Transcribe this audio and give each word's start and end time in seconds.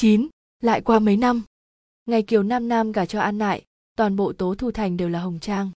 9. 0.00 0.28
Lại 0.62 0.80
qua 0.80 0.98
mấy 0.98 1.16
năm. 1.16 1.42
Ngày 2.06 2.22
Kiều 2.22 2.42
Nam 2.42 2.68
Nam 2.68 2.92
gả 2.92 3.06
cho 3.06 3.20
An 3.20 3.38
Nại, 3.38 3.64
toàn 3.96 4.16
bộ 4.16 4.32
tố 4.32 4.54
thu 4.54 4.70
thành 4.70 4.96
đều 4.96 5.08
là 5.08 5.20
hồng 5.20 5.38
trang. 5.40 5.70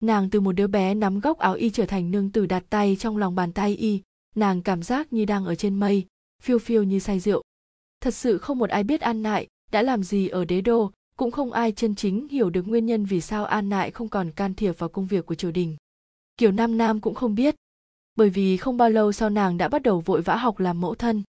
Nàng 0.00 0.30
từ 0.30 0.40
một 0.40 0.52
đứa 0.52 0.66
bé 0.66 0.94
nắm 0.94 1.20
góc 1.20 1.38
áo 1.38 1.54
y 1.54 1.70
trở 1.70 1.86
thành 1.86 2.10
nương 2.10 2.32
tử 2.32 2.46
đặt 2.46 2.64
tay 2.70 2.96
trong 3.00 3.16
lòng 3.16 3.34
bàn 3.34 3.52
tay 3.52 3.76
y, 3.76 4.02
nàng 4.34 4.62
cảm 4.62 4.82
giác 4.82 5.12
như 5.12 5.24
đang 5.24 5.44
ở 5.44 5.54
trên 5.54 5.74
mây, 5.74 6.06
phiêu 6.42 6.58
phiêu 6.58 6.82
như 6.82 6.98
say 6.98 7.20
rượu. 7.20 7.42
Thật 8.00 8.14
sự 8.14 8.38
không 8.38 8.58
một 8.58 8.70
ai 8.70 8.84
biết 8.84 9.00
An 9.00 9.22
Nại 9.22 9.46
đã 9.72 9.82
làm 9.82 10.02
gì 10.02 10.28
ở 10.28 10.44
đế 10.44 10.60
đô, 10.60 10.90
cũng 11.16 11.30
không 11.30 11.52
ai 11.52 11.72
chân 11.72 11.94
chính 11.94 12.28
hiểu 12.28 12.50
được 12.50 12.62
nguyên 12.62 12.86
nhân 12.86 13.04
vì 13.04 13.20
sao 13.20 13.44
An 13.44 13.68
Nại 13.68 13.90
không 13.90 14.08
còn 14.08 14.30
can 14.30 14.54
thiệp 14.54 14.78
vào 14.78 14.88
công 14.88 15.06
việc 15.06 15.26
của 15.26 15.34
triều 15.34 15.50
đình. 15.50 15.76
Kiều 16.36 16.52
Nam 16.52 16.78
Nam 16.78 17.00
cũng 17.00 17.14
không 17.14 17.34
biết, 17.34 17.54
bởi 18.16 18.30
vì 18.30 18.56
không 18.56 18.76
bao 18.76 18.90
lâu 18.90 19.12
sau 19.12 19.30
nàng 19.30 19.58
đã 19.58 19.68
bắt 19.68 19.82
đầu 19.82 20.00
vội 20.00 20.22
vã 20.22 20.36
học 20.36 20.58
làm 20.58 20.80
mẫu 20.80 20.94
thân. 20.94 21.22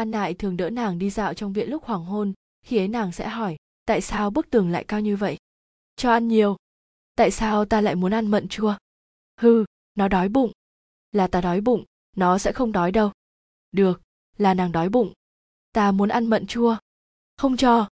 An 0.00 0.10
Nại 0.10 0.34
thường 0.34 0.56
đỡ 0.56 0.70
nàng 0.70 0.98
đi 0.98 1.10
dạo 1.10 1.34
trong 1.34 1.52
viện 1.52 1.70
lúc 1.70 1.84
hoàng 1.84 2.04
hôn, 2.04 2.32
khi 2.62 2.78
ấy 2.78 2.88
nàng 2.88 3.12
sẽ 3.12 3.28
hỏi, 3.28 3.56
tại 3.86 4.00
sao 4.00 4.30
bức 4.30 4.50
tường 4.50 4.70
lại 4.70 4.84
cao 4.84 5.00
như 5.00 5.16
vậy? 5.16 5.36
Cho 5.96 6.12
ăn 6.12 6.28
nhiều. 6.28 6.56
Tại 7.14 7.30
sao 7.30 7.64
ta 7.64 7.80
lại 7.80 7.94
muốn 7.94 8.12
ăn 8.12 8.26
mận 8.26 8.48
chua? 8.48 8.74
Hừ, 9.40 9.64
nó 9.94 10.08
đói 10.08 10.28
bụng. 10.28 10.52
Là 11.12 11.26
ta 11.26 11.40
đói 11.40 11.60
bụng, 11.60 11.84
nó 12.16 12.38
sẽ 12.38 12.52
không 12.52 12.72
đói 12.72 12.92
đâu. 12.92 13.12
Được, 13.72 14.00
là 14.38 14.54
nàng 14.54 14.72
đói 14.72 14.88
bụng. 14.88 15.12
Ta 15.72 15.92
muốn 15.92 16.08
ăn 16.08 16.26
mận 16.26 16.46
chua. 16.46 16.76
Không 17.36 17.56
cho. 17.56 17.88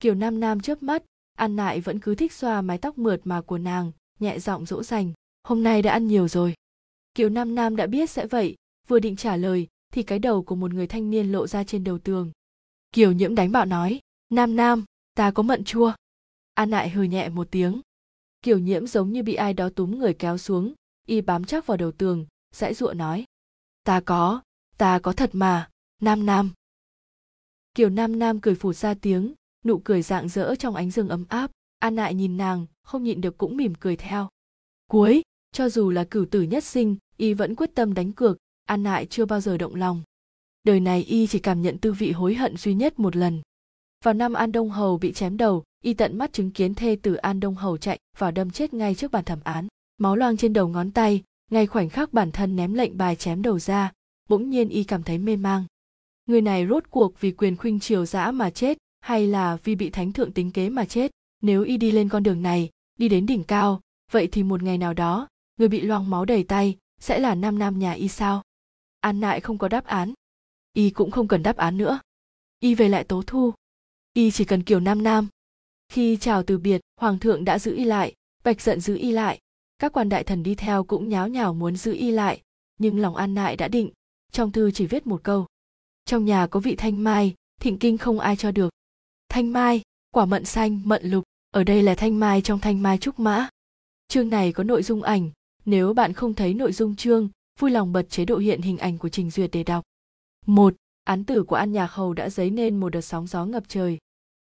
Kiều 0.00 0.14
Nam 0.14 0.40
Nam 0.40 0.60
chớp 0.60 0.82
mắt, 0.82 1.02
An 1.32 1.56
Nại 1.56 1.80
vẫn 1.80 2.00
cứ 2.00 2.14
thích 2.14 2.32
xoa 2.32 2.62
mái 2.62 2.78
tóc 2.78 2.98
mượt 2.98 3.20
mà 3.24 3.40
của 3.40 3.58
nàng, 3.58 3.92
nhẹ 4.18 4.38
giọng 4.38 4.66
dỗ 4.66 4.82
dành. 4.82 5.12
Hôm 5.42 5.62
nay 5.62 5.82
đã 5.82 5.92
ăn 5.92 6.06
nhiều 6.06 6.28
rồi. 6.28 6.54
Kiều 7.14 7.28
Nam 7.28 7.54
Nam 7.54 7.76
đã 7.76 7.86
biết 7.86 8.10
sẽ 8.10 8.26
vậy, 8.26 8.56
vừa 8.88 8.98
định 8.98 9.16
trả 9.16 9.36
lời 9.36 9.66
thì 9.92 10.02
cái 10.02 10.18
đầu 10.18 10.42
của 10.42 10.54
một 10.54 10.74
người 10.74 10.86
thanh 10.86 11.10
niên 11.10 11.32
lộ 11.32 11.46
ra 11.46 11.64
trên 11.64 11.84
đầu 11.84 11.98
tường. 11.98 12.30
Kiều 12.92 13.12
Nhiễm 13.12 13.34
đánh 13.34 13.52
bạo 13.52 13.64
nói, 13.64 14.00
Nam 14.30 14.56
Nam, 14.56 14.84
ta 15.14 15.30
có 15.30 15.42
mận 15.42 15.64
chua. 15.64 15.92
An 16.54 16.70
Nại 16.70 16.90
hừ 16.90 17.02
nhẹ 17.02 17.28
một 17.28 17.48
tiếng. 17.50 17.80
Kiều 18.42 18.58
Nhiễm 18.58 18.86
giống 18.86 19.12
như 19.12 19.22
bị 19.22 19.34
ai 19.34 19.54
đó 19.54 19.68
túm 19.68 19.98
người 19.98 20.14
kéo 20.14 20.38
xuống, 20.38 20.74
y 21.06 21.20
bám 21.20 21.44
chắc 21.44 21.66
vào 21.66 21.76
đầu 21.76 21.92
tường, 21.92 22.26
dãy 22.54 22.74
dụa 22.74 22.92
nói. 22.92 23.24
Ta 23.84 24.00
có, 24.00 24.42
ta 24.78 24.98
có 24.98 25.12
thật 25.12 25.30
mà, 25.32 25.70
Nam 26.00 26.26
Nam. 26.26 26.50
Kiều 27.74 27.88
Nam 27.88 28.18
Nam 28.18 28.40
cười 28.40 28.54
phụt 28.54 28.76
ra 28.76 28.94
tiếng, 28.94 29.34
nụ 29.64 29.78
cười 29.78 30.02
rạng 30.02 30.28
rỡ 30.28 30.54
trong 30.54 30.74
ánh 30.74 30.90
rừng 30.90 31.08
ấm 31.08 31.24
áp. 31.28 31.50
An 31.78 31.94
Nại 31.94 32.14
nhìn 32.14 32.36
nàng, 32.36 32.66
không 32.82 33.04
nhịn 33.04 33.20
được 33.20 33.38
cũng 33.38 33.56
mỉm 33.56 33.74
cười 33.80 33.96
theo. 33.96 34.28
Cuối, 34.86 35.22
cho 35.52 35.68
dù 35.68 35.90
là 35.90 36.04
cửu 36.04 36.26
tử 36.30 36.42
nhất 36.42 36.64
sinh 36.64 36.96
y 37.16 37.34
vẫn 37.34 37.54
quyết 37.54 37.70
tâm 37.74 37.94
đánh 37.94 38.12
cược 38.12 38.38
an 38.64 38.82
nại 38.82 39.06
chưa 39.06 39.24
bao 39.24 39.40
giờ 39.40 39.58
động 39.58 39.74
lòng. 39.74 40.02
Đời 40.64 40.80
này 40.80 41.02
y 41.02 41.26
chỉ 41.26 41.38
cảm 41.38 41.62
nhận 41.62 41.78
tư 41.78 41.92
vị 41.92 42.12
hối 42.12 42.34
hận 42.34 42.56
duy 42.56 42.74
nhất 42.74 42.98
một 42.98 43.16
lần. 43.16 43.40
Vào 44.04 44.14
năm 44.14 44.32
an 44.32 44.52
đông 44.52 44.70
hầu 44.70 44.98
bị 44.98 45.12
chém 45.12 45.36
đầu, 45.36 45.64
y 45.84 45.94
tận 45.94 46.18
mắt 46.18 46.32
chứng 46.32 46.50
kiến 46.50 46.74
thê 46.74 46.96
tử 47.02 47.14
an 47.14 47.40
đông 47.40 47.54
hầu 47.54 47.76
chạy 47.76 47.98
vào 48.18 48.30
đâm 48.30 48.50
chết 48.50 48.74
ngay 48.74 48.94
trước 48.94 49.10
bàn 49.10 49.24
thẩm 49.24 49.38
án. 49.44 49.68
Máu 49.98 50.16
loang 50.16 50.36
trên 50.36 50.52
đầu 50.52 50.68
ngón 50.68 50.90
tay, 50.90 51.22
ngay 51.50 51.66
khoảnh 51.66 51.88
khắc 51.88 52.12
bản 52.12 52.32
thân 52.32 52.56
ném 52.56 52.74
lệnh 52.74 52.96
bài 52.96 53.16
chém 53.16 53.42
đầu 53.42 53.58
ra, 53.58 53.92
bỗng 54.28 54.50
nhiên 54.50 54.68
y 54.68 54.84
cảm 54.84 55.02
thấy 55.02 55.18
mê 55.18 55.36
mang. 55.36 55.64
Người 56.26 56.40
này 56.40 56.66
rốt 56.66 56.84
cuộc 56.90 57.20
vì 57.20 57.32
quyền 57.32 57.56
khuynh 57.56 57.80
triều 57.80 58.06
dã 58.06 58.30
mà 58.30 58.50
chết, 58.50 58.78
hay 59.00 59.26
là 59.26 59.56
vì 59.64 59.74
bị 59.74 59.90
thánh 59.90 60.12
thượng 60.12 60.32
tính 60.32 60.50
kế 60.50 60.68
mà 60.68 60.84
chết? 60.84 61.10
Nếu 61.42 61.62
y 61.62 61.76
đi 61.76 61.90
lên 61.90 62.08
con 62.08 62.22
đường 62.22 62.42
này, 62.42 62.70
đi 62.98 63.08
đến 63.08 63.26
đỉnh 63.26 63.44
cao, 63.44 63.80
vậy 64.12 64.26
thì 64.32 64.42
một 64.42 64.62
ngày 64.62 64.78
nào 64.78 64.94
đó, 64.94 65.28
người 65.56 65.68
bị 65.68 65.80
loang 65.80 66.10
máu 66.10 66.24
đầy 66.24 66.44
tay 66.44 66.76
sẽ 67.00 67.18
là 67.18 67.34
nam 67.34 67.58
nam 67.58 67.78
nhà 67.78 67.92
y 67.92 68.08
sao? 68.08 68.42
An 69.02 69.20
nại 69.20 69.40
không 69.40 69.58
có 69.58 69.68
đáp 69.68 69.84
án. 69.84 70.12
Y 70.72 70.90
cũng 70.90 71.10
không 71.10 71.28
cần 71.28 71.42
đáp 71.42 71.56
án 71.56 71.76
nữa. 71.76 72.00
Y 72.60 72.74
về 72.74 72.88
lại 72.88 73.04
tố 73.04 73.22
thu. 73.26 73.52
Y 74.12 74.30
chỉ 74.30 74.44
cần 74.44 74.62
kiểu 74.62 74.80
nam 74.80 75.02
nam. 75.02 75.28
Khi 75.88 76.16
chào 76.16 76.42
từ 76.42 76.58
biệt 76.58 76.80
hoàng 76.96 77.18
thượng 77.18 77.44
đã 77.44 77.58
giữ 77.58 77.76
y 77.76 77.84
lại 77.84 78.14
bạch 78.44 78.60
giận 78.60 78.80
giữ 78.80 78.96
y 78.96 79.12
lại. 79.12 79.38
Các 79.78 79.92
quan 79.92 80.08
đại 80.08 80.24
thần 80.24 80.42
đi 80.42 80.54
theo 80.54 80.84
cũng 80.84 81.08
nháo 81.08 81.28
nhào 81.28 81.54
muốn 81.54 81.76
giữ 81.76 81.92
y 81.92 82.10
lại 82.10 82.42
nhưng 82.78 82.98
lòng 82.98 83.16
an 83.16 83.34
nại 83.34 83.56
đã 83.56 83.68
định 83.68 83.90
trong 84.32 84.52
thư 84.52 84.70
chỉ 84.70 84.86
viết 84.86 85.06
một 85.06 85.20
câu. 85.22 85.46
Trong 86.04 86.24
nhà 86.24 86.46
có 86.46 86.60
vị 86.60 86.76
thanh 86.76 87.04
mai 87.04 87.34
thịnh 87.60 87.78
kinh 87.78 87.98
không 87.98 88.20
ai 88.20 88.36
cho 88.36 88.50
được. 88.50 88.72
Thanh 89.28 89.52
mai 89.52 89.82
quả 90.10 90.24
mận 90.24 90.44
xanh 90.44 90.80
mận 90.84 91.04
lục 91.04 91.24
ở 91.50 91.64
đây 91.64 91.82
là 91.82 91.94
thanh 91.94 92.20
mai 92.20 92.42
trong 92.42 92.60
thanh 92.60 92.82
mai 92.82 92.98
trúc 92.98 93.20
mã. 93.20 93.48
Chương 94.08 94.28
này 94.28 94.52
có 94.52 94.64
nội 94.64 94.82
dung 94.82 95.02
ảnh 95.02 95.30
nếu 95.64 95.94
bạn 95.94 96.12
không 96.12 96.34
thấy 96.34 96.54
nội 96.54 96.72
dung 96.72 96.96
chương, 96.96 97.28
vui 97.58 97.70
lòng 97.70 97.92
bật 97.92 98.10
chế 98.10 98.24
độ 98.24 98.38
hiện 98.38 98.62
hình 98.62 98.78
ảnh 98.78 98.98
của 98.98 99.08
trình 99.08 99.30
duyệt 99.30 99.50
để 99.52 99.64
đọc. 99.64 99.84
Một, 100.46 100.74
Án 101.04 101.24
tử 101.24 101.42
của 101.42 101.56
An 101.56 101.72
Nhạc 101.72 101.92
Hầu 101.92 102.12
đã 102.12 102.30
dấy 102.30 102.50
nên 102.50 102.80
một 102.80 102.88
đợt 102.88 103.00
sóng 103.00 103.26
gió 103.26 103.44
ngập 103.44 103.62
trời. 103.68 103.98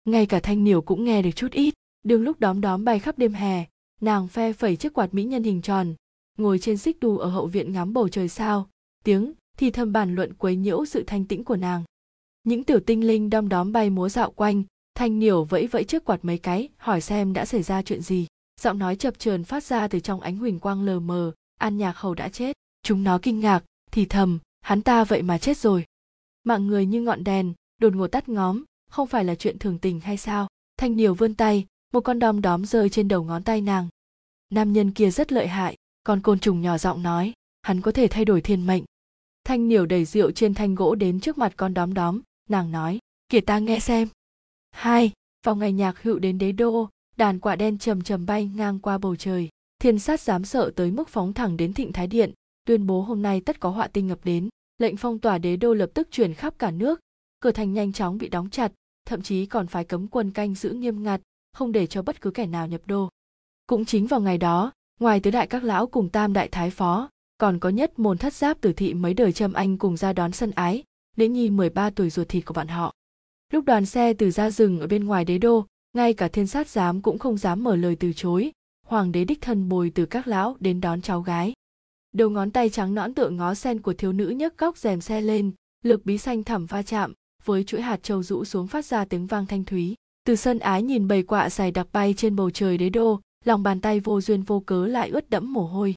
Ngay 0.06 0.26
cả 0.26 0.40
Thanh 0.40 0.64
Niểu 0.64 0.82
cũng 0.82 1.04
nghe 1.04 1.22
được 1.22 1.32
chút 1.36 1.52
ít, 1.52 1.74
đường 2.04 2.24
lúc 2.24 2.40
đóm 2.40 2.62
đóm 2.62 2.86
bay 2.86 3.00
khắp 3.00 3.18
đêm 3.18 3.34
hè, 3.34 3.66
nàng 4.02 4.28
phe 4.28 4.54
phẩy 4.54 4.76
chiếc 4.76 4.94
quạt 4.94 5.14
mỹ 5.14 5.24
nhân 5.24 5.44
hình 5.44 5.62
tròn, 5.62 5.96
ngồi 6.38 6.60
trên 6.60 6.78
xích 6.78 7.00
đu 7.00 7.18
ở 7.18 7.30
hậu 7.30 7.48
viện 7.48 7.74
ngắm 7.74 7.94
bầu 7.94 8.10
trời 8.10 8.30
sao, 8.30 8.70
tiếng 9.04 9.34
thì 9.58 9.72
thầm 9.72 9.92
bàn 9.92 10.16
luận 10.16 10.34
quấy 10.34 10.56
nhiễu 10.56 10.86
sự 10.86 11.04
thanh 11.08 11.26
tĩnh 11.26 11.44
của 11.44 11.56
nàng. 11.56 11.84
Những 12.44 12.64
tiểu 12.64 12.80
tinh 12.80 13.08
linh 13.08 13.30
đom 13.30 13.50
đóm 13.50 13.72
bay 13.72 13.90
múa 13.90 14.10
dạo 14.10 14.32
quanh, 14.32 14.64
Thanh 14.96 15.20
Niểu 15.20 15.44
vẫy 15.44 15.68
vẫy 15.68 15.84
chiếc 15.84 16.06
quạt 16.06 16.26
mấy 16.26 16.38
cái, 16.38 16.70
hỏi 16.78 17.02
xem 17.02 17.34
đã 17.34 17.46
xảy 17.46 17.64
ra 17.64 17.82
chuyện 17.82 18.02
gì 18.02 18.28
giọng 18.60 18.80
nói 18.80 18.96
chập 18.96 19.20
chờn 19.20 19.44
phát 19.44 19.64
ra 19.64 19.88
từ 19.88 20.00
trong 20.00 20.22
ánh 20.22 20.38
huỳnh 20.38 20.60
quang 20.60 20.84
lờ 20.84 21.00
mờ 21.00 21.32
an 21.58 21.78
nhạc 21.78 21.98
hầu 21.98 22.14
đã 22.14 22.30
chết 22.30 22.58
chúng 22.84 23.04
nó 23.04 23.20
kinh 23.22 23.40
ngạc, 23.40 23.64
thì 23.92 24.06
thầm, 24.06 24.40
hắn 24.62 24.82
ta 24.82 25.04
vậy 25.04 25.22
mà 25.22 25.38
chết 25.38 25.58
rồi. 25.58 25.86
Mạng 26.44 26.68
người 26.68 26.86
như 26.86 27.02
ngọn 27.02 27.24
đèn, 27.24 27.54
đột 27.78 27.96
ngột 27.96 28.08
tắt 28.08 28.30
ngóm, 28.30 28.64
không 28.92 29.08
phải 29.08 29.26
là 29.26 29.36
chuyện 29.36 29.60
thường 29.60 29.80
tình 29.80 30.00
hay 30.00 30.18
sao? 30.18 30.48
Thanh 30.78 30.98
điều 30.98 31.14
vươn 31.14 31.36
tay, 31.36 31.66
một 31.94 32.02
con 32.02 32.20
đom 32.20 32.42
đóm 32.42 32.66
rơi 32.66 32.90
trên 32.90 33.08
đầu 33.08 33.24
ngón 33.24 33.44
tay 33.44 33.62
nàng. 33.62 33.88
Nam 34.50 34.74
nhân 34.74 34.92
kia 34.92 35.10
rất 35.10 35.32
lợi 35.32 35.48
hại, 35.48 35.76
con 36.04 36.22
côn 36.22 36.40
trùng 36.40 36.62
nhỏ 36.62 36.78
giọng 36.78 37.04
nói, 37.04 37.34
hắn 37.62 37.82
có 37.82 37.92
thể 37.92 38.08
thay 38.08 38.26
đổi 38.26 38.42
thiên 38.42 38.68
mệnh. 38.68 38.84
Thanh 39.44 39.68
niểu 39.68 39.86
đẩy 39.86 40.06
rượu 40.06 40.32
trên 40.32 40.54
thanh 40.54 40.76
gỗ 40.76 40.96
đến 40.96 41.20
trước 41.20 41.38
mặt 41.38 41.54
con 41.58 41.74
đóm 41.74 41.94
đóm, 41.94 42.22
nàng 42.50 42.72
nói, 42.72 43.00
kể 43.30 43.42
ta 43.42 43.60
nghe 43.60 43.80
xem. 43.80 44.08
Hai, 44.72 45.12
vào 45.46 45.56
ngày 45.56 45.74
nhạc 45.74 46.04
hữu 46.04 46.20
đến 46.20 46.38
đế 46.38 46.52
đô, 46.52 46.90
đàn 47.18 47.40
quả 47.40 47.56
đen 47.56 47.78
trầm 47.78 48.02
trầm 48.02 48.26
bay 48.26 48.46
ngang 48.56 48.80
qua 48.80 48.98
bầu 48.98 49.16
trời. 49.16 49.50
Thiên 49.80 50.00
sát 50.00 50.22
dám 50.22 50.46
sợ 50.46 50.72
tới 50.76 50.92
mức 50.92 51.10
phóng 51.10 51.34
thẳng 51.34 51.58
đến 51.58 51.74
thịnh 51.74 51.94
thái 51.94 52.08
điện 52.08 52.32
tuyên 52.70 52.88
bố 52.88 53.02
hôm 53.02 53.22
nay 53.22 53.42
tất 53.42 53.60
có 53.60 53.70
họa 53.70 53.88
tinh 53.88 54.08
ngập 54.08 54.20
đến. 54.24 54.50
Lệnh 54.78 54.98
phong 54.98 55.20
tỏa 55.20 55.38
đế 55.38 55.56
đô 55.56 55.74
lập 55.74 55.90
tức 55.94 56.08
truyền 56.12 56.34
khắp 56.34 56.54
cả 56.60 56.72
nước. 56.72 57.00
Cửa 57.40 57.52
thành 57.52 57.74
nhanh 57.74 57.94
chóng 57.94 58.18
bị 58.18 58.30
đóng 58.30 58.50
chặt, 58.50 58.72
thậm 59.06 59.22
chí 59.22 59.46
còn 59.46 59.68
phải 59.68 59.86
cấm 59.86 60.08
quân 60.08 60.32
canh 60.32 60.56
giữ 60.56 60.70
nghiêm 60.70 61.04
ngặt, 61.04 61.22
không 61.54 61.72
để 61.72 61.88
cho 61.88 62.02
bất 62.02 62.22
cứ 62.22 62.32
kẻ 62.32 62.46
nào 62.46 62.68
nhập 62.68 62.82
đô. 62.86 63.10
Cũng 63.68 63.86
chính 63.86 64.08
vào 64.08 64.22
ngày 64.22 64.38
đó, 64.38 64.72
ngoài 65.00 65.20
tứ 65.20 65.32
đại 65.32 65.48
các 65.48 65.64
lão 65.64 65.88
cùng 65.88 66.10
tam 66.10 66.34
đại 66.34 66.48
thái 66.48 66.70
phó, 66.70 67.10
còn 67.38 67.60
có 67.60 67.70
nhất 67.70 68.00
môn 68.00 68.18
thất 68.18 68.34
giáp 68.34 68.62
tử 68.62 68.74
thị 68.74 68.94
mấy 68.94 69.14
đời 69.14 69.32
trâm 69.32 69.54
anh 69.54 69.78
cùng 69.78 69.98
ra 69.98 70.14
đón 70.14 70.32
sân 70.32 70.52
ái 70.52 70.84
lễ 71.16 71.28
nhi 71.28 71.50
13 71.50 71.90
tuổi 71.90 72.10
ruột 72.10 72.30
thịt 72.30 72.46
của 72.46 72.54
bọn 72.54 72.68
họ. 72.68 72.94
Lúc 73.54 73.66
đoàn 73.66 73.86
xe 73.86 74.14
từ 74.14 74.32
ra 74.32 74.52
rừng 74.52 74.80
ở 74.80 74.88
bên 74.88 75.06
ngoài 75.06 75.26
đế 75.26 75.38
đô, 75.38 75.66
ngay 75.94 76.14
cả 76.14 76.28
thiên 76.28 76.48
sát 76.48 76.68
giám 76.68 77.02
cũng 77.02 77.20
không 77.20 77.38
dám 77.38 77.64
mở 77.64 77.76
lời 77.76 77.96
từ 77.96 78.14
chối. 78.14 78.52
Hoàng 78.88 79.12
đế 79.12 79.26
đích 79.26 79.42
thân 79.42 79.70
bồi 79.70 79.92
từ 79.96 80.06
các 80.06 80.28
lão 80.28 80.58
đến 80.60 80.82
đón 80.82 81.02
cháu 81.02 81.22
gái 81.22 81.54
đầu 82.12 82.30
ngón 82.30 82.52
tay 82.52 82.70
trắng 82.70 82.96
nõn 82.96 83.14
tựa 83.14 83.30
ngó 83.30 83.54
sen 83.54 83.82
của 83.82 83.94
thiếu 83.94 84.14
nữ 84.14 84.28
nhấc 84.30 84.58
góc 84.58 84.78
rèm 84.78 85.02
xe 85.02 85.22
lên, 85.22 85.52
lực 85.84 86.06
bí 86.06 86.18
xanh 86.18 86.44
thẳm 86.44 86.66
va 86.66 86.82
chạm, 86.82 87.14
với 87.44 87.64
chuỗi 87.64 87.82
hạt 87.82 88.04
trâu 88.04 88.24
rũ 88.24 88.46
xuống 88.46 88.68
phát 88.68 88.86
ra 88.86 89.06
tiếng 89.06 89.28
vang 89.28 89.46
thanh 89.46 89.66
thúy. 89.66 89.96
Từ 90.26 90.36
sân 90.36 90.60
ái 90.60 90.84
nhìn 90.84 91.08
bầy 91.08 91.24
quạ 91.24 91.50
dài 91.50 91.72
đặc 91.72 91.88
bay 91.92 92.14
trên 92.14 92.36
bầu 92.36 92.50
trời 92.50 92.78
đế 92.78 92.90
đô, 92.90 93.20
lòng 93.46 93.64
bàn 93.64 93.82
tay 93.82 94.00
vô 94.00 94.22
duyên 94.22 94.42
vô 94.42 94.60
cớ 94.60 94.88
lại 94.88 95.10
ướt 95.10 95.30
đẫm 95.30 95.54
mồ 95.54 95.68
hôi. 95.68 95.96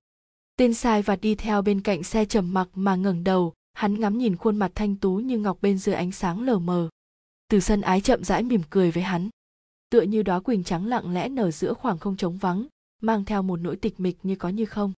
Tên 0.57 0.75
sai 0.75 1.03
vặt 1.03 1.21
đi 1.21 1.35
theo 1.35 1.63
bên 1.63 1.81
cạnh 1.81 2.03
xe 2.03 2.25
trầm 2.25 2.55
mặc 2.55 2.69
mà 2.75 2.97
ngẩng 2.97 3.25
đầu, 3.25 3.53
hắn 3.75 4.01
ngắm 4.01 4.19
nhìn 4.19 4.37
khuôn 4.37 4.57
mặt 4.57 4.73
thanh 4.75 4.97
tú 4.97 5.17
như 5.17 5.39
ngọc 5.39 5.59
bên 5.63 5.79
dưới 5.79 5.95
ánh 5.95 6.13
sáng 6.13 6.43
lờ 6.43 6.59
mờ. 6.59 6.89
Từ 7.49 7.61
sân 7.61 7.81
ái 7.81 8.01
chậm 8.01 8.25
rãi 8.25 8.43
mỉm 8.43 8.61
cười 8.71 8.91
với 8.91 9.03
hắn. 9.03 9.29
Tựa 9.91 10.03
như 10.03 10.23
đóa 10.23 10.41
quỳnh 10.41 10.65
trắng 10.65 10.87
lặng 10.87 11.15
lẽ 11.15 11.29
nở 11.29 11.51
giữa 11.51 11.75
khoảng 11.75 11.99
không 11.99 12.17
trống 12.17 12.39
vắng, 12.39 12.67
mang 13.03 13.25
theo 13.25 13.43
một 13.43 13.57
nỗi 13.57 13.77
tịch 13.77 14.01
mịch 14.01 14.17
như 14.23 14.37
có 14.37 14.49
như 14.49 14.65
không 14.65 14.93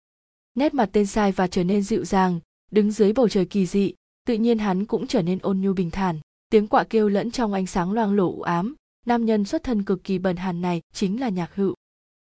nét 0.55 0.75
mặt 0.75 0.89
tên 0.93 1.07
sai 1.07 1.33
và 1.33 1.47
trở 1.47 1.65
nên 1.65 1.83
dịu 1.83 2.05
dàng, 2.05 2.41
đứng 2.71 2.91
dưới 2.91 3.13
bầu 3.13 3.29
trời 3.29 3.45
kỳ 3.47 3.67
dị, 3.67 3.95
tự 4.27 4.35
nhiên 4.35 4.59
hắn 4.59 4.85
cũng 4.85 5.07
trở 5.07 5.23
nên 5.23 5.39
ôn 5.39 5.61
nhu 5.61 5.73
bình 5.73 5.91
thản. 5.91 6.21
Tiếng 6.49 6.67
quạ 6.67 6.85
kêu 6.85 7.09
lẫn 7.09 7.31
trong 7.31 7.53
ánh 7.53 7.67
sáng 7.67 7.93
loang 7.93 8.13
lổ 8.13 8.33
u 8.33 8.43
ám, 8.43 8.75
nam 9.07 9.25
nhân 9.25 9.45
xuất 9.45 9.63
thân 9.63 9.83
cực 9.83 10.05
kỳ 10.05 10.19
bần 10.19 10.37
hàn 10.37 10.61
này 10.61 10.83
chính 10.93 11.21
là 11.21 11.29
nhạc 11.29 11.55
hữu. 11.55 11.75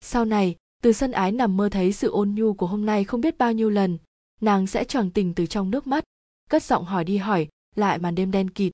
Sau 0.00 0.24
này, 0.24 0.56
từ 0.82 0.92
sân 0.92 1.12
ái 1.12 1.32
nằm 1.32 1.56
mơ 1.56 1.68
thấy 1.68 1.92
sự 1.92 2.10
ôn 2.10 2.34
nhu 2.34 2.54
của 2.54 2.66
hôm 2.66 2.86
nay 2.86 3.04
không 3.04 3.20
biết 3.20 3.38
bao 3.38 3.52
nhiêu 3.52 3.70
lần, 3.70 3.98
nàng 4.40 4.66
sẽ 4.66 4.84
choàng 4.84 5.10
tình 5.10 5.34
từ 5.34 5.46
trong 5.46 5.70
nước 5.70 5.86
mắt, 5.86 6.04
cất 6.50 6.62
giọng 6.62 6.84
hỏi 6.84 7.04
đi 7.04 7.16
hỏi, 7.16 7.48
lại 7.74 7.98
màn 7.98 8.14
đêm 8.14 8.30
đen 8.30 8.50
kịt. 8.50 8.72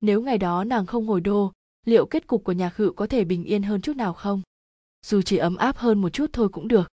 Nếu 0.00 0.22
ngày 0.22 0.38
đó 0.38 0.64
nàng 0.64 0.86
không 0.86 1.06
hồi 1.06 1.20
đô, 1.20 1.52
liệu 1.86 2.06
kết 2.06 2.26
cục 2.26 2.44
của 2.44 2.52
nhạc 2.52 2.76
hữu 2.76 2.92
có 2.92 3.06
thể 3.06 3.24
bình 3.24 3.44
yên 3.44 3.62
hơn 3.62 3.80
chút 3.80 3.96
nào 3.96 4.12
không? 4.12 4.42
Dù 5.06 5.22
chỉ 5.22 5.36
ấm 5.36 5.56
áp 5.56 5.76
hơn 5.76 6.00
một 6.00 6.08
chút 6.08 6.30
thôi 6.32 6.48
cũng 6.48 6.68
được. 6.68 6.88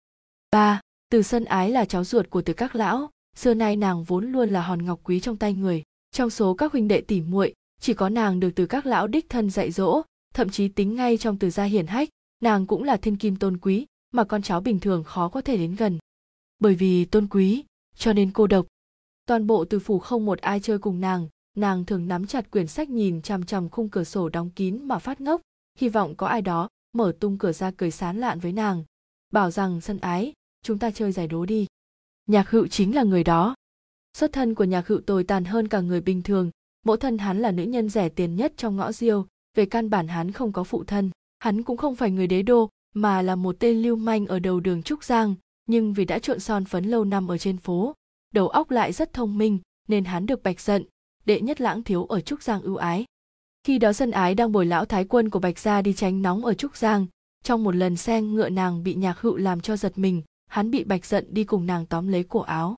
Ba 0.51 0.81
từ 1.09 1.21
sân 1.21 1.45
ái 1.45 1.71
là 1.71 1.85
cháu 1.85 2.03
ruột 2.03 2.29
của 2.29 2.41
từ 2.41 2.53
các 2.53 2.75
lão, 2.75 3.09
xưa 3.35 3.53
nay 3.53 3.75
nàng 3.75 4.03
vốn 4.03 4.31
luôn 4.31 4.49
là 4.49 4.61
hòn 4.61 4.85
ngọc 4.85 4.99
quý 5.03 5.19
trong 5.19 5.37
tay 5.37 5.53
người. 5.53 5.83
Trong 6.11 6.29
số 6.29 6.53
các 6.53 6.71
huynh 6.71 6.87
đệ 6.87 7.01
tỉ 7.01 7.21
muội, 7.21 7.53
chỉ 7.81 7.93
có 7.93 8.09
nàng 8.09 8.39
được 8.39 8.49
từ 8.55 8.65
các 8.65 8.85
lão 8.85 9.07
đích 9.07 9.29
thân 9.29 9.49
dạy 9.49 9.71
dỗ, 9.71 10.01
thậm 10.33 10.49
chí 10.49 10.67
tính 10.67 10.95
ngay 10.95 11.17
trong 11.17 11.37
từ 11.37 11.49
gia 11.49 11.63
hiển 11.63 11.87
hách, 11.87 12.09
nàng 12.43 12.67
cũng 12.67 12.83
là 12.83 12.97
thiên 12.97 13.17
kim 13.17 13.35
tôn 13.35 13.57
quý, 13.57 13.85
mà 14.11 14.23
con 14.23 14.41
cháu 14.41 14.61
bình 14.61 14.79
thường 14.79 15.03
khó 15.03 15.29
có 15.29 15.41
thể 15.41 15.57
đến 15.57 15.75
gần. 15.75 15.99
Bởi 16.59 16.75
vì 16.75 17.05
tôn 17.05 17.27
quý, 17.27 17.63
cho 17.95 18.13
nên 18.13 18.31
cô 18.31 18.47
độc. 18.47 18.65
Toàn 19.25 19.47
bộ 19.47 19.65
từ 19.65 19.79
phủ 19.79 19.99
không 19.99 20.25
một 20.25 20.39
ai 20.39 20.59
chơi 20.59 20.79
cùng 20.79 21.01
nàng 21.01 21.27
nàng 21.57 21.85
thường 21.85 22.07
nắm 22.07 22.27
chặt 22.27 22.51
quyển 22.51 22.67
sách 22.67 22.89
nhìn 22.89 23.21
chằm 23.21 23.45
chằm 23.45 23.69
khung 23.69 23.89
cửa 23.89 24.03
sổ 24.03 24.29
đóng 24.29 24.49
kín 24.49 24.79
mà 24.83 24.99
phát 24.99 25.21
ngốc, 25.21 25.41
hy 25.77 25.89
vọng 25.89 26.15
có 26.15 26.27
ai 26.27 26.41
đó 26.41 26.69
mở 26.93 27.13
tung 27.19 27.37
cửa 27.37 27.51
ra 27.51 27.71
cười 27.77 27.91
sán 27.91 28.17
lạn 28.17 28.39
với 28.39 28.51
nàng. 28.51 28.83
Bảo 29.33 29.51
rằng 29.51 29.81
sân 29.81 29.99
ái 29.99 30.33
chúng 30.63 30.79
ta 30.79 30.91
chơi 30.91 31.11
giải 31.11 31.27
đố 31.27 31.45
đi. 31.45 31.65
Nhạc 32.27 32.49
hữu 32.49 32.67
chính 32.67 32.95
là 32.95 33.03
người 33.03 33.23
đó. 33.23 33.55
Xuất 34.17 34.33
thân 34.33 34.55
của 34.55 34.63
nhạc 34.63 34.87
hữu 34.87 35.01
tồi 35.01 35.23
tàn 35.23 35.45
hơn 35.45 35.67
cả 35.67 35.81
người 35.81 36.01
bình 36.01 36.21
thường. 36.21 36.51
Mẫu 36.85 36.97
thân 36.97 37.17
hắn 37.17 37.39
là 37.39 37.51
nữ 37.51 37.63
nhân 37.63 37.89
rẻ 37.89 38.09
tiền 38.09 38.35
nhất 38.35 38.53
trong 38.57 38.75
ngõ 38.75 38.91
diêu. 38.91 39.27
Về 39.55 39.65
căn 39.65 39.89
bản 39.89 40.07
hắn 40.07 40.31
không 40.31 40.51
có 40.51 40.63
phụ 40.63 40.83
thân. 40.83 41.11
Hắn 41.39 41.63
cũng 41.63 41.77
không 41.77 41.95
phải 41.95 42.11
người 42.11 42.27
đế 42.27 42.41
đô, 42.41 42.69
mà 42.93 43.21
là 43.21 43.35
một 43.35 43.55
tên 43.59 43.81
lưu 43.81 43.95
manh 43.95 44.25
ở 44.25 44.39
đầu 44.39 44.59
đường 44.59 44.83
trúc 44.83 45.03
giang. 45.03 45.35
Nhưng 45.65 45.93
vì 45.93 46.05
đã 46.05 46.19
trộn 46.19 46.39
son 46.39 46.65
phấn 46.65 46.85
lâu 46.85 47.05
năm 47.05 47.27
ở 47.27 47.37
trên 47.37 47.57
phố, 47.57 47.93
đầu 48.33 48.47
óc 48.47 48.71
lại 48.71 48.93
rất 48.93 49.13
thông 49.13 49.37
minh, 49.37 49.59
nên 49.87 50.05
hắn 50.05 50.25
được 50.25 50.43
bạch 50.43 50.61
giận. 50.61 50.83
Đệ 51.25 51.41
nhất 51.41 51.61
lãng 51.61 51.83
thiếu 51.83 52.05
ở 52.05 52.21
trúc 52.21 52.43
giang 52.43 52.61
ưu 52.61 52.75
ái. 52.75 53.05
Khi 53.63 53.77
đó 53.79 53.93
dân 53.93 54.11
ái 54.11 54.35
đang 54.35 54.51
bồi 54.51 54.65
lão 54.65 54.85
thái 54.85 55.05
quân 55.05 55.29
của 55.29 55.39
bạch 55.39 55.59
gia 55.59 55.81
đi 55.81 55.93
tránh 55.93 56.21
nóng 56.21 56.45
ở 56.45 56.53
trúc 56.53 56.75
giang, 56.75 57.05
trong 57.43 57.63
một 57.63 57.75
lần 57.75 57.95
xe 57.95 58.21
ngựa 58.21 58.49
nàng 58.49 58.83
bị 58.83 58.95
nhạc 58.95 59.19
hữu 59.19 59.35
làm 59.35 59.61
cho 59.61 59.77
giật 59.77 59.97
mình 59.97 60.21
hắn 60.47 60.71
bị 60.71 60.83
bạch 60.83 61.05
giận 61.05 61.25
đi 61.29 61.43
cùng 61.43 61.65
nàng 61.65 61.85
tóm 61.85 62.07
lấy 62.07 62.23
cổ 62.23 62.39
áo. 62.39 62.75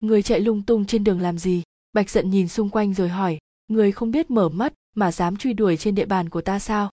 Người 0.00 0.22
chạy 0.22 0.40
lung 0.40 0.62
tung 0.62 0.84
trên 0.84 1.04
đường 1.04 1.20
làm 1.20 1.38
gì? 1.38 1.62
Bạch 1.92 2.10
giận 2.10 2.30
nhìn 2.30 2.48
xung 2.48 2.70
quanh 2.70 2.94
rồi 2.94 3.08
hỏi, 3.08 3.38
người 3.68 3.92
không 3.92 4.10
biết 4.10 4.30
mở 4.30 4.48
mắt 4.48 4.72
mà 4.94 5.12
dám 5.12 5.36
truy 5.36 5.52
đuổi 5.52 5.76
trên 5.76 5.94
địa 5.94 6.06
bàn 6.06 6.28
của 6.28 6.40
ta 6.40 6.58
sao? 6.58 6.90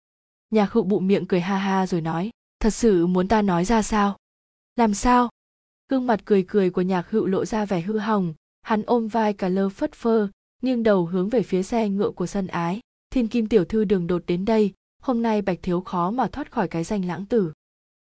Nhạc 0.49 0.71
hữu 0.71 0.83
bụ 0.83 0.99
miệng 0.99 1.25
cười 1.25 1.41
ha 1.41 1.57
ha 1.57 1.87
rồi 1.87 2.01
nói, 2.01 2.29
thật 2.59 2.69
sự 2.69 3.07
muốn 3.07 3.27
ta 3.27 3.41
nói 3.41 3.65
ra 3.65 3.81
sao? 3.81 4.17
Làm 4.75 4.93
sao? 4.93 5.29
Gương 5.89 6.07
mặt 6.07 6.21
cười 6.25 6.45
cười 6.47 6.69
của 6.69 6.81
nhạc 6.81 7.09
hữu 7.09 7.25
lộ 7.25 7.45
ra 7.45 7.65
vẻ 7.65 7.81
hư 7.81 7.97
hỏng, 7.97 8.33
hắn 8.61 8.83
ôm 8.83 9.07
vai 9.07 9.33
cả 9.33 9.49
lơ 9.49 9.69
phất 9.69 9.93
phơ, 9.93 10.27
nghiêng 10.61 10.83
đầu 10.83 11.05
hướng 11.05 11.29
về 11.29 11.43
phía 11.43 11.63
xe 11.63 11.89
ngựa 11.89 12.11
của 12.11 12.27
sân 12.27 12.47
ái. 12.47 12.79
Thiên 13.09 13.27
kim 13.27 13.47
tiểu 13.47 13.65
thư 13.65 13.85
đường 13.85 14.07
đột 14.07 14.23
đến 14.27 14.45
đây, 14.45 14.73
hôm 15.01 15.21
nay 15.21 15.41
bạch 15.41 15.59
thiếu 15.61 15.81
khó 15.81 16.11
mà 16.11 16.27
thoát 16.27 16.51
khỏi 16.51 16.67
cái 16.67 16.83
danh 16.83 17.05
lãng 17.05 17.25
tử. 17.25 17.53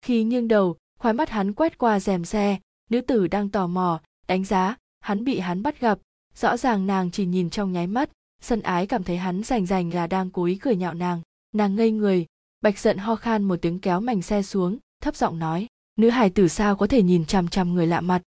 Khi 0.02 0.24
nghiêng 0.24 0.48
đầu 0.48 0.76
khoái 1.04 1.14
mắt 1.14 1.30
hắn 1.30 1.54
quét 1.54 1.78
qua 1.78 2.00
rèm 2.00 2.26
xe, 2.26 2.60
nữ 2.90 3.02
tử 3.02 3.28
đang 3.28 3.50
tò 3.50 3.68
mò, 3.68 4.02
đánh 4.28 4.46
giá, 4.46 4.76
hắn 5.00 5.24
bị 5.24 5.40
hắn 5.40 5.64
bắt 5.64 5.80
gặp. 5.80 6.00
Rõ 6.36 6.58
ràng 6.58 6.88
nàng 6.88 7.12
chỉ 7.12 7.26
nhìn 7.26 7.50
trong 7.50 7.72
nháy 7.72 7.88
mắt, 7.88 8.10
sân 8.42 8.62
ái 8.62 8.88
cảm 8.88 9.04
thấy 9.04 9.18
hắn 9.18 9.44
rành 9.44 9.66
rành 9.66 9.94
là 9.94 10.08
đang 10.08 10.30
cố 10.30 10.44
ý 10.44 10.56
cười 10.56 10.76
nhạo 10.76 10.94
nàng. 10.94 11.22
Nàng 11.54 11.76
ngây 11.76 11.92
người, 11.92 12.26
bạch 12.62 12.80
giận 12.80 12.98
ho 12.98 13.16
khan 13.16 13.44
một 13.44 13.56
tiếng 13.62 13.80
kéo 13.80 14.00
mảnh 14.00 14.22
xe 14.22 14.42
xuống, 14.42 14.78
thấp 15.02 15.16
giọng 15.16 15.40
nói, 15.40 15.68
nữ 15.96 16.10
hài 16.10 16.30
tử 16.30 16.48
sao 16.48 16.76
có 16.76 16.88
thể 16.88 17.04
nhìn 17.04 17.26
chằm 17.26 17.48
chằm 17.48 17.74
người 17.74 17.88
lạ 17.88 18.02
mặt? 18.02 18.22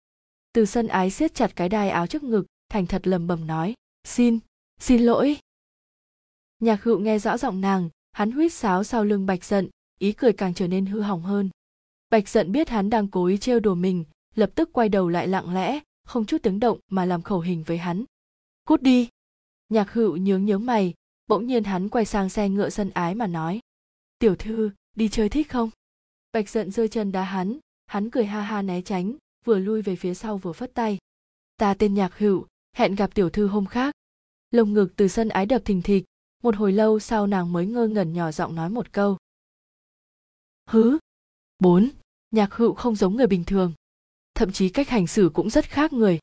Từ 0.52 0.64
sân 0.64 0.86
ái 0.86 1.10
siết 1.10 1.34
chặt 1.34 1.56
cái 1.56 1.68
đai 1.68 1.90
áo 1.90 2.06
trước 2.06 2.22
ngực, 2.22 2.46
thành 2.68 2.86
thật 2.86 3.06
lầm 3.06 3.26
bầm 3.26 3.46
nói, 3.46 3.74
xin 4.04 4.38
xin 4.80 5.02
lỗi. 5.02 5.36
Nhạc 6.60 6.82
hữu 6.82 6.98
nghe 6.98 7.18
rõ 7.18 7.36
giọng 7.36 7.60
nàng, 7.60 7.88
hắn 8.12 8.30
huýt 8.30 8.52
sáo 8.52 8.84
sau 8.84 9.04
lưng 9.04 9.26
bạch 9.26 9.44
giận, 9.44 9.68
ý 9.98 10.12
cười 10.12 10.32
càng 10.32 10.54
trở 10.54 10.68
nên 10.68 10.86
hư 10.86 11.00
hỏng 11.00 11.22
hơn 11.22 11.50
bạch 12.14 12.28
giận 12.28 12.52
biết 12.52 12.69
hắn 12.69 12.90
đang 12.90 13.08
cố 13.08 13.26
ý 13.26 13.38
trêu 13.38 13.61
đùa 13.61 13.75
mình, 13.75 14.05
lập 14.34 14.50
tức 14.55 14.72
quay 14.72 14.88
đầu 14.88 15.08
lại 15.08 15.28
lặng 15.28 15.55
lẽ, 15.55 15.81
không 16.05 16.26
chút 16.26 16.43
tiếng 16.43 16.61
động 16.61 16.78
mà 16.88 17.05
làm 17.05 17.22
khẩu 17.22 17.40
hình 17.40 17.62
với 17.62 17.78
hắn. 17.78 18.05
Cút 18.64 18.82
đi. 18.82 19.08
Nhạc 19.69 19.93
hữu 19.93 20.16
nhướng 20.16 20.44
nhướng 20.44 20.66
mày, 20.66 20.94
bỗng 21.26 21.46
nhiên 21.46 21.64
hắn 21.64 21.88
quay 21.88 22.05
sang 22.05 22.28
xe 22.28 22.49
ngựa 22.49 22.70
sân 22.70 22.90
ái 22.90 23.14
mà 23.14 23.26
nói. 23.26 23.61
Tiểu 24.19 24.37
thư, 24.37 24.70
đi 24.96 25.08
chơi 25.08 25.28
thích 25.28 25.50
không? 25.50 25.70
Bạch 26.32 26.49
giận 26.49 26.70
rơi 26.70 26.88
chân 26.88 27.12
đá 27.12 27.22
hắn 27.22 27.58
hắn 27.87 28.11
cười 28.11 28.26
ha 28.26 28.40
ha 28.40 28.62
né 28.62 28.82
tránh, 28.82 29.17
vừa 29.44 29.58
lui 29.58 29.82
về 29.82 29.96
phía 29.96 30.14
sau 30.14 30.38
vừa 30.38 30.52
phất 30.52 30.75
tay. 30.75 30.99
Ta 31.56 31.75
tên 31.75 31.94
nhạc 31.94 32.19
hữu, 32.19 32.46
hẹn 32.76 32.94
gặp 32.94 33.14
tiểu 33.14 33.31
thư 33.31 33.46
hôm 33.46 33.67
khác. 33.67 33.94
Lồng 34.50 34.72
ngực 34.72 34.96
từ 34.96 35.08
sân 35.08 35.28
ái 35.28 35.46
đập 35.46 35.62
thình 35.64 35.82
thịch, 35.82 36.05
một 36.43 36.56
hồi 36.56 36.72
lâu 36.72 37.00
sau 37.00 37.26
nàng 37.26 37.52
mới 37.52 37.67
ngơ 37.67 37.87
ngẩn 37.87 38.12
nhỏ 38.12 38.32
giọng 38.32 38.55
nói 38.55 38.70
một 38.70 38.93
câu. 38.93 39.17
Hứ? 40.67 40.99
Bốn 41.58 41.90
nhạc 42.34 42.54
hữu 42.54 42.75
không 42.75 42.94
giống 42.94 43.16
người 43.16 43.26
bình 43.26 43.44
thường. 43.44 43.72
Thậm 44.34 44.52
chí 44.52 44.69
cách 44.69 44.88
hành 44.88 45.06
xử 45.06 45.31
cũng 45.34 45.50
rất 45.50 45.64
khác 45.70 45.92
người. 45.92 46.19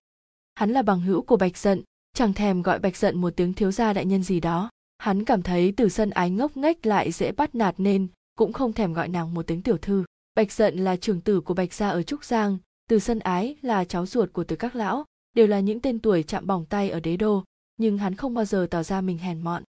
Hắn 0.56 0.72
là 0.72 0.82
bằng 0.82 1.02
hữu 1.02 1.22
của 1.22 1.38
bạch 1.38 1.58
giận 1.58 1.82
chẳng 2.14 2.34
thèm 2.34 2.62
gọi 2.62 2.80
bạch 2.80 2.98
giận 2.98 3.22
một 3.22 3.34
tiếng 3.36 3.54
thiếu 3.54 3.72
gia 3.72 3.94
đại 3.94 4.06
nhân 4.06 4.24
gì 4.24 4.40
đó. 4.40 4.70
Hắn 4.98 5.26
cảm 5.26 5.42
thấy 5.42 5.74
từ 5.78 5.90
sân 5.90 6.10
ái 6.10 6.30
ngốc 6.30 6.58
nghếch 6.58 6.86
lại 6.86 7.12
dễ 7.12 7.32
bắt 7.32 7.56
nạt 7.56 7.76
nên 7.78 8.08
cũng 8.38 8.54
không 8.54 8.74
thèm 8.74 8.94
gọi 8.94 9.08
nàng 9.08 9.34
một 9.34 9.48
tiếng 9.48 9.62
tiểu 9.62 9.78
thư. 9.78 10.04
Bạch 10.36 10.52
giận 10.52 10.78
là 10.78 10.96
trưởng 10.96 11.22
tử 11.22 11.42
của 11.42 11.54
bạch 11.54 11.74
gia 11.74 11.90
ở 11.90 12.04
trúc 12.04 12.26
giang, 12.26 12.58
từ 12.90 13.00
sân 13.00 13.20
ái 13.20 13.56
là 13.62 13.86
cháu 13.86 14.06
ruột 14.06 14.34
của 14.34 14.44
từ 14.44 14.56
các 14.56 14.76
lão, 14.76 15.06
đều 15.36 15.48
là 15.48 15.60
những 15.60 15.80
tên 15.80 16.00
tuổi 16.00 16.24
chạm 16.24 16.48
bỏng 16.48 16.66
tay 16.66 16.90
ở 16.90 17.00
đế 17.00 17.18
đô, 17.18 17.44
nhưng 17.78 17.98
hắn 17.98 18.16
không 18.16 18.34
bao 18.34 18.46
giờ 18.46 18.68
tỏ 18.72 18.84
ra 18.84 19.02
mình 19.02 19.18
hèn 19.18 19.42
mọn. 19.42 19.64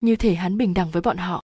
Như 0.00 0.16
thể 0.16 0.34
hắn 0.34 0.56
bình 0.56 0.74
đẳng 0.74 0.90
với 0.90 1.02
bọn 1.02 1.16
họ. 1.16 1.42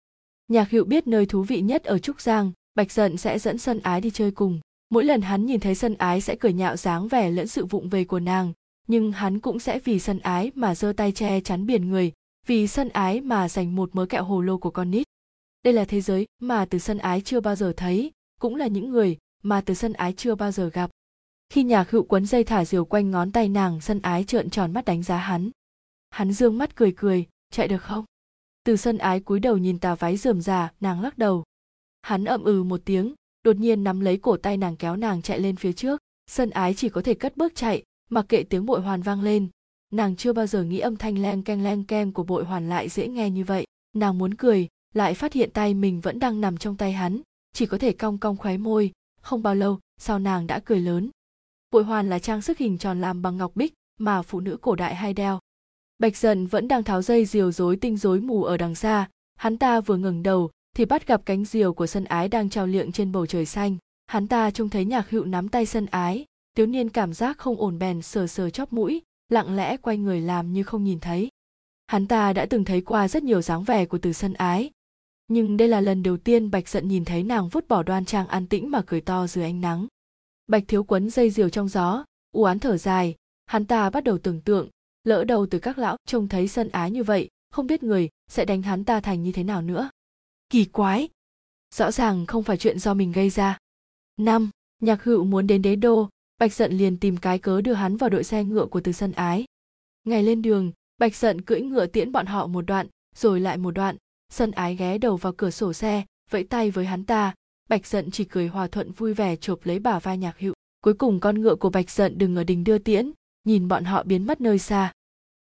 Nhạc 0.49 0.71
hữu 0.71 0.85
biết 0.85 1.07
nơi 1.07 1.27
thú 1.27 1.43
vị 1.43 1.61
nhất 1.61 1.85
ở 1.85 1.99
trúc 1.99 2.21
giang 2.21 2.53
bạch 2.77 2.93
giận 2.93 3.17
sẽ 3.17 3.39
dẫn 3.39 3.59
sân 3.59 3.81
ái 3.81 4.01
đi 4.01 4.11
chơi 4.11 4.31
cùng. 4.31 4.61
Mỗi 4.91 5.05
lần 5.05 5.23
hắn 5.23 5.47
nhìn 5.47 5.61
thấy 5.61 5.75
sân 5.75 5.95
ái 5.95 6.21
sẽ 6.21 6.37
cười 6.37 6.53
nhạo 6.53 6.77
dáng 6.77 7.09
vẻ 7.09 7.31
lẫn 7.31 7.47
sự 7.47 7.65
vụng 7.65 7.89
về 7.89 8.05
của 8.05 8.21
nàng, 8.21 8.53
nhưng 8.89 9.13
hắn 9.13 9.41
cũng 9.41 9.59
sẽ 9.59 9.79
vì 9.79 9.99
sân 9.99 10.19
ái 10.19 10.53
mà 10.55 10.75
giơ 10.75 10.93
tay 10.97 11.13
che 11.13 11.41
chắn 11.41 11.67
biển 11.67 11.89
người, 11.89 12.13
vì 12.47 12.67
sân 12.67 12.89
ái 12.89 13.21
mà 13.21 13.49
dành 13.49 13.77
một 13.77 13.95
mớ 13.95 14.07
kẹo 14.07 14.25
hồ 14.25 14.41
lô 14.41 14.59
của 14.59 14.71
con 14.71 14.91
nít. 14.91 15.07
Đây 15.65 15.73
là 15.75 15.85
thế 15.85 16.01
giới 16.01 16.27
mà 16.41 16.65
từ 16.65 16.79
sân 16.79 16.99
ái 16.99 17.21
chưa 17.21 17.41
bao 17.41 17.57
giờ 17.57 17.73
thấy, 17.77 18.13
cũng 18.41 18.57
là 18.57 18.67
những 18.67 18.91
người 18.91 19.17
mà 19.43 19.61
từ 19.61 19.75
sân 19.75 19.93
ái 19.93 20.13
chưa 20.13 20.35
bao 20.35 20.53
giờ 20.53 20.71
gặp. 20.73 20.91
Khi 21.49 21.63
nhạc 21.63 21.91
hữu 21.91 22.03
quấn 22.03 22.27
dây 22.27 22.45
thả 22.45 22.65
diều 22.65 22.85
quanh 22.85 23.11
ngón 23.11 23.33
tay 23.33 23.49
nàng 23.49 23.81
sân 23.81 24.01
ái 24.03 24.25
trợn 24.25 24.51
tròn 24.51 24.73
mắt 24.73 24.85
đánh 24.85 25.03
giá 25.03 25.17
hắn. 25.17 25.51
Hắn 26.11 26.33
dương 26.33 26.59
mắt 26.59 26.77
cười 26.77 26.93
cười, 26.97 27.27
chạy 27.51 27.69
được 27.69 27.83
không? 27.83 28.05
Từ 28.65 28.77
sân 28.77 28.99
ái 28.99 29.21
cúi 29.21 29.41
đầu 29.41 29.57
nhìn 29.57 29.79
tà 29.79 29.95
váy 29.95 30.17
rườm 30.17 30.41
rà, 30.41 30.73
nàng 30.81 31.01
lắc 31.01 31.19
đầu 31.19 31.45
hắn 32.07 32.25
ậm 32.25 32.45
ừ 32.45 32.63
một 32.63 32.81
tiếng, 32.85 33.15
đột 33.45 33.57
nhiên 33.57 33.85
nắm 33.85 34.01
lấy 34.01 34.17
cổ 34.17 34.37
tay 34.37 34.57
nàng 34.57 34.77
kéo 34.77 34.97
nàng 34.97 35.23
chạy 35.23 35.41
lên 35.41 35.57
phía 35.57 35.73
trước. 35.73 36.01
Sân 36.31 36.51
ái 36.51 36.75
chỉ 36.75 36.89
có 36.89 37.03
thể 37.03 37.15
cất 37.15 37.37
bước 37.37 37.55
chạy, 37.55 37.83
mặc 38.11 38.27
kệ 38.29 38.43
tiếng 38.43 38.67
bội 38.67 38.81
hoàn 38.81 39.03
vang 39.03 39.23
lên. 39.23 39.49
Nàng 39.93 40.17
chưa 40.17 40.33
bao 40.33 40.47
giờ 40.47 40.63
nghĩ 40.63 40.79
âm 40.79 40.97
thanh 40.97 41.19
leng 41.19 41.43
keng 41.43 41.65
leng 41.65 41.85
keng 41.85 42.13
của 42.13 42.23
bội 42.23 42.45
hoàn 42.45 42.69
lại 42.69 42.89
dễ 42.89 43.09
nghe 43.09 43.31
như 43.31 43.45
vậy. 43.45 43.65
Nàng 43.97 44.19
muốn 44.19 44.35
cười, 44.35 44.69
lại 44.95 45.15
phát 45.15 45.33
hiện 45.33 45.51
tay 45.51 45.75
mình 45.75 46.01
vẫn 46.01 46.19
đang 46.19 46.41
nằm 46.41 46.57
trong 46.57 46.77
tay 46.77 46.93
hắn, 46.93 47.21
chỉ 47.53 47.67
có 47.67 47.79
thể 47.79 47.93
cong 47.93 48.19
cong 48.19 48.37
khóe 48.37 48.57
môi. 48.57 48.93
Không 49.21 49.43
bao 49.43 49.55
lâu, 49.55 49.79
sau 50.01 50.19
nàng 50.19 50.47
đã 50.47 50.61
cười 50.65 50.81
lớn. 50.81 51.11
Bội 51.71 51.85
hoàn 51.85 52.11
là 52.11 52.19
trang 52.19 52.43
sức 52.43 52.59
hình 52.59 52.79
tròn 52.79 53.01
làm 53.01 53.23
bằng 53.23 53.37
ngọc 53.37 53.57
bích 53.57 53.73
mà 53.99 54.23
phụ 54.23 54.41
nữ 54.41 54.57
cổ 54.61 54.75
đại 54.75 54.95
hay 54.95 55.15
đeo. 55.15 55.39
Bạch 55.99 56.17
dần 56.17 56.47
vẫn 56.47 56.69
đang 56.69 56.83
tháo 56.83 57.03
dây 57.03 57.25
diều 57.25 57.53
rối 57.53 57.77
tinh 57.77 57.97
rối 57.97 58.21
mù 58.21 58.45
ở 58.45 58.57
đằng 58.57 58.75
xa. 58.75 59.09
Hắn 59.37 59.59
ta 59.59 59.81
vừa 59.81 59.97
ngẩng 59.97 60.23
đầu 60.23 60.51
thì 60.77 60.85
bắt 60.85 61.07
gặp 61.07 61.23
cánh 61.27 61.45
diều 61.45 61.73
của 61.73 61.87
sân 61.87 62.05
ái 62.05 62.29
đang 62.29 62.51
trao 62.51 62.67
liệng 62.67 62.93
trên 62.93 63.13
bầu 63.13 63.27
trời 63.27 63.47
xanh. 63.47 63.77
Hắn 64.07 64.29
ta 64.29 64.51
trông 64.51 64.69
thấy 64.69 64.85
nhạc 64.85 65.11
hữu 65.11 65.25
nắm 65.25 65.49
tay 65.49 65.67
sân 65.67 65.87
ái. 65.87 66.25
Thiếu 66.55 66.67
niên 66.67 66.89
cảm 66.89 67.13
giác 67.13 67.39
không 67.39 67.57
ổn 67.57 67.79
bèn 67.79 68.03
sờ 68.03 68.27
sờ 68.27 68.51
chóp 68.51 68.73
mũi, 68.73 69.03
lặng 69.29 69.57
lẽ 69.57 69.77
quay 69.77 69.99
người 69.99 70.21
làm 70.21 70.53
như 70.53 70.63
không 70.63 70.85
nhìn 70.85 71.01
thấy. 71.01 71.29
Hắn 71.87 72.07
ta 72.07 72.33
đã 72.33 72.47
từng 72.47 72.65
thấy 72.65 72.81
qua 72.81 73.09
rất 73.09 73.23
nhiều 73.23 73.43
dáng 73.43 73.65
vẻ 73.65 73.87
của 73.87 73.99
từ 73.99 74.13
sân 74.13 74.35
ái. 74.35 74.71
Nhưng 75.29 75.57
đây 75.57 75.69
là 75.69 75.81
lần 75.81 76.03
đầu 76.03 76.17
tiên 76.17 76.51
bạch 76.51 76.69
giận 76.69 76.89
nhìn 76.89 77.05
thấy 77.05 77.23
nàng 77.23 77.49
vứt 77.49 77.69
bỏ 77.69 77.83
đoan 77.83 78.05
trang 78.05 78.27
an 78.27 78.47
tĩnh 78.47 78.71
mà 78.71 78.83
cười 78.87 79.01
to 79.01 79.27
dưới 79.27 79.45
ánh 79.45 79.61
nắng. 79.61 79.87
Bạch 80.47 80.63
thiếu 80.69 80.85
quấn 80.85 81.11
dây 81.11 81.31
diều 81.31 81.49
trong 81.49 81.69
gió, 81.69 82.05
u 82.33 82.45
án 82.45 82.59
thở 82.59 82.77
dài. 82.77 83.15
Hắn 83.47 83.65
ta 83.65 83.91
bắt 83.91 84.05
đầu 84.05 84.19
tưởng 84.19 84.41
tượng, 84.41 84.69
lỡ 85.05 85.25
đầu 85.25 85.47
từ 85.51 85.59
các 85.59 85.79
lão 85.79 85.97
trông 86.07 86.29
thấy 86.29 86.49
sân 86.49 86.69
ái 86.69 86.91
như 86.91 87.05
vậy, 87.05 87.29
không 87.51 87.67
biết 87.67 87.83
người 87.83 88.09
sẽ 88.29 88.45
đánh 88.45 88.63
hắn 88.63 88.85
ta 88.85 89.01
thành 89.01 89.23
như 89.23 89.33
thế 89.33 89.45
nào 89.45 89.63
nữa 89.63 89.91
kỳ 90.51 90.65
quái. 90.65 91.09
Rõ 91.75 91.91
ràng 91.91 92.27
không 92.27 92.43
phải 92.43 92.57
chuyện 92.57 92.79
do 92.79 92.95
mình 92.95 93.13
gây 93.13 93.31
ra. 93.31 93.59
Năm, 94.17 94.51
nhạc 94.83 95.05
hữu 95.05 95.25
muốn 95.25 95.47
đến 95.47 95.63
đế 95.63 95.77
đô. 95.77 96.09
Bạch 96.39 96.55
giận 96.55 96.73
liền 96.73 96.99
tìm 96.99 97.17
cái 97.17 97.39
cớ 97.39 97.61
đưa 97.61 97.73
hắn 97.73 97.97
vào 97.97 98.11
đội 98.11 98.25
xe 98.25 98.45
ngựa 98.45 98.67
của 98.67 98.81
từ 98.81 98.93
sân 98.93 99.13
ái. 99.13 99.45
Ngày 100.05 100.23
lên 100.23 100.43
đường, 100.43 100.73
bạch 100.99 101.17
giận 101.17 101.41
cưỡi 101.41 101.61
ngựa 101.61 101.87
tiễn 101.87 102.13
bọn 102.13 102.27
họ 102.27 102.47
một 102.47 102.67
đoạn, 102.67 102.87
rồi 103.15 103.41
lại 103.41 103.57
một 103.57 103.71
đoạn. 103.71 103.97
Sân 104.29 104.51
ái 104.51 104.77
ghé 104.77 104.99
đầu 104.99 105.17
vào 105.17 105.33
cửa 105.33 105.51
sổ 105.51 105.73
xe, 105.73 106.05
vẫy 106.31 106.45
tay 106.45 106.71
với 106.71 106.87
hắn 106.87 107.05
ta. 107.05 107.35
Bạch 107.69 107.87
giận 107.87 108.11
chỉ 108.11 108.25
cười 108.25 108.49
hòa 108.49 108.67
thuận 108.67 108.93
vui 108.93 109.15
vẻ 109.15 109.37
chộp 109.37 109.67
lấy 109.67 109.79
bả 109.79 109.99
vai 109.99 110.19
nhạc 110.19 110.39
hữu. 110.39 110.55
Cuối 110.81 110.95
cùng 110.95 111.21
con 111.21 111.41
ngựa 111.41 111.55
của 111.55 111.71
bạch 111.71 111.91
giận 111.91 112.19
đừng 112.19 112.37
ở 112.37 112.45
đình 112.45 112.65
đưa 112.65 112.79
tiễn, 112.79 113.13
nhìn 113.45 113.69
bọn 113.69 113.85
họ 113.85 114.03
biến 114.03 114.27
mất 114.27 114.41
nơi 114.41 114.59
xa. 114.59 114.93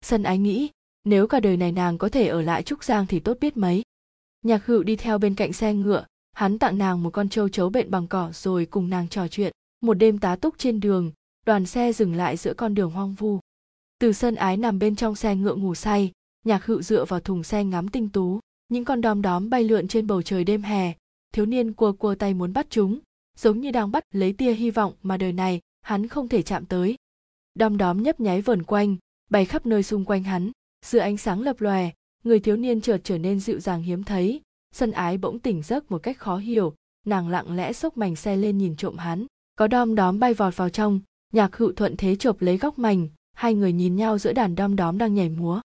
Sân 0.03 0.23
ái 0.23 0.39
nghĩ, 0.39 0.69
nếu 1.05 1.27
cả 1.27 1.41
đời 1.41 1.57
này 1.57 1.73
nàng 1.73 1.99
có 1.99 2.09
thể 2.09 2.29
ở 2.29 2.43
lại 2.43 2.63
trúc 2.63 2.85
giang 2.85 3.07
thì 3.07 3.21
tốt 3.21 3.37
biết 3.41 3.57
mấy 3.57 3.83
nhạc 4.47 4.67
hữu 4.67 4.83
đi 4.83 4.97
theo 4.97 5.19
bên 5.19 5.35
cạnh 5.35 5.53
xe 5.53 5.75
ngựa, 5.75 6.07
hắn 6.33 6.59
tặng 6.59 6.79
nàng 6.79 7.03
một 7.03 7.11
con 7.11 7.29
trâu 7.29 7.49
chấu 7.49 7.71
bệnh 7.71 7.91
bằng 7.91 8.07
cỏ 8.07 8.31
rồi 8.35 8.67
cùng 8.67 8.91
nàng 8.91 9.09
trò 9.09 9.29
chuyện. 9.29 9.53
Một 9.81 9.95
đêm 9.95 10.19
tá 10.19 10.37
túc 10.37 10.59
trên 10.59 10.81
đường, 10.81 11.13
đoàn 11.47 11.67
xe 11.67 11.93
dừng 11.93 12.15
lại 12.15 12.37
giữa 12.37 12.55
con 12.55 12.75
đường 12.75 12.91
hoang 12.91 13.15
vu. 13.15 13.41
Từ 13.99 14.13
sân 14.13 14.35
ái 14.35 14.57
nằm 14.57 14.79
bên 14.79 14.97
trong 14.97 15.15
xe 15.15 15.37
ngựa 15.37 15.55
ngủ 15.55 15.75
say, 15.75 16.13
nhạc 16.45 16.65
hữu 16.65 16.83
dựa 16.83 17.05
vào 17.05 17.21
thùng 17.21 17.43
xe 17.43 17.65
ngắm 17.65 17.89
tinh 17.89 18.09
tú, 18.09 18.41
những 18.69 18.85
con 18.85 19.01
đom 19.01 19.23
đóm 19.23 19.51
bay 19.51 19.65
lượn 19.65 19.89
trên 19.89 20.07
bầu 20.07 20.23
trời 20.23 20.45
đêm 20.45 20.63
hè. 20.63 20.93
Thiếu 21.33 21.47
niên 21.47 21.73
cua 21.73 21.93
cua 21.93 22.15
tay 22.15 22.35
muốn 22.35 22.53
bắt 22.53 22.67
chúng, 22.71 22.99
giống 23.39 23.61
như 23.61 23.71
đang 23.71 23.91
bắt 23.91 24.05
lấy 24.13 24.33
tia 24.33 24.53
hy 24.53 24.71
vọng 24.71 24.93
mà 25.03 25.17
đời 25.17 25.33
này 25.33 25.61
hắn 25.83 26.09
không 26.09 26.29
thể 26.29 26.43
chạm 26.43 26.67
tới. 26.67 26.97
Đom 27.55 27.77
đóm 27.77 28.03
nhấp 28.03 28.21
nháy 28.21 28.43
vờn 28.43 28.63
quanh, 28.63 28.97
bay 29.31 29.45
khắp 29.45 29.67
nơi 29.67 29.83
xung 29.83 30.05
quanh 30.05 30.23
hắn, 30.23 30.51
giữa 30.85 30.99
ánh 30.99 31.17
sáng 31.17 31.41
lập 31.41 31.61
lòe 31.61 31.91
người 32.27 32.41
thiếu 32.41 32.57
niên 32.57 32.81
chợt 32.81 33.01
trở 33.05 33.19
nên 33.19 33.41
dịu 33.41 33.61
dàng 33.61 33.83
hiếm 33.83 34.05
thấy. 34.05 34.41
Sân 34.75 34.91
ái 34.91 35.19
bỗng 35.19 35.39
tỉnh 35.39 35.63
giấc 35.63 35.91
một 35.91 35.99
cách 35.99 36.19
khó 36.19 36.37
hiểu. 36.37 36.75
Nàng 37.07 37.29
lặng 37.29 37.57
lẽ 37.57 37.73
xốc 37.73 37.97
mảnh 37.97 38.17
xe 38.17 38.37
lên 38.37 38.59
nhìn 38.59 38.77
trộm 38.77 38.99
hắn. 38.99 39.27
Có 39.57 39.67
đom 39.67 39.95
đóm 39.95 40.19
bay 40.19 40.35
vọt 40.35 40.57
vào 40.57 40.69
trong. 40.69 41.01
Nhạc 41.33 41.57
hữu 41.57 41.73
thuận 41.73 41.97
thế 41.97 42.17
chộp 42.17 42.43
lấy 42.43 42.59
góc 42.59 42.79
mảnh. 42.79 43.09
Hai 43.33 43.55
người 43.55 43.73
nhìn 43.73 43.97
nhau 43.97 44.19
giữa 44.19 44.33
đàn 44.33 44.55
đom 44.55 44.77
đóm 44.77 44.99
đang 44.99 45.15
nhảy 45.15 45.29
múa. 45.29 45.61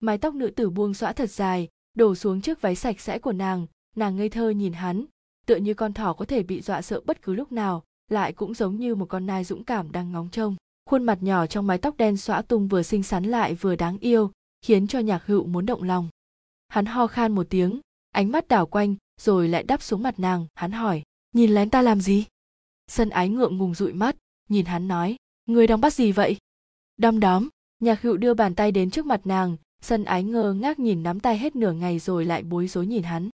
Mái 0.00 0.18
tóc 0.18 0.34
nữ 0.34 0.50
tử 0.50 0.70
buông 0.70 0.94
xõa 0.94 1.12
thật 1.12 1.30
dài, 1.30 1.68
đổ 1.94 2.14
xuống 2.14 2.40
chiếc 2.40 2.60
váy 2.60 2.74
sạch 2.74 3.00
sẽ 3.00 3.18
của 3.18 3.32
nàng. 3.32 3.66
Nàng 3.96 4.16
ngây 4.16 4.28
thơ 4.28 4.50
nhìn 4.50 4.72
hắn. 4.72 5.04
Tựa 5.46 5.56
như 5.56 5.74
con 5.74 5.92
thỏ 5.92 6.12
có 6.12 6.24
thể 6.24 6.42
bị 6.42 6.60
dọa 6.60 6.82
sợ 6.82 7.00
bất 7.04 7.22
cứ 7.22 7.34
lúc 7.34 7.52
nào, 7.52 7.82
lại 8.10 8.32
cũng 8.32 8.54
giống 8.54 8.76
như 8.76 8.94
một 8.94 9.06
con 9.08 9.26
nai 9.26 9.44
dũng 9.44 9.64
cảm 9.64 9.92
đang 9.92 10.12
ngóng 10.12 10.28
trông. 10.32 10.56
Khuôn 10.90 11.04
mặt 11.04 11.18
nhỏ 11.20 11.46
trong 11.46 11.66
mái 11.66 11.78
tóc 11.78 11.96
đen 11.96 12.16
xõa 12.16 12.42
tung 12.42 12.68
vừa 12.68 12.82
xinh 12.82 13.02
xắn 13.02 13.24
lại 13.24 13.54
vừa 13.54 13.76
đáng 13.76 13.98
yêu 13.98 14.30
khiến 14.66 14.86
cho 14.86 14.98
nhạc 14.98 15.26
hữu 15.26 15.46
muốn 15.46 15.66
động 15.66 15.82
lòng. 15.82 16.08
Hắn 16.68 16.86
ho 16.86 17.06
khan 17.06 17.34
một 17.34 17.46
tiếng, 17.50 17.80
ánh 18.10 18.32
mắt 18.32 18.48
đảo 18.48 18.66
quanh, 18.66 18.96
rồi 19.20 19.48
lại 19.48 19.62
đắp 19.62 19.82
xuống 19.82 20.02
mặt 20.02 20.18
nàng, 20.18 20.46
hắn 20.54 20.72
hỏi, 20.72 21.02
nhìn 21.32 21.50
lén 21.50 21.70
ta 21.70 21.82
làm 21.82 22.00
gì? 22.00 22.24
Sân 22.86 23.10
ái 23.10 23.28
ngượng 23.28 23.58
ngùng 23.58 23.74
dụi 23.74 23.92
mắt, 23.92 24.16
nhìn 24.48 24.66
hắn 24.66 24.88
nói, 24.88 25.16
người 25.46 25.66
đang 25.66 25.80
bắt 25.80 25.94
gì 25.94 26.12
vậy? 26.12 26.36
Đom 26.96 27.20
đóm, 27.20 27.48
nhạc 27.80 28.02
hữu 28.02 28.16
đưa 28.16 28.34
bàn 28.34 28.54
tay 28.54 28.72
đến 28.72 28.90
trước 28.90 29.06
mặt 29.06 29.20
nàng, 29.24 29.56
sân 29.82 30.04
ái 30.04 30.24
ngơ 30.24 30.52
ngác 30.52 30.78
nhìn 30.78 31.02
nắm 31.02 31.20
tay 31.20 31.38
hết 31.38 31.56
nửa 31.56 31.72
ngày 31.72 31.98
rồi 31.98 32.24
lại 32.24 32.42
bối 32.42 32.68
rối 32.68 32.86
nhìn 32.86 33.02
hắn. 33.02 33.30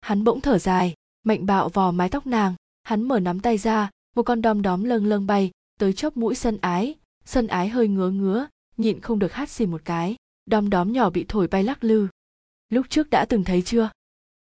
Hắn 0.00 0.24
bỗng 0.24 0.40
thở 0.40 0.58
dài, 0.58 0.94
mạnh 1.24 1.46
bạo 1.46 1.68
vò 1.68 1.90
mái 1.90 2.08
tóc 2.08 2.26
nàng, 2.26 2.54
hắn 2.82 3.02
mở 3.02 3.20
nắm 3.20 3.40
tay 3.40 3.58
ra, 3.58 3.90
một 4.16 4.22
con 4.22 4.42
đom 4.42 4.62
đóm 4.62 4.84
lâng 4.84 5.06
lâng 5.06 5.26
bay 5.26 5.50
tới 5.78 5.92
chóp 5.92 6.16
mũi 6.16 6.34
sân 6.34 6.58
ái. 6.60 6.94
Sân 7.24 7.46
ái 7.46 7.68
hơi 7.68 7.88
ngứa 7.88 8.10
ngứa, 8.10 8.46
nhịn 8.76 9.00
không 9.00 9.18
được 9.18 9.32
hát 9.32 9.50
xì 9.50 9.66
một 9.66 9.80
cái 9.84 10.16
đom 10.48 10.70
đóm 10.70 10.92
nhỏ 10.92 11.10
bị 11.10 11.24
thổi 11.28 11.48
bay 11.48 11.64
lắc 11.64 11.84
lư. 11.84 12.08
Lúc 12.68 12.86
trước 12.90 13.10
đã 13.10 13.24
từng 13.28 13.44
thấy 13.44 13.62
chưa? 13.62 13.90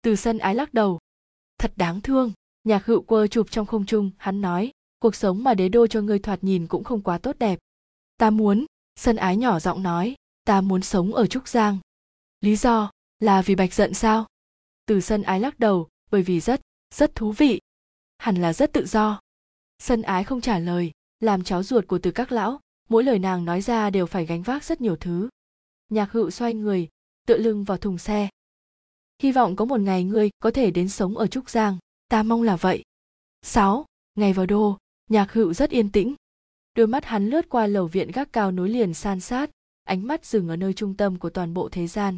Từ 0.01 0.15
sân 0.15 0.37
ái 0.37 0.55
lắc 0.55 0.73
đầu. 0.73 0.99
Thật 1.57 1.73
đáng 1.75 2.01
thương, 2.01 2.31
nhạc 2.63 2.85
hữu 2.85 3.01
quơ 3.01 3.27
chụp 3.27 3.51
trong 3.51 3.65
không 3.65 3.85
trung, 3.85 4.11
hắn 4.17 4.41
nói, 4.41 4.71
cuộc 4.99 5.15
sống 5.15 5.43
mà 5.43 5.53
đế 5.53 5.69
đô 5.69 5.87
cho 5.87 6.01
ngươi 6.01 6.19
thoạt 6.19 6.43
nhìn 6.43 6.67
cũng 6.67 6.83
không 6.83 7.01
quá 7.01 7.17
tốt 7.17 7.35
đẹp. 7.39 7.59
Ta 8.17 8.29
muốn, 8.29 8.65
sân 8.95 9.15
ái 9.15 9.37
nhỏ 9.37 9.59
giọng 9.59 9.83
nói, 9.83 10.15
ta 10.43 10.61
muốn 10.61 10.81
sống 10.81 11.13
ở 11.13 11.27
trúc 11.27 11.47
giang. 11.47 11.77
Lý 12.41 12.55
do, 12.55 12.91
là 13.19 13.41
vì 13.41 13.55
bạch 13.55 13.73
giận 13.73 13.93
sao? 13.93 14.25
Từ 14.85 15.01
sân 15.01 15.21
ái 15.21 15.39
lắc 15.39 15.59
đầu, 15.59 15.87
bởi 16.11 16.23
vì 16.23 16.39
rất 16.39 16.61
rất 16.93 17.15
thú 17.15 17.31
vị. 17.31 17.59
Hẳn 18.17 18.35
là 18.35 18.53
rất 18.53 18.73
tự 18.73 18.85
do. 18.85 19.19
Sân 19.79 20.01
ái 20.01 20.23
không 20.23 20.41
trả 20.41 20.59
lời, 20.59 20.91
làm 21.19 21.43
cháu 21.43 21.63
ruột 21.63 21.87
của 21.87 21.99
từ 21.99 22.11
các 22.11 22.31
lão, 22.31 22.59
mỗi 22.89 23.03
lời 23.03 23.19
nàng 23.19 23.45
nói 23.45 23.61
ra 23.61 23.89
đều 23.89 24.05
phải 24.05 24.25
gánh 24.25 24.41
vác 24.41 24.63
rất 24.63 24.81
nhiều 24.81 24.95
thứ 24.95 25.29
nhạc 25.89 26.11
hữu 26.11 26.31
xoay 26.31 26.53
người 26.53 26.87
tựa 27.27 27.37
lưng 27.37 27.63
vào 27.63 27.77
thùng 27.77 27.97
xe. 27.97 28.29
Hy 29.21 29.31
vọng 29.31 29.55
có 29.55 29.65
một 29.65 29.81
ngày 29.81 30.03
ngươi 30.03 30.29
có 30.39 30.51
thể 30.51 30.71
đến 30.71 30.89
sống 30.89 31.17
ở 31.17 31.27
trúc 31.27 31.49
giang 31.49 31.77
ta 32.09 32.23
mong 32.23 32.43
là 32.43 32.55
vậy. 32.55 32.83
6. 33.41 33.85
ngày 34.15 34.33
vào 34.33 34.45
đô 34.45 34.77
nhạc 35.09 35.33
hữu 35.33 35.53
rất 35.53 35.69
yên 35.69 35.91
tĩnh. 35.91 36.15
Đôi 36.75 36.87
mắt 36.87 37.05
hắn 37.05 37.29
lướt 37.29 37.49
qua 37.49 37.67
lầu 37.67 37.87
viện 37.87 38.11
gác 38.11 38.33
cao 38.33 38.51
nối 38.51 38.69
liền 38.69 38.93
san 38.93 39.19
sát 39.19 39.49
ánh 39.83 40.07
mắt 40.07 40.25
dừng 40.25 40.49
ở 40.49 40.55
nơi 40.55 40.73
trung 40.73 40.93
tâm 40.97 41.19
của 41.19 41.29
toàn 41.29 41.53
bộ 41.53 41.69
thế 41.69 41.87
gian. 41.87 42.17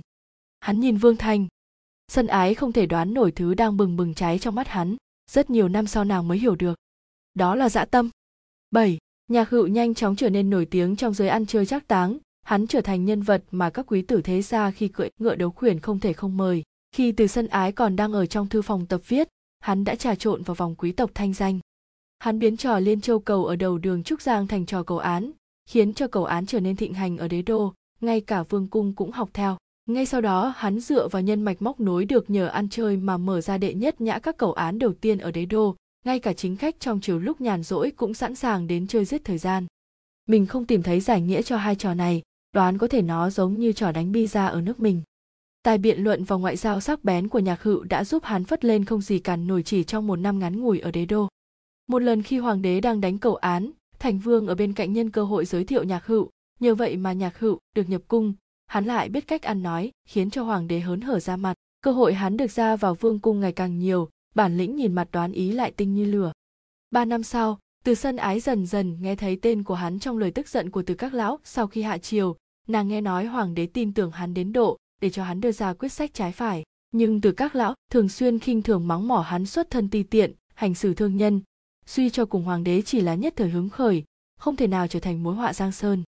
Hắn 0.59 0.79
nhìn 0.79 0.97
vương 0.97 1.17
thanh 1.17 1.47
sân 2.07 2.27
ái 2.27 2.53
không 2.53 2.71
thể 2.71 2.85
đoán 2.85 3.13
nổi 3.13 3.31
thứ 3.31 3.53
đang 3.53 3.77
bừng 3.77 3.97
bừng 3.97 4.13
cháy 4.13 4.39
trong 4.39 4.55
mắt 4.55 4.67
hắn 4.67 4.95
rất 5.31 5.49
nhiều 5.49 5.69
năm 5.69 5.87
sau 5.87 6.03
nàng 6.03 6.27
mới 6.27 6.37
hiểu 6.37 6.55
được. 6.55 6.79
Đó 7.33 7.55
là 7.55 7.69
dã 7.69 7.85
tâm. 7.85 8.09
7. 8.71 8.97
Nhạc 9.27 9.49
hữu 9.49 9.67
nhanh 9.67 9.93
chóng 9.93 10.15
trở 10.15 10.29
nên 10.29 10.49
nổi 10.49 10.65
tiếng 10.65 10.95
trong 10.95 11.13
giới 11.13 11.29
ăn 11.29 11.45
chơi 11.45 11.65
chắc 11.65 11.87
táng, 11.87 12.17
hắn 12.43 12.67
trở 12.67 12.81
thành 12.81 13.05
nhân 13.05 13.21
vật 13.21 13.43
mà 13.51 13.69
các 13.69 13.85
quý 13.87 14.01
tử 14.01 14.21
thế 14.21 14.41
gia 14.41 14.71
khi 14.71 14.87
cưỡi 14.87 15.09
ngựa 15.19 15.35
đấu 15.35 15.51
khuyển 15.51 15.79
không 15.79 15.99
thể 15.99 16.13
không 16.13 16.37
mời. 16.37 16.63
Khi 16.95 17.11
từ 17.11 17.27
sân 17.27 17.47
ái 17.47 17.71
còn 17.71 17.95
đang 17.95 18.13
ở 18.13 18.25
trong 18.25 18.47
thư 18.47 18.61
phòng 18.61 18.85
tập 18.85 19.01
viết, 19.07 19.27
hắn 19.59 19.83
đã 19.83 19.95
trà 19.95 20.15
trộn 20.15 20.43
vào 20.43 20.55
vòng 20.55 20.75
quý 20.75 20.91
tộc 20.91 21.11
thanh 21.13 21.33
danh. 21.33 21.59
Hắn 22.19 22.39
biến 22.39 22.57
trò 22.57 22.79
liên 22.79 23.01
châu 23.01 23.19
cầu 23.19 23.45
ở 23.45 23.55
đầu 23.55 23.77
đường 23.77 24.03
Trúc 24.03 24.21
Giang 24.21 24.47
thành 24.47 24.65
trò 24.65 24.83
cầu 24.83 24.97
án, 24.97 25.31
khiến 25.69 25.93
cho 25.93 26.07
cầu 26.07 26.25
án 26.25 26.45
trở 26.45 26.59
nên 26.59 26.75
thịnh 26.75 26.93
hành 26.93 27.17
ở 27.17 27.27
đế 27.27 27.41
đô, 27.41 27.73
ngay 28.01 28.21
cả 28.21 28.43
vương 28.43 28.67
cung 28.67 28.93
cũng 28.93 29.11
học 29.11 29.29
theo. 29.33 29.57
Ngay 29.85 30.05
sau 30.05 30.21
đó 30.21 30.53
hắn 30.57 30.79
dựa 30.79 31.07
vào 31.07 31.21
nhân 31.21 31.41
mạch 31.41 31.61
móc 31.61 31.79
nối 31.79 32.05
được 32.05 32.29
nhờ 32.29 32.47
ăn 32.47 32.69
chơi 32.69 32.97
mà 32.97 33.17
mở 33.17 33.41
ra 33.41 33.57
đệ 33.57 33.73
nhất 33.73 34.01
nhã 34.01 34.19
các 34.19 34.37
cầu 34.37 34.53
án 34.53 34.79
đầu 34.79 34.93
tiên 34.93 35.17
ở 35.17 35.31
đế 35.31 35.45
đô, 35.45 35.75
ngay 36.05 36.19
cả 36.19 36.33
chính 36.33 36.55
khách 36.55 36.79
trong 36.79 36.99
chiều 37.01 37.19
lúc 37.19 37.41
nhàn 37.41 37.63
rỗi 37.63 37.91
cũng 37.91 38.13
sẵn 38.13 38.35
sàng 38.35 38.67
đến 38.67 38.87
chơi 38.87 39.05
giết 39.05 39.21
thời 39.25 39.37
gian. 39.37 39.65
Mình 40.27 40.45
không 40.45 40.65
tìm 40.65 40.83
thấy 40.83 40.99
giải 40.99 41.21
nghĩa 41.21 41.41
cho 41.41 41.57
hai 41.57 41.75
trò 41.75 41.93
này, 41.93 42.21
đoán 42.51 42.77
có 42.77 42.87
thể 42.87 43.01
nó 43.01 43.29
giống 43.29 43.59
như 43.59 43.73
trò 43.73 43.91
đánh 43.91 44.11
bi 44.11 44.27
ra 44.27 44.47
ở 44.47 44.61
nước 44.61 44.79
mình. 44.79 45.01
Tài 45.63 45.77
biện 45.77 46.03
luận 46.03 46.23
và 46.23 46.35
ngoại 46.35 46.57
giao 46.57 46.81
sắc 46.81 47.03
bén 47.03 47.27
của 47.27 47.39
nhạc 47.39 47.63
hữu 47.63 47.83
đã 47.83 48.03
giúp 48.03 48.23
hắn 48.23 48.43
phất 48.43 48.65
lên 48.65 48.85
không 48.85 49.01
gì 49.01 49.19
cản 49.19 49.47
nổi 49.47 49.63
chỉ 49.63 49.83
trong 49.83 50.07
một 50.07 50.15
năm 50.15 50.39
ngắn 50.39 50.59
ngủi 50.59 50.79
ở 50.79 50.91
đế 50.91 51.05
đô. 51.05 51.27
Một 51.87 51.99
lần 51.99 52.21
khi 52.21 52.37
hoàng 52.37 52.61
đế 52.61 52.81
đang 52.81 53.01
đánh 53.01 53.17
cầu 53.17 53.35
án, 53.35 53.71
thành 53.99 54.19
vương 54.19 54.47
ở 54.47 54.55
bên 54.55 54.73
cạnh 54.73 54.93
nhân 54.93 55.09
cơ 55.11 55.23
hội 55.23 55.45
giới 55.45 55.63
thiệu 55.63 55.83
nhạc 55.83 56.05
hữu, 56.05 56.29
nhờ 56.59 56.75
vậy 56.75 56.97
mà 56.97 57.13
nhạc 57.13 57.39
hữu 57.39 57.59
được 57.75 57.89
nhập 57.89 58.01
cung, 58.07 58.33
hắn 58.67 58.85
lại 58.85 59.09
biết 59.09 59.27
cách 59.27 59.41
ăn 59.41 59.63
nói, 59.63 59.91
khiến 60.07 60.29
cho 60.29 60.43
hoàng 60.43 60.67
đế 60.67 60.79
hớn 60.79 61.01
hở 61.01 61.19
ra 61.19 61.37
mặt. 61.37 61.53
Cơ 61.81 61.91
hội 61.91 62.13
hắn 62.13 62.37
được 62.37 62.51
ra 62.51 62.75
vào 62.75 62.95
vương 62.95 63.19
cung 63.19 63.39
ngày 63.39 63.51
càng 63.51 63.79
nhiều, 63.79 64.09
bản 64.35 64.57
lĩnh 64.57 64.75
nhìn 64.75 64.93
mặt 64.93 65.07
đoán 65.11 65.31
ý 65.31 65.51
lại 65.51 65.71
tinh 65.71 65.93
như 65.93 66.05
lửa. 66.05 66.31
Ba 66.91 67.05
năm 67.05 67.23
sau, 67.23 67.59
từ 67.83 67.95
sân 67.95 68.15
ái 68.15 68.39
dần 68.39 68.65
dần 68.65 68.97
nghe 69.01 69.15
thấy 69.15 69.35
tên 69.41 69.63
của 69.63 69.73
hắn 69.73 69.99
trong 69.99 70.17
lời 70.17 70.31
tức 70.31 70.47
giận 70.47 70.69
của 70.69 70.83
từ 70.85 70.93
các 70.93 71.13
lão 71.13 71.39
sau 71.43 71.67
khi 71.67 71.81
hạ 71.81 71.97
triều, 71.97 72.35
nàng 72.67 72.87
nghe 72.87 73.01
nói 73.01 73.25
hoàng 73.25 73.53
đế 73.53 73.65
tin 73.65 73.93
tưởng 73.93 74.11
hắn 74.11 74.33
đến 74.33 74.53
độ 74.53 74.77
để 75.01 75.09
cho 75.09 75.23
hắn 75.23 75.41
đưa 75.41 75.51
ra 75.51 75.73
quyết 75.73 75.89
sách 75.89 76.13
trái 76.13 76.31
phải. 76.31 76.63
Nhưng 76.91 77.21
từ 77.21 77.31
các 77.31 77.55
lão 77.55 77.75
thường 77.91 78.09
xuyên 78.09 78.39
khinh 78.39 78.61
thường 78.61 78.87
mắng 78.87 79.07
mỏ 79.07 79.19
hắn 79.19 79.45
xuất 79.45 79.69
thân 79.69 79.89
ti 79.89 80.03
tiện, 80.03 80.33
hành 80.53 80.73
xử 80.73 80.93
thương 80.93 81.17
nhân, 81.17 81.41
suy 81.85 82.09
cho 82.09 82.25
cùng 82.25 82.43
hoàng 82.43 82.63
đế 82.63 82.81
chỉ 82.81 83.01
là 83.01 83.15
nhất 83.15 83.33
thời 83.35 83.49
hứng 83.49 83.69
khởi, 83.69 84.03
không 84.39 84.55
thể 84.55 84.67
nào 84.67 84.87
trở 84.87 84.99
thành 84.99 85.23
mối 85.23 85.35
họa 85.35 85.53
giang 85.53 85.71
sơn. 85.71 86.03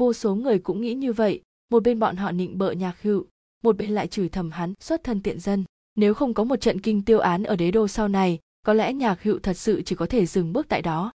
Vô 0.00 0.12
số 0.12 0.34
người 0.34 0.58
cũng 0.58 0.80
nghĩ 0.80 0.94
như 0.94 1.12
vậy, 1.12 1.42
một 1.70 1.82
bên 1.82 1.98
bọn 1.98 2.16
họ 2.16 2.32
nịnh 2.32 2.58
bợ 2.58 2.72
nhạc 2.72 3.02
hữu, 3.02 3.26
một 3.62 3.76
bên 3.76 3.90
lại 3.90 4.06
chửi 4.06 4.28
thầm 4.28 4.50
hắn 4.50 4.74
xuất 4.80 5.04
thân 5.04 5.22
tiện 5.22 5.40
dân. 5.40 5.64
Nếu 5.94 6.14
không 6.14 6.34
có 6.34 6.44
một 6.44 6.60
trận 6.60 6.80
kinh 6.80 7.02
tiêu 7.02 7.18
án 7.18 7.42
ở 7.42 7.56
đế 7.56 7.70
đô 7.70 7.88
sau 7.88 8.08
này, 8.08 8.38
có 8.66 8.72
lẽ 8.72 8.92
nhạc 8.92 9.22
hữu 9.22 9.38
thật 9.38 9.54
sự 9.54 9.82
chỉ 9.82 9.94
có 9.94 10.06
thể 10.06 10.26
dừng 10.26 10.52
bước 10.52 10.68
tại 10.68 10.82
đó. 10.82 11.12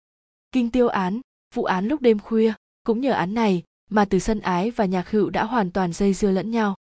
Kinh 0.52 0.72
tiêu 0.72 0.88
án, 0.88 1.22
vụ 1.54 1.64
án 1.64 1.88
lúc 1.88 2.02
đêm 2.02 2.20
khuya, 2.20 2.54
cũng 2.84 3.02
nhờ 3.02 3.12
án 3.12 3.34
này 3.34 3.64
mà 3.90 4.06
từ 4.06 4.20
sân 4.20 4.40
ái 4.40 4.72
và 4.72 4.86
nhạc 4.86 5.10
hữu 5.10 5.30
đã 5.30 5.44
hoàn 5.44 5.72
toàn 5.72 5.94
dây 5.94 6.14
dưa 6.14 6.32
lẫn 6.32 6.52
nhau. 6.52 6.76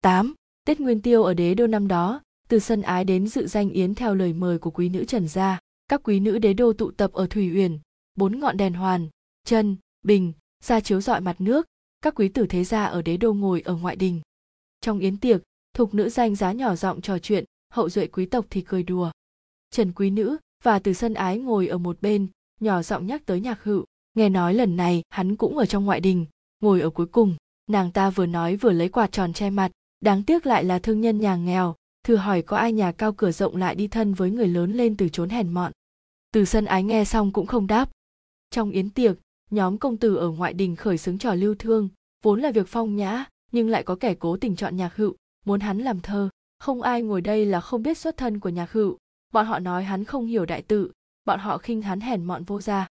8. 0.00 0.34
Tết 0.64 0.80
Nguyên 0.80 1.02
Tiêu 1.02 1.22
ở 1.22 1.34
đế 1.34 1.54
đô 1.54 1.66
năm 1.66 1.88
đó, 1.88 2.20
từ 2.48 2.58
sân 2.58 2.82
ái 2.82 3.04
đến 3.04 3.28
dự 3.28 3.46
danh 3.46 3.70
yến 3.70 3.94
theo 3.94 4.14
lời 4.14 4.32
mời 4.32 4.58
của 4.58 4.70
quý 4.70 4.88
nữ 4.88 5.04
Trần 5.04 5.28
Gia. 5.28 5.58
Các 5.88 6.00
quý 6.04 6.20
nữ 6.20 6.38
đế 6.38 6.52
đô 6.52 6.72
tụ 6.72 6.90
tập 6.90 7.12
ở 7.12 7.26
Thủy 7.26 7.52
Uyển, 7.54 7.78
bốn 8.14 8.40
ngọn 8.40 8.56
đèn 8.56 8.74
hoàn, 8.74 9.08
chân, 9.44 9.76
bình, 10.02 10.32
ra 10.64 10.80
chiếu 10.80 11.00
rọi 11.00 11.20
mặt 11.20 11.40
nước, 11.40 11.66
các 12.02 12.14
quý 12.14 12.28
tử 12.28 12.46
thế 12.46 12.64
gia 12.64 12.84
ở 12.84 13.02
đế 13.02 13.16
đô 13.16 13.32
ngồi 13.32 13.60
ở 13.60 13.74
ngoại 13.74 13.96
đình. 13.96 14.20
Trong 14.80 14.98
yến 14.98 15.16
tiệc, 15.16 15.42
thục 15.74 15.94
nữ 15.94 16.08
danh 16.08 16.36
giá 16.36 16.52
nhỏ 16.52 16.74
giọng 16.74 17.00
trò 17.00 17.18
chuyện 17.18 17.44
hậu 17.70 17.88
duệ 17.88 18.06
quý 18.06 18.26
tộc 18.26 18.46
thì 18.50 18.60
cười 18.60 18.82
đùa 18.82 19.10
trần 19.70 19.92
quý 19.92 20.10
nữ 20.10 20.36
và 20.62 20.78
từ 20.78 20.92
sân 20.92 21.14
ái 21.14 21.38
ngồi 21.38 21.66
ở 21.68 21.78
một 21.78 22.02
bên 22.02 22.26
nhỏ 22.60 22.82
giọng 22.82 23.06
nhắc 23.06 23.22
tới 23.26 23.40
nhạc 23.40 23.62
hữu 23.62 23.84
nghe 24.14 24.28
nói 24.28 24.54
lần 24.54 24.76
này 24.76 25.02
hắn 25.10 25.36
cũng 25.36 25.58
ở 25.58 25.66
trong 25.66 25.84
ngoại 25.84 26.00
đình 26.00 26.26
ngồi 26.62 26.80
ở 26.80 26.90
cuối 26.90 27.06
cùng. 27.06 27.36
Nàng 27.70 27.92
ta 27.92 28.10
vừa 28.10 28.26
nói 28.26 28.56
vừa 28.56 28.72
lấy 28.72 28.88
quạt 28.88 29.12
tròn 29.12 29.32
che 29.32 29.50
mặt. 29.50 29.70
Đáng 30.00 30.22
tiếc 30.22 30.46
lại 30.46 30.64
là 30.64 30.78
thương 30.78 31.00
nhân 31.00 31.20
nhà 31.20 31.36
nghèo. 31.36 31.74
Thử 32.04 32.16
hỏi 32.16 32.42
có 32.42 32.56
ai 32.56 32.72
nhà 32.72 32.92
cao 32.92 33.12
cửa 33.12 33.30
rộng 33.30 33.56
lại 33.56 33.74
đi 33.74 33.88
thân 33.88 34.14
với 34.14 34.30
người 34.30 34.48
lớn 34.48 34.72
lên 34.72 34.96
từ 34.96 35.08
chốn 35.08 35.28
hèn 35.28 35.50
mọn. 35.50 35.72
Từ 36.32 36.44
sân 36.44 36.64
ái 36.64 36.82
nghe 36.82 37.04
xong 37.04 37.32
cũng 37.32 37.46
không 37.46 37.66
đáp. 37.66 37.90
Trong 38.50 38.70
yến 38.70 38.90
tiệc, 38.90 39.16
nhóm 39.50 39.78
công 39.78 39.96
tử 39.96 40.16
ở 40.16 40.28
ngoại 40.28 40.52
đình 40.52 40.76
khởi 40.76 40.98
xướng 40.98 41.18
trò 41.18 41.34
lưu 41.34 41.54
thương. 41.58 41.88
Vốn 42.22 42.40
là 42.40 42.50
việc 42.50 42.68
phong 42.68 42.96
nhã, 42.96 43.24
nhưng 43.52 43.68
lại 43.68 43.82
có 43.82 43.94
kẻ 43.94 44.14
cố 44.14 44.36
tình 44.36 44.56
chọn 44.56 44.76
nhạc 44.76 44.96
hữu, 44.96 45.14
muốn 45.44 45.60
hắn 45.60 45.78
làm 45.78 46.00
thơ. 46.00 46.28
Không 46.58 46.82
ai 46.82 47.02
ngồi 47.02 47.20
đây 47.20 47.46
là 47.46 47.60
không 47.60 47.82
biết 47.82 47.98
xuất 47.98 48.16
thân 48.16 48.40
của 48.40 48.48
nhạc 48.48 48.72
hữu. 48.72 48.98
Bọn 49.32 49.46
họ 49.46 49.58
nói 49.58 49.84
hắn 49.84 50.04
không 50.04 50.26
hiểu 50.26 50.46
đại 50.46 50.62
tự. 50.62 50.90
Bọn 51.24 51.40
họ 51.40 51.58
khinh 51.58 51.82
hắn 51.82 52.00
hèn 52.00 52.24
mọn 52.24 52.44
vô 52.44 52.60
gia. 52.60 52.88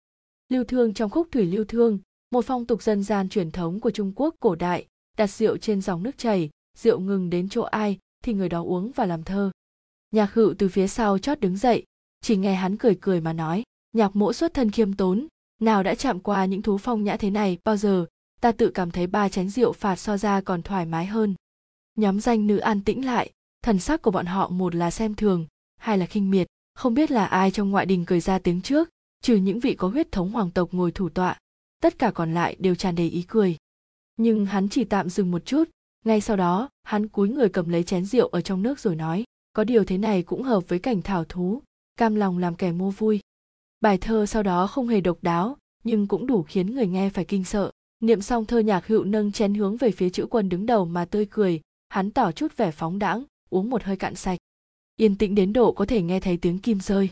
Lưu 0.49 0.63
thương 0.63 0.93
trong 0.93 1.09
khúc 1.09 1.27
thủy 1.31 1.45
lưu 1.45 1.65
thương 1.65 1.99
một 2.31 2.45
phong 2.45 2.65
tục 2.65 2.83
dân 2.83 3.03
gian 3.03 3.29
truyền 3.29 3.51
thống 3.51 3.79
của 3.79 3.91
trung 3.91 4.11
quốc 4.15 4.35
cổ 4.39 4.55
đại, 4.55 4.85
đặt 5.17 5.27
rượu 5.27 5.57
trên 5.57 5.81
dòng 5.81 6.03
nước 6.03 6.17
chảy, 6.17 6.49
rượu 6.77 6.99
ngừng 6.99 7.29
đến 7.29 7.49
chỗ 7.49 7.61
ai 7.61 7.97
thì 8.23 8.33
người 8.33 8.49
đó 8.49 8.63
uống 8.63 8.91
và 8.91 9.05
làm 9.05 9.23
thơ. 9.23 9.51
Nhạc 10.11 10.33
hữu 10.33 10.53
từ 10.57 10.69
phía 10.69 10.87
sau 10.87 11.17
chót 11.17 11.39
đứng 11.39 11.57
dậy, 11.57 11.83
chỉ 12.21 12.37
nghe 12.37 12.55
hắn 12.55 12.77
cười 12.77 12.97
cười 13.01 13.21
mà 13.21 13.33
nói, 13.33 13.63
nhạc 13.93 14.15
mỗ 14.15 14.33
xuất 14.33 14.53
thân 14.53 14.71
khiêm 14.71 14.93
tốn, 14.93 15.27
nào 15.61 15.83
đã 15.83 15.95
chạm 15.95 16.19
qua 16.19 16.45
những 16.45 16.61
thú 16.61 16.77
phong 16.77 17.03
nhã 17.03 17.17
thế 17.17 17.29
này 17.29 17.57
bao 17.63 17.77
giờ, 17.77 18.05
ta 18.41 18.51
tự 18.51 18.69
cảm 18.69 18.91
thấy 18.91 19.07
ba 19.07 19.29
chén 19.29 19.49
rượu 19.49 19.73
phạt 19.73 19.95
so 19.95 20.17
ra 20.17 20.41
còn 20.41 20.61
thoải 20.61 20.85
mái 20.85 21.05
hơn. 21.05 21.35
Nhóm 21.95 22.19
danh 22.19 22.47
nữ 22.47 22.57
an 22.57 22.81
tĩnh 22.81 23.05
lại, 23.05 23.31
thần 23.63 23.79
sắc 23.79 24.01
của 24.01 24.11
bọn 24.11 24.25
họ 24.25 24.49
một 24.49 24.75
là 24.75 24.91
xem 24.91 25.15
thường, 25.15 25.47
hai 25.77 25.97
là 25.97 26.05
khinh 26.05 26.31
miệt, 26.31 26.47
không 26.73 26.93
biết 26.93 27.11
là 27.11 27.25
ai 27.25 27.51
trong 27.51 27.71
ngoại 27.71 27.85
đình 27.85 28.05
cười 28.05 28.19
ra 28.19 28.39
tiếng 28.39 28.61
trước, 28.61 28.89
trừ 29.21 29.35
những 29.35 29.59
vị 29.59 29.75
có 29.75 29.87
huyết 29.87 30.11
thống 30.11 30.31
hoàng 30.31 30.51
tộc 30.51 30.69
ngồi 30.71 30.91
thủ 30.91 31.09
tọa 31.09 31.37
tất 31.81 31.99
cả 31.99 32.11
còn 32.11 32.33
lại 32.33 32.55
đều 32.59 32.75
tràn 32.75 32.95
đầy 32.95 33.09
ý 33.09 33.23
cười. 33.27 33.57
Nhưng 34.17 34.45
hắn 34.45 34.69
chỉ 34.69 34.83
tạm 34.83 35.09
dừng 35.09 35.31
một 35.31 35.45
chút, 35.45 35.69
ngay 36.05 36.21
sau 36.21 36.37
đó, 36.37 36.69
hắn 36.83 37.07
cúi 37.07 37.29
người 37.29 37.49
cầm 37.49 37.69
lấy 37.69 37.83
chén 37.83 38.05
rượu 38.05 38.27
ở 38.27 38.41
trong 38.41 38.61
nước 38.61 38.79
rồi 38.79 38.95
nói, 38.95 39.23
có 39.53 39.63
điều 39.63 39.83
thế 39.83 39.97
này 39.97 40.23
cũng 40.23 40.43
hợp 40.43 40.69
với 40.69 40.79
cảnh 40.79 41.01
thảo 41.01 41.25
thú, 41.25 41.61
cam 41.97 42.15
lòng 42.15 42.37
làm 42.37 42.55
kẻ 42.55 42.71
mua 42.71 42.91
vui. 42.91 43.19
Bài 43.81 43.97
thơ 43.97 44.25
sau 44.25 44.43
đó 44.43 44.67
không 44.67 44.87
hề 44.87 45.01
độc 45.01 45.17
đáo, 45.21 45.57
nhưng 45.83 46.07
cũng 46.07 46.27
đủ 46.27 46.43
khiến 46.43 46.75
người 46.75 46.87
nghe 46.87 47.09
phải 47.09 47.25
kinh 47.25 47.43
sợ. 47.43 47.71
Niệm 47.99 48.21
xong 48.21 48.45
thơ 48.45 48.59
nhạc 48.59 48.87
hữu 48.87 49.03
nâng 49.03 49.31
chén 49.31 49.53
hướng 49.53 49.77
về 49.77 49.91
phía 49.91 50.09
chữ 50.09 50.25
quân 50.29 50.49
đứng 50.49 50.65
đầu 50.65 50.85
mà 50.85 51.05
tươi 51.05 51.25
cười, 51.25 51.61
hắn 51.89 52.11
tỏ 52.11 52.31
chút 52.31 52.57
vẻ 52.57 52.71
phóng 52.71 52.99
đãng, 52.99 53.23
uống 53.49 53.69
một 53.69 53.83
hơi 53.83 53.95
cạn 53.95 54.15
sạch. 54.15 54.39
Yên 54.97 55.15
tĩnh 55.15 55.35
đến 55.35 55.53
độ 55.53 55.71
có 55.71 55.85
thể 55.85 56.01
nghe 56.01 56.19
thấy 56.19 56.37
tiếng 56.37 56.59
kim 56.59 56.79
rơi. 56.79 57.09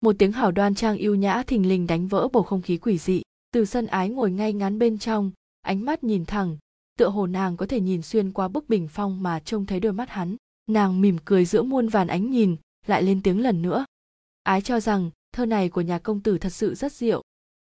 Một 0.00 0.16
tiếng 0.18 0.32
hào 0.32 0.52
đoan 0.52 0.74
trang 0.74 0.96
yêu 0.96 1.14
nhã 1.14 1.42
thình 1.42 1.68
lình 1.68 1.86
đánh 1.86 2.08
vỡ 2.08 2.28
bầu 2.32 2.42
không 2.42 2.62
khí 2.62 2.76
quỷ 2.76 2.98
dị 2.98 3.22
từ 3.52 3.64
sân 3.64 3.86
ái 3.86 4.08
ngồi 4.08 4.30
ngay 4.30 4.52
ngắn 4.52 4.78
bên 4.78 4.98
trong, 4.98 5.30
ánh 5.62 5.84
mắt 5.84 6.04
nhìn 6.04 6.24
thẳng, 6.24 6.58
tựa 6.98 7.08
hồ 7.08 7.26
nàng 7.26 7.56
có 7.56 7.66
thể 7.66 7.80
nhìn 7.80 8.02
xuyên 8.02 8.32
qua 8.32 8.48
bức 8.48 8.68
bình 8.68 8.88
phong 8.90 9.22
mà 9.22 9.40
trông 9.40 9.66
thấy 9.66 9.80
đôi 9.80 9.92
mắt 9.92 10.10
hắn. 10.10 10.36
Nàng 10.66 11.00
mỉm 11.00 11.16
cười 11.24 11.44
giữa 11.44 11.62
muôn 11.62 11.88
vàn 11.88 12.06
ánh 12.06 12.30
nhìn, 12.30 12.56
lại 12.86 13.02
lên 13.02 13.22
tiếng 13.22 13.40
lần 13.40 13.62
nữa. 13.62 13.84
Ái 14.42 14.60
cho 14.60 14.80
rằng, 14.80 15.10
thơ 15.32 15.46
này 15.46 15.68
của 15.68 15.80
nhà 15.80 15.98
công 15.98 16.20
tử 16.20 16.38
thật 16.38 16.50
sự 16.50 16.74
rất 16.74 16.92
diệu. 16.92 17.22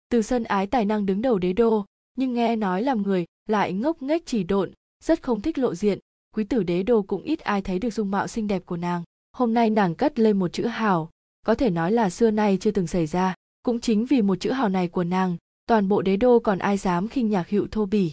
Từ 0.10 0.22
sân 0.22 0.44
ái 0.44 0.68
tài 0.68 0.86
năng 0.86 1.06
đứng 1.06 1.22
đầu 1.22 1.40
đế 1.40 1.54
đô, 1.54 1.86
nhưng 2.18 2.34
nghe 2.34 2.56
nói 2.56 2.84
làm 2.84 3.02
người 3.02 3.26
lại 3.50 3.74
ngốc 3.74 4.02
nghếch 4.02 4.26
chỉ 4.26 4.44
độn, 4.44 4.72
rất 5.04 5.24
không 5.24 5.42
thích 5.42 5.58
lộ 5.58 5.76
diện. 5.76 6.00
Quý 6.36 6.44
tử 6.44 6.64
đế 6.64 6.84
đô 6.84 7.02
cũng 7.02 7.24
ít 7.24 7.40
ai 7.40 7.62
thấy 7.62 7.80
được 7.80 7.90
dung 7.90 8.12
mạo 8.12 8.28
xinh 8.28 8.48
đẹp 8.48 8.66
của 8.66 8.78
nàng. 8.78 9.04
Hôm 9.32 9.54
nay 9.54 9.70
nàng 9.70 9.96
cất 9.96 10.20
lên 10.20 10.40
một 10.40 10.54
chữ 10.54 10.66
hào, 10.66 11.10
có 11.46 11.56
thể 11.56 11.70
nói 11.70 11.92
là 11.92 12.10
xưa 12.10 12.32
nay 12.32 12.58
chưa 12.62 12.72
từng 12.72 12.88
xảy 12.88 13.08
ra. 13.08 13.36
Cũng 13.64 13.80
chính 13.80 14.06
vì 14.06 14.22
một 14.22 14.36
chữ 14.40 14.52
hào 14.52 14.70
này 14.70 14.88
của 14.88 15.04
nàng 15.04 15.38
toàn 15.66 15.88
bộ 15.88 16.02
đế 16.02 16.18
đô 16.18 16.40
còn 16.40 16.60
ai 16.60 16.78
dám 16.78 17.08
khinh 17.08 17.30
nhạc 17.30 17.50
hữu 17.50 17.68
thô 17.72 17.86
bỉ. 17.86 18.12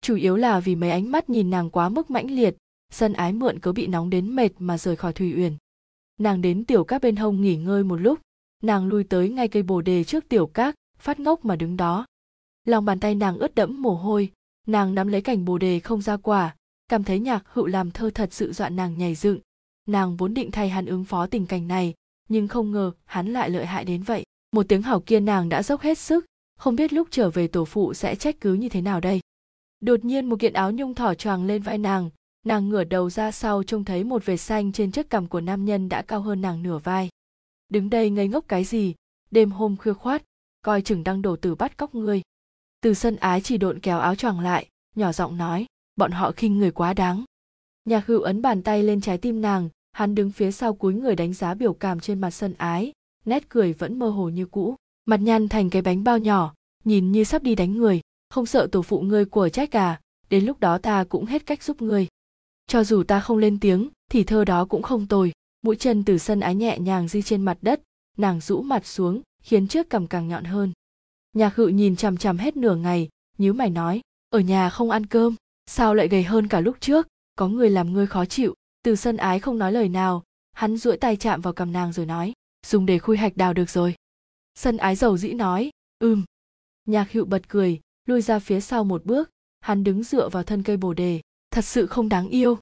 Chủ 0.00 0.16
yếu 0.16 0.36
là 0.36 0.60
vì 0.60 0.74
mấy 0.74 0.90
ánh 0.90 1.10
mắt 1.10 1.30
nhìn 1.30 1.50
nàng 1.50 1.70
quá 1.70 1.88
mức 1.88 2.10
mãnh 2.10 2.30
liệt, 2.30 2.56
sân 2.92 3.12
ái 3.12 3.32
mượn 3.32 3.58
cớ 3.58 3.72
bị 3.72 3.86
nóng 3.86 4.10
đến 4.10 4.36
mệt 4.36 4.50
mà 4.58 4.78
rời 4.78 4.96
khỏi 4.96 5.12
thủy 5.12 5.34
uyển. 5.36 5.56
Nàng 6.20 6.42
đến 6.42 6.64
tiểu 6.64 6.84
các 6.84 7.02
bên 7.02 7.16
hông 7.16 7.40
nghỉ 7.40 7.56
ngơi 7.56 7.84
một 7.84 7.96
lúc, 7.96 8.20
nàng 8.62 8.86
lui 8.86 9.04
tới 9.04 9.28
ngay 9.28 9.48
cây 9.48 9.62
bồ 9.62 9.80
đề 9.80 10.04
trước 10.04 10.28
tiểu 10.28 10.46
các, 10.46 10.74
phát 10.98 11.20
ngốc 11.20 11.44
mà 11.44 11.56
đứng 11.56 11.76
đó. 11.76 12.06
Lòng 12.64 12.84
bàn 12.84 13.00
tay 13.00 13.14
nàng 13.14 13.38
ướt 13.38 13.54
đẫm 13.54 13.82
mồ 13.82 13.94
hôi, 13.94 14.32
nàng 14.66 14.94
nắm 14.94 15.08
lấy 15.08 15.20
cành 15.20 15.44
bồ 15.44 15.58
đề 15.58 15.80
không 15.80 16.02
ra 16.02 16.16
quả, 16.16 16.56
cảm 16.88 17.04
thấy 17.04 17.20
nhạc 17.20 17.44
hữu 17.46 17.66
làm 17.66 17.90
thơ 17.90 18.10
thật 18.14 18.32
sự 18.32 18.52
dọa 18.52 18.68
nàng 18.68 18.98
nhảy 18.98 19.14
dựng. 19.14 19.38
Nàng 19.88 20.16
vốn 20.16 20.34
định 20.34 20.50
thay 20.50 20.68
hắn 20.68 20.86
ứng 20.86 21.04
phó 21.04 21.26
tình 21.26 21.46
cảnh 21.46 21.68
này, 21.68 21.94
nhưng 22.28 22.48
không 22.48 22.72
ngờ 22.72 22.92
hắn 23.04 23.32
lại 23.32 23.50
lợi 23.50 23.66
hại 23.66 23.84
đến 23.84 24.02
vậy. 24.02 24.24
Một 24.52 24.66
tiếng 24.68 24.82
hảo 24.82 25.00
kia 25.00 25.20
nàng 25.20 25.48
đã 25.48 25.62
dốc 25.62 25.80
hết 25.80 25.98
sức 25.98 26.26
không 26.56 26.76
biết 26.76 26.92
lúc 26.92 27.08
trở 27.10 27.30
về 27.30 27.46
tổ 27.46 27.64
phụ 27.64 27.94
sẽ 27.94 28.14
trách 28.14 28.40
cứ 28.40 28.54
như 28.54 28.68
thế 28.68 28.80
nào 28.80 29.00
đây? 29.00 29.20
Đột 29.80 30.04
nhiên 30.04 30.26
một 30.26 30.36
kiện 30.40 30.52
áo 30.52 30.72
nhung 30.72 30.94
thỏ 30.94 31.14
choàng 31.14 31.44
lên 31.44 31.62
vai 31.62 31.78
nàng. 31.78 32.10
Nàng 32.46 32.68
ngửa 32.68 32.84
đầu 32.84 33.10
ra 33.10 33.30
sau 33.30 33.62
trông 33.62 33.84
thấy 33.84 34.04
một 34.04 34.24
vệt 34.26 34.40
xanh 34.40 34.72
trên 34.72 34.90
chiếc 34.92 35.10
cằm 35.10 35.26
của 35.26 35.40
nam 35.40 35.64
nhân 35.64 35.88
đã 35.88 36.02
cao 36.02 36.20
hơn 36.20 36.40
nàng 36.40 36.62
nửa 36.62 36.78
vai. 36.78 37.08
Đứng 37.68 37.90
đây 37.90 38.10
ngây 38.10 38.28
ngốc 38.28 38.44
cái 38.48 38.64
gì? 38.64 38.94
Đêm 39.30 39.50
hôm 39.50 39.76
khuya 39.76 39.92
khoát, 39.92 40.22
coi 40.62 40.82
chừng 40.82 41.04
đang 41.04 41.22
đổ 41.22 41.36
tử 41.36 41.54
bắt 41.54 41.76
cóc 41.76 41.94
ngươi. 41.94 42.22
Từ 42.80 42.94
sân 42.94 43.16
ái 43.16 43.40
chỉ 43.40 43.58
độn 43.58 43.80
kéo 43.80 43.98
áo 43.98 44.14
choàng 44.14 44.40
lại, 44.40 44.68
nhỏ 44.94 45.12
giọng 45.12 45.36
nói, 45.36 45.66
bọn 45.96 46.10
họ 46.10 46.32
khinh 46.32 46.58
người 46.58 46.70
quá 46.70 46.94
đáng. 46.94 47.24
Nhạc 47.84 48.06
hữu 48.06 48.20
ấn 48.22 48.42
bàn 48.42 48.62
tay 48.62 48.82
lên 48.82 49.00
trái 49.00 49.18
tim 49.18 49.40
nàng, 49.40 49.68
hắn 49.92 50.14
đứng 50.14 50.30
phía 50.30 50.52
sau 50.52 50.74
cúi 50.74 50.94
người 50.94 51.16
đánh 51.16 51.32
giá 51.32 51.54
biểu 51.54 51.74
cảm 51.74 52.00
trên 52.00 52.20
mặt 52.20 52.30
sân 52.30 52.54
ái, 52.58 52.92
nét 53.24 53.48
cười 53.48 53.72
vẫn 53.72 53.98
mơ 53.98 54.08
hồ 54.08 54.28
như 54.28 54.46
cũ 54.46 54.76
mặt 55.04 55.20
nhăn 55.20 55.48
thành 55.48 55.70
cái 55.70 55.82
bánh 55.82 56.04
bao 56.04 56.18
nhỏ, 56.18 56.54
nhìn 56.84 57.12
như 57.12 57.24
sắp 57.24 57.42
đi 57.42 57.54
đánh 57.54 57.76
người, 57.76 58.00
không 58.30 58.46
sợ 58.46 58.66
tổ 58.72 58.82
phụ 58.82 59.00
ngươi 59.00 59.24
của 59.24 59.48
trách 59.48 59.70
cả. 59.70 60.00
đến 60.30 60.44
lúc 60.44 60.60
đó 60.60 60.78
ta 60.78 61.04
cũng 61.04 61.24
hết 61.24 61.46
cách 61.46 61.62
giúp 61.62 61.82
ngươi. 61.82 62.06
Cho 62.66 62.84
dù 62.84 63.02
ta 63.02 63.20
không 63.20 63.38
lên 63.38 63.60
tiếng, 63.60 63.88
thì 64.10 64.24
thơ 64.24 64.44
đó 64.44 64.64
cũng 64.64 64.82
không 64.82 65.06
tồi, 65.06 65.32
mũi 65.62 65.76
chân 65.76 66.04
từ 66.04 66.18
sân 66.18 66.40
ái 66.40 66.54
nhẹ 66.54 66.78
nhàng 66.78 67.08
di 67.08 67.22
trên 67.22 67.42
mặt 67.42 67.58
đất, 67.62 67.80
nàng 68.16 68.40
rũ 68.40 68.62
mặt 68.62 68.86
xuống, 68.86 69.22
khiến 69.42 69.68
trước 69.68 69.90
cằm 69.90 70.06
càng 70.06 70.28
nhọn 70.28 70.44
hơn. 70.44 70.72
Nhạc 71.32 71.56
hự 71.56 71.66
nhìn 71.66 71.96
chằm 71.96 72.16
chằm 72.16 72.38
hết 72.38 72.56
nửa 72.56 72.76
ngày, 72.76 73.08
nhíu 73.38 73.52
mày 73.52 73.70
nói, 73.70 74.00
ở 74.30 74.40
nhà 74.40 74.70
không 74.70 74.90
ăn 74.90 75.06
cơm, 75.06 75.34
sao 75.66 75.94
lại 75.94 76.08
gầy 76.08 76.22
hơn 76.22 76.48
cả 76.48 76.60
lúc 76.60 76.76
trước, 76.80 77.08
có 77.36 77.48
người 77.48 77.70
làm 77.70 77.92
ngươi 77.92 78.06
khó 78.06 78.24
chịu, 78.24 78.54
từ 78.82 78.96
sân 78.96 79.16
ái 79.16 79.38
không 79.40 79.58
nói 79.58 79.72
lời 79.72 79.88
nào. 79.88 80.22
Hắn 80.52 80.76
duỗi 80.76 80.96
tay 80.96 81.16
chạm 81.16 81.40
vào 81.40 81.52
cằm 81.52 81.72
nàng 81.72 81.92
rồi 81.92 82.06
nói, 82.06 82.32
dùng 82.66 82.86
để 82.86 82.98
khui 82.98 83.16
hạch 83.16 83.36
đào 83.36 83.54
được 83.54 83.70
rồi 83.70 83.94
sân 84.54 84.76
ái 84.76 84.96
dầu 84.96 85.16
dĩ 85.16 85.32
nói, 85.32 85.70
ừm. 85.98 86.24
Nhạc 86.86 87.12
hữu 87.12 87.24
bật 87.24 87.48
cười, 87.48 87.80
lui 88.06 88.22
ra 88.22 88.38
phía 88.38 88.60
sau 88.60 88.84
một 88.84 89.04
bước, 89.04 89.30
hắn 89.60 89.84
đứng 89.84 90.02
dựa 90.02 90.28
vào 90.28 90.42
thân 90.42 90.62
cây 90.62 90.76
bồ 90.76 90.94
đề, 90.94 91.20
thật 91.50 91.64
sự 91.64 91.86
không 91.86 92.08
đáng 92.08 92.28
yêu. 92.28 92.58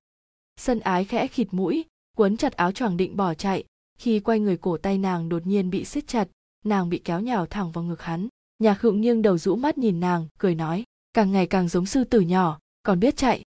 Sân 0.56 0.80
ái 0.80 1.04
khẽ 1.04 1.26
khịt 1.26 1.48
mũi, 1.50 1.84
quấn 2.16 2.36
chặt 2.36 2.52
áo 2.52 2.72
choàng 2.72 2.96
định 2.96 3.16
bỏ 3.16 3.34
chạy, 3.34 3.64
khi 3.98 4.20
quay 4.20 4.40
người 4.40 4.56
cổ 4.56 4.76
tay 4.76 4.98
nàng 4.98 5.28
đột 5.28 5.46
nhiên 5.46 5.70
bị 5.70 5.84
siết 5.84 6.06
chặt, 6.06 6.28
nàng 6.64 6.88
bị 6.88 6.98
kéo 6.98 7.20
nhào 7.20 7.46
thẳng 7.46 7.72
vào 7.72 7.84
ngực 7.84 8.02
hắn. 8.02 8.28
Nhạc 8.58 8.80
hữu 8.80 8.92
nghiêng 8.92 9.22
đầu 9.22 9.38
rũ 9.38 9.56
mắt 9.56 9.78
nhìn 9.78 10.00
nàng, 10.00 10.28
cười 10.38 10.54
nói, 10.54 10.84
càng 11.12 11.32
ngày 11.32 11.46
càng 11.46 11.68
giống 11.68 11.86
sư 11.86 12.04
tử 12.04 12.20
nhỏ, 12.20 12.58
còn 12.82 13.00
biết 13.00 13.16
chạy. 13.16 13.42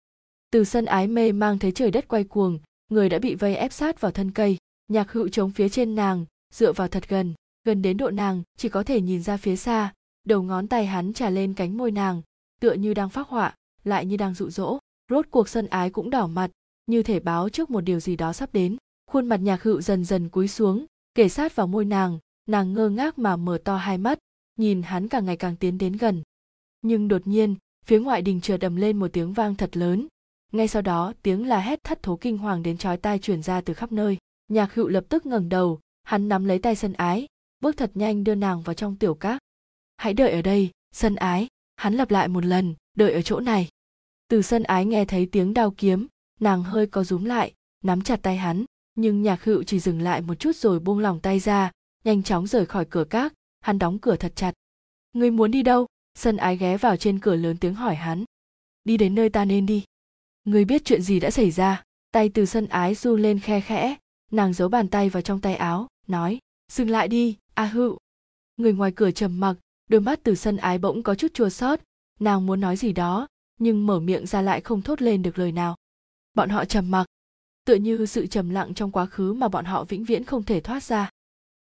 Từ 0.51 0.63
sân 0.63 0.86
ái 0.86 1.08
mê 1.08 1.32
mang 1.32 1.60
thấy 1.60 1.71
trời 1.71 1.91
đất 1.91 2.08
quay 2.08 2.23
cuồng, 2.23 2.60
người 2.89 3.10
đã 3.10 3.19
bị 3.19 3.36
vây 3.36 3.56
ép 3.56 3.73
sát 3.73 4.01
vào 4.01 4.12
thân 4.12 4.32
cây. 4.32 4.58
Nhạc 4.88 5.12
hữu 5.12 5.30
chống 5.30 5.51
phía 5.51 5.69
trên 5.69 5.95
nàng, 5.95 6.25
dựa 6.54 6.73
vào 6.73 6.88
thật 6.88 7.10
gần 7.10 7.34
gần 7.63 7.82
đến 7.82 7.97
độ 7.97 8.10
nàng, 8.10 8.43
chỉ 8.58 8.69
có 8.69 8.84
thể 8.84 9.02
nhìn 9.02 9.24
ra 9.24 9.38
phía 9.38 9.56
xa, 9.56 9.93
đầu 10.24 10.43
ngón 10.43 10.67
tay 10.67 10.86
hắn 10.86 11.13
trà 11.13 11.30
lên 11.30 11.54
cánh 11.54 11.78
môi 11.78 11.91
nàng, 11.91 12.21
tựa 12.60 12.74
như 12.74 12.93
đang 12.93 13.10
phác 13.10 13.28
họa, 13.28 13.56
lại 13.84 14.06
như 14.06 14.17
đang 14.17 14.34
dụ 14.34 14.50
dỗ. 14.50 14.80
Rốt 15.10 15.26
cuộc 15.32 15.50
sân 15.50 15.67
ái 15.67 15.89
cũng 15.89 16.10
đỏ 16.10 16.28
mặt, 16.28 16.52
như 16.86 17.04
thể 17.04 17.19
báo 17.19 17.50
trước 17.50 17.69
một 17.69 17.82
điều 17.82 18.00
gì 18.00 18.15
đó 18.15 18.34
sắp 18.34 18.54
đến. 18.54 18.78
Khuôn 19.12 19.26
mặt 19.26 19.38
nhạc 19.38 19.63
hữu 19.63 19.82
dần 19.82 20.06
dần 20.06 20.30
cúi 20.30 20.47
xuống 20.47 20.86
kể 21.15 21.30
sát 21.30 21.56
vào 21.56 21.67
môi 21.67 21.86
nàng 21.86 22.19
nàng 22.47 22.74
ngơ 22.74 22.89
ngác 22.89 23.19
mà 23.19 23.36
mở 23.36 23.58
to 23.63 23.78
hai 23.78 23.97
mắt, 23.97 24.19
nhìn 24.58 24.82
hắn 24.82 25.08
càng 25.08 25.26
ngày 25.26 25.38
càng 25.38 25.56
tiến 25.56 25.78
đến 25.78 25.93
gần. 25.93 26.24
Nhưng 26.82 27.08
đột 27.08 27.28
nhiên, 27.28 27.56
phía 27.86 28.00
ngoại 28.00 28.21
đình 28.21 28.41
chợt 28.41 28.58
đầm 28.58 28.76
lên 28.76 28.97
một 28.97 29.08
tiếng 29.13 29.34
vang 29.34 29.56
thật 29.56 29.78
lớn. 29.78 30.08
Ngay 30.52 30.67
sau 30.67 30.82
đó, 30.82 31.13
tiếng 31.21 31.47
la 31.47 31.60
hét 31.60 31.84
thất 31.84 32.04
thố 32.04 32.15
kinh 32.15 32.38
hoàng 32.38 32.63
đến 32.63 32.78
chói 32.78 32.97
tai 32.97 33.19
truyền 33.19 33.41
ra 33.41 33.62
từ 33.62 33.74
khắp 33.74 33.91
nơi. 33.91 34.17
Nhạc 34.47 34.74
hữu 34.74 34.88
lập 34.88 35.06
tức 35.10 35.26
ngẩng 35.26 35.50
đầu, 35.50 35.80
hắn 36.04 36.30
nắm 36.30 36.45
lấy 36.45 36.60
tay 36.60 36.76
sân 36.76 36.93
ái 36.93 37.28
bước 37.62 37.78
thật 37.78 37.91
nhanh 37.93 38.24
đưa 38.24 38.36
nàng 38.36 38.62
vào 38.62 38.74
trong 38.74 38.95
tiểu 38.95 39.15
các. 39.15 39.39
Hãy 39.97 40.13
đợi 40.13 40.32
ở 40.32 40.41
đây, 40.41 40.69
sân 40.91 41.15
ái. 41.15 41.47
Hắn 41.76 41.93
lặp 41.93 42.12
lại 42.12 42.28
một 42.28 42.45
lần, 42.45 42.76
đợi 42.97 43.13
ở 43.13 43.21
chỗ 43.21 43.39
này. 43.39 43.69
Từ 44.28 44.41
sân 44.41 44.63
ái 44.63 44.86
nghe 44.86 45.06
thấy 45.06 45.26
tiếng 45.26 45.54
đao 45.54 45.71
kiếm, 45.71 46.08
nàng 46.39 46.63
hơi 46.63 46.88
có 46.88 47.04
rúm 47.04 47.24
lại, 47.24 47.54
nắm 47.84 48.02
chặt 48.02 48.19
tay 48.21 48.38
hắn. 48.38 48.65
Nhưng 48.95 49.21
nhạc 49.21 49.43
hữu 49.43 49.63
chỉ 49.63 49.80
dừng 49.80 50.02
lại 50.02 50.21
một 50.21 50.36
chút 50.36 50.56
rồi 50.56 50.80
buông 50.80 51.00
lỏng 51.00 51.19
tay 51.19 51.39
ra, 51.39 51.71
nhanh 52.04 52.24
chóng 52.24 52.47
rời 52.47 52.65
khỏi 52.65 52.86
cửa 52.89 53.04
các. 53.04 53.34
Hắn 53.62 53.80
đóng 53.80 54.00
cửa 54.00 54.15
thật 54.15 54.34
chặt. 54.36 54.54
Ngươi 55.13 55.32
muốn 55.32 55.52
đi 55.52 55.63
đâu? 55.63 55.88
Sân 56.13 56.38
ái 56.38 56.58
ghé 56.58 56.78
vào 56.78 56.97
trên 56.97 57.19
cửa 57.19 57.36
lớn 57.36 57.58
tiếng 57.58 57.76
hỏi 57.76 57.95
hắn. 57.95 58.24
Đi 58.84 58.97
đến 58.97 59.15
nơi 59.15 59.30
ta 59.30 59.45
nên 59.45 59.65
đi. 59.65 59.84
Ngươi 60.43 60.65
biết 60.65 60.86
chuyện 60.86 61.02
gì 61.02 61.19
đã 61.19 61.32
xảy 61.32 61.52
ra? 61.52 61.84
Tay 62.12 62.30
từ 62.30 62.45
sân 62.45 62.67
ái 62.67 62.95
du 62.95 63.15
lên 63.15 63.39
khe 63.39 63.62
khẽ. 63.62 63.95
Nàng 64.32 64.54
giấu 64.54 64.69
bàn 64.69 64.88
tay 64.88 65.10
vào 65.10 65.21
trong 65.21 65.41
tay 65.41 65.56
áo, 65.56 65.88
nói, 66.08 66.39
dừng 66.71 66.89
lại 66.89 67.08
đi 67.08 67.38
a 67.53 67.65
Hự, 67.65 67.95
người 68.57 68.73
ngoài 68.73 68.91
cửa 68.95 69.11
trầm 69.11 69.39
mặc 69.39 69.57
đôi 69.89 70.01
mắt 70.01 70.19
từ 70.23 70.35
sân 70.35 70.57
ái 70.57 70.77
bỗng 70.77 71.03
có 71.03 71.15
chút 71.15 71.33
chua 71.33 71.49
xót. 71.49 71.79
Nàng 72.19 72.45
muốn 72.45 72.61
nói 72.61 72.77
gì 72.77 72.93
đó 72.93 73.27
nhưng 73.59 73.87
mở 73.87 73.99
miệng 73.99 74.25
ra 74.25 74.41
lại 74.41 74.61
không 74.61 74.81
thốt 74.81 75.01
lên 75.01 75.21
được 75.21 75.39
lời 75.39 75.51
nào. 75.51 75.75
Bọn 76.33 76.49
họ 76.49 76.65
trầm 76.65 76.91
mặc. 76.91 77.05
Tựa 77.65 77.75
như 77.75 78.05
sự 78.05 78.27
trầm 78.27 78.49
lặng 78.49 78.73
trong 78.73 78.91
quá 78.91 79.05
khứ 79.05 79.33
mà 79.33 79.47
bọn 79.47 79.65
họ 79.65 79.83
vĩnh 79.83 80.03
viễn 80.03 80.23
không 80.23 80.43
thể 80.43 80.59
thoát 80.59 80.83
ra. 80.83 81.09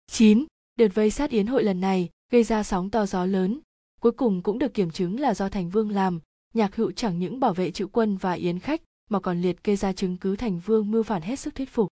9. 0.06 0.44
Đợt 0.76 0.88
vây 0.94 1.10
sát 1.10 1.30
yến 1.30 1.46
hội 1.46 1.64
lần 1.64 1.80
này 1.80 2.08
gây 2.32 2.44
ra 2.44 2.62
sóng 2.62 2.90
to 2.90 3.06
gió 3.06 3.24
lớn, 3.24 3.60
cuối 4.00 4.12
cùng 4.12 4.42
cũng 4.42 4.58
được 4.58 4.74
kiểm 4.74 4.90
chứng 4.90 5.20
là 5.20 5.34
do 5.34 5.48
Thành 5.48 5.70
Vương 5.70 5.90
làm, 5.90 6.20
nhạc 6.54 6.76
hữu 6.76 6.92
chẳng 6.92 7.18
những 7.18 7.40
bảo 7.40 7.54
vệ 7.54 7.70
chữ 7.70 7.86
quân 7.86 8.16
và 8.16 8.32
yến 8.32 8.58
khách 8.58 8.82
mà 9.10 9.20
còn 9.20 9.40
liệt 9.40 9.64
kê 9.64 9.76
ra 9.76 9.92
chứng 9.92 10.16
cứ 10.16 10.36
Thành 10.36 10.58
Vương 10.58 10.90
mưu 10.90 11.02
phản 11.02 11.22
hết 11.22 11.38
sức 11.38 11.54
thuyết 11.54 11.68
phục. 11.70 11.88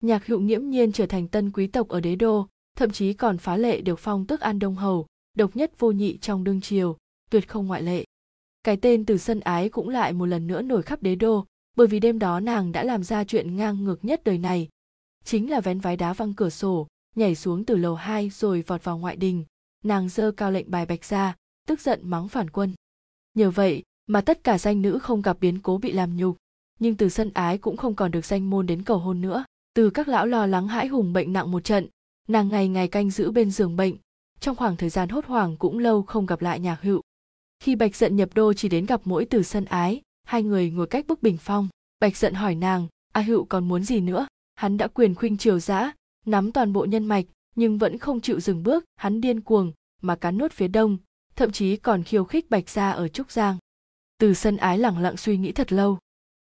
Nhạc 0.00 0.26
hữu 0.26 0.40
nghiễm 0.40 0.68
nhiên 0.70 0.92
trở 0.92 1.06
thành 1.06 1.28
tân 1.28 1.50
quý 1.50 1.66
tộc 1.66 1.88
ở 1.88 2.00
đế 2.00 2.16
đô, 2.16 2.46
thậm 2.74 2.90
chí 2.90 3.12
còn 3.12 3.38
phá 3.38 3.56
lệ 3.56 3.80
được 3.80 3.98
phong 3.98 4.26
tước 4.26 4.40
an 4.40 4.58
đông 4.58 4.74
hầu, 4.74 5.06
độc 5.36 5.56
nhất 5.56 5.78
vô 5.78 5.90
nhị 5.90 6.18
trong 6.18 6.44
đương 6.44 6.60
triều, 6.60 6.96
tuyệt 7.30 7.48
không 7.48 7.66
ngoại 7.66 7.82
lệ. 7.82 8.04
Cái 8.62 8.76
tên 8.76 9.04
từ 9.04 9.18
sân 9.18 9.40
ái 9.40 9.68
cũng 9.68 9.88
lại 9.88 10.12
một 10.12 10.26
lần 10.26 10.46
nữa 10.46 10.62
nổi 10.62 10.82
khắp 10.82 11.02
đế 11.02 11.14
đô, 11.14 11.44
bởi 11.76 11.86
vì 11.86 12.00
đêm 12.00 12.18
đó 12.18 12.40
nàng 12.40 12.72
đã 12.72 12.84
làm 12.84 13.04
ra 13.04 13.24
chuyện 13.24 13.56
ngang 13.56 13.84
ngược 13.84 14.04
nhất 14.04 14.24
đời 14.24 14.38
này. 14.38 14.68
Chính 15.24 15.50
là 15.50 15.60
vén 15.60 15.80
vái 15.80 15.96
đá 15.96 16.12
văng 16.12 16.34
cửa 16.34 16.50
sổ, 16.50 16.86
nhảy 17.14 17.34
xuống 17.34 17.64
từ 17.64 17.76
lầu 17.76 17.94
hai 17.94 18.30
rồi 18.30 18.62
vọt 18.62 18.84
vào 18.84 18.98
ngoại 18.98 19.16
đình. 19.16 19.44
Nàng 19.84 20.08
giơ 20.08 20.30
cao 20.30 20.50
lệnh 20.50 20.70
bài 20.70 20.86
bạch 20.86 21.04
ra, 21.04 21.36
tức 21.66 21.80
giận 21.80 22.00
mắng 22.02 22.28
phản 22.28 22.50
quân. 22.50 22.72
Nhờ 23.34 23.50
vậy 23.50 23.82
mà 24.06 24.20
tất 24.20 24.44
cả 24.44 24.58
danh 24.58 24.82
nữ 24.82 24.98
không 24.98 25.22
gặp 25.22 25.36
biến 25.40 25.60
cố 25.62 25.78
bị 25.78 25.92
làm 25.92 26.16
nhục. 26.16 26.36
nhưng 26.78 26.96
từ 26.96 27.08
sân 27.08 27.30
ái 27.34 27.58
cũng 27.58 27.76
không 27.76 27.94
còn 27.94 28.10
được 28.10 28.24
danh 28.24 28.50
môn 28.50 28.66
đến 28.66 28.82
cầu 28.82 28.98
hôn 28.98 29.20
nữa 29.20 29.44
từ 29.74 29.90
các 29.90 30.08
lão 30.08 30.26
lo 30.26 30.46
lắng 30.46 30.68
hãi 30.68 30.86
hùng 30.86 31.12
bệnh 31.12 31.32
nặng 31.32 31.50
một 31.50 31.64
trận 31.64 31.86
nàng 32.28 32.48
ngày 32.48 32.68
ngày 32.68 32.88
canh 32.88 33.10
giữ 33.10 33.30
bên 33.30 33.50
giường 33.50 33.76
bệnh. 33.76 33.96
Trong 34.40 34.56
khoảng 34.56 34.76
thời 34.76 34.90
gian 34.90 35.08
hốt 35.08 35.26
hoảng 35.26 35.56
cũng 35.56 35.78
lâu 35.78 36.02
không 36.02 36.26
gặp 36.26 36.42
lại 36.42 36.60
nhạc 36.60 36.78
hữu. 36.82 37.00
Khi 37.60 37.76
bạch 37.76 37.96
giận 37.96 38.16
nhập 38.16 38.28
đô 38.34 38.52
chỉ 38.52 38.68
đến 38.68 38.86
gặp 38.86 39.00
mỗi 39.04 39.24
từ 39.24 39.42
sân 39.42 39.64
ái, 39.64 40.00
hai 40.24 40.42
người 40.42 40.70
ngồi 40.70 40.86
cách 40.86 41.06
bức 41.06 41.22
bình 41.22 41.36
phong. 41.40 41.68
Bạch 42.00 42.16
giận 42.16 42.34
hỏi 42.34 42.54
nàng, 42.54 42.88
a 43.12 43.20
hữu 43.20 43.44
còn 43.44 43.68
muốn 43.68 43.82
gì 43.82 44.00
nữa? 44.00 44.26
Hắn 44.54 44.76
đã 44.76 44.88
quyền 44.88 45.14
khuynh 45.14 45.36
triều 45.36 45.58
dã, 45.58 45.92
nắm 46.26 46.52
toàn 46.52 46.72
bộ 46.72 46.84
nhân 46.84 47.06
mạch, 47.06 47.24
nhưng 47.56 47.78
vẫn 47.78 47.98
không 47.98 48.20
chịu 48.20 48.40
dừng 48.40 48.62
bước, 48.62 48.84
hắn 48.96 49.20
điên 49.20 49.40
cuồng, 49.40 49.72
mà 50.02 50.16
cắn 50.16 50.38
nuốt 50.38 50.52
phía 50.52 50.68
đông, 50.68 50.98
thậm 51.36 51.52
chí 51.52 51.76
còn 51.76 52.02
khiêu 52.02 52.24
khích 52.24 52.50
bạch 52.50 52.68
gia 52.68 52.90
ở 52.90 53.08
trúc 53.08 53.30
giang. 53.30 53.56
Từ 54.18 54.34
sân 54.34 54.56
ái 54.56 54.78
lẳng 54.78 54.98
lặng 54.98 55.16
suy 55.16 55.36
nghĩ 55.36 55.52
thật 55.52 55.72
lâu. 55.72 55.98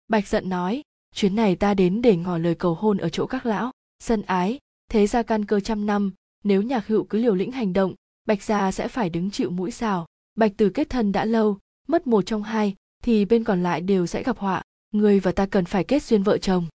Bạch 0.08 0.28
giận 0.28 0.48
nói, 0.48 0.82
chuyến 1.14 1.36
này 1.36 1.56
ta 1.56 1.74
đến 1.74 2.02
để 2.02 2.16
ngỏ 2.16 2.38
lời 2.38 2.54
cầu 2.54 2.74
hôn 2.74 2.98
ở 2.98 3.08
chỗ 3.08 3.26
các 3.26 3.46
lão, 3.46 3.70
sân 4.00 4.22
ái 4.22 4.58
thế 4.90 5.06
ra 5.06 5.22
căn 5.22 5.44
cơ 5.44 5.60
trăm 5.60 5.86
năm, 5.86 6.12
nếu 6.44 6.62
nhạc 6.62 6.86
hữu 6.86 7.04
cứ 7.04 7.18
liều 7.18 7.34
lĩnh 7.34 7.52
hành 7.52 7.72
động, 7.72 7.94
bạch 8.24 8.42
gia 8.42 8.72
sẽ 8.72 8.88
phải 8.88 9.10
đứng 9.10 9.30
chịu 9.30 9.50
mũi 9.50 9.70
xào. 9.70 10.06
Bạch 10.34 10.52
từ 10.56 10.70
kết 10.70 10.90
thân 10.90 11.12
đã 11.12 11.24
lâu, 11.24 11.58
mất 11.88 12.06
một 12.06 12.22
trong 12.26 12.42
hai, 12.42 12.74
thì 13.02 13.24
bên 13.24 13.44
còn 13.44 13.62
lại 13.62 13.80
đều 13.80 14.06
sẽ 14.06 14.22
gặp 14.22 14.38
họa. 14.38 14.62
Người 14.90 15.20
và 15.20 15.32
ta 15.32 15.46
cần 15.46 15.64
phải 15.64 15.84
kết 15.84 16.02
duyên 16.02 16.22
vợ 16.22 16.38
chồng. 16.38 16.66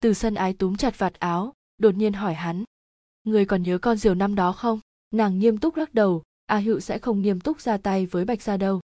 Từ 0.00 0.14
sân 0.14 0.34
ái 0.34 0.52
túm 0.52 0.76
chặt 0.76 0.98
vạt 0.98 1.14
áo, 1.14 1.52
đột 1.78 1.94
nhiên 1.94 2.12
hỏi 2.12 2.34
hắn. 2.34 2.64
Người 3.24 3.44
còn 3.44 3.62
nhớ 3.62 3.78
con 3.78 3.96
diều 3.96 4.14
năm 4.14 4.34
đó 4.34 4.52
không? 4.52 4.80
Nàng 5.10 5.38
nghiêm 5.38 5.58
túc 5.58 5.76
lắc 5.76 5.94
đầu, 5.94 6.22
a 6.46 6.58
hữu 6.58 6.80
sẽ 6.80 6.98
không 6.98 7.22
nghiêm 7.22 7.40
túc 7.40 7.60
ra 7.60 7.76
tay 7.76 8.06
với 8.06 8.24
bạch 8.24 8.42
gia 8.42 8.56
đâu. 8.56 8.80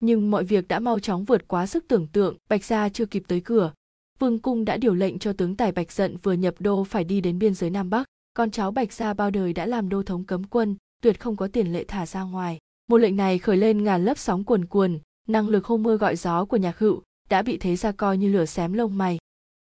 Nhưng 0.00 0.30
mọi 0.30 0.44
việc 0.44 0.68
đã 0.68 0.78
mau 0.78 0.98
chóng 0.98 1.24
vượt 1.24 1.48
quá 1.48 1.66
sức 1.66 1.84
tưởng 1.88 2.06
tượng, 2.12 2.36
bạch 2.48 2.64
gia 2.64 2.88
chưa 2.88 3.06
kịp 3.06 3.22
tới 3.28 3.40
cửa 3.40 3.72
vương 4.18 4.38
cung 4.38 4.64
đã 4.64 4.76
điều 4.76 4.94
lệnh 4.94 5.18
cho 5.18 5.32
tướng 5.32 5.56
tài 5.56 5.72
bạch 5.72 5.92
giận 5.92 6.16
vừa 6.22 6.32
nhập 6.32 6.54
đô 6.58 6.84
phải 6.84 7.04
đi 7.04 7.20
đến 7.20 7.38
biên 7.38 7.54
giới 7.54 7.70
nam 7.70 7.90
bắc. 7.90 8.04
Con 8.34 8.50
cháu 8.50 8.70
bạch 8.70 8.92
gia 8.92 9.14
bao 9.14 9.30
đời 9.30 9.52
đã 9.52 9.66
làm 9.66 9.88
đô 9.88 10.02
thống 10.02 10.24
cấm 10.24 10.44
quân, 10.44 10.76
tuyệt 11.02 11.20
không 11.20 11.36
có 11.36 11.48
tiền 11.48 11.72
lệ 11.72 11.84
thả 11.88 12.06
ra 12.06 12.22
ngoài. 12.22 12.58
Một 12.88 12.98
lệnh 12.98 13.16
này 13.16 13.38
khởi 13.38 13.56
lên 13.56 13.84
ngàn 13.84 14.04
lớp 14.04 14.18
sóng 14.18 14.44
cuồn 14.44 14.64
cuồn 14.64 14.98
năng 15.28 15.48
lực 15.48 15.64
hô 15.64 15.76
mưa 15.76 15.96
gọi 15.96 16.16
gió 16.16 16.44
của 16.44 16.56
nhạc 16.56 16.78
hữu 16.78 17.02
đã 17.30 17.42
bị 17.42 17.56
thế 17.56 17.76
gia 17.76 17.92
coi 17.92 18.18
như 18.18 18.32
lửa 18.32 18.44
xém 18.44 18.72
lông 18.72 18.98
mày. 18.98 19.18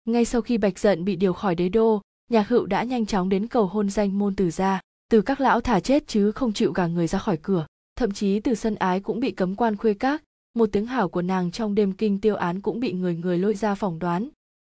Ngay 0.05 0.25
sau 0.25 0.41
khi 0.41 0.57
bạch 0.57 0.79
giận 0.79 1.05
bị 1.05 1.15
điều 1.15 1.33
khỏi 1.33 1.55
đế 1.55 1.69
đô 1.69 2.01
nhạc 2.29 2.47
hữu 2.47 2.65
đã 2.65 2.83
nhanh 2.83 3.05
chóng 3.05 3.29
đến 3.29 3.47
cầu 3.47 3.65
hôn 3.65 3.89
danh 3.89 4.19
môn 4.19 4.35
từ 4.35 4.51
gia, 4.51 4.79
từ 5.11 5.21
các 5.21 5.41
lão 5.41 5.61
thả 5.61 5.79
chết 5.79 6.07
chứ 6.07 6.31
không 6.31 6.53
chịu 6.53 6.71
gả 6.71 6.87
người 6.87 7.07
ra 7.07 7.19
khỏi 7.19 7.37
cửa. 7.41 7.65
Thậm 7.95 8.11
chí 8.11 8.39
từ 8.39 8.55
sân 8.55 8.75
ái 8.75 8.99
cũng 8.99 9.19
bị 9.19 9.31
cấm 9.31 9.55
quan 9.55 9.75
khuê 9.75 9.93
các 9.93 10.23
một 10.53 10.69
tiếng 10.71 10.85
hảo 10.85 11.09
của 11.09 11.21
nàng 11.21 11.51
trong 11.51 11.75
đêm 11.75 11.93
kinh 11.93 12.21
tiêu 12.21 12.35
án 12.35 12.61
cũng 12.61 12.79
bị 12.79 12.93
người 12.93 13.15
người 13.15 13.37
lôi 13.37 13.55
ra 13.55 13.75
phỏng 13.75 13.99
đoán. 13.99 14.29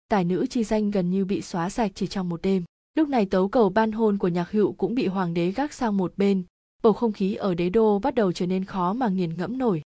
Tài 0.09 0.25
nữ 0.25 0.47
chi 0.51 0.64
danh 0.64 0.90
gần 0.90 1.11
như 1.11 1.25
bị 1.25 1.42
xóa 1.42 1.71
sạch 1.71 1.92
chỉ 1.95 2.07
trong 2.07 2.29
một 2.29 2.42
đêm. 2.42 2.64
Lúc 2.95 3.09
này 3.09 3.27
tấu 3.27 3.49
cầu 3.49 3.68
ban 3.68 3.92
hôn 3.92 4.18
của 4.18 4.29
nhạc 4.29 4.51
hữu 4.51 4.73
cũng 4.73 4.95
bị 4.95 5.07
hoàng 5.07 5.35
đế 5.35 5.51
gác 5.51 5.73
sang 5.73 5.97
một 5.97 6.12
bên. 6.16 6.42
Bầu 6.83 6.92
không 6.92 7.12
khí 7.12 7.35
ở 7.35 7.55
đế 7.55 7.71
đô 7.71 7.99
bắt 7.99 8.14
đầu 8.14 8.33
trở 8.33 8.47
nên 8.47 8.64
khó 8.64 8.92
mà 8.92 9.09
nghiền 9.09 9.37
ngẫm 9.37 9.59
nổi. 9.59 9.83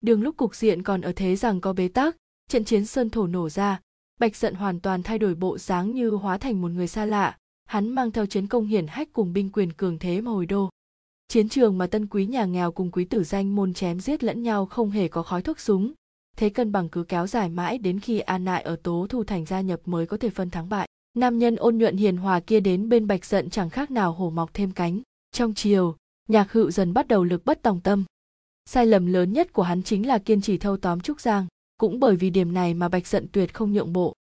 Đường 0.00 0.22
lúc 0.22 0.36
cục 0.36 0.54
diện 0.54 0.82
còn 0.82 1.00
ở 1.00 1.12
thế 1.16 1.36
rằng 1.36 1.60
có 1.60 1.72
bế 1.72 1.88
tắc, 1.88 2.16
trận 2.48 2.64
chiến 2.64 2.86
sơn 2.86 3.10
thổ 3.10 3.26
nổ 3.26 3.48
ra. 3.48 3.80
Bạch 4.20 4.36
giận 4.36 4.54
hoàn 4.54 4.80
toàn 4.80 5.02
thay 5.02 5.18
đổi 5.18 5.34
bộ 5.34 5.58
dáng 5.58 5.94
như 5.94 6.10
hóa 6.10 6.38
thành 6.38 6.62
một 6.62 6.68
người 6.68 6.88
xa 6.88 7.04
lạ. 7.04 7.36
Hắn 7.64 7.88
mang 7.88 8.10
theo 8.10 8.26
chiến 8.26 8.46
công 8.46 8.66
hiển 8.66 8.86
hách 8.86 9.12
cùng 9.12 9.32
binh 9.32 9.50
quyền 9.52 9.72
cường 9.72 9.98
thế 9.98 10.20
mà 10.20 10.30
hồi 10.30 10.46
đô 10.46 10.70
chiến 11.32 11.48
trường 11.48 11.78
mà 11.78 11.86
tân 11.86 12.06
quý 12.06 12.26
nhà 12.26 12.44
nghèo 12.44 12.72
cùng 12.72 12.90
quý 12.90 13.04
tử 13.04 13.24
danh 13.24 13.54
môn 13.54 13.74
chém 13.74 14.00
giết 14.00 14.24
lẫn 14.24 14.42
nhau 14.42 14.66
không 14.66 14.90
hề 14.90 15.08
có 15.08 15.22
khói 15.22 15.42
thuốc 15.42 15.60
súng. 15.60 15.92
Thế 16.36 16.48
cân 16.48 16.72
bằng 16.72 16.88
cứ 16.88 17.02
kéo 17.02 17.26
dài 17.26 17.48
mãi 17.48 17.78
đến 17.78 18.00
khi 18.00 18.18
an 18.18 18.44
nại 18.44 18.62
ở 18.62 18.76
tố 18.76 19.06
thu 19.08 19.24
thành 19.24 19.44
gia 19.44 19.60
nhập 19.60 19.80
mới 19.84 20.06
có 20.06 20.16
thể 20.16 20.30
phân 20.30 20.50
thắng 20.50 20.68
bại. 20.68 20.88
Nam 21.14 21.38
nhân 21.38 21.56
ôn 21.56 21.76
nhuận 21.76 21.96
hiền 21.96 22.16
hòa 22.16 22.40
kia 22.40 22.60
đến 22.60 22.88
bên 22.88 23.06
bạch 23.06 23.24
giận 23.24 23.50
chẳng 23.50 23.70
khác 23.70 23.90
nào 23.90 24.12
hổ 24.12 24.30
mọc 24.30 24.54
thêm 24.54 24.70
cánh. 24.70 25.00
Trong 25.34 25.54
chiều, 25.54 25.96
nhạc 26.28 26.52
hữu 26.52 26.70
dần 26.70 26.92
bắt 26.92 27.08
đầu 27.08 27.24
lực 27.24 27.44
bất 27.44 27.62
tòng 27.62 27.80
tâm. 27.80 28.04
Sai 28.64 28.86
lầm 28.86 29.06
lớn 29.06 29.32
nhất 29.32 29.52
của 29.52 29.62
hắn 29.62 29.82
chính 29.82 30.06
là 30.06 30.18
kiên 30.18 30.40
trì 30.40 30.58
thâu 30.58 30.76
tóm 30.76 31.00
trúc 31.00 31.20
giang. 31.20 31.46
Cũng 31.76 32.00
bởi 32.00 32.16
vì 32.16 32.30
điểm 32.30 32.54
này 32.54 32.74
mà 32.74 32.88
bạch 32.88 33.06
giận 33.06 33.26
tuyệt 33.32 33.54
không 33.54 33.72
nhượng 33.72 33.92
bộ. 33.92 34.14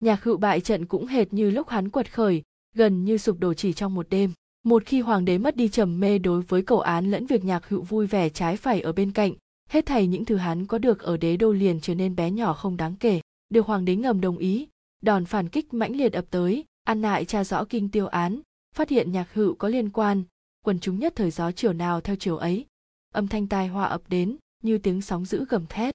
Nhạc 0.00 0.24
hữu 0.24 0.36
bại 0.36 0.60
trận 0.60 0.86
cũng 0.86 1.06
hệt 1.06 1.32
như 1.32 1.50
lúc 1.50 1.68
hắn 1.68 1.88
quật 1.88 2.12
khởi, 2.12 2.42
gần 2.74 3.04
như 3.04 3.18
sụp 3.18 3.38
đổ 3.38 3.54
chỉ 3.54 3.72
trong 3.72 3.94
một 3.94 4.06
đêm 4.10 4.32
một 4.62 4.82
khi 4.86 5.00
hoàng 5.00 5.24
đế 5.24 5.38
mất 5.38 5.56
đi 5.56 5.68
trầm 5.68 6.00
mê 6.00 6.18
đối 6.18 6.42
với 6.42 6.62
cầu 6.62 6.80
án 6.80 7.10
lẫn 7.10 7.26
việc 7.26 7.44
nhạc 7.44 7.68
hữu 7.68 7.82
vui 7.82 8.06
vẻ 8.06 8.28
trái 8.28 8.56
phải 8.56 8.80
ở 8.80 8.92
bên 8.92 9.12
cạnh, 9.12 9.32
hết 9.68 9.86
thảy 9.86 10.06
những 10.06 10.24
thứ 10.24 10.36
hắn 10.36 10.66
có 10.66 10.78
được 10.78 11.00
ở 11.02 11.16
đế 11.16 11.36
đô 11.36 11.52
liền 11.52 11.80
trở 11.80 11.94
nên 11.94 12.16
bé 12.16 12.30
nhỏ 12.30 12.52
không 12.52 12.76
đáng 12.76 12.96
kể. 13.00 13.20
Được 13.48 13.66
hoàng 13.66 13.84
đế 13.84 13.96
ngầm 13.96 14.20
đồng 14.20 14.38
ý, 14.38 14.68
đòn 15.02 15.24
phản 15.24 15.48
kích 15.48 15.74
mãnh 15.74 15.96
liệt 15.96 16.12
ập 16.12 16.24
tới 16.30 16.64
ăn 16.84 17.00
nại 17.00 17.24
tra 17.24 17.44
rõ 17.44 17.64
kinh 17.64 17.88
tiêu 17.88 18.06
án, 18.06 18.40
phát 18.74 18.88
hiện 18.88 19.12
nhạc 19.12 19.34
hữu 19.34 19.54
có 19.54 19.68
liên 19.68 19.90
quan, 19.90 20.22
quần 20.64 20.80
chúng 20.80 20.98
nhất 20.98 21.12
thời 21.16 21.30
gió 21.30 21.52
chiều 21.52 21.72
nào 21.72 22.00
theo 22.00 22.16
chiều 22.16 22.36
ấy. 22.36 22.66
Âm 23.14 23.28
thanh 23.28 23.46
tai 23.46 23.68
họa 23.68 23.84
ập 23.84 24.02
đến, 24.08 24.36
như 24.62 24.78
tiếng 24.78 25.02
sóng 25.02 25.24
dữ 25.24 25.44
gầm 25.48 25.66
thét. 25.66 25.94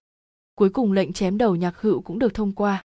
Cuối 0.56 0.70
cùng 0.70 0.92
lệnh 0.92 1.14
chém 1.14 1.38
đầu 1.38 1.56
nhạc 1.56 1.82
hữu 1.82 2.02
cũng 2.02 2.20
được 2.20 2.34
thông 2.34 2.52
qua. 2.52 2.84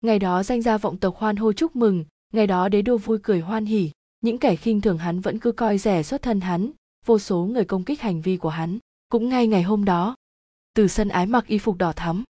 Ngày 0.00 0.18
đó 0.18 0.42
danh 0.42 0.62
gia 0.62 0.78
vọng 0.78 0.98
tộc 0.98 1.16
hoan 1.16 1.36
hô 1.36 1.52
chúc 1.52 1.76
mừng, 1.76 2.04
ngày 2.32 2.46
đó 2.46 2.68
đế 2.68 2.82
đô 2.82 2.96
vui 2.96 3.18
cười 3.22 3.40
hoan 3.40 3.64
hỉ 3.64 3.90
những 4.26 4.38
kẻ 4.38 4.56
khinh 4.56 4.80
thường 4.80 4.98
hắn 4.98 5.20
vẫn 5.20 5.38
cứ 5.38 5.52
coi 5.52 5.78
rẻ 5.78 6.02
xuất 6.02 6.22
thân 6.22 6.40
hắn, 6.40 6.70
vô 7.04 7.18
số 7.18 7.44
người 7.44 7.64
công 7.64 7.84
kích 7.84 8.00
hành 8.00 8.20
vi 8.22 8.36
của 8.36 8.48
hắn. 8.48 8.78
Cũng 9.08 9.28
ngay 9.28 9.46
ngày 9.46 9.62
hôm 9.62 9.84
đó, 9.84 10.16
từ 10.74 10.88
sân 10.88 11.08
ái 11.08 11.26
mặc 11.26 11.46
y 11.46 11.58
phục 11.58 11.78
đỏ 11.78 11.92
thắm, 11.92 12.24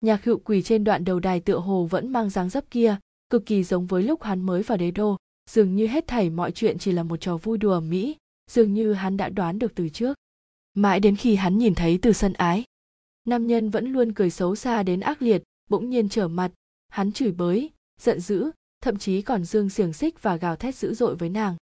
nhạc 0.00 0.24
hữu 0.24 0.38
quỳ 0.38 0.62
trên 0.62 0.84
đoạn 0.84 1.04
đầu 1.04 1.20
đài 1.20 1.40
tựa 1.40 1.58
hồ 1.58 1.86
vẫn 1.90 2.12
mang 2.12 2.30
dáng 2.30 2.50
dấp 2.50 2.70
kia, 2.70 2.96
cực 3.30 3.46
kỳ 3.46 3.64
giống 3.64 3.86
với 3.86 4.02
lúc 4.02 4.22
hắn 4.22 4.42
mới 4.42 4.62
vào 4.62 4.78
đế 4.78 4.90
đô. 4.90 5.16
Dường 5.50 5.76
như 5.76 5.86
hết 5.86 6.06
thảy 6.06 6.30
mọi 6.30 6.52
chuyện 6.52 6.78
chỉ 6.78 6.92
là 6.92 7.02
một 7.02 7.16
trò 7.16 7.36
vui 7.36 7.58
đùa 7.58 7.80
mỹ, 7.80 8.16
dường 8.50 8.74
như 8.74 8.92
hắn 8.92 9.16
đã 9.16 9.28
đoán 9.28 9.58
được 9.58 9.74
từ 9.74 9.88
trước. 9.88 10.16
Mãi 10.74 11.00
đến 11.00 11.16
khi 11.16 11.34
hắn 11.34 11.58
nhìn 11.58 11.74
thấy 11.74 11.98
từ 12.02 12.12
sân 12.12 12.32
ái, 12.32 12.64
nam 13.24 13.46
nhân 13.46 13.70
vẫn 13.70 13.92
luôn 13.92 14.12
cười 14.12 14.30
xấu 14.30 14.56
xa 14.56 14.82
đến 14.82 15.00
ác 15.00 15.22
liệt, 15.22 15.42
bỗng 15.70 15.90
nhiên 15.90 16.08
trở 16.08 16.28
mặt. 16.28 16.52
Hắn 16.88 17.12
chửi 17.12 17.32
bới, 17.32 17.70
giận 18.00 18.20
dữ 18.20 18.50
thậm 18.84 18.98
chí 18.98 19.22
còn 19.22 19.44
dương 19.44 19.70
xiềng 19.70 19.92
xích 19.92 20.22
và 20.22 20.36
gào 20.36 20.56
thét 20.56 20.74
dữ 20.74 20.94
dội 20.94 21.16
với 21.16 21.28
nàng. 21.28 21.56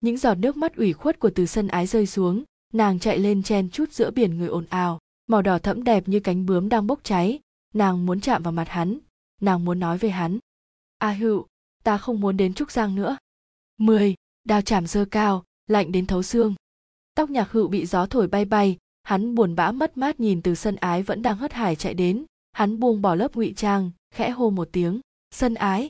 Những 0.00 0.16
giọt 0.16 0.34
nước 0.34 0.56
mắt 0.56 0.76
ủy 0.76 0.92
khuất 0.92 1.18
của 1.18 1.30
từ 1.34 1.46
sân 1.46 1.68
ái 1.68 1.86
rơi 1.86 2.06
xuống, 2.06 2.44
nàng 2.72 2.98
chạy 2.98 3.18
lên 3.18 3.42
chen 3.42 3.70
chút 3.70 3.92
giữa 3.92 4.10
biển 4.10 4.38
người 4.38 4.48
ồn 4.48 4.66
ào, 4.68 4.98
màu 5.26 5.42
đỏ 5.42 5.58
thẫm 5.58 5.84
đẹp 5.84 6.08
như 6.08 6.20
cánh 6.20 6.46
bướm 6.46 6.68
đang 6.68 6.86
bốc 6.86 7.00
cháy. 7.02 7.40
Nàng 7.74 8.06
muốn 8.06 8.20
chạm 8.20 8.42
vào 8.42 8.52
mặt 8.52 8.68
hắn, 8.68 8.98
nàng 9.40 9.64
muốn 9.64 9.80
nói 9.80 9.98
về 9.98 10.10
hắn, 10.10 10.38
a 10.98 11.12
hữu, 11.12 11.46
ta 11.84 11.98
không 11.98 12.20
muốn 12.20 12.36
đến 12.36 12.54
trúc 12.54 12.70
giang 12.70 12.94
nữa. 12.94 13.16
Mười, 13.78 14.14
đao 14.44 14.62
chạm 14.62 14.86
dơ 14.86 15.04
cao, 15.04 15.44
lạnh 15.66 15.92
đến 15.92 16.06
thấu 16.06 16.22
xương. 16.22 16.54
Tóc 17.14 17.30
nhạc 17.30 17.50
hữu 17.50 17.68
bị 17.68 17.86
gió 17.86 18.06
thổi 18.06 18.26
bay 18.28 18.44
bay, 18.44 18.76
hắn 19.02 19.34
buồn 19.34 19.54
bã 19.54 19.72
mất 19.72 19.96
mát 19.96 20.20
nhìn 20.20 20.42
từ 20.42 20.54
sân 20.54 20.76
ái 20.76 21.02
vẫn 21.02 21.22
đang 21.22 21.36
hất 21.36 21.52
hải 21.52 21.76
chạy 21.76 21.94
đến. 21.94 22.24
Hắn 22.52 22.80
buông 22.80 23.02
bỏ 23.02 23.14
lớp 23.14 23.34
ngụy 23.36 23.52
trang, 23.56 23.90
khẽ 24.14 24.30
hô 24.30 24.50
một 24.50 24.68
tiếng, 24.72 25.00
sân 25.30 25.54
ái 25.54 25.88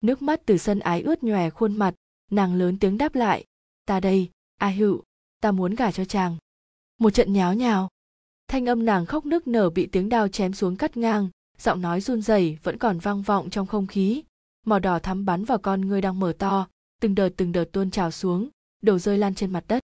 nước 0.00 0.22
mắt 0.22 0.40
từ 0.46 0.58
sân 0.58 0.78
ái 0.78 1.02
ướt 1.02 1.22
nhòe 1.22 1.50
khuôn 1.50 1.76
mặt, 1.76 1.94
nàng 2.30 2.54
lớn 2.54 2.78
tiếng 2.78 2.98
đáp 2.98 3.14
lại, 3.14 3.44
ta 3.86 4.00
đây 4.00 4.30
a 4.58 4.68
hữu, 4.68 5.02
ta 5.40 5.52
muốn 5.52 5.74
gả 5.74 5.92
cho 5.92 6.04
chàng. 6.04 6.36
Một 6.98 7.10
trận 7.10 7.32
nháo 7.32 7.54
nhào. 7.54 7.88
Thanh 8.48 8.66
âm 8.68 8.84
nàng 8.84 9.06
khóc 9.06 9.26
nức 9.26 9.46
nở 9.46 9.70
bị 9.70 9.86
tiếng 9.86 10.08
đao 10.08 10.28
chém 10.28 10.52
xuống 10.52 10.76
cắt 10.76 10.96
ngang, 10.96 11.28
giọng 11.58 11.80
nói 11.80 12.00
run 12.00 12.22
rẩy 12.22 12.58
vẫn 12.62 12.78
còn 12.78 12.98
vang 12.98 13.22
vọng 13.22 13.50
trong 13.50 13.66
không 13.66 13.86
khí. 13.86 14.22
Màu 14.66 14.78
đỏ 14.78 14.98
thắm 14.98 15.24
bắn 15.24 15.44
vào 15.44 15.58
con 15.58 15.80
ngươi 15.80 16.00
đang 16.00 16.20
mở 16.20 16.32
to, 16.38 16.68
từng 17.00 17.14
đợt 17.14 17.28
từng 17.36 17.52
đợt 17.52 17.64
tuôn 17.64 17.90
trào 17.90 18.10
xuống, 18.10 18.48
đổ 18.82 18.98
rơi 18.98 19.18
lan 19.18 19.34
trên 19.34 19.52
mặt 19.52 19.64
đất. 19.68 19.82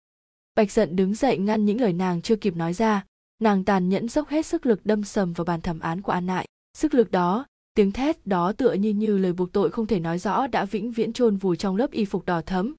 Bạch 0.54 0.72
giận 0.72 0.96
đứng 0.96 1.14
dậy 1.14 1.38
ngăn 1.38 1.64
những 1.64 1.80
lời 1.80 1.92
nàng 1.92 2.22
chưa 2.22 2.36
kịp 2.36 2.56
nói 2.56 2.72
ra, 2.72 3.04
nàng 3.38 3.64
tàn 3.64 3.88
nhẫn 3.88 4.08
dốc 4.08 4.28
hết 4.28 4.46
sức 4.46 4.66
lực 4.66 4.86
đâm 4.86 5.04
sầm 5.04 5.32
vào 5.32 5.44
bàn 5.44 5.60
thẩm 5.60 5.80
án 5.80 6.02
của 6.02 6.12
an 6.12 6.26
nại. 6.26 6.46
Sức 6.74 6.94
lực 6.94 7.10
đó 7.10 7.46
tiếng 7.76 7.92
thét 7.92 8.26
đó 8.26 8.52
tựa 8.52 8.72
như 8.72 8.90
như 8.90 9.18
lời 9.18 9.32
buộc 9.32 9.52
tội 9.52 9.70
không 9.70 9.86
thể 9.86 10.00
nói 10.00 10.18
rõ 10.18 10.46
đã 10.46 10.64
vĩnh 10.64 10.92
viễn 10.92 11.12
chôn 11.12 11.36
vùi 11.36 11.56
trong 11.56 11.76
lớp 11.76 11.90
y 11.90 12.04
phục 12.04 12.24
đỏ 12.24 12.40
thấm 12.40 12.74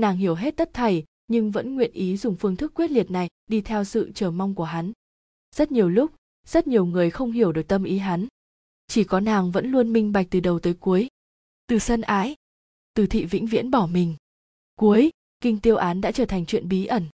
nàng 0.00 0.16
hiểu 0.16 0.34
hết 0.34 0.56
tất 0.56 0.70
thảy, 0.72 1.04
nhưng 1.28 1.50
vẫn 1.50 1.74
nguyện 1.74 1.92
ý 1.92 2.16
dùng 2.16 2.36
phương 2.36 2.56
thức 2.56 2.72
quyết 2.74 2.90
liệt 2.90 3.10
này 3.10 3.28
đi 3.46 3.60
theo 3.60 3.84
sự 3.84 4.12
chờ 4.14 4.30
mong 4.30 4.54
của 4.54 4.64
hắn. 4.64 4.92
Rất 5.54 5.72
nhiều 5.72 5.88
lúc, 5.88 6.14
rất 6.46 6.66
nhiều 6.66 6.84
người 6.84 7.10
không 7.10 7.32
hiểu 7.32 7.52
được 7.52 7.68
tâm 7.68 7.84
ý 7.84 7.98
hắn. 7.98 8.26
Chỉ 8.86 9.04
có 9.04 9.20
nàng 9.20 9.50
vẫn 9.50 9.70
luôn 9.70 9.92
minh 9.92 10.12
bạch 10.12 10.26
từ 10.30 10.40
đầu 10.40 10.58
tới 10.58 10.74
cuối. 10.74 11.08
Từ 11.66 11.78
sân 11.78 12.00
ái, 12.00 12.36
từ 12.94 13.06
thị 13.06 13.24
vĩnh 13.24 13.46
viễn 13.46 13.70
bỏ 13.70 13.86
mình. 13.86 14.16
Cuối, 14.74 15.10
kinh 15.40 15.58
tiêu 15.58 15.76
án 15.76 16.00
đã 16.00 16.12
trở 16.12 16.24
thành 16.24 16.46
chuyện 16.46 16.68
bí 16.68 16.86
ẩn. 16.86 17.06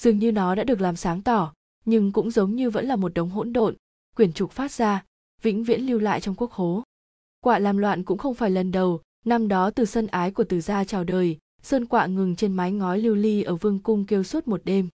Dường 0.00 0.18
như 0.18 0.32
nó 0.32 0.54
đã 0.54 0.64
được 0.64 0.80
làm 0.80 0.96
sáng 0.96 1.22
tỏ, 1.22 1.52
nhưng 1.84 2.12
cũng 2.12 2.30
giống 2.30 2.56
như 2.56 2.70
vẫn 2.70 2.86
là 2.86 2.96
một 2.96 3.14
đống 3.14 3.30
hỗn 3.30 3.52
độn, 3.52 3.76
quyển 4.16 4.32
trục 4.32 4.52
phát 4.52 4.72
ra 4.72 5.04
vĩnh 5.42 5.64
viễn 5.64 5.80
lưu 5.80 5.98
lại 5.98 6.20
trong 6.20 6.34
quốc 6.34 6.52
hố. 6.52 6.82
Quạ 7.40 7.58
làm 7.58 7.78
loạn 7.78 8.04
cũng 8.04 8.18
không 8.18 8.34
phải 8.34 8.50
lần 8.50 8.72
đầu, 8.72 9.00
năm 9.24 9.48
đó 9.48 9.70
từ 9.70 9.84
sân 9.84 10.06
ái 10.06 10.30
của 10.30 10.44
từ 10.44 10.60
gia 10.60 10.84
chào 10.84 11.04
đời, 11.04 11.38
sơn 11.62 11.86
quạ 11.86 12.06
ngừng 12.06 12.36
trên 12.36 12.52
mái 12.52 12.72
ngói 12.72 12.98
lưu 12.98 13.14
ly 13.14 13.42
ở 13.42 13.56
vương 13.56 13.78
cung 13.78 14.04
kêu 14.04 14.22
suốt 14.22 14.48
một 14.48 14.60
đêm. 14.64 14.88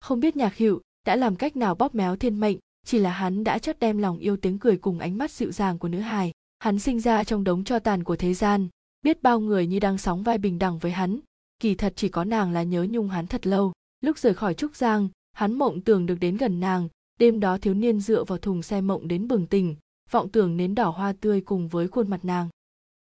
Không 0.00 0.20
biết 0.20 0.36
nhạc 0.36 0.54
hiệu 0.54 0.80
đã 1.06 1.16
làm 1.16 1.36
cách 1.36 1.56
nào 1.56 1.74
bóp 1.74 1.94
méo 1.94 2.16
thiên 2.16 2.40
mệnh, 2.40 2.58
chỉ 2.86 2.98
là 2.98 3.10
hắn 3.10 3.44
đã 3.44 3.58
chất 3.58 3.78
đem 3.78 3.98
lòng 3.98 4.18
yêu 4.18 4.36
tiếng 4.36 4.58
cười 4.58 4.76
cùng 4.76 4.98
ánh 4.98 5.18
mắt 5.18 5.30
dịu 5.30 5.52
dàng 5.52 5.78
của 5.78 5.88
nữ 5.88 5.98
hài. 5.98 6.32
Hắn 6.58 6.78
sinh 6.78 7.00
ra 7.00 7.24
trong 7.24 7.44
đống 7.44 7.64
cho 7.64 7.78
tàn 7.78 8.04
của 8.04 8.16
thế 8.16 8.34
gian, 8.34 8.68
biết 9.02 9.22
bao 9.22 9.40
người 9.40 9.66
như 9.66 9.78
đang 9.78 9.98
sóng 9.98 10.22
vai 10.22 10.38
bình 10.38 10.58
đẳng 10.58 10.78
với 10.78 10.92
hắn. 10.92 11.20
Kỳ 11.58 11.74
thật 11.74 11.92
chỉ 11.96 12.08
có 12.08 12.24
nàng 12.24 12.52
là 12.52 12.62
nhớ 12.62 12.86
nhung 12.90 13.08
hắn 13.08 13.26
thật 13.26 13.46
lâu. 13.46 13.72
Lúc 14.00 14.18
rời 14.18 14.34
khỏi 14.34 14.54
trúc 14.54 14.76
giang, 14.76 15.08
hắn 15.32 15.52
mộng 15.52 15.80
tưởng 15.80 16.06
được 16.06 16.16
đến 16.20 16.36
gần 16.36 16.60
nàng 16.60 16.88
đêm 17.20 17.40
đó 17.40 17.58
thiếu 17.58 17.74
niên 17.74 18.00
dựa 18.00 18.24
vào 18.24 18.38
thùng 18.38 18.62
xe 18.62 18.80
mộng 18.80 19.08
đến 19.08 19.28
bừng 19.28 19.46
tỉnh, 19.46 19.76
vọng 20.10 20.28
tưởng 20.28 20.56
nến 20.56 20.74
đỏ 20.74 20.90
hoa 20.90 21.12
tươi 21.20 21.40
cùng 21.40 21.68
với 21.68 21.88
khuôn 21.88 22.10
mặt 22.10 22.24
nàng. 22.24 22.48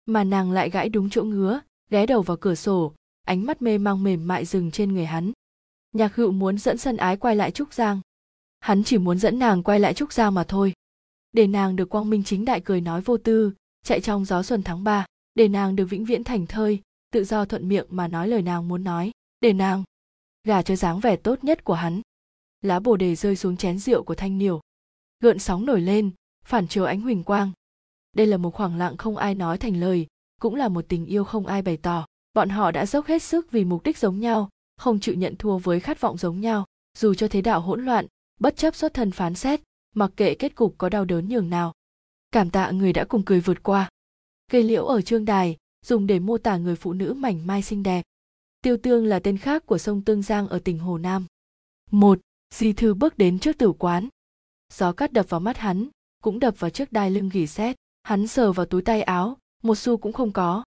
Mà 0.06 0.24
nàng 0.24 0.50
lại 0.52 0.70
gãi 0.70 0.88
đúng 0.88 1.10
chỗ 1.10 1.24
ngứa, 1.24 1.60
ghé 1.90 2.06
đầu 2.06 2.22
vào 2.22 2.36
cửa 2.36 2.54
sổ, 2.54 2.92
ánh 3.26 3.46
mắt 3.46 3.62
mê 3.62 3.78
mang 3.78 4.02
mềm 4.02 4.26
mại 4.26 4.44
dừng 4.44 4.70
trên 4.70 4.92
người 4.92 5.06
hắn. 5.06 5.32
Nhạc 5.92 6.14
hữu 6.14 6.32
muốn 6.32 6.58
dẫn 6.58 6.78
sân 6.78 6.96
ái 6.96 7.16
quay 7.16 7.36
lại 7.36 7.50
trúc 7.50 7.72
giang. 7.72 8.00
Hắn 8.60 8.84
chỉ 8.84 8.98
muốn 8.98 9.18
dẫn 9.18 9.38
nàng 9.38 9.62
quay 9.62 9.80
lại 9.80 9.94
trúc 9.94 10.12
giang 10.12 10.34
mà 10.34 10.44
thôi. 10.44 10.72
Để 11.32 11.46
nàng 11.46 11.76
được 11.76 11.90
quang 11.90 12.10
minh 12.10 12.24
chính 12.24 12.44
đại 12.44 12.60
cười 12.60 12.80
nói 12.80 13.00
vô 13.00 13.16
tư, 13.16 13.52
chạy 13.84 14.00
trong 14.00 14.24
gió 14.24 14.42
xuân 14.42 14.62
tháng 14.62 14.84
ba, 14.84 15.06
để 15.34 15.48
nàng 15.48 15.76
được 15.76 15.86
vĩnh 15.90 16.04
viễn 16.04 16.24
thành 16.24 16.46
thơi, 16.46 16.80
tự 17.12 17.24
do 17.24 17.44
thuận 17.44 17.68
miệng 17.68 17.86
mà 17.90 18.08
nói 18.08 18.28
lời 18.28 18.42
nàng 18.42 18.68
muốn 18.68 18.84
nói. 18.84 19.10
Để 19.40 19.52
nàng 19.52 19.84
gả 20.44 20.62
cho 20.62 20.76
dáng 20.76 21.00
vẻ 21.00 21.16
tốt 21.16 21.44
nhất 21.44 21.64
của 21.64 21.74
hắn 21.74 22.00
lá 22.62 22.80
bồ 22.80 22.96
đề 22.96 23.14
rơi 23.14 23.36
xuống 23.36 23.56
chén 23.56 23.78
rượu 23.78 24.02
của 24.02 24.14
thanh 24.14 24.38
niểu 24.38 24.60
gợn 25.20 25.38
sóng 25.38 25.66
nổi 25.66 25.80
lên, 25.80 26.10
phản 26.44 26.68
chiếu 26.68 26.84
ánh 26.84 27.00
huỳnh 27.00 27.24
quang. 27.24 27.52
Đây 28.12 28.26
là 28.26 28.36
một 28.36 28.54
khoảng 28.54 28.76
lặng 28.76 28.96
không 28.96 29.16
ai 29.16 29.34
nói 29.34 29.58
thành 29.58 29.80
lời, 29.80 30.06
cũng 30.40 30.54
là 30.54 30.68
một 30.68 30.84
tình 30.88 31.06
yêu 31.06 31.24
không 31.24 31.46
ai 31.46 31.62
bày 31.62 31.76
tỏ. 31.76 32.06
Bọn 32.34 32.48
họ 32.48 32.70
đã 32.70 32.86
dốc 32.86 33.06
hết 33.06 33.22
sức 33.22 33.50
vì 33.50 33.64
mục 33.64 33.82
đích 33.82 33.98
giống 33.98 34.20
nhau, 34.20 34.48
không 34.76 35.00
chịu 35.00 35.14
nhận 35.14 35.36
thua 35.36 35.58
với 35.58 35.80
khát 35.80 36.00
vọng 36.00 36.16
giống 36.16 36.40
nhau. 36.40 36.64
Dù 36.98 37.14
cho 37.14 37.28
thế 37.28 37.42
đạo 37.42 37.60
hỗn 37.60 37.84
loạn, 37.84 38.06
bất 38.40 38.56
chấp 38.56 38.74
xuất 38.74 38.94
thân 38.94 39.10
phán 39.10 39.34
xét, 39.34 39.60
mặc 39.94 40.10
kệ 40.16 40.34
kết 40.34 40.54
cục 40.54 40.74
có 40.78 40.88
đau 40.88 41.04
đớn 41.04 41.28
nhường 41.28 41.50
nào. 41.50 41.72
Cảm 42.30 42.50
tạ 42.50 42.70
người 42.70 42.92
đã 42.92 43.04
cùng 43.04 43.22
cười 43.22 43.40
vượt 43.40 43.62
qua. 43.62 43.88
Cây 44.50 44.62
liễu 44.62 44.86
ở 44.86 45.02
trương 45.02 45.24
đài, 45.24 45.56
dùng 45.86 46.06
để 46.06 46.18
mô 46.18 46.38
tả 46.38 46.56
người 46.56 46.76
phụ 46.76 46.92
nữ 46.92 47.14
mảnh 47.14 47.46
mai 47.46 47.62
xinh 47.62 47.82
đẹp. 47.82 48.02
Tiêu 48.62 48.76
tương 48.82 49.06
là 49.06 49.18
tên 49.18 49.38
khác 49.38 49.66
của 49.66 49.78
sông 49.78 50.02
tương 50.02 50.22
giang 50.22 50.48
ở 50.48 50.58
tỉnh 50.58 50.78
hồ 50.78 50.98
nam. 50.98 51.26
Một 51.90 52.18
di 52.54 52.72
thư 52.72 52.94
bước 52.94 53.18
đến 53.18 53.38
trước 53.38 53.58
tử 53.58 53.72
quán. 53.72 54.08
Gió 54.72 54.92
cắt 54.92 55.12
đập 55.12 55.26
vào 55.28 55.40
mắt 55.40 55.58
hắn, 55.58 55.88
cũng 56.22 56.38
đập 56.38 56.54
vào 56.58 56.70
chiếc 56.70 56.92
đai 56.92 57.10
lưng 57.10 57.28
gỉ 57.32 57.46
xét 57.46 57.76
hắn 58.06 58.26
sờ 58.26 58.52
vào 58.52 58.66
túi 58.66 58.82
tay 58.82 59.02
áo, 59.02 59.36
một 59.62 59.74
xu 59.74 59.96
cũng 59.96 60.12
không 60.12 60.32
có. 60.32 60.64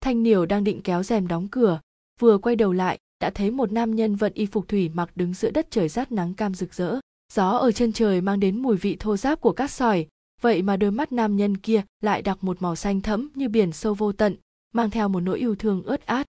Thanh 0.00 0.22
niểu 0.22 0.46
đang 0.46 0.64
định 0.64 0.82
kéo 0.82 1.02
rèm 1.02 1.28
đóng 1.28 1.48
cửa, 1.48 1.80
vừa 2.20 2.38
quay 2.38 2.56
đầu 2.56 2.72
lại, 2.72 2.98
đã 3.20 3.30
thấy 3.30 3.50
một 3.50 3.72
nam 3.72 3.94
nhân 3.94 4.16
vận 4.16 4.32
y 4.34 4.46
phục 4.46 4.68
thủy 4.68 4.88
mặc 4.94 5.10
đứng 5.14 5.34
giữa 5.34 5.50
đất 5.50 5.66
trời 5.70 5.88
rát 5.88 6.12
nắng 6.12 6.34
cam 6.34 6.54
rực 6.54 6.74
rỡ. 6.74 6.98
Gió 7.32 7.50
ở 7.50 7.72
chân 7.72 7.92
trời 7.92 8.20
mang 8.20 8.40
đến 8.40 8.62
mùi 8.62 8.76
vị 8.76 8.96
thô 9.00 9.16
ráp 9.16 9.40
của 9.40 9.52
cát 9.52 9.70
sỏi. 9.70 10.06
Vậy 10.40 10.62
mà 10.62 10.76
đôi 10.76 10.90
mắt 10.90 11.12
nam 11.12 11.36
nhân 11.36 11.56
kia 11.56 11.82
lại 12.00 12.22
đặc 12.22 12.44
một 12.44 12.62
màu 12.62 12.76
xanh 12.76 13.00
thẫm 13.00 13.28
như 13.34 13.48
biển 13.48 13.72
sâu 13.72 13.94
vô 13.94 14.12
tận, 14.12 14.36
mang 14.72 14.90
theo 14.90 15.08
một 15.08 15.20
nỗi 15.20 15.38
yêu 15.38 15.54
thương 15.54 15.82
ướt 15.82 16.06
át. 16.06 16.26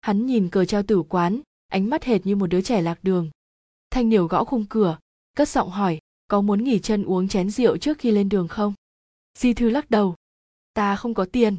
Hắn 0.00 0.26
nhìn 0.26 0.48
cờ 0.48 0.64
treo 0.64 0.82
tử 0.82 1.02
quán, 1.08 1.40
ánh 1.68 1.90
mắt 1.90 2.04
hệt 2.04 2.26
như 2.26 2.36
một 2.36 2.46
đứa 2.46 2.60
trẻ 2.60 2.82
lạc 2.82 2.98
đường 3.02 3.30
thanh 3.92 4.08
niểu 4.08 4.26
gõ 4.26 4.44
khung 4.44 4.64
cửa 4.68 4.98
cất 5.36 5.48
giọng 5.48 5.70
hỏi 5.70 5.98
có 6.28 6.40
muốn 6.40 6.64
nghỉ 6.64 6.78
chân 6.78 7.04
uống 7.04 7.28
chén 7.28 7.50
rượu 7.50 7.76
trước 7.76 7.98
khi 7.98 8.10
lên 8.10 8.28
đường 8.28 8.48
không? 8.48 8.74
Di 9.38 9.54
thư 9.54 9.70
lắc 9.70 9.90
đầu 9.90 10.14
ta 10.74 10.96
không 10.96 11.14
có 11.14 11.24
tiền. 11.24 11.56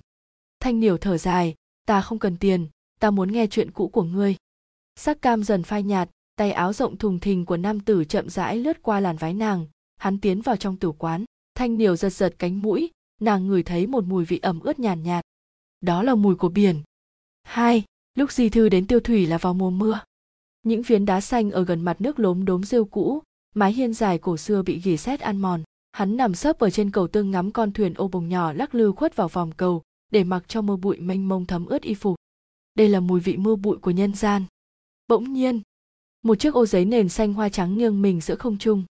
Thanh 0.60 0.80
niểu 0.80 0.98
thở 0.98 1.17
dài 1.17 1.56
ta 1.86 2.02
không 2.02 2.19
cần 2.19 2.38
tiền 2.38 2.67
ta 3.00 3.12
muốn 3.12 3.32
nghe 3.32 3.48
chuyện 3.48 3.72
cũ 3.72 3.88
của 3.88 4.04
ngươi. 4.04 4.36
Sắc 4.96 5.22
cam 5.22 5.43
dần 5.43 5.63
phai 5.63 5.84
nhạt 5.84 6.10
tay 6.36 6.52
áo 6.52 6.74
rộng 6.74 6.98
thùng 6.98 7.19
thình 7.19 7.46
của 7.46 7.58
nam 7.58 7.80
tử 7.80 8.06
chậm 8.06 8.30
rãi 8.30 8.58
lướt 8.58 8.84
qua 8.84 9.00
làn 9.00 9.17
váy 9.17 9.34
nàng 9.34 9.65
hắn 9.98 10.19
tiến 10.19 10.41
vào 10.41 10.56
trong 10.56 10.78
tử 10.78 10.91
quán. 10.91 11.26
Thanh 11.56 11.78
niểu 11.78 11.96
giật 11.96 12.10
giật 12.10 12.36
cánh 12.39 12.62
mũi 12.62 12.91
nàng 13.22 13.48
ngửi 13.48 13.63
thấy 13.63 13.88
một 13.88 14.04
mùi 14.04 14.26
vị 14.26 14.39
ẩm 14.41 14.60
ướt 14.60 14.80
nhàn 14.80 15.04
nhạt, 15.04 15.06
nhạt. 15.06 15.26
Đó 15.82 16.04
là 16.04 16.15
mùi 16.15 16.36
của 16.36 16.50
biển. 16.50 16.82
Hai 17.43 17.84
lúc 18.15 18.32
di 18.32 18.50
thư 18.50 18.69
đến 18.69 18.88
tiêu 18.88 19.00
thủy 19.00 19.26
là 19.26 19.38
vào 19.38 19.54
mùa 19.54 19.69
mưa 19.69 20.00
những 20.63 20.84
phiến 20.84 21.06
đá 21.06 21.21
xanh 21.21 21.52
ở 21.52 21.63
gần 21.63 21.82
mặt 21.82 22.02
nước 22.02 22.19
lốm 22.19 22.45
đốm 22.45 22.63
rêu 22.63 22.86
cũ, 22.86 23.21
mái 23.56 23.73
hiên 23.73 23.93
dài 23.93 24.17
cổ 24.17 24.38
xưa 24.38 24.62
bị 24.62 24.80
ghì 24.84 24.97
xét 24.97 25.19
ăn 25.19 25.38
mòn. 25.38 25.63
Hắn 25.91 26.17
nằm 26.17 26.36
sấp 26.36 26.60
ở 26.60 26.69
trên 26.69 26.91
cầu 26.91 27.08
tương 27.08 27.32
ngắm 27.32 27.52
con 27.52 27.71
thuyền 27.71 27.93
ô 27.93 28.08
bồng 28.08 28.30
nhỏ 28.30 28.54
lắc 28.54 28.76
lư 28.76 28.91
khuất 28.91 29.15
vào 29.15 29.28
vòng 29.28 29.52
cầu, 29.58 29.82
để 30.12 30.23
mặc 30.23 30.43
cho 30.47 30.62
mưa 30.62 30.76
bụi 30.76 30.97
mênh 30.97 31.28
mông 31.28 31.45
thấm 31.45 31.65
ướt 31.65 31.82
y 31.82 31.93
phục. 31.93 32.15
Đây 32.76 32.89
là 32.89 32.99
mùi 32.99 33.19
vị 33.19 33.38
mưa 33.38 33.56
bụi 33.56 33.78
của 33.78 33.91
nhân 33.91 34.13
gian. 34.13 34.45
Bỗng 35.08 35.34
nhiên, 35.34 35.62
một 36.21 36.36
chiếc 36.36 36.54
ô 36.54 36.65
giấy 36.65 36.86
nền 36.86 37.10
xanh 37.10 37.34
hoa 37.34 37.49
trắng 37.49 37.78
nghiêng 37.78 38.02
mình 38.02 38.21
giữa 38.21 38.36
không 38.36 38.58
trung. 38.58 38.84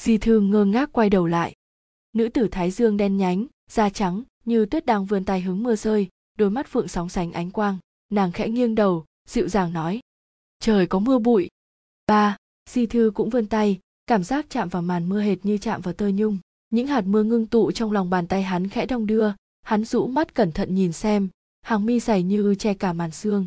Di 0.00 0.18
thư 0.18 0.40
ngơ 0.40 0.64
ngác 0.64 0.92
quay 0.92 1.10
đầu 1.10 1.26
lại. 1.26 1.54
Nữ 2.12 2.28
tử 2.28 2.48
thái 2.48 2.70
dương 2.70 2.96
đen 2.96 3.16
nhánh, 3.16 3.46
da 3.70 3.90
trắng, 3.90 4.22
như 4.44 4.66
tuyết 4.66 4.86
đang 4.86 5.06
vươn 5.06 5.24
tay 5.24 5.40
hứng 5.40 5.62
mưa 5.62 5.76
rơi, 5.76 6.08
đôi 6.38 6.50
mắt 6.50 6.66
phượng 6.68 6.88
sóng 6.88 7.08
sánh 7.08 7.32
ánh 7.32 7.50
quang. 7.50 7.78
Nàng 8.10 8.32
khẽ 8.32 8.48
nghiêng 8.48 8.74
đầu, 8.74 9.04
dịu 9.28 9.48
dàng 9.48 9.72
nói 9.72 10.00
trời 10.64 10.86
có 10.86 10.98
mưa 10.98 11.18
bụi. 11.18 11.48
Ba, 12.06 12.36
di 12.70 12.86
thư 12.86 13.10
cũng 13.14 13.30
vươn 13.30 13.46
tay, 13.46 13.80
cảm 14.06 14.24
giác 14.24 14.46
chạm 14.50 14.68
vào 14.68 14.82
màn 14.82 15.08
mưa 15.08 15.20
hệt 15.20 15.46
như 15.46 15.58
chạm 15.58 15.80
vào 15.80 15.94
tơ 15.94 16.08
nhung. 16.08 16.38
Những 16.70 16.86
hạt 16.86 17.04
mưa 17.06 17.22
ngưng 17.22 17.46
tụ 17.46 17.72
trong 17.72 17.92
lòng 17.92 18.10
bàn 18.10 18.26
tay 18.26 18.42
hắn 18.42 18.68
khẽ 18.68 18.86
đong 18.86 19.06
đưa, 19.06 19.32
hắn 19.62 19.84
rũ 19.84 20.06
mắt 20.06 20.34
cẩn 20.34 20.52
thận 20.52 20.74
nhìn 20.74 20.92
xem, 20.92 21.28
hàng 21.62 21.86
mi 21.86 22.00
dày 22.00 22.22
như 22.22 22.54
che 22.54 22.74
cả 22.74 22.92
màn 22.92 23.10
xương. 23.10 23.46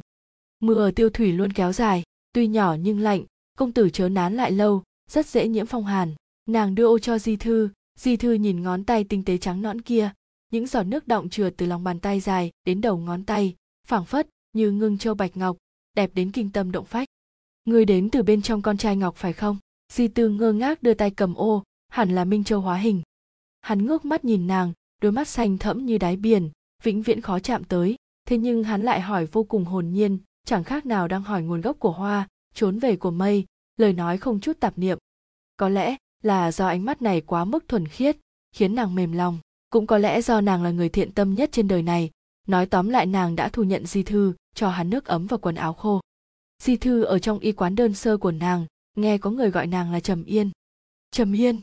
Mưa 0.59 0.73
ở 0.73 0.91
tiêu 0.91 1.09
thủy 1.09 1.31
luôn 1.31 1.53
kéo 1.53 1.73
dài, 1.73 2.03
tuy 2.33 2.47
nhỏ 2.47 2.75
nhưng 2.79 2.99
lạnh, 2.99 3.23
công 3.57 3.71
tử 3.71 3.89
chớ 3.89 4.09
nán 4.09 4.35
lại 4.35 4.51
lâu, 4.51 4.83
rất 5.11 5.25
dễ 5.25 5.47
nhiễm 5.47 5.65
phong 5.65 5.85
hàn. 5.85 6.15
Nàng 6.45 6.75
đưa 6.75 6.85
ô 6.85 6.99
cho 6.99 7.17
di 7.19 7.35
thư 7.35 7.69
di 7.99 8.17
thư 8.17 8.33
nhìn 8.33 8.63
ngón 8.63 8.83
tay 8.83 9.03
tinh 9.03 9.23
tế 9.23 9.37
trắng 9.37 9.61
nõn 9.61 9.81
kia, 9.81 10.11
những 10.51 10.67
giọt 10.67 10.83
nước 10.83 11.07
động 11.07 11.29
trượt 11.29 11.53
từ 11.57 11.65
lòng 11.65 11.83
bàn 11.83 11.99
tay 11.99 12.19
dài 12.19 12.51
đến 12.65 12.81
đầu 12.81 12.97
ngón 12.97 13.23
tay, 13.23 13.55
phảng 13.87 14.05
phất 14.05 14.27
như 14.53 14.71
ngưng 14.71 14.97
châu 14.97 15.13
bạch 15.13 15.37
ngọc 15.37 15.57
đẹp 15.97 16.11
đến 16.13 16.31
kinh 16.31 16.51
tâm 16.51 16.71
động 16.71 16.85
phách. 16.85 17.07
Người 17.65 17.85
đến 17.85 18.09
từ 18.09 18.23
bên 18.23 18.41
trong 18.41 18.61
con 18.61 18.77
trai 18.77 18.95
ngọc 18.95 19.15
phải 19.15 19.33
không? 19.33 19.57
Di 19.93 20.07
tư 20.07 20.29
ngơ 20.29 20.53
ngác 20.53 20.83
đưa 20.83 20.93
tay 20.93 21.11
cầm 21.11 21.35
ô, 21.35 21.63
hẳn 21.89 22.15
là 22.15 22.25
minh 22.25 22.43
châu 22.43 22.61
hóa 22.61 22.77
hình. 22.77 23.01
Hắn 23.61 23.85
ngước 23.85 24.05
mắt 24.05 24.25
nhìn 24.25 24.47
nàng, 24.47 24.73
đôi 25.01 25.11
mắt 25.11 25.27
xanh 25.27 25.57
thẫm 25.57 25.85
như 25.85 25.97
đáy 25.97 26.15
biển, 26.15 26.49
vĩnh 26.83 27.01
viễn 27.01 27.21
khó 27.21 27.39
chạm 27.39 27.63
tới. 27.63 27.95
Thế 28.25 28.37
nhưng 28.37 28.63
hắn 28.63 28.81
lại 28.81 29.01
hỏi 29.01 29.25
vô 29.25 29.43
cùng 29.43 29.65
hồn 29.65 29.89
nhiên, 29.89 30.17
chẳng 30.45 30.63
khác 30.63 30.85
nào 30.85 31.07
đang 31.07 31.23
hỏi 31.23 31.43
nguồn 31.43 31.61
gốc 31.61 31.79
của 31.79 31.91
hoa, 31.91 32.27
trốn 32.53 32.79
về 32.79 32.95
của 32.95 33.11
mây, 33.11 33.45
lời 33.77 33.93
nói 33.93 34.17
không 34.17 34.39
chút 34.39 34.59
tạp 34.59 34.77
niệm. 34.77 34.97
Có 35.57 35.69
lẽ 35.69 35.95
là 36.23 36.51
do 36.51 36.67
ánh 36.67 36.85
mắt 36.85 37.01
này 37.01 37.21
quá 37.21 37.45
mức 37.45 37.67
thuần 37.67 37.87
khiết, 37.87 38.17
khiến 38.55 38.75
nàng 38.75 38.95
mềm 38.95 39.11
lòng, 39.11 39.39
cũng 39.69 39.87
có 39.87 39.97
lẽ 39.97 40.21
do 40.21 40.41
nàng 40.41 40.63
là 40.63 40.71
người 40.71 40.89
thiện 40.89 41.11
tâm 41.11 41.33
nhất 41.33 41.49
trên 41.51 41.67
đời 41.67 41.81
này. 41.81 42.09
Nói 42.47 42.65
tóm 42.65 42.89
lại 42.89 43.05
nàng 43.05 43.35
đã 43.35 43.49
thu 43.49 43.63
nhận 43.63 43.85
di 43.85 44.03
thư 44.03 44.33
cho 44.57 44.69
hắn 44.69 44.89
nước 44.89 45.05
ấm 45.05 45.27
và 45.27 45.37
quần 45.37 45.55
áo 45.55 45.73
khô. 45.73 46.01
Di 46.63 46.77
thư 46.77 47.03
ở 47.03 47.19
trong 47.19 47.39
y 47.39 47.51
quán 47.51 47.75
đơn 47.75 47.93
sơ 47.93 48.17
của 48.17 48.31
nàng, 48.31 48.65
nghe 48.95 49.17
có 49.17 49.31
người 49.31 49.49
gọi 49.49 49.67
nàng 49.67 49.91
là 49.91 49.99
trầm 49.99 50.23
yên. 50.23 50.51
Trầm 51.11 51.33
yên. 51.33 51.61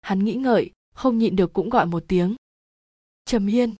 Hắn 0.00 0.24
nghĩ 0.24 0.34
ngợi, 0.34 0.70
không 0.94 1.18
nhịn 1.18 1.36
được 1.36 1.52
cũng 1.52 1.70
gọi 1.70 1.86
một 1.86 2.04
tiếng. 2.08 2.34
Trầm 3.24 3.46
yên. 3.46 3.74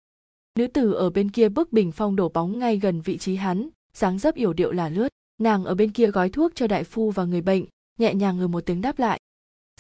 Nữ 0.59 0.67
tử 0.67 0.93
ở 0.93 1.11
bên 1.11 1.31
kia 1.31 1.49
bức 1.49 1.73
bình 1.73 1.93
phong 1.93 2.17
đổ 2.17 2.29
bóng 2.29 2.59
ngay 2.59 2.79
gần 2.79 3.01
vị 3.01 3.19
trí 3.19 3.37
hắn, 3.37 3.69
dáng 3.95 4.19
dấp 4.19 4.35
yểu 4.35 4.53
điệu 4.53 4.73
là 4.73 4.89
lướt. 4.89 5.09
Nàng 5.39 5.65
ở 5.65 5.75
bên 5.75 5.91
kia 5.91 6.07
gói 6.07 6.31
thuốc 6.31 6.53
cho 6.55 6.67
đại 6.67 6.85
phu 6.85 7.11
và 7.11 7.25
người 7.25 7.41
bệnh, 7.41 7.65
nhẹ 7.99 8.15
nhàng 8.15 8.39
ngừ 8.39 8.47
một 8.47 8.67
tiếng 8.67 8.81
đáp 8.81 8.99
lại. 8.99 9.21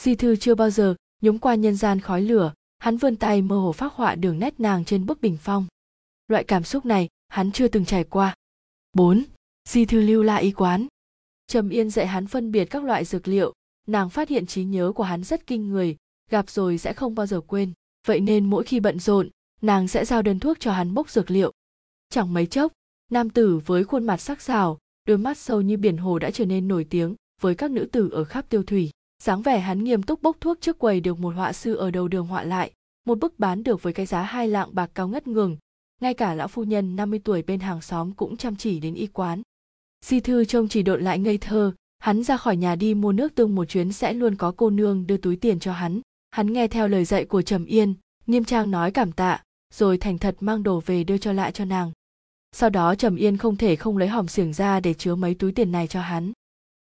Di 0.00 0.14
thư 0.14 0.36
chưa 0.36 0.54
bao 0.54 0.70
giờ 0.70 0.94
nhúng 1.20 1.38
qua 1.38 1.54
nhân 1.54 1.76
gian 1.76 2.00
khói 2.00 2.22
lửa, 2.22 2.52
hắn 2.78 2.96
vươn 2.96 3.16
tay 3.16 3.42
mơ 3.42 3.56
hồ 3.56 3.72
phác 3.72 3.92
họa 3.92 4.14
đường 4.14 4.38
nét 4.38 4.60
nàng 4.60 4.84
trên 4.84 5.06
bức 5.06 5.20
bình 5.20 5.36
phong. 5.40 5.66
Loại 6.28 6.44
cảm 6.44 6.64
xúc 6.64 6.86
này, 6.86 7.08
hắn 7.28 7.52
chưa 7.52 7.68
từng 7.68 7.84
trải 7.84 8.04
qua. 8.04 8.34
4. 8.92 9.24
Di 9.68 9.84
thư 9.84 10.00
lưu 10.00 10.22
lại 10.22 10.42
y 10.42 10.50
quán 10.52 10.86
Trầm 11.46 11.68
Yên 11.68 11.90
dạy 11.90 12.06
hắn 12.06 12.26
phân 12.26 12.50
biệt 12.50 12.64
các 12.64 12.84
loại 12.84 13.04
dược 13.04 13.28
liệu, 13.28 13.52
nàng 13.86 14.10
phát 14.10 14.28
hiện 14.28 14.46
trí 14.46 14.64
nhớ 14.64 14.92
của 14.94 15.02
hắn 15.02 15.24
rất 15.24 15.46
kinh 15.46 15.68
người, 15.68 15.96
gặp 16.30 16.50
rồi 16.50 16.78
sẽ 16.78 16.92
không 16.92 17.14
bao 17.14 17.26
giờ 17.26 17.40
quên, 17.40 17.72
vậy 18.06 18.20
nên 18.20 18.50
mỗi 18.50 18.64
khi 18.64 18.80
bận 18.80 18.98
rộn, 18.98 19.28
nàng 19.62 19.88
sẽ 19.88 20.04
giao 20.04 20.22
đơn 20.22 20.40
thuốc 20.40 20.60
cho 20.60 20.72
hắn 20.72 20.94
bốc 20.94 21.10
dược 21.10 21.30
liệu. 21.30 21.52
Chẳng 22.10 22.34
mấy 22.34 22.46
chốc, 22.46 22.72
nam 23.10 23.30
tử 23.30 23.60
với 23.66 23.84
khuôn 23.84 24.04
mặt 24.04 24.16
sắc 24.16 24.40
sảo, 24.40 24.78
đôi 25.06 25.18
mắt 25.18 25.38
sâu 25.38 25.60
như 25.60 25.76
biển 25.76 25.96
hồ 25.96 26.18
đã 26.18 26.30
trở 26.30 26.44
nên 26.44 26.68
nổi 26.68 26.86
tiếng 26.90 27.14
với 27.40 27.54
các 27.54 27.70
nữ 27.70 27.88
tử 27.92 28.08
ở 28.12 28.24
khắp 28.24 28.48
tiêu 28.48 28.62
thủy. 28.62 28.90
sáng 29.18 29.42
vẻ 29.42 29.58
hắn 29.58 29.84
nghiêm 29.84 30.02
túc 30.02 30.22
bốc 30.22 30.36
thuốc 30.40 30.60
trước 30.60 30.78
quầy 30.78 31.00
được 31.00 31.18
một 31.18 31.34
họa 31.34 31.52
sư 31.52 31.74
ở 31.74 31.90
đầu 31.90 32.08
đường 32.08 32.26
họa 32.26 32.44
lại, 32.44 32.72
một 33.06 33.18
bức 33.18 33.38
bán 33.38 33.62
được 33.62 33.82
với 33.82 33.92
cái 33.92 34.06
giá 34.06 34.22
hai 34.22 34.48
lạng 34.48 34.74
bạc 34.74 34.90
cao 34.94 35.08
ngất 35.08 35.26
ngường. 35.26 35.56
Ngay 36.00 36.14
cả 36.14 36.34
lão 36.34 36.48
phu 36.48 36.64
nhân 36.64 36.96
50 36.96 37.20
tuổi 37.24 37.42
bên 37.42 37.60
hàng 37.60 37.80
xóm 37.80 38.12
cũng 38.12 38.36
chăm 38.36 38.56
chỉ 38.56 38.80
đến 38.80 38.94
y 38.94 39.06
quán. 39.06 39.42
Di 40.04 40.20
thư 40.20 40.44
trông 40.44 40.68
chỉ 40.68 40.82
độn 40.82 41.02
lại 41.02 41.18
ngây 41.18 41.38
thơ, 41.38 41.72
hắn 41.98 42.22
ra 42.22 42.36
khỏi 42.36 42.56
nhà 42.56 42.76
đi 42.76 42.94
mua 42.94 43.12
nước 43.12 43.34
tương 43.34 43.54
một 43.54 43.64
chuyến 43.64 43.92
sẽ 43.92 44.12
luôn 44.12 44.36
có 44.36 44.52
cô 44.56 44.70
nương 44.70 45.06
đưa 45.06 45.16
túi 45.16 45.36
tiền 45.36 45.58
cho 45.58 45.72
hắn. 45.72 46.00
Hắn 46.30 46.52
nghe 46.52 46.68
theo 46.68 46.88
lời 46.88 47.04
dạy 47.04 47.24
của 47.24 47.42
Trầm 47.42 47.64
Yên, 47.64 47.94
nghiêm 48.26 48.44
trang 48.44 48.70
nói 48.70 48.90
cảm 48.90 49.12
tạ, 49.12 49.42
rồi 49.74 49.98
thành 49.98 50.18
thật 50.18 50.36
mang 50.40 50.62
đồ 50.62 50.82
về 50.86 51.04
đưa 51.04 51.18
cho 51.18 51.32
lại 51.32 51.52
cho 51.52 51.64
nàng. 51.64 51.92
Sau 52.52 52.70
đó 52.70 52.94
Trầm 52.94 53.16
Yên 53.16 53.36
không 53.36 53.56
thể 53.56 53.76
không 53.76 53.96
lấy 53.96 54.08
hòm 54.08 54.28
xiềng 54.28 54.52
ra 54.52 54.80
để 54.80 54.94
chứa 54.94 55.14
mấy 55.14 55.34
túi 55.34 55.52
tiền 55.52 55.72
này 55.72 55.86
cho 55.86 56.00
hắn. 56.00 56.32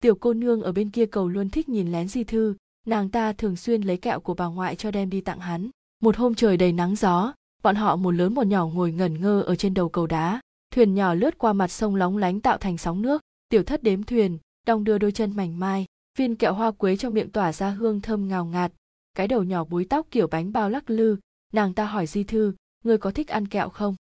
Tiểu 0.00 0.14
cô 0.14 0.32
nương 0.32 0.62
ở 0.62 0.72
bên 0.72 0.90
kia 0.90 1.06
cầu 1.06 1.28
luôn 1.28 1.50
thích 1.50 1.68
nhìn 1.68 1.92
lén 1.92 2.08
di 2.08 2.24
thư, 2.24 2.54
nàng 2.86 3.08
ta 3.08 3.32
thường 3.32 3.56
xuyên 3.56 3.82
lấy 3.82 3.96
kẹo 3.96 4.20
của 4.20 4.34
bà 4.34 4.46
ngoại 4.46 4.76
cho 4.76 4.90
đem 4.90 5.10
đi 5.10 5.20
tặng 5.20 5.40
hắn. 5.40 5.70
Một 6.02 6.16
hôm 6.16 6.34
trời 6.34 6.56
đầy 6.56 6.72
nắng 6.72 6.96
gió, 6.96 7.32
bọn 7.66 7.76
họ 7.76 7.96
một 7.96 8.10
lớn 8.10 8.34
một 8.34 8.46
nhỏ 8.46 8.66
ngồi 8.66 8.92
ngẩn 8.92 9.20
ngơ 9.20 9.40
ở 9.40 9.56
trên 9.56 9.74
đầu 9.74 9.88
cầu 9.88 10.06
đá. 10.06 10.40
Thuyền 10.70 10.94
nhỏ 10.94 11.14
lướt 11.14 11.38
qua 11.38 11.52
mặt 11.52 11.68
sông 11.68 11.94
lóng 11.96 12.16
lánh 12.16 12.40
tạo 12.40 12.58
thành 12.58 12.78
sóng 12.78 13.02
nước. 13.02 13.22
Tiểu 13.48 13.62
thất 13.62 13.82
đếm 13.82 14.02
thuyền, 14.02 14.38
đong 14.66 14.84
đưa 14.84 14.98
đôi 14.98 15.12
chân 15.12 15.36
mảnh 15.36 15.60
mai. 15.60 15.86
Viên 16.18 16.36
kẹo 16.36 16.52
hoa 16.52 16.70
quế 16.70 16.96
trong 16.96 17.14
miệng 17.14 17.30
tỏa 17.30 17.52
ra 17.52 17.70
hương 17.70 18.00
thơm 18.00 18.28
ngào 18.28 18.44
ngạt. 18.44 18.72
Cái 19.14 19.28
đầu 19.28 19.42
nhỏ 19.42 19.64
búi 19.64 19.84
tóc 19.84 20.06
kiểu 20.10 20.26
bánh 20.26 20.52
bao 20.52 20.70
lắc 20.70 20.90
lư. 20.90 21.16
Nàng 21.52 21.74
ta 21.74 21.86
hỏi 21.86 22.06
di 22.06 22.24
thư, 22.24 22.54
ngươi 22.84 22.98
có 22.98 23.10
thích 23.10 23.28
ăn 23.28 23.48
kẹo 23.48 23.68
không? 23.68 23.94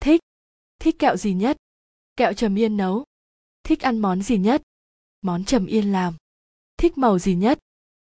Thích. 0.00 0.20
Thích 0.78 0.98
kẹo 0.98 1.16
gì 1.16 1.34
nhất? 1.34 1.56
Kẹo 2.16 2.32
trầm 2.32 2.58
yên 2.58 2.76
nấu. 2.76 3.04
Thích 3.64 3.80
ăn 3.80 3.98
món 3.98 4.22
gì 4.22 4.38
nhất? 4.38 4.62
Món 5.22 5.44
trầm 5.44 5.66
yên 5.66 5.92
làm. 5.92 6.14
Thích 6.76 6.98
màu 6.98 7.18
gì 7.18 7.34
nhất? 7.34 7.58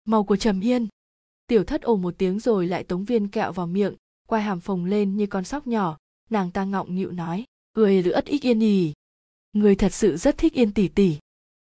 Màu 0.05 0.23
của 0.23 0.35
trầm 0.35 0.61
yên. 0.61 0.87
Tiểu 1.47 1.63
thất 1.63 1.81
ồ 1.81 1.95
một 1.95 2.15
tiếng 2.17 2.39
rồi 2.39 2.67
lại 2.67 2.83
tống 2.83 3.05
viên 3.05 3.27
kẹo 3.27 3.51
vào 3.51 3.67
miệng 3.67 3.95
quai 4.27 4.41
hàm 4.41 4.59
phồng 4.59 4.85
lên 4.85 5.17
như 5.17 5.27
con 5.27 5.43
sóc 5.43 5.67
nhỏ, 5.67 5.97
nàng 6.29 6.51
ta 6.51 6.63
ngọng 6.63 6.95
nghịu 6.95 7.11
nói, 7.11 7.45
người 7.73 8.01
rất 8.01 8.25
ít 8.25 8.41
yên 8.41 8.59
nhỉ? 8.59 8.93
Người 9.53 9.75
thật 9.75 9.93
sự 9.93 10.17
rất 10.17 10.37
thích 10.37 10.53
yên 10.53 10.73
tỷ 10.73 10.87
tỷ 10.87 11.17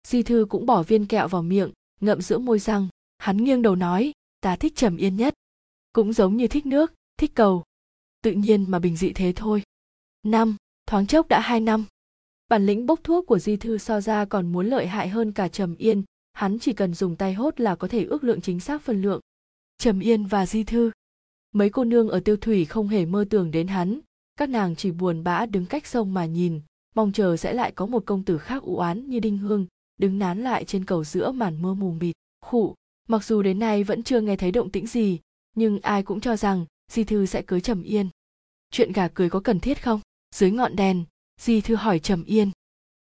di 0.06 0.22
thư 0.22 0.46
cũng 0.48 0.66
bỏ 0.66 0.82
viên 0.82 1.06
kẹo 1.06 1.28
vào 1.28 1.42
miệng, 1.42 1.72
ngậm 2.00 2.20
giữa 2.20 2.38
môi 2.38 2.58
răng, 2.58 2.88
hắn 3.18 3.36
nghiêng 3.36 3.62
đầu 3.62 3.76
nói, 3.76 4.12
ta 4.40 4.56
thích 4.56 4.72
trầm 4.76 4.96
yên 4.96 5.16
nhất, 5.16 5.34
cũng 5.92 6.12
giống 6.12 6.36
như 6.36 6.48
thích 6.48 6.66
nước, 6.66 6.92
thích 7.16 7.30
cầu. 7.34 7.64
Tự 8.22 8.32
nhiên 8.32 8.70
mà 8.70 8.78
bình 8.78 8.96
dị 8.96 9.12
thế 9.12 9.32
thôi. 9.36 9.62
Năm, 10.22 10.56
thoáng 10.86 11.06
chốc 11.06 11.28
đã 11.28 11.40
hai 11.40 11.60
năm. 11.60 11.84
Bản 12.48 12.66
lĩnh 12.66 12.86
bốc 12.86 13.00
thuốc 13.04 13.26
của 13.26 13.38
di 13.38 13.56
thư 13.56 13.78
so 13.78 14.00
ra 14.00 14.24
còn 14.24 14.52
muốn 14.52 14.66
lợi 14.66 14.86
hại 14.86 15.08
hơn 15.08 15.32
cả 15.32 15.48
trầm 15.48 15.76
yên, 15.76 16.02
hắn 16.32 16.58
chỉ 16.58 16.72
cần 16.72 16.94
dùng 16.94 17.16
tay 17.16 17.34
hốt 17.34 17.60
là 17.60 17.74
có 17.74 17.88
thể 17.88 18.04
ước 18.04 18.24
lượng 18.24 18.40
chính 18.40 18.60
xác 18.60 18.82
phân 18.82 19.02
lượng. 19.02 19.20
Trầm 19.78 20.00
yên 20.00 20.26
và 20.26 20.46
di 20.46 20.64
thư 20.64 20.90
mấy 21.52 21.70
cô 21.70 21.84
nương 21.84 22.08
ở 22.08 22.20
tiêu 22.20 22.36
thủy 22.36 22.64
không 22.64 22.88
hề 22.88 23.06
mơ 23.06 23.24
tưởng 23.30 23.50
đến 23.50 23.68
hắn. 23.68 24.00
Các 24.36 24.48
nàng 24.48 24.76
chỉ 24.76 24.90
buồn 24.90 25.24
bã 25.24 25.46
đứng 25.46 25.66
cách 25.66 25.86
sông 25.86 26.14
mà 26.14 26.26
nhìn, 26.26 26.60
mong 26.94 27.12
chờ 27.12 27.36
sẽ 27.36 27.52
lại 27.52 27.72
có 27.72 27.86
một 27.86 28.02
công 28.06 28.22
tử 28.24 28.38
khác 28.38 28.62
u 28.62 28.76
oán 28.76 29.08
như 29.08 29.20
đinh 29.20 29.38
hương, 29.38 29.66
đứng 29.98 30.18
nán 30.18 30.42
lại 30.42 30.64
trên 30.64 30.84
cầu 30.84 31.04
giữa 31.04 31.32
màn 31.32 31.62
mưa 31.62 31.74
mù 31.74 31.92
mịt. 31.92 32.14
Khụ, 32.40 32.74
mặc 33.08 33.24
dù 33.24 33.42
đến 33.42 33.58
nay 33.58 33.84
vẫn 33.84 34.02
chưa 34.02 34.20
nghe 34.20 34.36
thấy 34.36 34.50
động 34.50 34.70
tĩnh 34.70 34.86
gì, 34.86 35.20
nhưng 35.54 35.80
ai 35.80 36.02
cũng 36.02 36.20
cho 36.20 36.36
rằng 36.36 36.66
di 36.92 37.04
thư 37.04 37.26
sẽ 37.26 37.42
cưới 37.42 37.60
trầm 37.60 37.82
yên. 37.82 38.08
Chuyện 38.70 38.92
gà 38.92 39.08
cưới 39.08 39.30
có 39.30 39.40
cần 39.40 39.60
thiết 39.60 39.82
không? 39.82 40.00
Dưới 40.34 40.50
ngọn 40.50 40.76
đèn, 40.76 41.04
di 41.40 41.60
thư 41.60 41.74
hỏi 41.74 41.98
trầm 41.98 42.24
yên. 42.24 42.50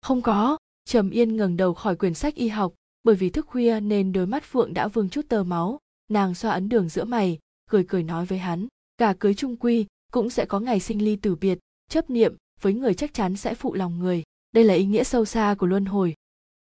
Không 0.00 0.22
có. 0.22 0.59
Trầm 0.85 1.11
yên 1.11 1.37
ngẩng 1.37 1.57
đầu 1.57 1.74
khỏi 1.74 1.96
quyển 1.96 2.14
sách 2.14 2.35
y 2.35 2.48
học, 2.48 2.74
bởi 3.02 3.14
vì 3.14 3.31
thức 3.31 3.46
khuya 3.46 3.81
nên 3.81 4.12
đôi 4.12 4.26
mắt 4.26 4.44
phượng 4.44 4.74
đã 4.74 4.88
vương 4.88 5.09
chút 5.09 5.28
tơ 5.28 5.42
máu. 5.42 5.78
Nàng 6.09 6.35
xoa 6.35 6.52
ấn 6.52 6.68
đường 6.68 6.88
giữa 6.88 7.05
mày 7.05 7.38
cười 7.72 7.85
cười 7.85 8.02
nói 8.02 8.26
với 8.26 8.38
hắn, 8.38 8.66
cả 8.98 9.14
cưới 9.20 9.35
trung 9.35 9.56
quy 9.56 9.87
cũng 10.12 10.30
sẽ 10.30 10.44
có 10.44 10.61
ngày 10.61 10.80
sinh 10.80 11.04
ly 11.04 11.16
tử 11.16 11.35
biệt, 11.35 11.58
chấp 11.88 12.11
niệm 12.11 12.37
với 12.61 12.74
người 12.74 12.94
chắc 12.94 13.14
chắn 13.14 13.37
sẽ 13.37 13.54
phụ 13.54 13.74
lòng 13.74 13.98
người. 13.98 14.22
Đây 14.52 14.64
là 14.64 14.74
ý 14.74 14.85
nghĩa 14.85 15.04
sâu 15.04 15.24
xa 15.24 15.54
của 15.58 15.66
luân 15.66 15.85
hồi. 15.85 16.14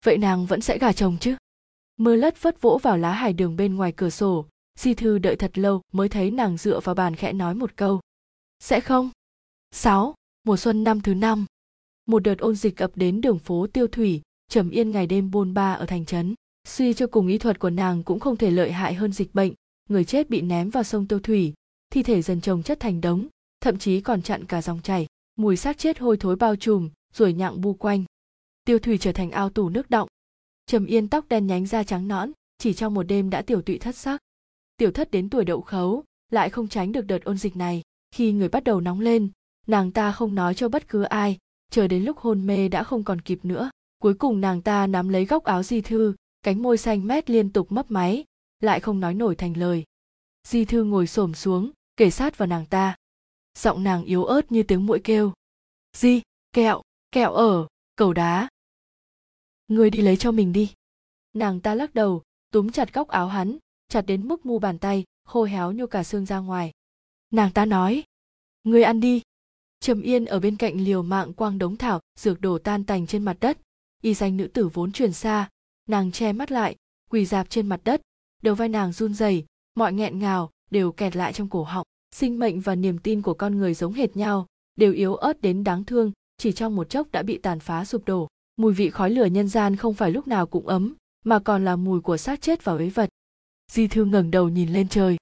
Vậy 0.05 0.19
nàng 0.19 0.47
vẫn 0.47 0.61
sẽ 0.61 0.79
gả 0.79 0.93
chồng 0.93 1.17
chứ? 1.21 1.37
Mưa 1.97 2.17
lất 2.17 2.43
vất 2.43 2.61
vỗ 2.61 2.79
vào 2.83 2.99
lá 2.99 3.13
hải 3.13 3.33
đường 3.33 3.57
bên 3.57 3.75
ngoài 3.75 3.93
cửa 3.97 4.11
sổ. 4.11 4.47
Di 4.79 4.95
thư 4.95 5.19
đợi 5.19 5.37
thật 5.37 5.59
lâu 5.59 5.83
mới 5.93 6.09
thấy 6.09 6.31
nàng 6.31 6.57
dựa 6.57 6.81
vào 6.81 6.95
bàn 6.95 7.17
khẽ 7.17 7.33
nói 7.33 7.55
một 7.55 7.77
câu. 7.77 8.01
Sẽ 8.59 8.81
không. 8.81 9.11
Sáu, 9.71 10.15
mùa 10.45 10.57
xuân 10.57 10.85
năm 10.85 11.01
thứ 11.01 11.15
năm. 11.15 11.47
Một 12.07 12.19
đợt 12.19 12.39
ôn 12.39 12.57
dịch 12.57 12.83
ập 12.83 12.91
đến 12.95 13.21
đường 13.21 13.39
phố 13.39 13.67
tiêu 13.67 13.87
thủy, 13.87 14.23
trầm 14.49 14.71
yên 14.71 14.91
ngày 14.91 15.07
đêm 15.07 15.31
bôn 15.31 15.55
ba 15.55 15.73
ở 15.73 15.87
thành 15.87 16.05
trấn. 16.05 16.35
Suy 16.69 16.95
cho 16.95 17.07
cùng 17.07 17.27
y 17.27 17.39
thuật 17.39 17.59
của 17.59 17.71
nàng 17.71 18.03
cũng 18.03 18.21
không 18.21 18.37
thể 18.37 18.51
lợi 18.51 18.73
hại 18.73 18.95
hơn 18.95 19.13
dịch 19.13 19.35
bệnh 19.35 19.53
người 19.91 20.05
chết 20.05 20.31
bị 20.31 20.41
ném 20.41 20.71
vào 20.71 20.83
sông 20.83 21.07
tiêu 21.07 21.21
thủy, 21.21 21.55
thi 21.93 22.03
thể 22.03 22.23
dần 22.23 22.41
chồng 22.41 22.63
chất 22.63 22.81
thành 22.81 23.01
đống, 23.01 23.27
thậm 23.61 23.79
chí 23.79 24.01
còn 24.01 24.23
chặn 24.23 24.45
cả 24.45 24.63
dòng 24.63 24.83
chảy, 24.83 25.07
mùi 25.37 25.57
xác 25.57 25.79
chết 25.79 25.99
hôi 25.99 26.17
thối 26.17 26.37
bao 26.37 26.57
trùm 26.57 26.91
ruồi 27.15 27.33
nhặng 27.33 27.61
bu 27.61 27.75
quanh. 27.75 28.05
Tiêu 28.65 28.79
thủy 28.79 28.99
trở 28.99 29.13
thành 29.13 29.31
ao 29.31 29.51
tù 29.51 29.69
nước 29.69 29.91
động. 29.91 30.09
Trầm 30.67 30.87
yên 30.87 31.09
tóc 31.09 31.25
đen 31.29 31.47
nhánh 31.47 31.67
da 31.67 31.83
trắng 31.83 32.09
nõn, 32.09 32.33
chỉ 32.59 32.73
trong 32.73 32.95
một 32.95 33.03
đêm 33.03 33.31
đã 33.31 33.43
tiểu 33.43 33.63
tụy 33.63 33.79
thất 33.79 33.97
sắc. 33.97 34.21
Tiểu 34.77 34.91
thất 34.91 35.11
đến 35.11 35.31
tuổi 35.31 35.45
đậu 35.45 35.61
khấu, 35.61 36.05
lại 36.31 36.51
không 36.51 36.69
tránh 36.69 36.93
được 36.93 37.07
đợt 37.07 37.25
ôn 37.25 37.39
dịch 37.39 37.57
này. 37.57 37.83
Khi 38.15 38.33
người 38.33 38.49
bắt 38.49 38.65
đầu 38.65 38.81
nóng 38.81 39.01
lên, 39.01 39.29
nàng 39.67 39.93
ta 39.93 40.13
không 40.13 40.35
nói 40.35 40.55
cho 40.55 40.69
bất 40.69 40.89
cứ 40.89 41.03
ai, 41.03 41.39
chờ 41.71 41.89
đến 41.89 42.05
lúc 42.05 42.19
hôn 42.19 42.47
mê 42.47 42.69
đã 42.69 42.83
không 42.85 43.05
còn 43.05 43.21
kịp 43.21 43.45
nữa. 43.45 43.71
Cuối 44.03 44.15
cùng 44.15 44.41
nàng 44.41 44.63
ta 44.63 44.87
nắm 44.87 45.09
lấy 45.09 45.25
góc 45.25 45.45
áo 45.45 45.63
di 45.63 45.81
thư, 45.81 46.15
cánh 46.43 46.63
môi 46.63 46.77
xanh 46.77 47.07
mét 47.07 47.31
liên 47.31 47.53
tục 47.53 47.73
mấp 47.73 47.91
máy 47.91 48.25
lại 48.61 48.81
không 48.81 49.01
nói 49.01 49.15
nổi 49.15 49.37
thành 49.37 49.57
lời. 49.57 49.85
Di 50.45 50.65
thư 50.65 50.85
ngồi 50.85 51.07
xổm 51.07 51.35
xuống 51.35 51.71
kể 51.97 52.11
sát 52.11 52.39
vào 52.39 52.47
nàng 52.47 52.67
ta. 52.67 52.97
Giọng 53.55 53.85
nàng 53.85 54.05
yếu 54.05 54.25
ớt 54.25 54.53
như 54.53 54.63
tiếng 54.63 54.87
mũi 54.87 55.01
kêu. 55.05 55.33
Di, 55.97 56.23
kẹo 56.53 56.83
kẹo 57.13 57.33
ở, 57.33 57.67
cầu 57.97 58.13
đá. 58.13 58.49
Người 59.69 59.91
đi 59.91 60.03
lấy 60.03 60.17
cho 60.17 60.33
mình 60.33 60.53
đi. 60.53 60.73
Nàng 61.33 61.61
ta 61.61 61.75
lắc 61.75 61.95
đầu, 61.95 62.23
túm 62.53 62.71
chặt 62.71 62.95
góc 62.95 63.09
áo 63.09 63.29
hắn, 63.29 63.59
chặt 63.89 64.03
đến 64.03 64.29
mức 64.29 64.47
mu 64.47 64.59
bàn 64.59 64.79
tay, 64.79 65.05
khô 65.25 65.45
héo 65.45 65.73
như 65.73 65.87
cả 65.87 66.05
xương 66.05 66.27
ra 66.27 66.39
ngoài. 66.39 66.73
Nàng 67.31 67.53
ta 67.53 67.65
nói, 67.65 68.05
người 68.65 68.83
ăn 68.83 69.01
đi. 69.01 69.23
Trầm 69.81 70.03
yên 70.03 70.25
ở 70.25 70.41
bên 70.41 70.57
cạnh 70.57 70.81
liều 70.81 71.03
mạng 71.03 71.33
quang 71.33 71.59
đống 71.59 71.77
thảo, 71.77 72.01
dược 72.19 72.41
đổ 72.41 72.59
tan 72.59 72.85
tành 72.85 73.07
trên 73.07 73.25
mặt 73.25 73.37
đất. 73.41 73.59
Y 74.03 74.15
danh 74.15 74.37
nữ 74.37 74.47
tử 74.47 74.69
vốn 74.69 74.93
truyền 74.93 75.13
xa, 75.13 75.49
nàng 75.89 76.13
che 76.13 76.33
mắt 76.33 76.51
lại, 76.51 76.77
quỳ 77.11 77.27
dạp 77.27 77.51
trên 77.51 77.69
mặt 77.69 77.81
đất 77.85 78.03
đầu 78.43 78.55
vai 78.55 78.69
nàng 78.69 78.93
run 78.93 79.15
rẩy, 79.15 79.45
mọi 79.75 79.93
nghẹn 79.93 80.19
ngào 80.19 80.51
đều 80.71 80.93
kẹt 80.93 81.17
lại 81.17 81.33
trong 81.33 81.49
cổ 81.49 81.63
họng. 81.63 81.87
Sinh 82.15 82.39
mệnh 82.39 82.61
và 82.61 82.75
niềm 82.75 82.99
tin 82.99 83.23
của 83.23 83.35
con 83.35 83.59
người 83.59 83.75
giống 83.75 83.93
hệt 83.93 84.17
nhau, 84.17 84.47
đều 84.77 84.93
yếu 84.93 85.15
ớt 85.15 85.41
đến 85.41 85.65
đáng 85.65 85.85
thương, 85.85 86.13
chỉ 86.39 86.53
trong 86.53 86.77
một 86.77 86.91
chốc 86.91 87.13
đã 87.13 87.23
bị 87.23 87.39
tàn 87.39 87.61
phá 87.61 87.85
sụp 87.85 88.05
đổ. 88.05 88.29
Mùi 88.57 88.73
vị 88.73 88.91
khói 88.91 89.11
lửa 89.11 89.25
nhân 89.25 89.49
gian 89.49 89.77
không 89.77 89.95
phải 89.95 90.11
lúc 90.11 90.29
nào 90.29 90.47
cũng 90.47 90.67
ấm, 90.67 90.95
mà 91.25 91.39
còn 91.39 91.65
là 91.65 91.77
mùi 91.77 92.01
của 92.01 92.17
xác 92.17 92.41
chết 92.41 92.65
và 92.65 92.77
ế 92.77 92.89
vật. 92.89 93.09
Di 93.73 93.89
thư 93.89 94.05
ngẩng 94.05 94.31
đầu 94.31 94.49
nhìn 94.49 94.73
lên 94.73 94.89
trời. 94.89 95.17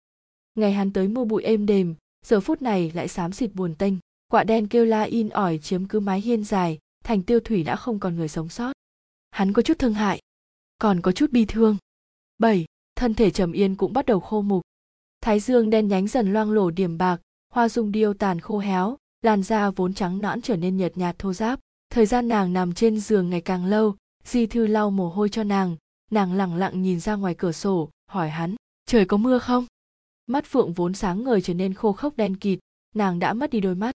Ngày 0.54 0.72
hắn 0.72 0.92
tới 0.92 1.09
mua 1.09 1.24
bụi 1.24 1.42
êm 1.42 1.66
đềm, 1.66 1.94
giờ 2.26 2.40
phút 2.40 2.62
này 2.62 2.92
lại 2.94 3.09
xám 3.09 3.33
xịt 3.33 3.54
buồn 3.54 3.74
tênh. 3.74 3.94
Quạ 4.28 4.44
đen 4.44 4.68
kêu 4.68 4.85
la 4.85 5.02
in 5.02 5.28
ỏi 5.28 5.59
chiếm 5.59 5.87
cứ 5.87 6.00
mái 6.00 6.20
hiên 6.20 6.44
dài, 6.44 6.78
thành 7.04 7.22
tiêu 7.22 7.40
thủy 7.40 7.64
đã 7.64 7.76
không 7.76 7.98
còn 7.98 8.16
người 8.16 8.28
sống 8.28 8.48
sót. 8.48 8.72
Hắn 9.31 9.52
có 9.52 9.62
chút 9.62 9.78
thương 9.78 9.94
hại, 9.94 10.20
còn 10.78 11.00
có 11.00 11.12
chút 11.12 11.31
bi 11.33 11.44
thương. 11.48 11.76
Bảy 12.38 12.64
thân 12.98 13.14
thể 13.14 13.30
trầm 13.30 13.52
yên 13.52 13.74
cũng 13.74 13.92
bắt 13.92 14.06
đầu 14.06 14.20
khô 14.20 14.42
mục. 14.42 14.62
Thái 15.20 15.40
dương 15.40 15.70
đen 15.70 15.88
nhánh 15.88 16.08
dần 16.08 16.32
loang 16.32 16.50
lổ 16.50 16.70
điểm 16.70 16.98
bạc, 16.98 17.20
hoa 17.52 17.68
dung 17.68 17.92
điêu 17.92 18.14
tàn 18.14 18.40
khô 18.40 18.58
héo, 18.58 18.96
làn 19.22 19.42
da 19.42 19.70
vốn 19.70 19.94
trắng 19.94 20.18
nõn 20.18 20.42
trở 20.42 20.56
nên 20.56 20.76
nhợt 20.76 20.98
nhạt 20.98 21.18
thô 21.18 21.32
ráp. 21.32 21.61
Thời 21.90 22.06
gian 22.06 22.28
nàng 22.28 22.52
nằm 22.52 22.74
trên 22.74 23.00
giường 23.00 23.30
ngày 23.30 23.40
càng 23.40 23.66
lâu, 23.66 23.96
di 24.24 24.46
thư 24.46 24.66
lau 24.66 24.90
mồ 24.90 25.08
hôi 25.08 25.28
cho 25.28 25.44
nàng 25.44 25.76
nàng 26.11 26.34
lẳng 26.34 26.54
lặng 26.54 26.82
nhìn 26.82 27.00
ra 27.00 27.14
ngoài 27.14 27.34
cửa 27.34 27.52
sổ, 27.52 27.90
hỏi 28.11 28.30
hắn, 28.30 28.54
trời 28.87 29.04
có 29.04 29.16
mưa 29.16 29.38
không? 29.38 29.66
Mắt 30.26 30.44
phượng 30.46 30.72
vốn 30.72 30.94
sáng 30.94 31.24
ngời 31.24 31.40
trở 31.40 31.54
nên 31.54 31.74
khô 31.74 31.92
khốc 31.92 32.16
đen 32.16 32.37
kịt, 32.37 32.58
nàng 32.94 33.18
đã 33.18 33.32
mất 33.32 33.50
đi 33.50 33.61
đôi 33.61 33.74
mắt. 33.74 33.94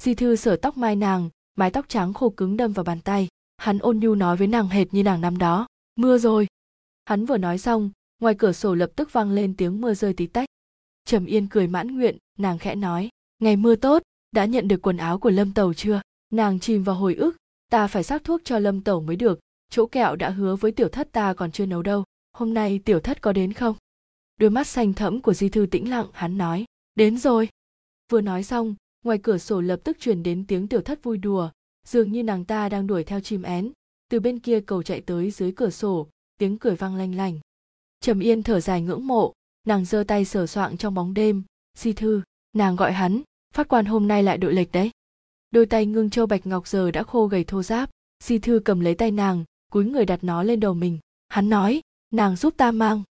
Di 0.00 0.14
thư 0.14 0.36
sửa 0.36 0.56
tóc 0.56 0.76
mai 0.76 0.96
nàng, 0.96 1.30
mái 1.56 1.70
tóc 1.70 1.88
trắng 1.88 2.12
khô 2.12 2.30
cứng 2.30 2.56
đâm 2.56 2.72
vào 2.72 2.84
bàn 2.84 3.00
tay. 3.00 3.28
Hắn 3.56 3.78
ôn 3.78 3.98
nhu 3.98 4.14
nói 4.14 4.36
với 4.36 4.46
nàng 4.46 4.68
hệt 4.68 4.94
như 4.94 5.02
nàng 5.02 5.20
năm 5.20 5.38
đó, 5.38 5.66
mưa 5.96 6.18
rồi. 6.18 6.46
Hắn 7.04 7.26
vừa 7.26 7.36
nói 7.36 7.58
xong 7.58 7.90
ngoài 8.24 8.34
cửa 8.38 8.52
sổ 8.52 8.74
lập 8.74 8.90
tức 8.96 9.12
vang 9.12 9.30
lên 9.30 9.56
tiếng 9.56 9.80
mưa 9.80 9.94
rơi 9.94 10.12
tí 10.12 10.26
tách. 10.26 10.48
Trầm 11.04 11.26
yên 11.26 11.48
cười 11.48 11.66
mãn 11.66 11.96
nguyện, 11.96 12.18
nàng 12.38 12.58
khẽ 12.58 12.74
nói, 12.74 13.08
ngày 13.38 13.56
mưa 13.56 13.76
tốt, 13.76 14.02
đã 14.30 14.44
nhận 14.44 14.68
được 14.68 14.82
quần 14.82 14.96
áo 14.96 15.18
của 15.18 15.30
lâm 15.30 15.54
tàu 15.54 15.74
chưa? 15.74 16.00
Nàng 16.32 16.60
chìm 16.60 16.82
vào 16.82 16.96
hồi 16.96 17.14
ức, 17.14 17.36
ta 17.70 17.86
phải 17.86 18.02
xác 18.02 18.24
thuốc 18.24 18.40
cho 18.44 18.58
lâm 18.58 18.80
tẩu 18.80 19.00
mới 19.00 19.16
được, 19.16 19.40
chỗ 19.70 19.86
kẹo 19.86 20.16
đã 20.16 20.30
hứa 20.30 20.56
với 20.56 20.72
tiểu 20.72 20.88
thất 20.88 21.12
ta 21.12 21.34
còn 21.34 21.52
chưa 21.52 21.66
nấu 21.66 21.82
đâu, 21.82 22.04
hôm 22.32 22.54
nay 22.54 22.80
tiểu 22.84 23.00
thất 23.00 23.22
có 23.22 23.32
đến 23.32 23.52
không? 23.52 23.76
Đôi 24.40 24.50
mắt 24.50 24.66
xanh 24.66 24.92
thẫm 24.92 25.20
của 25.20 25.34
di 25.34 25.48
thư 25.48 25.66
tĩnh 25.66 25.90
lặng, 25.90 26.06
hắn 26.12 26.38
nói, 26.38 26.64
đến 26.94 27.18
rồi. 27.18 27.48
Vừa 28.12 28.20
nói 28.20 28.42
xong, 28.42 28.74
ngoài 29.04 29.18
cửa 29.22 29.38
sổ 29.38 29.60
lập 29.60 29.80
tức 29.84 29.96
truyền 30.00 30.22
đến 30.22 30.44
tiếng 30.46 30.68
tiểu 30.68 30.80
thất 30.80 31.02
vui 31.02 31.18
đùa, 31.18 31.50
dường 31.86 32.12
như 32.12 32.22
nàng 32.22 32.44
ta 32.44 32.68
đang 32.68 32.86
đuổi 32.86 33.04
theo 33.04 33.20
chim 33.20 33.42
én. 33.42 33.72
Từ 34.08 34.20
bên 34.20 34.38
kia 34.38 34.60
cầu 34.60 34.82
chạy 34.82 35.00
tới 35.00 35.30
dưới 35.30 35.52
cửa 35.52 35.70
sổ, 35.70 36.08
tiếng 36.38 36.58
cười 36.58 36.76
vang 36.76 36.96
lanh 36.96 37.14
lành 37.14 37.40
trầm 38.04 38.20
yên 38.20 38.42
thở 38.42 38.60
dài 38.60 38.82
ngưỡng 38.82 39.06
mộ, 39.06 39.32
nàng 39.66 39.84
giơ 39.84 40.04
tay 40.08 40.24
sờ 40.24 40.46
soạng 40.46 40.76
trong 40.76 40.94
bóng 40.94 41.14
đêm, 41.14 41.42
di 41.78 41.92
thư, 41.92 42.22
nàng 42.52 42.76
gọi 42.76 42.92
hắn, 42.92 43.22
phát 43.54 43.68
quan 43.68 43.84
hôm 43.84 44.08
nay 44.08 44.22
lại 44.22 44.38
đội 44.38 44.54
lệch 44.54 44.72
đấy. 44.72 44.90
Đôi 45.50 45.66
tay 45.66 45.86
ngưng 45.86 46.10
châu 46.10 46.26
bạch 46.26 46.46
ngọc 46.46 46.68
giờ 46.68 46.90
đã 46.90 47.02
khô 47.02 47.26
gầy 47.26 47.44
thô 47.44 47.62
ráp, 47.62 47.90
di 48.24 48.38
thư 48.38 48.60
cầm 48.64 48.80
lấy 48.80 48.94
tay 48.94 49.10
nàng, 49.10 49.44
cúi 49.72 49.84
người 49.84 50.04
đặt 50.04 50.24
nó 50.24 50.42
lên 50.42 50.60
đầu 50.60 50.74
mình, 50.74 50.98
hắn 51.28 51.48
nói, 51.48 51.80
nàng 52.10 52.36
giúp 52.36 52.54
ta 52.56 52.70
mang. 52.70 53.02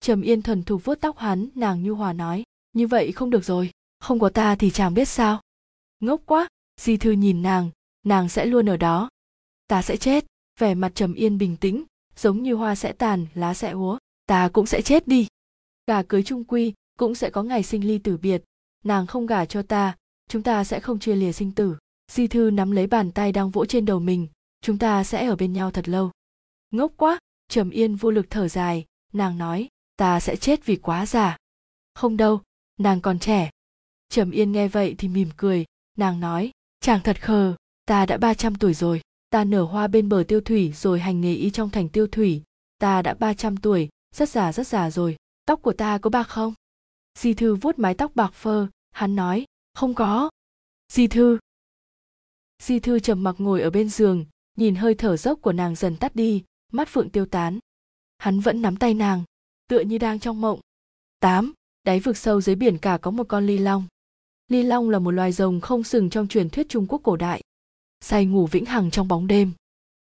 Trầm 0.00 0.22
yên 0.22 0.42
thần 0.42 0.62
thục 0.62 0.84
vuốt 0.84 0.94
tóc 1.00 1.18
hắn, 1.18 1.48
nàng 1.54 1.82
nhu 1.82 1.94
hòa 1.94 2.12
nói, 2.12 2.44
như 2.72 2.86
vậy 2.86 3.12
không 3.12 3.30
được 3.30 3.44
rồi, 3.44 3.70
không 3.98 4.20
có 4.20 4.28
ta 4.28 4.56
thì 4.56 4.70
chàng 4.70 4.94
biết 4.94 5.08
sao. 5.08 5.40
Ngốc 6.00 6.20
quá, 6.26 6.48
di 6.80 6.96
thư 6.96 7.10
nhìn 7.10 7.42
nàng 7.42 7.70
nàng 8.02 8.28
sẽ 8.28 8.46
luôn 8.46 8.68
ở 8.68 8.76
đó. 8.76 9.08
Ta 9.66 9.82
sẽ 9.82 9.96
chết. 9.96 10.24
Vẻ 10.60 10.74
mặt 10.74 10.92
trầm 10.94 11.14
yên 11.14 11.38
bình 11.38 11.56
tĩnh, 11.56 11.84
giống 12.16 12.42
như 12.42 12.54
hoa 12.54 12.74
sẽ 12.74 12.92
tàn, 12.92 13.26
lá 13.34 13.54
sẽ 13.54 13.70
úa 13.70 13.98
ta 14.30 14.48
cũng 14.52 14.66
sẽ 14.66 14.82
chết 14.82 15.08
đi. 15.08 15.26
Gà 15.86 16.02
cưới 16.02 16.22
trung 16.22 16.44
quy 16.44 16.74
cũng 16.98 17.14
sẽ 17.14 17.30
có 17.30 17.42
ngày 17.42 17.62
sinh 17.62 17.86
ly 17.86 17.98
tử 17.98 18.16
biệt. 18.16 18.42
Nàng 18.84 19.06
không 19.06 19.26
gả 19.26 19.44
cho 19.44 19.62
ta, 19.62 19.96
chúng 20.28 20.42
ta 20.42 20.64
sẽ 20.64 20.80
không 20.80 20.98
chia 20.98 21.14
lìa 21.14 21.32
sinh 21.32 21.52
tử. 21.52 21.76
Di 22.12 22.26
thư 22.26 22.50
nắm 22.50 22.70
lấy 22.70 22.86
bàn 22.86 23.12
tay 23.12 23.32
đang 23.32 23.50
vỗ 23.50 23.66
trên 23.66 23.84
đầu 23.84 24.00
mình, 24.00 24.28
chúng 24.60 24.78
ta 24.78 25.04
sẽ 25.04 25.26
ở 25.26 25.36
bên 25.36 25.52
nhau 25.52 25.70
thật 25.70 25.88
lâu. 25.88 26.10
Ngốc 26.70 26.92
quá, 26.96 27.18
trầm 27.48 27.70
yên 27.70 27.96
vô 27.96 28.10
lực 28.10 28.26
thở 28.30 28.48
dài, 28.48 28.84
nàng 29.12 29.38
nói, 29.38 29.68
ta 29.96 30.20
sẽ 30.20 30.36
chết 30.36 30.66
vì 30.66 30.76
quá 30.76 31.06
già. 31.06 31.36
Không 31.94 32.16
đâu, 32.16 32.40
nàng 32.78 33.00
còn 33.00 33.18
trẻ. 33.18 33.50
Trầm 34.08 34.30
yên 34.30 34.52
nghe 34.52 34.68
vậy 34.68 34.94
thì 34.98 35.08
mỉm 35.08 35.28
cười, 35.36 35.64
nàng 35.96 36.20
nói, 36.20 36.50
chàng 36.80 37.00
thật 37.04 37.22
khờ, 37.22 37.54
ta 37.84 38.06
đã 38.06 38.16
ba 38.16 38.34
trăm 38.34 38.54
tuổi 38.54 38.74
rồi, 38.74 39.00
ta 39.30 39.44
nở 39.44 39.62
hoa 39.62 39.86
bên 39.86 40.08
bờ 40.08 40.24
tiêu 40.28 40.40
thủy 40.40 40.72
rồi 40.72 41.00
hành 41.00 41.20
nghề 41.20 41.34
y 41.34 41.50
trong 41.50 41.70
thành 41.70 41.88
tiêu 41.88 42.06
thủy, 42.06 42.42
ta 42.78 43.02
đã 43.02 43.14
ba 43.14 43.34
trăm 43.34 43.56
tuổi 43.56 43.88
rất 44.14 44.28
già 44.28 44.52
rất 44.52 44.66
già 44.66 44.90
rồi. 44.90 45.16
Tóc 45.46 45.62
của 45.62 45.72
ta 45.72 45.98
có 45.98 46.10
bạc 46.10 46.24
không? 46.24 46.54
Di 47.18 47.34
thư 47.34 47.54
vuốt 47.54 47.78
mái 47.78 47.94
tóc 47.94 48.12
bạc 48.14 48.34
phơ. 48.34 48.66
Hắn 48.90 49.16
nói, 49.16 49.44
không 49.74 49.94
có. 49.94 50.30
Di 50.92 51.06
thư. 51.06 51.38
Di 52.62 52.80
thư 52.80 53.00
trầm 53.00 53.22
mặc 53.22 53.34
ngồi 53.38 53.60
ở 53.60 53.70
bên 53.70 53.88
giường, 53.88 54.24
nhìn 54.56 54.74
hơi 54.74 54.94
thở 54.94 55.16
dốc 55.16 55.38
của 55.42 55.52
nàng 55.52 55.74
dần 55.74 55.96
tắt 55.96 56.16
đi, 56.16 56.44
mắt 56.72 56.88
phượng 56.88 57.10
tiêu 57.10 57.26
tán. 57.26 57.58
Hắn 58.18 58.40
vẫn 58.40 58.62
nắm 58.62 58.76
tay 58.76 58.94
nàng, 58.94 59.24
tựa 59.68 59.80
như 59.80 59.98
đang 59.98 60.20
trong 60.20 60.40
mộng. 60.40 60.60
Tám, 61.20 61.52
đáy 61.84 62.00
vực 62.00 62.16
sâu 62.16 62.40
dưới 62.40 62.56
biển 62.56 62.78
cả 62.78 62.98
có 63.02 63.10
một 63.10 63.28
con 63.28 63.46
ly 63.46 63.58
long. 63.58 63.86
Ly 64.48 64.62
long 64.62 64.90
là 64.90 64.98
một 64.98 65.10
loài 65.10 65.32
rồng 65.32 65.60
không 65.60 65.84
sừng 65.84 66.10
trong 66.10 66.28
truyền 66.28 66.50
thuyết 66.50 66.68
trung 66.68 66.86
quốc 66.86 67.00
cổ 67.04 67.16
đại, 67.16 67.42
say 68.00 68.24
ngủ 68.24 68.46
vĩnh 68.46 68.64
hằng 68.64 68.90
trong 68.90 69.08
bóng 69.08 69.26
đêm. 69.26 69.52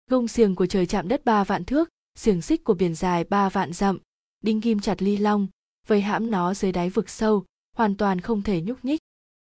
Gông 0.09 0.27
xiềng 0.27 0.55
của 0.55 0.65
trời 0.65 0.85
chạm 0.85 1.07
đất 1.07 1.25
ba 1.25 1.43
vạn 1.43 1.65
thước 1.65 1.89
xiềng 2.15 2.41
xích 2.41 2.63
của 2.63 2.73
biển 2.73 2.95
dài 2.95 3.23
ba 3.23 3.49
vạn 3.49 3.73
dặm, 3.73 3.97
đinh 4.43 4.59
ghim 4.59 4.79
chặt 4.79 5.01
ly 5.01 5.17
long, 5.17 5.47
vây 5.87 6.01
hãm 6.01 6.31
nó 6.31 6.53
dưới 6.53 6.71
đáy 6.71 6.89
vực 6.89 7.09
sâu, 7.09 7.45
hoàn 7.77 7.97
toàn 7.97 8.21
không 8.21 8.41
thể 8.41 8.61
nhúc 8.61 8.85
nhích. 8.85 8.99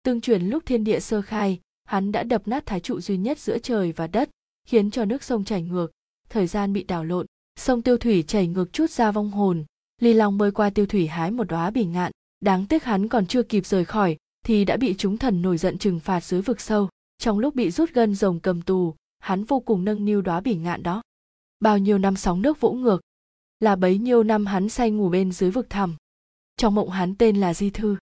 Tương 0.02 0.20
truyền 0.20 0.42
lúc 0.42 0.66
thiên 0.66 0.84
địa 0.84 1.00
sơ 1.00 1.22
khai, 1.22 1.60
hắn 1.84 2.12
đã 2.12 2.22
đập 2.22 2.48
nát 2.48 2.66
thái 2.66 2.80
trụ 2.80 3.00
duy 3.00 3.16
nhất 3.16 3.38
giữa 3.38 3.58
trời 3.58 3.92
và 3.92 4.06
đất, 4.06 4.30
khiến 4.66 4.90
cho 4.90 5.04
nước 5.04 5.22
sông 5.22 5.44
chảy 5.44 5.62
ngược, 5.62 5.92
thời 6.28 6.46
gian 6.46 6.72
bị 6.72 6.82
đảo 6.82 7.04
lộn, 7.04 7.26
sông 7.56 7.82
tiêu 7.82 7.98
thủy 7.98 8.22
chảy 8.22 8.46
ngược 8.46 8.72
chút 8.72 8.90
ra 8.90 9.10
vong 9.10 9.30
hồn, 9.30 9.64
ly 10.00 10.12
long 10.12 10.38
bơi 10.38 10.50
qua 10.50 10.70
tiêu 10.70 10.86
thủy 10.86 11.06
hái 11.06 11.30
một 11.30 11.44
đóa 11.44 11.70
bỉ 11.70 11.84
ngạn, 11.84 12.12
đáng 12.40 12.66
tiếc 12.66 12.84
hắn 12.84 13.08
còn 13.08 13.26
chưa 13.26 13.42
kịp 13.42 13.66
rời 13.66 13.84
khỏi 13.84 14.16
thì 14.44 14.64
đã 14.64 14.76
bị 14.76 14.94
chúng 14.98 15.18
thần 15.18 15.42
nổi 15.42 15.58
giận 15.58 15.78
trừng 15.78 16.00
phạt 16.00 16.24
dưới 16.24 16.42
vực 16.42 16.60
sâu. 16.60 16.88
Trong 17.18 17.38
lúc 17.38 17.54
bị 17.54 17.70
rút 17.70 17.90
gân 17.94 18.14
rồng 18.14 18.40
cầm 18.40 18.62
tù, 18.62 18.94
hắn 19.18 19.44
vô 19.44 19.60
cùng 19.60 19.84
nâng 19.84 20.04
niu 20.04 20.20
đóa 20.20 20.40
bỉ 20.40 20.54
ngạn 20.54 20.82
đó 20.82 21.02
bao 21.60 21.78
nhiêu 21.78 21.98
năm 21.98 22.16
sóng 22.16 22.42
nước 22.42 22.60
vỗ 22.60 22.72
ngược, 22.72 23.00
là 23.60 23.76
bấy 23.76 23.98
nhiêu 23.98 24.22
năm 24.22 24.46
hắn 24.46 24.68
say 24.68 24.90
ngủ 24.90 25.08
bên 25.08 25.32
dưới 25.32 25.50
vực 25.50 25.66
thẳm. 25.70 25.96
Trong 26.56 26.74
mộng 26.74 26.90
hắn 26.90 27.14
tên 27.14 27.40
là 27.40 27.54
di 27.54 27.70
thư. 27.70 27.96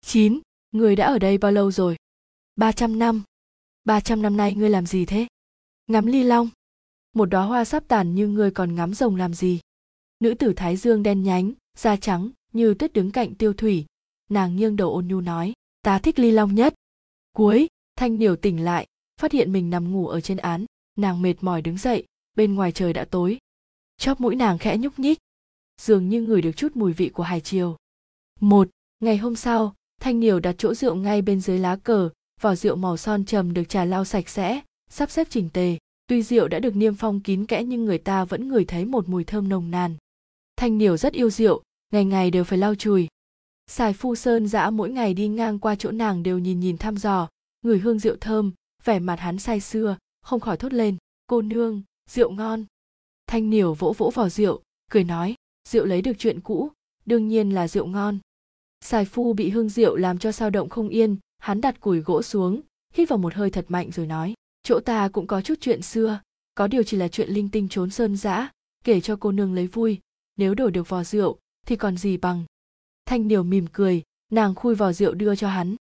Chín, 0.00 0.40
người 0.72 0.96
đã 0.96 1.06
ở 1.06 1.18
đây 1.18 1.38
bao 1.38 1.52
lâu 1.52 1.70
rồi? 1.70 1.96
Ba 2.56 2.72
trăm 2.72 2.98
năm. 2.98 3.22
Ba 3.84 4.00
trăm 4.00 4.22
năm 4.22 4.36
nay 4.36 4.54
ngươi 4.54 4.70
làm 4.70 4.86
gì 4.86 5.04
thế? 5.04 5.26
Ngắm 5.86 6.06
ly 6.06 6.22
long. 6.22 6.48
Một 7.12 7.26
đóa 7.26 7.44
hoa 7.44 7.64
sắp 7.64 7.84
tàn 7.88 8.14
như 8.14 8.28
ngươi 8.28 8.50
còn 8.50 8.74
ngắm 8.74 8.94
rồng 8.94 9.16
làm 9.16 9.34
gì? 9.34 9.60
Nữ 10.20 10.34
tử 10.34 10.52
thái 10.56 10.76
dương 10.76 11.02
đen 11.02 11.22
nhánh, 11.22 11.52
da 11.78 11.96
trắng, 11.96 12.30
như 12.52 12.74
tuyết 12.74 12.92
đứng 12.92 13.10
cạnh 13.10 13.34
tiêu 13.34 13.52
thủy. 13.52 13.86
Nàng 14.30 14.56
nghiêng 14.56 14.76
đầu 14.76 14.94
ôn 14.94 15.06
nhu 15.06 15.20
nói, 15.20 15.52
ta 15.82 15.98
thích 15.98 16.18
ly 16.18 16.30
long 16.30 16.54
nhất. 16.54 16.74
Cuối, 17.32 17.68
thanh 17.96 18.18
điều 18.18 18.36
tỉnh 18.36 18.64
lại, 18.64 18.86
phát 19.20 19.32
hiện 19.32 19.52
mình 19.52 19.70
nằm 19.70 19.92
ngủ 19.92 20.08
ở 20.08 20.20
trên 20.20 20.36
án. 20.36 20.64
Nàng 20.96 21.22
mệt 21.22 21.34
mỏi 21.40 21.62
đứng 21.62 21.78
dậy 21.78 22.06
bên 22.36 22.54
ngoài 22.54 22.72
trời 22.72 22.92
đã 22.92 23.04
tối. 23.04 23.38
Chóp 23.98 24.20
mũi 24.20 24.36
nàng 24.36 24.58
khẽ 24.58 24.76
nhúc 24.76 24.98
nhích, 24.98 25.18
dường 25.80 26.08
như 26.08 26.22
ngửi 26.22 26.42
được 26.42 26.52
chút 26.56 26.76
mùi 26.76 26.92
vị 26.92 27.08
của 27.08 27.22
hải 27.22 27.40
chiều 27.40 27.76
một, 28.40 28.68
ngày 29.00 29.16
hôm 29.16 29.36
sau, 29.36 29.74
thanh 30.00 30.20
niều 30.20 30.40
đặt 30.40 30.54
chỗ 30.58 30.74
rượu 30.74 30.94
ngay 30.94 31.22
bên 31.22 31.40
dưới 31.40 31.58
lá 31.58 31.76
cờ, 31.76 32.10
vỏ 32.40 32.54
rượu 32.54 32.76
màu 32.76 32.96
son 32.96 33.24
trầm 33.24 33.54
được 33.54 33.68
trà 33.68 33.84
lau 33.84 34.04
sạch 34.04 34.28
sẽ, 34.28 34.60
sắp 34.90 35.10
xếp 35.10 35.26
chỉnh 35.30 35.48
tề. 35.52 35.78
Tuy 36.06 36.22
rượu 36.22 36.48
đã 36.48 36.58
được 36.58 36.76
niêm 36.76 36.94
phong 36.94 37.20
kín 37.20 37.46
kẽ 37.46 37.64
nhưng 37.64 37.84
người 37.84 37.98
ta 37.98 38.24
vẫn 38.24 38.48
ngửi 38.48 38.64
thấy 38.64 38.84
một 38.84 39.08
mùi 39.08 39.24
thơm 39.24 39.48
nồng 39.48 39.70
nàn. 39.70 39.96
Thanh 40.56 40.78
niều 40.78 40.96
rất 40.96 41.12
yêu 41.12 41.30
rượu, 41.30 41.62
ngày 41.92 42.04
ngày 42.04 42.30
đều 42.30 42.44
phải 42.44 42.58
lau 42.58 42.74
chùi. 42.74 43.08
Sài 43.66 43.92
phu 43.92 44.14
sơn 44.14 44.48
dã 44.48 44.70
mỗi 44.70 44.90
ngày 44.90 45.14
đi 45.14 45.28
ngang 45.28 45.58
qua 45.58 45.74
chỗ 45.74 45.90
nàng 45.90 46.22
đều 46.22 46.38
nhìn 46.38 46.60
nhìn 46.60 46.78
thăm 46.78 46.96
dò 46.96 47.28
người 47.62 47.78
hương 47.78 47.98
rượu 47.98 48.16
thơm, 48.20 48.52
vẻ 48.84 48.98
mặt 48.98 49.20
hắn 49.20 49.38
say 49.38 49.60
sưa, 49.60 49.96
không 50.22 50.40
khỏi 50.40 50.56
thốt 50.56 50.72
lên, 50.72 50.96
cô 51.26 51.42
nương 51.42 51.82
rượu 52.10 52.30
ngon. 52.30 52.64
Thanh 53.26 53.50
niều 53.50 53.74
vỗ 53.74 53.94
vỗ 53.98 54.10
vào 54.10 54.28
rượu, 54.28 54.62
cười 54.90 55.04
nói, 55.04 55.34
rượu 55.68 55.84
lấy 55.84 56.02
được 56.02 56.18
chuyện 56.18 56.40
cũ, 56.40 56.70
đương 57.04 57.28
nhiên 57.28 57.50
là 57.50 57.68
rượu 57.68 57.86
ngon. 57.86 58.18
Sài 58.80 59.04
phu 59.04 59.32
bị 59.32 59.50
hương 59.50 59.68
rượu 59.68 59.96
làm 59.96 60.18
cho 60.18 60.32
sao 60.32 60.50
động 60.50 60.68
không 60.68 60.88
yên, 60.88 61.16
hắn 61.38 61.60
đặt 61.60 61.80
củi 61.80 62.00
gỗ 62.00 62.22
xuống, 62.22 62.60
hít 62.94 63.08
vào 63.08 63.18
một 63.18 63.34
hơi 63.34 63.50
thật 63.50 63.64
mạnh 63.68 63.90
rồi 63.90 64.06
nói, 64.06 64.34
chỗ 64.62 64.80
ta 64.80 65.08
cũng 65.08 65.26
có 65.26 65.40
chút 65.40 65.54
chuyện 65.60 65.82
xưa, 65.82 66.20
có 66.54 66.66
điều 66.66 66.82
chỉ 66.82 66.96
là 66.96 67.08
chuyện 67.08 67.28
linh 67.28 67.48
tinh 67.48 67.68
trốn 67.68 67.90
sơn 67.90 68.16
dã, 68.16 68.50
kể 68.84 69.00
cho 69.00 69.16
cô 69.16 69.32
nương 69.32 69.54
lấy 69.54 69.66
vui, 69.66 69.98
nếu 70.36 70.54
đổi 70.54 70.70
được 70.70 70.88
vò 70.88 71.04
rượu, 71.04 71.38
thì 71.66 71.76
còn 71.76 71.96
gì 71.96 72.16
bằng. 72.16 72.44
Thanh 73.04 73.28
điều 73.28 73.42
mỉm 73.42 73.66
cười, 73.72 74.02
nàng 74.32 74.54
khui 74.54 74.74
vò 74.74 74.92
rượu 74.92 75.14
đưa 75.14 75.36
cho 75.36 75.48
hắn. 75.48 75.76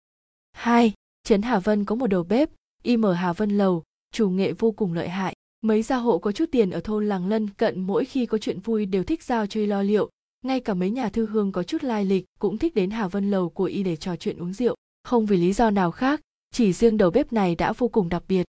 Hai, 0.51 0.93
trấn 1.23 1.41
hà 1.41 1.59
vân 1.59 1.85
có 1.85 1.95
một 1.95 2.07
đầu 2.07 2.23
bếp, 2.23 2.49
y 2.83 2.97
mở 2.97 3.13
hà 3.13 3.33
vân 3.33 3.57
lầu, 3.57 3.83
chủ 4.11 4.29
nghệ 4.29 4.53
vô 4.53 4.71
cùng 4.71 4.93
lợi 4.93 5.09
hại 5.09 5.35
mấy 5.61 5.81
gia 5.81 5.97
hộ 5.97 6.17
có 6.17 6.31
chút 6.31 6.45
tiền 6.51 6.71
ở 6.71 6.79
thôn 6.79 7.07
làng 7.07 7.27
lân 7.27 7.49
cận 7.49 7.81
mỗi 7.81 8.05
khi 8.05 8.25
có 8.25 8.37
chuyện 8.37 8.59
vui 8.59 8.85
đều 8.85 9.03
thích 9.03 9.23
giao 9.23 9.47
chơi 9.47 9.67
lo 9.67 9.81
liệu. 9.81 10.09
Ngay 10.41 10.59
cả 10.59 10.73
mấy 10.73 10.89
nhà 10.89 11.09
thư 11.09 11.25
hương 11.25 11.51
có 11.51 11.63
chút 11.63 11.83
lai 11.83 12.05
lịch 12.05 12.25
cũng 12.39 12.57
thích 12.57 12.75
đến 12.75 12.89
hà 12.89 13.07
vân 13.07 13.31
lầu 13.31 13.49
của 13.49 13.63
y 13.63 13.83
để 13.83 13.95
trò 13.95 14.15
chuyện 14.15 14.37
uống 14.37 14.53
rượu. 14.53 14.75
Không 15.03 15.25
vì 15.25 15.37
lý 15.37 15.53
do 15.53 15.69
nào 15.69 15.91
khác, 15.91 16.21
chỉ 16.51 16.73
riêng 16.73 16.97
đầu 16.97 17.11
bếp 17.11 17.33
này 17.33 17.55
đã 17.55 17.73
vô 17.73 17.87
cùng 17.87 18.09
đặc 18.09 18.23
biệt. 18.27 18.45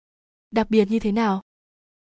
Đặc 0.50 0.70
biệt 0.70 0.90
như 0.90 0.98
thế 0.98 1.12
nào? 1.12 1.42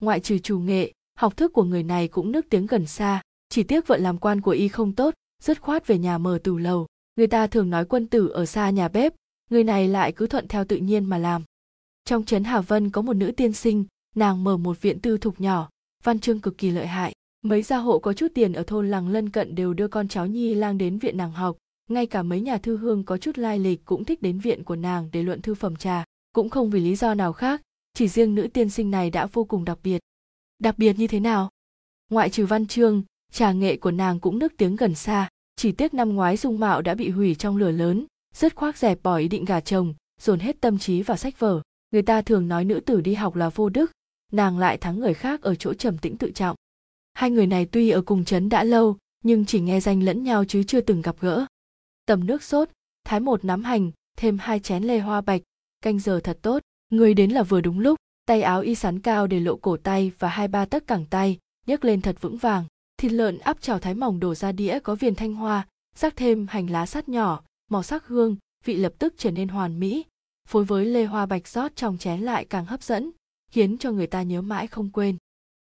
Ngoại 0.01 0.20
trừ 0.20 0.38
chủ 0.38 0.60
nghệ, 0.60 0.93
học 1.18 1.38
thức 1.38 1.53
của 1.53 1.64
người 1.64 1.84
này 1.84 2.08
cũng 2.08 2.32
nước 2.32 2.45
tiếng 2.49 2.66
gần 2.66 2.86
xa. 2.86 3.22
Chỉ 3.49 3.64
tiếc 3.64 3.88
vợ 3.88 3.97
làm 3.97 4.18
quan 4.18 4.41
của 4.41 4.51
y 4.51 4.68
không 4.68 4.93
tốt, 4.93 5.14
dứt 5.43 5.62
khoát 5.62 5.88
về 5.88 5.97
nhà 5.97 6.18
mở 6.18 6.39
tủ 6.43 6.58
lầu. 6.58 6.88
Người 7.16 7.28
ta 7.28 7.47
thường 7.47 7.70
nói 7.70 7.86
quân 7.86 8.08
tử 8.08 8.28
ở 8.28 8.45
xa 8.45 8.70
nhà 8.70 8.88
bếp, 8.88 9.14
người 9.49 9.64
này 9.64 9.88
lại 9.88 10.12
cứ 10.12 10.28
thuận 10.28 10.47
theo 10.47 10.66
tự 10.66 10.78
nhiên 10.78 11.06
mà 11.06 11.18
làm. 11.18 11.43
Trong 12.06 12.26
trấn 12.26 12.43
hà 12.43 12.62
vân 12.62 12.89
có 12.89 13.01
một 13.01 13.14
nữ 13.14 13.32
tiên 13.32 13.53
sinh 13.53 13.86
nàng 14.16 14.43
mở 14.43 14.57
một 14.57 14.82
viện 14.82 14.99
tư 14.99 15.18
thục 15.18 15.41
nhỏ, 15.41 15.70
văn 16.03 16.20
chương 16.20 16.39
cực 16.39 16.57
kỳ 16.57 16.72
lợi 16.72 16.88
hại. 16.88 17.13
Mấy 17.41 17.61
gia 17.61 17.78
hộ 17.78 17.99
có 17.99 18.13
chút 18.13 18.28
tiền 18.34 18.53
ở 18.53 18.63
thôn 18.63 18.89
làng 18.89 19.07
lân 19.07 19.30
cận 19.30 19.55
đều 19.55 19.74
đưa 19.74 19.88
con 19.88 20.07
cháu 20.07 20.28
nhi 20.28 20.53
lang 20.53 20.78
đến 20.78 20.99
viện 20.99 21.18
nàng 21.18 21.32
học. 21.32 21.57
Ngay 21.89 22.05
cả 22.05 22.24
mấy 22.24 22.41
nhà 22.41 22.57
thư 22.57 22.78
hương 22.78 23.03
có 23.03 23.18
chút 23.18 23.38
lai 23.38 23.59
lịch 23.59 23.86
cũng 23.86 24.05
thích 24.05 24.22
đến 24.22 24.39
viện 24.39 24.63
của 24.63 24.76
nàng 24.76 25.09
để 25.11 25.24
luận 25.24 25.41
thư 25.41 25.55
phẩm 25.55 25.76
trà. 25.76 26.03
Cũng 26.34 26.49
không 26.49 26.70
vì 26.70 26.80
lý 26.80 26.95
do 26.95 27.13
nào 27.13 27.34
khác, 27.34 27.61
chỉ 27.93 28.07
riêng 28.07 28.36
nữ 28.36 28.47
tiên 28.53 28.70
sinh 28.70 28.91
này 28.91 29.09
đã 29.09 29.26
vô 29.26 29.43
cùng 29.43 29.66
đặc 29.66 29.80
biệt. 29.84 29.99
Đặc 30.59 30.78
biệt 30.78 30.99
như 30.99 31.07
thế 31.07 31.20
nào? 31.20 31.49
Ngoại 32.11 32.30
trừ 32.30 32.45
văn 32.45 32.68
chương, 32.68 33.03
trà 33.32 33.51
nghệ 33.51 33.78
của 33.78 33.91
nàng 33.91 34.20
cũng 34.20 34.39
nước 34.39 34.53
tiếng 34.57 34.76
gần 34.76 34.95
xa. 34.95 35.30
Chỉ 35.55 35.72
tiếc 35.72 35.93
năm 35.93 36.16
ngoái 36.16 36.38
dung 36.38 36.59
mạo 36.59 36.82
đã 36.82 36.95
bị 36.95 37.09
hủy 37.09 37.36
trong 37.36 37.57
lửa 37.57 37.72
lớn, 37.72 38.05
rất 38.36 38.55
khoác 38.55 38.78
dẹp 38.78 39.03
bỏ 39.03 39.18
ý 39.18 39.28
định 39.28 39.45
gả 39.45 39.59
chồng, 39.59 39.93
dồn 40.22 40.39
hết 40.39 40.61
tâm 40.61 40.78
trí 40.78 41.01
vào 41.01 41.18
sách 41.18 41.39
vở. 41.39 41.61
Người 41.91 42.01
ta 42.01 42.22
thường 42.22 42.47
nói 42.47 42.66
nữ 42.66 42.80
tử 42.80 43.01
đi 43.01 43.13
học 43.13 43.36
là 43.36 43.49
vô 43.49 43.70
đức 43.70 43.91
nàng 44.36 44.57
lại 44.57 44.77
thắng 44.77 44.99
người 44.99 45.13
khác 45.13 45.41
ở 45.41 45.55
chỗ 45.55 45.73
trầm 45.73 45.97
tĩnh 45.97 46.17
tự 46.17 46.31
trọng. 46.31 46.55
Hai 47.13 47.31
người 47.31 47.47
này 47.47 47.65
tuy 47.65 47.89
ở 47.89 48.01
cùng 48.01 48.25
trấn 48.25 48.49
đã 48.49 48.63
lâu, 48.63 48.97
nhưng 49.23 49.45
chỉ 49.45 49.59
nghe 49.59 49.79
danh 49.79 50.03
lẫn 50.03 50.23
nhau 50.23 50.45
chứ 50.45 50.63
chưa 50.63 50.81
từng 50.81 51.01
gặp 51.01 51.15
gỡ. 51.19 51.45
Tầm 52.05 52.27
nước 52.27 52.43
sốt, 52.43 52.69
thái 53.03 53.19
một 53.19 53.45
nắm 53.45 53.63
hành, 53.63 53.91
thêm 54.17 54.38
hai 54.38 54.59
chén 54.59 54.83
lê 54.83 54.99
hoa 54.99 55.21
bạch, 55.21 55.41
canh 55.81 55.99
giờ 55.99 56.19
thật 56.23 56.39
tốt, 56.41 56.61
người 56.89 57.13
đến 57.13 57.31
là 57.31 57.43
vừa 57.43 57.61
đúng 57.61 57.79
lúc, 57.79 57.99
tay 58.25 58.41
áo 58.41 58.61
y 58.61 58.75
sắn 58.75 58.99
cao 58.99 59.27
để 59.27 59.39
lộ 59.39 59.55
cổ 59.55 59.77
tay 59.77 60.11
và 60.19 60.29
hai 60.29 60.47
ba 60.47 60.65
tấc 60.65 60.88
cẳng 60.88 61.05
tay, 61.09 61.38
nhấc 61.67 61.86
lên 61.86 62.01
thật 62.01 62.15
vững 62.21 62.38
vàng. 62.38 62.65
Thịt 62.97 63.11
lợn 63.11 63.38
áp 63.38 63.61
chảo 63.61 63.79
thái 63.79 63.93
mỏng 63.93 64.19
đổ 64.19 64.36
ra 64.36 64.51
đĩa 64.51 64.79
có 64.79 64.95
viền 64.95 65.15
thanh 65.15 65.33
hoa, 65.33 65.67
rắc 65.95 66.15
thêm 66.15 66.47
hành 66.49 66.69
lá 66.69 66.86
sắt 66.86 67.09
nhỏ, 67.09 67.43
màu 67.71 67.83
sắc 67.83 68.07
hương, 68.07 68.36
vị 68.65 68.75
lập 68.75 68.93
tức 68.99 69.13
trở 69.17 69.31
nên 69.31 69.47
hoàn 69.47 69.79
mỹ. 69.79 70.05
Phối 70.47 70.65
với 70.65 70.86
lê 70.86 71.05
hoa 71.05 71.25
bạch 71.25 71.47
rót 71.47 71.75
trong 71.75 71.97
chén 71.97 72.21
lại 72.21 72.45
càng 72.45 72.65
hấp 72.65 72.83
dẫn 72.83 73.11
khiến 73.56 73.78
cho 73.78 73.91
người 73.91 74.08
ta 74.08 74.22
nhớ 74.22 74.41
mãi 74.41 74.68
không 74.68 74.89
quên. 74.89 75.18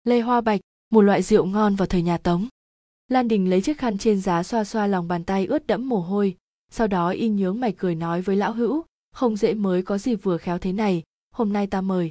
Lê 0.04 0.20
hoa 0.20 0.40
bạch, 0.40 0.60
một 0.90 1.00
loại 1.00 1.22
rượu 1.22 1.46
ngon 1.46 1.74
vào 1.74 1.86
thời 1.86 2.02
nhà 2.02 2.18
tống. 2.18 2.48
Lan 3.08 3.28
đình 3.28 3.50
lấy 3.50 3.60
chiếc 3.60 3.78
khăn 3.78 3.98
trên 3.98 4.20
giá 4.20 4.42
xoa 4.42 4.64
xoa 4.64 4.86
lòng 4.86 5.08
bàn 5.08 5.24
tay 5.24 5.46
ướt 5.46 5.66
đẫm 5.66 5.88
mồ 5.88 6.00
hôi, 6.00 6.36
sau 6.70 6.86
đó 6.86 7.10
y 7.10 7.28
nhướng 7.28 7.60
mày 7.60 7.72
cười 7.72 7.94
nói 7.94 8.22
với 8.22 8.36
lão 8.36 8.52
hữu, 8.52 8.84
không 9.12 9.36
dễ 9.36 9.54
mới 9.54 9.82
có 9.82 9.98
gì 9.98 10.14
vừa 10.14 10.38
khéo 10.38 10.58
thế 10.58 10.72
này, 10.72 11.02
hôm 11.30 11.52
nay 11.52 11.66
ta 11.66 11.80
mời. 11.80 12.10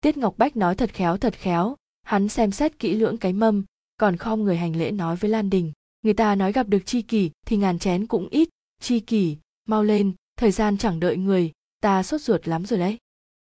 Tiết 0.00 0.16
ngọc 0.16 0.34
bách 0.38 0.56
nói 0.56 0.74
thật 0.74 0.90
khéo 0.92 1.16
thật 1.16 1.34
khéo, 1.34 1.76
hắn 2.02 2.28
xem 2.28 2.50
xét 2.50 2.78
kỹ 2.78 2.94
lưỡng 2.94 3.16
cái 3.16 3.32
mâm, 3.32 3.64
còn 3.96 4.16
khom 4.16 4.44
người 4.44 4.56
hành 4.56 4.76
lễ 4.76 4.90
nói 4.90 5.16
với 5.16 5.30
lan 5.30 5.50
đình, 5.50 5.72
người 6.02 6.14
ta 6.14 6.34
nói 6.34 6.52
gặp 6.52 6.68
được 6.68 6.82
chi 6.86 7.02
kỷ 7.02 7.30
thì 7.46 7.56
ngàn 7.56 7.78
chén 7.78 8.06
cũng 8.06 8.28
ít, 8.28 8.48
chi 8.80 9.00
kỷ, 9.00 9.36
mau 9.68 9.82
lên, 9.84 10.12
thời 10.36 10.50
gian 10.50 10.78
chẳng 10.78 11.00
đợi 11.00 11.16
người, 11.16 11.52
ta 11.80 12.02
sốt 12.02 12.20
ruột 12.20 12.48
lắm 12.48 12.66
rồi 12.66 12.78
đấy 12.78 12.98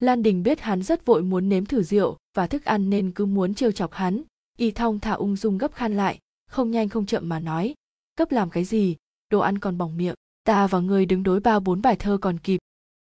lan 0.01 0.22
đình 0.22 0.42
biết 0.42 0.61
hắn 0.61 0.82
rất 0.82 1.07
vội 1.07 1.22
muốn 1.22 1.49
nếm 1.49 1.66
thử 1.66 1.82
rượu 1.82 2.16
và 2.34 2.47
thức 2.47 2.64
ăn 2.64 2.90
nên 2.90 3.12
cứ 3.12 3.26
muốn 3.26 3.55
trêu 3.55 3.72
chọc 3.72 3.92
hắn. 3.92 4.22
Y 4.59 4.70
thong 4.70 5.01
thả 5.01 5.12
ung 5.12 5.36
dung 5.36 5.59
gấp 5.59 5.74
khăn 5.74 5.97
lại, 5.97 6.18
không 6.51 6.70
nhanh 6.70 6.88
không 6.88 7.07
chậm 7.07 7.28
mà 7.28 7.40
nói, 7.40 7.74
cấp 8.16 8.32
làm 8.32 8.51
cái 8.51 8.64
gì? 8.64 8.97
Đồ 9.30 9.38
ăn 9.38 9.59
còn 9.59 9.78
bỏng 9.78 9.97
miệng, 9.97 10.14
ta 10.44 10.66
và 10.66 10.80
người 10.80 11.07
đứng 11.07 11.22
đối 11.22 11.40
ba 11.40 11.61
bốn 11.61 11.82
bài 11.82 11.97
thơ 11.97 12.18
còn 12.20 12.38
kịp. 12.38 12.61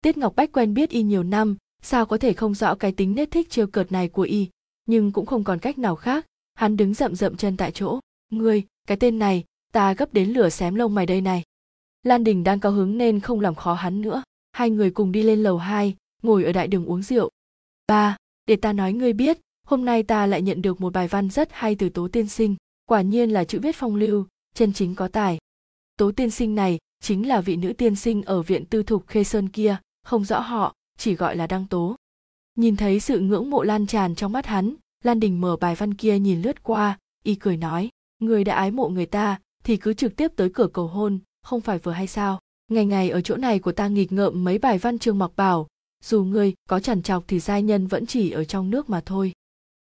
Tiết 0.03 0.19
ngọc 0.19 0.37
bách 0.37 0.53
quen 0.53 0.75
biết 0.75 0.91
y 0.91 1.03
nhiều 1.03 1.23
năm, 1.23 1.57
sao 1.83 2.07
có 2.07 2.19
thể 2.19 2.33
không 2.33 2.55
rõ 2.55 2.75
cái 2.75 2.93
tính 2.93 3.15
nết 3.15 3.31
thích 3.31 3.51
trêu 3.51 3.67
cợt 3.67 3.93
này 3.93 4.09
của 4.09 4.23
y, 4.23 4.49
nhưng 4.87 5.13
cũng 5.13 5.27
không 5.27 5.45
còn 5.45 5.59
cách 5.59 5.79
nào 5.79 5.97
khác. 5.97 6.27
Hắn 6.55 6.77
đứng 6.77 6.95
rậm 6.95 7.15
rậm 7.15 7.37
chân 7.37 7.57
tại 7.57 7.73
chỗ, 7.73 8.01
ngươi, 8.31 8.63
cái 8.89 8.97
tên 8.97 9.19
này, 9.19 9.45
ta 9.73 9.95
gấp 9.95 10.13
đến 10.15 10.31
lửa 10.31 10.49
xém 10.49 10.75
lông 10.75 10.95
mày 10.95 11.07
đây 11.07 11.21
này. 11.21 11.43
Lan 12.03 12.25
đình 12.25 12.45
đang 12.45 12.61
cao 12.61 12.73
hứng 12.73 12.99
nên 12.99 13.21
không 13.21 13.41
làm 13.41 13.55
khó 13.55 13.75
hắn 13.75 14.01
nữa. 14.01 14.23
Hai 14.53 14.71
người 14.71 14.91
cùng 14.91 15.13
đi 15.13 15.23
lên 15.23 15.43
lầu 15.43 15.59
hai 15.59 15.97
ngồi 16.23 16.45
ở 16.45 16.53
đại 16.53 16.69
đường 16.69 16.85
uống 16.85 17.03
rượu. 17.03 17.31
Ba, 17.87 18.17
để 18.47 18.57
ta 18.57 18.73
nói 18.73 18.93
ngươi 18.93 19.13
biết, 19.13 19.39
hôm 19.67 19.85
nay 19.85 20.03
ta 20.03 20.27
lại 20.27 20.43
nhận 20.43 20.63
được 20.63 20.81
một 20.81 20.93
bài 20.93 21.09
văn 21.09 21.31
rất 21.31 21.49
hay 21.53 21.75
từ 21.75 21.89
tố 21.89 22.09
tiên 22.09 22.29
sinh, 22.29 22.57
quả 22.87 23.03
nhiên 23.03 23.31
là 23.31 23.45
chữ 23.45 23.59
viết 23.63 23.77
phong 23.77 23.97
lưu, 23.97 24.27
chân 24.55 24.73
chính 24.73 24.95
có 24.95 25.09
tài. 25.09 25.39
Tố 25.97 26.13
tiên 26.13 26.31
sinh 26.31 26.55
này 26.55 26.79
chính 27.03 27.29
là 27.29 27.41
vị 27.41 27.57
nữ 27.57 27.73
tiên 27.73 27.97
sinh 27.97 28.23
ở 28.23 28.43
viện 28.43 28.65
tư 28.65 28.83
thục 28.83 29.07
khê 29.07 29.25
sơn 29.25 29.49
kia, 29.49 29.77
không 30.03 30.25
rõ 30.25 30.41
họ, 30.41 30.75
chỉ 30.99 31.15
gọi 31.15 31.37
là 31.37 31.47
đăng 31.47 31.67
tố. 31.67 31.97
Nhìn 32.55 32.77
thấy 32.77 33.01
sự 33.01 33.21
ngưỡng 33.21 33.51
mộ 33.51 33.63
lan 33.63 33.87
tràn 33.87 34.15
trong 34.15 34.33
mắt 34.33 34.47
hắn, 34.47 34.75
lan 35.05 35.21
đình 35.21 35.41
mở 35.41 35.57
bài 35.57 35.75
văn 35.75 35.95
kia 35.95 36.19
nhìn 36.19 36.43
lướt 36.43 36.63
qua, 36.63 36.99
y 37.25 37.35
cười 37.35 37.57
nói, 37.57 37.89
người 38.19 38.45
đã 38.45 38.55
ái 38.55 38.71
mộ 38.71 38.89
người 38.89 39.07
ta, 39.07 39.41
thì 39.65 39.77
cứ 39.77 39.95
trực 39.95 40.17
tiếp 40.17 40.33
tới 40.37 40.51
cửa 40.55 40.69
cầu 40.73 40.87
hôn, 40.87 41.19
không 41.43 41.61
phải 41.61 41.79
vừa 41.79 41.93
hay 41.93 42.07
sao? 42.07 42.41
Ngày 42.69 42.87
ngày 42.87 43.11
ở 43.11 43.21
chỗ 43.21 43.37
này 43.37 43.59
của 43.59 43.73
ta 43.73 43.89
nghịch 43.89 44.13
ngợm 44.13 44.45
mấy 44.45 44.59
bài 44.59 44.79
văn 44.79 44.99
trường 44.99 45.19
mặc 45.19 45.31
bảo 45.37 45.67
dù 46.05 46.25
ngươi 46.25 46.55
có 46.69 46.81
chằn 46.81 47.03
chọc 47.03 47.25
thì 47.29 47.41
giai 47.41 47.63
nhân 47.63 47.87
vẫn 47.87 48.07
chỉ 48.07 48.31
ở 48.31 48.45
trong 48.45 48.71
nước 48.71 48.91
mà 48.91 49.01
thôi. 49.07 49.33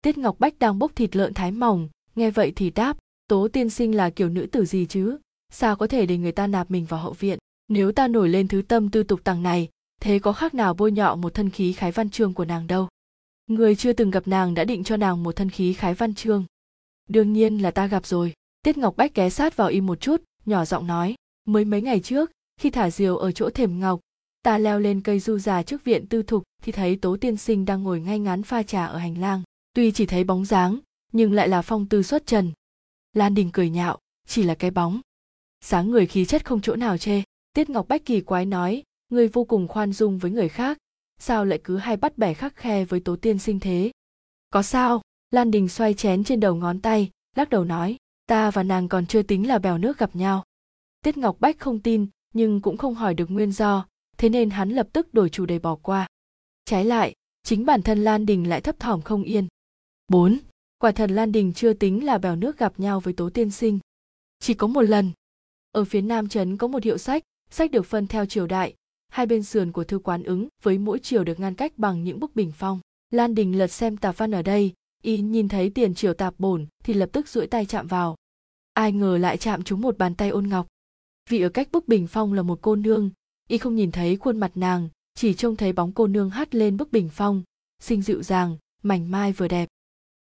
Tiết 0.02 0.18
ngọc 0.18 0.36
bách 0.38 0.58
đang 0.58 0.78
bốc 0.78 0.96
thịt 0.96 1.16
lợn 1.16 1.34
thái 1.34 1.50
mỏng, 1.50 1.88
nghe 2.16 2.30
vậy 2.30 2.52
thì 2.56 2.70
đáp, 2.70 2.96
tố 3.28 3.48
tiên 3.48 3.70
sinh 3.70 3.94
là 3.94 4.10
kiểu 4.10 4.28
nữ 4.28 4.46
tử 4.52 4.64
gì 4.64 4.86
chứ? 4.86 5.18
Sao 5.52 5.76
có 5.76 5.86
thể 5.86 6.06
để 6.06 6.18
người 6.18 6.32
ta 6.32 6.46
nạp 6.46 6.70
mình 6.70 6.86
vào 6.86 7.00
hậu 7.00 7.12
viện? 7.12 7.38
Nếu 7.68 7.92
ta 7.92 8.08
nổi 8.08 8.28
lên 8.28 8.48
thứ 8.48 8.62
tâm 8.62 8.90
tư 8.90 9.02
tục 9.02 9.20
tằng 9.24 9.42
này, 9.42 9.68
thế 10.00 10.18
có 10.18 10.32
khác 10.32 10.54
nào 10.54 10.74
bôi 10.74 10.92
nhọ 10.92 11.16
một 11.16 11.34
thân 11.34 11.50
khí 11.50 11.72
khái 11.72 11.92
văn 11.92 12.10
chương 12.10 12.34
của 12.34 12.44
nàng 12.44 12.66
đâu? 12.66 12.88
Người 13.46 13.76
chưa 13.76 13.92
từng 13.92 14.10
gặp 14.10 14.28
nàng 14.28 14.54
đã 14.54 14.64
định 14.64 14.84
cho 14.84 14.96
nàng 14.96 15.22
một 15.22 15.36
thân 15.36 15.50
khí 15.50 15.72
khái 15.72 15.94
văn 15.94 16.14
chương. 16.14 16.44
Đương 17.08 17.32
nhiên 17.32 17.58
là 17.58 17.70
ta 17.70 17.86
gặp 17.86 18.06
rồi. 18.06 18.32
Tiết 18.62 18.78
ngọc 18.78 18.96
bách 18.96 19.14
ghé 19.14 19.30
sát 19.30 19.56
vào 19.56 19.68
im 19.68 19.86
một 19.86 20.00
chút, 20.00 20.22
nhỏ 20.46 20.64
giọng 20.64 20.86
nói, 20.86 21.14
mới 21.44 21.64
mấy 21.64 21.82
ngày 21.82 22.00
trước, 22.00 22.30
khi 22.60 22.70
thả 22.70 22.90
diều 22.90 23.16
ở 23.16 23.32
chỗ 23.32 23.50
thềm 23.50 23.80
ngọc 23.80 24.00
ta 24.42 24.58
leo 24.58 24.80
lên 24.80 25.00
cây 25.00 25.20
du 25.20 25.38
già 25.38 25.62
trước 25.62 25.84
viện 25.84 26.06
tư 26.06 26.22
thục, 26.22 26.42
thì 26.62 26.72
thấy 26.72 26.96
tố 26.96 27.16
tiên 27.20 27.36
sinh 27.36 27.64
đang 27.64 27.82
ngồi 27.82 28.00
ngay 28.00 28.18
ngắn 28.18 28.42
pha 28.42 28.62
trà 28.62 28.86
ở 28.86 28.98
hành 28.98 29.18
lang. 29.18 29.42
Tuy 29.74 29.92
chỉ 29.92 30.06
thấy 30.06 30.24
bóng 30.24 30.44
dáng, 30.44 30.78
nhưng 31.12 31.32
lại 31.32 31.48
là 31.48 31.62
phong 31.62 31.88
tư 31.88 32.02
xuất 32.02 32.26
trần. 32.26 32.52
Lan 33.12 33.34
đình 33.34 33.50
cười 33.52 33.70
nhạo, 33.70 33.98
chỉ 34.26 34.42
là 34.42 34.54
cái 34.54 34.70
bóng. 34.70 35.00
Sáng 35.60 35.90
người 35.90 36.06
khí 36.06 36.24
chất 36.24 36.44
không 36.44 36.60
chỗ 36.60 36.76
nào 36.76 36.98
chê. 36.98 37.22
Tiết 37.52 37.70
ngọc 37.70 37.88
bách 37.88 38.04
kỳ 38.04 38.20
quái 38.20 38.46
nói, 38.46 38.82
người 39.08 39.28
vô 39.28 39.44
cùng 39.44 39.68
khoan 39.68 39.92
dung 39.92 40.18
với 40.18 40.30
người 40.30 40.48
khác. 40.48 40.78
Sao 41.18 41.44
lại 41.44 41.60
cứ 41.64 41.76
hay 41.76 41.96
bắt 41.96 42.18
bẻ 42.18 42.34
khắc 42.34 42.56
khe 42.56 42.84
với 42.84 43.00
tố 43.00 43.16
tiên 43.16 43.38
sinh 43.38 43.60
thế? 43.60 43.90
Có 44.50 44.62
sao? 44.62 45.02
Lan 45.30 45.50
đình 45.50 45.68
xoay 45.68 45.94
chén 45.94 46.24
trên 46.24 46.40
đầu 46.40 46.54
ngón 46.54 46.80
tay, 46.80 47.10
lắc 47.36 47.50
đầu 47.50 47.64
nói, 47.64 47.96
ta 48.26 48.50
và 48.50 48.62
nàng 48.62 48.88
còn 48.88 49.06
chưa 49.06 49.22
tính 49.22 49.48
là 49.48 49.58
bèo 49.58 49.78
nước 49.78 49.98
gặp 49.98 50.16
nhau. 50.16 50.44
Tiết 51.04 51.16
ngọc 51.16 51.36
bách 51.40 51.58
không 51.58 51.80
tin, 51.80 52.06
nhưng 52.34 52.60
cũng 52.60 52.76
không 52.76 52.94
hỏi 52.94 53.14
được 53.14 53.30
nguyên 53.30 53.52
do 53.52 53.86
thế 54.20 54.28
nên 54.28 54.50
hắn 54.50 54.70
lập 54.70 54.88
tức 54.92 55.14
đổi 55.14 55.28
chủ 55.28 55.46
đề 55.46 55.58
bỏ 55.58 55.74
qua. 55.74 56.06
Trái 56.64 56.84
lại, 56.84 57.14
chính 57.42 57.64
bản 57.64 57.82
thân 57.82 58.04
lan 58.04 58.26
đình 58.26 58.48
lại 58.48 58.60
thấp 58.60 58.80
thỏm 58.80 59.02
không 59.02 59.22
yên. 59.22 59.48
4. 60.08 60.38
quả 60.78 60.92
thật 60.92 61.10
lan 61.10 61.32
đình 61.32 61.52
chưa 61.52 61.72
tính 61.72 62.04
là 62.04 62.18
bèo 62.18 62.36
nước 62.36 62.58
gặp 62.58 62.80
nhau 62.80 63.00
với 63.00 63.14
tố 63.14 63.30
tiên 63.30 63.50
sinh. 63.50 63.78
Chỉ 64.38 64.54
có 64.54 64.66
một 64.66 64.82
lần. 64.82 65.10
Ở 65.72 65.84
phía 65.84 66.00
nam 66.00 66.28
trấn 66.28 66.56
có 66.56 66.66
một 66.66 66.82
hiệu 66.82 66.98
sách 66.98 67.22
sách 67.50 67.70
được 67.70 67.86
phân 67.86 68.06
theo 68.06 68.26
triều 68.26 68.46
đại. 68.46 68.74
Hai 69.08 69.26
bên 69.26 69.42
sườn 69.42 69.72
của 69.72 69.84
thư 69.84 69.98
quán 69.98 70.22
ứng 70.22 70.48
với 70.62 70.78
mỗi 70.78 70.98
triều 70.98 71.24
được 71.24 71.40
ngăn 71.40 71.54
cách 71.54 71.72
bằng 71.76 72.04
những 72.04 72.20
bức 72.20 72.36
bình 72.36 72.52
phong. 72.54 72.80
Lan 73.10 73.34
đình 73.34 73.58
lật 73.58 73.68
xem 73.68 73.96
tạp 73.96 74.18
văn 74.18 74.30
ở 74.30 74.42
đây, 74.42 74.72
y 75.02 75.18
nhìn 75.18 75.48
thấy 75.48 75.70
tiền 75.70 75.94
triều 75.94 76.14
tạp 76.14 76.34
bổn 76.38 76.66
thì 76.84 76.94
lập 76.94 77.08
tức 77.12 77.28
duỗi 77.28 77.46
tay 77.46 77.66
chạm 77.66 77.86
vào. 77.86 78.16
Ai 78.74 78.92
ngờ 78.92 79.18
lại 79.18 79.36
chạm 79.36 79.62
trúng 79.62 79.80
một 79.80 79.98
bàn 79.98 80.14
tay 80.14 80.28
ôn 80.28 80.48
ngọc. 80.48 80.66
Vì 81.30 81.40
ở 81.40 81.48
cách 81.48 81.68
bức 81.72 81.88
bình 81.88 82.06
phong 82.06 82.32
là 82.32 82.42
một 82.42 82.58
cô 82.62 82.76
nương 82.76 83.10
y 83.50 83.58
không 83.58 83.74
nhìn 83.74 83.92
thấy 83.92 84.16
khuôn 84.16 84.40
mặt 84.40 84.52
nàng, 84.54 84.88
chỉ 85.14 85.34
trông 85.34 85.56
thấy 85.56 85.72
bóng 85.72 85.92
cô 85.92 86.06
nương 86.06 86.30
hắt 86.30 86.54
lên 86.54 86.76
bức 86.76 86.92
bình 86.92 87.08
phong, 87.12 87.42
xinh 87.82 88.02
dịu 88.02 88.22
dàng, 88.22 88.56
mảnh 88.82 89.10
mai 89.10 89.32
vừa 89.32 89.48
đẹp. 89.48 89.68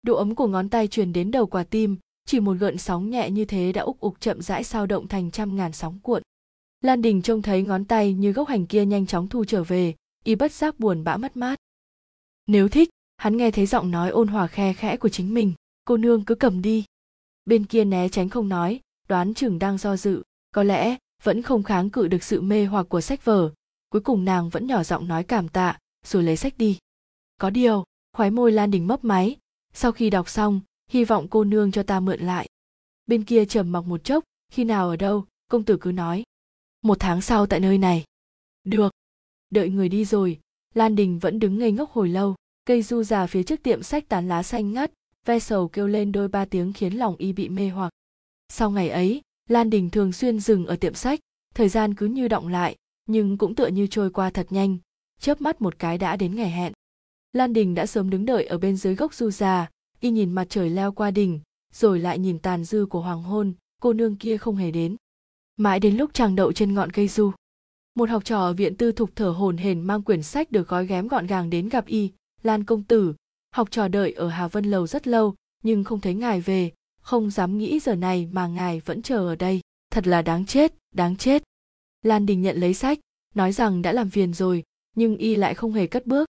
Độ 0.02 0.16
ấm 0.16 0.34
của 0.34 0.46
ngón 0.46 0.68
tay 0.68 0.88
truyền 0.88 1.12
đến 1.12 1.30
đầu 1.30 1.46
quả 1.46 1.64
tim, 1.64 1.96
chỉ 2.26 2.40
một 2.40 2.52
gợn 2.52 2.78
sóng 2.78 3.10
nhẹ 3.10 3.30
như 3.30 3.44
thế 3.44 3.72
đã 3.72 3.82
úc 3.82 4.00
ục 4.00 4.20
chậm 4.20 4.42
rãi 4.42 4.64
sao 4.64 4.86
động 4.86 5.08
thành 5.08 5.30
trăm 5.30 5.56
ngàn 5.56 5.72
sóng 5.72 5.98
cuộn. 6.02 6.22
Lan 6.80 7.02
đình 7.02 7.22
trông 7.22 7.42
thấy 7.42 7.62
ngón 7.62 7.84
tay 7.84 8.14
như 8.14 8.32
gốc 8.32 8.48
hành 8.48 8.66
kia 8.66 8.84
nhanh 8.84 9.06
chóng 9.06 9.28
thu 9.28 9.44
trở 9.44 9.64
về, 9.64 9.94
y 10.24 10.34
bất 10.34 10.52
giác 10.52 10.80
buồn 10.80 11.04
bã 11.04 11.16
mất 11.16 11.36
mát. 11.36 11.58
Nếu 12.46 12.68
thích, 12.68 12.88
hắn 13.16 13.36
nghe 13.36 13.50
thấy 13.50 13.66
giọng 13.66 13.90
nói 13.90 14.10
ôn 14.10 14.28
hòa 14.28 14.46
khe 14.46 14.72
khẽ 14.72 14.96
của 14.96 15.08
chính 15.08 15.34
mình, 15.34 15.52
cô 15.84 15.96
nương 15.96 16.24
cứ 16.24 16.34
cầm 16.34 16.62
đi. 16.62 16.84
Bên 17.44 17.64
kia 17.64 17.84
né 17.84 18.08
tránh 18.08 18.28
không 18.28 18.48
nói, 18.48 18.80
đoán 19.08 19.34
chừng 19.34 19.58
đang 19.58 19.78
do 19.78 19.96
dự, 19.96 20.22
có 20.52 20.62
lẽ 20.62 20.96
vẫn 21.22 21.42
không 21.42 21.62
kháng 21.62 21.90
cự 21.90 22.08
được 22.08 22.22
sự 22.22 22.40
mê 22.40 22.64
hoặc 22.64 22.86
của 22.88 23.00
sách 23.00 23.24
vở. 23.24 23.52
Cuối 23.88 24.00
cùng 24.00 24.24
nàng 24.24 24.48
vẫn 24.48 24.66
nhỏ 24.66 24.82
giọng 24.82 25.08
nói 25.08 25.24
cảm 25.24 25.48
tạ, 25.48 25.78
rồi 26.04 26.22
lấy 26.22 26.36
sách 26.36 26.58
đi. 26.58 26.78
Có 27.40 27.50
điều 27.50 27.84
khoái 28.12 28.30
môi 28.30 28.52
lan 28.52 28.70
đình 28.70 28.86
mấp 28.86 29.04
máy. 29.04 29.36
Sau 29.72 29.92
khi 29.92 30.10
đọc 30.10 30.28
xong, 30.28 30.60
hy 30.90 31.04
vọng 31.04 31.26
cô 31.30 31.44
nương 31.44 31.72
cho 31.72 31.82
ta 31.82 32.00
mượn 32.00 32.20
lại. 32.20 32.48
Bên 33.06 33.24
kia 33.24 33.44
trầm 33.44 33.72
mặc 33.72 33.80
một 33.80 34.04
chốc, 34.04 34.24
khi 34.52 34.64
nào 34.64 34.88
ở 34.88 34.96
đâu, 34.96 35.24
công 35.48 35.64
tử 35.64 35.78
cứ 35.80 35.92
nói. 35.92 36.24
Một 36.82 36.96
tháng 37.00 37.20
sau 37.20 37.46
tại 37.46 37.60
nơi 37.60 37.78
này. 37.78 38.04
Được. 38.64 38.92
Đợi 39.50 39.68
người 39.68 39.88
đi 39.88 40.04
rồi, 40.04 40.40
lan 40.74 40.96
đình 40.96 41.18
vẫn 41.18 41.38
đứng 41.38 41.58
ngây 41.58 41.72
ngốc 41.72 41.90
hồi 41.90 42.08
lâu. 42.08 42.34
Cây 42.64 42.82
du 42.82 43.02
già 43.02 43.26
phía 43.26 43.42
trước 43.42 43.62
tiệm 43.62 43.82
sách 43.82 44.08
tán 44.08 44.28
lá 44.28 44.42
xanh 44.42 44.72
ngắt, 44.72 44.90
ve 45.24 45.38
sầu 45.38 45.68
kêu 45.68 45.86
lên 45.86 46.12
đôi 46.12 46.28
ba 46.28 46.44
tiếng 46.44 46.72
khiến 46.72 46.92
lòng 46.92 47.16
y 47.16 47.32
bị 47.32 47.48
mê 47.48 47.68
hoặc. 47.68 47.92
Sau 48.48 48.70
ngày 48.70 48.88
ấy 48.88 49.22
lan 49.46 49.70
đình 49.70 49.90
thường 49.90 50.12
xuyên 50.12 50.40
dừng 50.40 50.66
ở 50.66 50.76
tiệm 50.76 50.94
sách. 50.94 51.20
Thời 51.54 51.68
gian 51.68 51.94
cứ 51.94 52.06
như 52.06 52.28
động 52.28 52.48
lại, 52.48 52.76
nhưng 53.06 53.38
cũng 53.38 53.54
tựa 53.54 53.66
như 53.66 53.86
trôi 53.86 54.10
qua 54.10 54.30
thật 54.30 54.46
nhanh. 54.50 54.78
Chớp 55.20 55.40
mắt 55.40 55.62
một 55.62 55.78
cái 55.78 55.98
đã 55.98 56.16
đến 56.16 56.36
ngày 56.36 56.50
hẹn. 56.50 56.72
Lan 57.32 57.52
đình 57.52 57.74
đã 57.74 57.86
sớm 57.86 58.10
đứng 58.10 58.26
đợi 58.26 58.46
ở 58.46 58.58
bên 58.58 58.76
dưới 58.76 58.94
gốc 58.94 59.14
du 59.14 59.30
già, 59.30 59.70
y 60.00 60.10
nhìn 60.10 60.32
mặt 60.32 60.46
trời 60.48 60.70
leo 60.70 60.92
qua 60.92 61.10
đỉnh, 61.10 61.40
rồi 61.72 62.00
lại 62.00 62.18
nhìn 62.18 62.38
tàn 62.38 62.64
dư 62.64 62.86
của 62.86 63.00
hoàng 63.00 63.22
hôn, 63.22 63.52
cô 63.82 63.92
nương 63.92 64.16
kia 64.16 64.36
không 64.36 64.56
hề 64.56 64.70
đến. 64.70 64.96
Mãi 65.56 65.80
đến 65.80 65.96
lúc 65.96 66.14
chàng 66.14 66.36
đậu 66.36 66.52
trên 66.52 66.74
ngọn 66.74 66.90
cây 66.90 67.08
du, 67.08 67.32
một 67.96 68.10
học 68.10 68.24
trò 68.24 68.40
ở 68.40 68.52
viện 68.52 68.76
tư 68.76 68.92
thục 68.92 69.10
thở 69.16 69.28
hổn 69.28 69.56
hển 69.56 69.80
mang 69.80 70.02
quyển 70.02 70.22
sách 70.22 70.52
được 70.52 70.68
gói 70.68 70.86
ghém 70.86 71.08
gọn 71.08 71.26
gàng 71.26 71.50
đến 71.50 71.68
gặp 71.68 71.86
y, 71.86 72.10
lan 72.42 72.64
công 72.64 72.82
tử. 72.82 73.14
Học 73.54 73.70
trò 73.70 73.88
đợi 73.88 74.12
ở 74.12 74.28
hà 74.28 74.48
vân 74.48 74.64
lầu 74.64 74.86
rất 74.86 75.06
lâu, 75.06 75.34
nhưng 75.62 75.84
không 75.84 76.00
thấy 76.00 76.14
ngài 76.14 76.40
về 76.40 76.72
không 77.06 77.30
dám 77.30 77.58
nghĩ 77.58 77.80
giờ 77.80 77.94
này 77.94 78.28
mà 78.32 78.46
ngài 78.46 78.80
vẫn 78.80 79.02
chờ 79.02 79.16
ở 79.16 79.36
đây. 79.36 79.60
Thật 79.90 80.06
là 80.06 80.22
đáng 80.22 80.46
chết 80.46 80.74
đáng 80.94 81.16
chết. 81.16 81.42
Lan 82.02 82.26
đình 82.26 82.42
nhận 82.42 82.56
lấy 82.56 82.74
sách, 82.74 82.98
nói 83.34 83.52
rằng 83.52 83.82
đã 83.82 83.92
làm 83.92 84.10
phiền 84.10 84.34
rồi, 84.34 84.62
nhưng 84.96 85.16
y 85.16 85.36
lại 85.36 85.54
không 85.54 85.72
hề 85.72 85.86
cất 85.86 86.06
bước. 86.06 86.28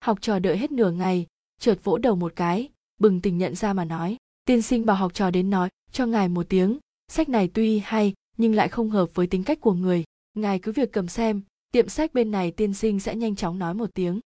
Học 0.00 0.18
trò 0.20 0.38
đợi 0.38 0.56
hết 0.58 0.72
nửa 0.72 0.90
ngày, 0.90 1.26
chợt 1.60 1.78
vỗ 1.84 1.98
đầu 1.98 2.16
một 2.16 2.32
cái, 2.36 2.68
bừng 2.98 3.20
tỉnh 3.20 3.38
nhận 3.38 3.54
ra 3.54 3.72
mà 3.72 3.84
nói, 3.84 4.16
tiên 4.44 4.62
sinh 4.62 4.86
bảo 4.86 4.96
học 4.96 5.14
trò 5.14 5.30
đến 5.30 5.50
nói, 5.50 5.68
cho 5.92 6.06
ngài 6.06 6.28
một 6.28 6.46
tiếng. 6.48 6.78
Sách 7.08 7.28
này 7.28 7.50
tuy 7.54 7.78
hay, 7.78 8.14
nhưng 8.36 8.54
lại 8.54 8.68
không 8.68 8.90
hợp 8.90 9.14
với 9.14 9.26
tính 9.26 9.44
cách 9.44 9.60
của 9.60 9.74
người. 9.74 10.04
Ngài 10.34 10.58
cứ 10.58 10.72
việc 10.72 10.92
cầm 10.92 11.08
xem, 11.08 11.42
tiệm 11.72 11.88
sách 11.88 12.14
bên 12.14 12.30
này 12.30 12.50
tiên 12.50 12.74
sinh 12.74 13.00
sẽ 13.00 13.16
nhanh 13.16 13.36
chóng 13.36 13.58
nói 13.58 13.74
một 13.74 13.90
tiếng. 13.94 14.20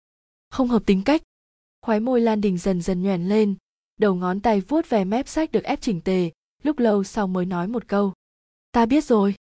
Không 0.51 0.69
hợp 0.69 0.83
tính 0.87 1.03
cách. 1.05 1.23
Khóe 1.83 2.01
môi 2.01 2.21
lan 2.21 2.41
đình 2.41 2.59
dần 2.59 2.83
dần 2.83 3.03
nhoèn 3.03 3.29
lên 3.29 3.55
đầu 4.03 4.15
ngón 4.15 4.41
tay 4.41 4.61
vuốt 4.61 4.89
về 4.89 5.05
mép 5.05 5.29
sách 5.29 5.53
được 5.53 5.65
ép 5.65 5.81
chỉnh 5.81 6.01
tề, 6.01 6.31
lúc 6.63 6.79
lâu 6.79 7.05
sau 7.05 7.27
mới 7.27 7.45
nói 7.45 7.69
một 7.69 7.89
câu. 7.89 8.13
Ta 8.73 8.87
biết 8.87 9.05
rồi. 9.05 9.35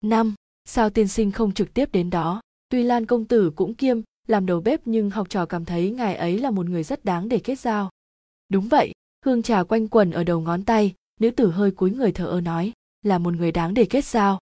Năm, 0.00 0.34
sao 0.64 0.90
tiên 0.90 1.08
sinh 1.08 1.32
không 1.32 1.52
trực 1.52 1.74
tiếp 1.74 1.92
đến 1.92 2.10
đó? 2.10 2.40
Tuy 2.68 2.82
lan 2.82 3.06
công 3.06 3.24
tử 3.24 3.52
cũng 3.56 3.74
kiêm, 3.74 4.00
làm 4.26 4.46
đầu 4.46 4.60
bếp 4.60 4.80
nhưng 4.84 5.10
học 5.10 5.30
trò 5.30 5.46
cảm 5.46 5.64
thấy 5.64 5.90
ngài 5.90 6.16
ấy 6.16 6.38
là 6.38 6.50
một 6.50 6.66
người 6.66 6.82
rất 6.82 7.04
đáng 7.04 7.28
để 7.28 7.38
kết 7.38 7.58
giao. 7.58 7.90
Đúng 8.48 8.68
vậy, 8.68 8.92
hương 9.24 9.42
trà 9.42 9.62
quanh 9.62 9.88
quần 9.88 10.10
ở 10.10 10.24
đầu 10.24 10.40
ngón 10.40 10.64
tay, 10.64 10.94
nữ 11.20 11.30
tử 11.30 11.50
hơi 11.50 11.70
cúi 11.70 11.90
người 11.90 12.12
thở 12.12 12.26
ơ 12.26 12.40
nói, 12.40 12.72
là 13.02 13.18
một 13.18 13.34
người 13.34 13.52
đáng 13.52 13.74
để 13.74 13.84
kết 13.84 14.04
giao. 14.04 14.38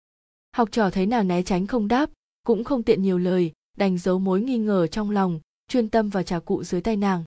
Học 0.55 0.69
trò 0.71 0.89
thấy 0.89 1.05
nàng 1.05 1.27
né 1.27 1.41
tránh 1.41 1.67
không 1.67 1.87
đáp, 1.87 2.09
cũng 2.43 2.63
không 2.63 2.83
tiện 2.83 3.01
nhiều 3.01 3.17
lời, 3.17 3.51
đành 3.77 3.97
giấu 3.97 4.19
mối 4.19 4.41
nghi 4.41 4.57
ngờ 4.57 4.87
trong 4.87 5.11
lòng, 5.11 5.39
chuyên 5.67 5.89
tâm 5.89 6.09
vào 6.09 6.23
trà 6.23 6.39
cụ 6.39 6.63
dưới 6.63 6.81
tay 6.81 6.95
nàng. 6.95 7.23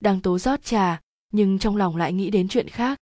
Đang 0.00 0.20
tố 0.20 0.38
rót 0.38 0.64
trà 0.64 1.00
nhưng 1.30 1.58
trong 1.58 1.76
lòng 1.76 1.96
lại 1.96 2.12
nghĩ 2.12 2.30
đến 2.30 2.48
chuyện 2.48 2.68
khác. 2.68 2.98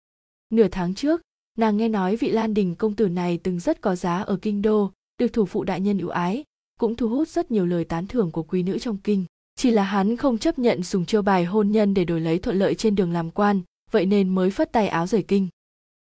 Nửa 0.50 0.68
tháng 0.68 0.94
trước, 0.94 1.20
nàng 1.58 1.76
nghe 1.76 1.88
nói 1.88 2.16
vị 2.16 2.30
lan 2.30 2.54
đình 2.54 2.74
công 2.74 2.94
tử 2.94 3.08
này 3.08 3.38
từng 3.42 3.60
rất 3.60 3.80
có 3.80 3.96
giá 3.96 4.22
ở 4.22 4.38
kinh 4.42 4.62
đô, 4.62 4.90
được 5.18 5.32
thủ 5.32 5.44
phụ 5.44 5.64
đại 5.64 5.80
nhân 5.80 5.98
ưu 5.98 6.08
ái, 6.08 6.44
cũng 6.80 6.96
thu 6.96 7.08
hút 7.08 7.28
rất 7.28 7.50
nhiều 7.50 7.66
lời 7.66 7.84
tán 7.84 8.06
thưởng 8.06 8.30
của 8.30 8.42
quý 8.42 8.62
nữ 8.62 8.78
trong 8.78 8.96
kinh. 8.96 9.24
Chỉ 9.56 9.70
là 9.70 9.82
hắn 9.82 10.16
không 10.16 10.38
chấp 10.38 10.58
nhận 10.58 10.82
dùng 10.82 11.06
chiêu 11.06 11.22
bài 11.22 11.44
hôn 11.44 11.70
nhân 11.70 11.94
để 11.94 12.04
đổi 12.04 12.20
lấy 12.20 12.38
thuận 12.38 12.58
lợi 12.58 12.74
trên 12.74 12.94
đường 12.94 13.12
làm 13.12 13.30
quan, 13.30 13.60
vậy 13.90 14.06
nên 14.06 14.28
mới 14.28 14.50
phất 14.50 14.72
tay 14.72 14.88
áo 14.88 15.06
rời 15.06 15.22
kinh. 15.22 15.48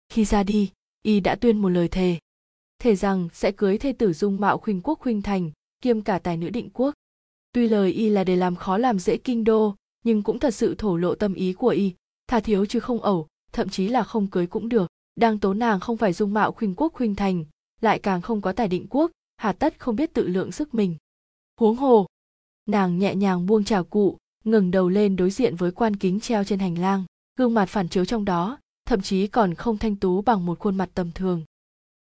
Khi 0.08 0.24
ra 0.24 0.42
đi, 0.42 0.70
y 1.02 1.20
đã 1.20 1.34
tuyên 1.34 1.58
một 1.58 1.68
lời 1.68 1.88
thề. 1.88 2.18
Thề 2.78 2.96
rằng 2.96 3.28
sẽ 3.32 3.52
cưới 3.52 3.78
thê 3.78 3.92
tử 3.92 4.12
dung 4.12 4.40
mạo 4.40 4.58
khuynh 4.58 4.80
quốc 4.80 4.98
khuynh 4.98 5.22
thành, 5.22 5.50
kiêm 5.80 6.00
cả 6.00 6.18
tài 6.18 6.36
nữ 6.36 6.50
định 6.50 6.70
quốc. 6.72 6.94
Tuy 7.52 7.68
lời 7.68 7.92
y 7.92 8.08
là 8.08 8.24
để 8.24 8.36
làm 8.36 8.56
khó 8.56 8.78
làm 8.78 8.98
dễ 8.98 9.16
kinh 9.16 9.44
đô, 9.44 9.74
nhưng 10.04 10.22
cũng 10.22 10.38
thật 10.38 10.54
sự 10.54 10.74
thổ 10.78 10.96
lộ 10.96 11.14
tâm 11.14 11.34
ý 11.34 11.52
của 11.52 11.68
y 11.68 11.92
thà 12.32 12.40
thiếu 12.40 12.66
chứ 12.66 12.80
không 12.80 13.02
ẩu 13.02 13.26
thậm 13.52 13.68
chí 13.68 13.88
là 13.88 14.02
không 14.02 14.26
cưới 14.26 14.46
cũng 14.46 14.68
được 14.68 14.90
đang 15.16 15.38
tố 15.38 15.54
nàng 15.54 15.80
không 15.80 15.96
phải 15.96 16.12
dung 16.12 16.34
mạo 16.34 16.52
khuynh 16.52 16.74
quốc 16.74 16.92
khuynh 16.92 17.14
thành 17.14 17.44
lại 17.80 17.98
càng 17.98 18.22
không 18.22 18.40
có 18.40 18.52
tài 18.52 18.68
định 18.68 18.86
quốc 18.90 19.10
hà 19.36 19.52
tất 19.52 19.80
không 19.80 19.96
biết 19.96 20.14
tự 20.14 20.28
lượng 20.28 20.52
sức 20.52 20.74
mình 20.74 20.96
huống 21.60 21.76
hồ 21.76 22.06
nàng 22.66 22.98
nhẹ 22.98 23.14
nhàng 23.14 23.46
buông 23.46 23.64
trà 23.64 23.82
cụ 23.82 24.18
ngừng 24.44 24.70
đầu 24.70 24.88
lên 24.88 25.16
đối 25.16 25.30
diện 25.30 25.56
với 25.56 25.72
quan 25.72 25.96
kính 25.96 26.20
treo 26.20 26.44
trên 26.44 26.58
hành 26.58 26.78
lang 26.78 27.04
gương 27.38 27.54
mặt 27.54 27.66
phản 27.66 27.88
chiếu 27.88 28.04
trong 28.04 28.24
đó 28.24 28.58
thậm 28.84 29.00
chí 29.00 29.26
còn 29.26 29.54
không 29.54 29.78
thanh 29.78 29.96
tú 29.96 30.22
bằng 30.22 30.46
một 30.46 30.58
khuôn 30.58 30.76
mặt 30.76 30.90
tầm 30.94 31.10
thường 31.14 31.44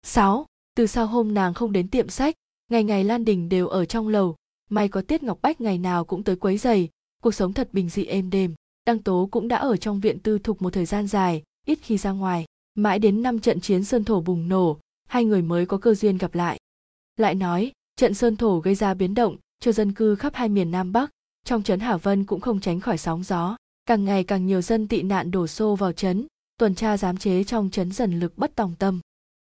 6. 0.02 0.46
Từ 0.74 0.86
sau 0.86 1.06
hôm 1.06 1.34
nàng 1.34 1.54
không 1.54 1.72
đến 1.72 1.88
tiệm 1.88 2.08
sách, 2.08 2.34
ngày 2.70 2.84
ngày 2.84 3.04
Lan 3.04 3.24
Đình 3.24 3.48
đều 3.48 3.68
ở 3.68 3.84
trong 3.84 4.08
lầu, 4.08 4.36
may 4.70 4.88
có 4.88 5.02
Tiết 5.02 5.22
Ngọc 5.22 5.38
Bách 5.42 5.60
ngày 5.60 5.78
nào 5.78 6.04
cũng 6.04 6.24
tới 6.24 6.36
quấy 6.36 6.58
giày, 6.58 6.88
cuộc 7.22 7.34
sống 7.34 7.52
thật 7.52 7.68
bình 7.72 7.88
dị 7.88 8.04
êm 8.04 8.30
đềm. 8.30 8.54
Đăng 8.86 9.02
Tố 9.02 9.28
cũng 9.30 9.48
đã 9.48 9.56
ở 9.56 9.76
trong 9.76 10.00
viện 10.00 10.18
tư 10.18 10.38
thục 10.38 10.62
một 10.62 10.72
thời 10.72 10.86
gian 10.86 11.06
dài, 11.06 11.42
ít 11.66 11.78
khi 11.82 11.98
ra 11.98 12.10
ngoài. 12.10 12.44
Mãi 12.74 12.98
đến 12.98 13.22
năm 13.22 13.38
trận 13.38 13.60
chiến 13.60 13.84
Sơn 13.84 14.04
Thổ 14.04 14.20
bùng 14.20 14.48
nổ, 14.48 14.78
hai 15.08 15.24
người 15.24 15.42
mới 15.42 15.66
có 15.66 15.78
cơ 15.78 15.94
duyên 15.94 16.18
gặp 16.18 16.34
lại. 16.34 16.58
Lại 17.16 17.34
nói, 17.34 17.72
trận 17.96 18.14
Sơn 18.14 18.36
Thổ 18.36 18.58
gây 18.58 18.74
ra 18.74 18.94
biến 18.94 19.14
động 19.14 19.36
cho 19.60 19.72
dân 19.72 19.92
cư 19.92 20.14
khắp 20.14 20.34
hai 20.34 20.48
miền 20.48 20.70
Nam 20.70 20.92
Bắc, 20.92 21.10
trong 21.44 21.62
trấn 21.62 21.80
Hà 21.80 21.96
Vân 21.96 22.24
cũng 22.24 22.40
không 22.40 22.60
tránh 22.60 22.80
khỏi 22.80 22.98
sóng 22.98 23.22
gió. 23.22 23.56
Càng 23.86 24.04
ngày 24.04 24.24
càng 24.24 24.46
nhiều 24.46 24.60
dân 24.60 24.88
tị 24.88 25.02
nạn 25.02 25.30
đổ 25.30 25.46
xô 25.46 25.74
vào 25.74 25.92
trấn, 25.92 26.26
tuần 26.58 26.74
tra 26.74 26.96
giám 26.96 27.16
chế 27.16 27.44
trong 27.44 27.70
trấn 27.70 27.92
dần 27.92 28.20
lực 28.20 28.38
bất 28.38 28.54
tòng 28.54 28.74
tâm. 28.78 29.00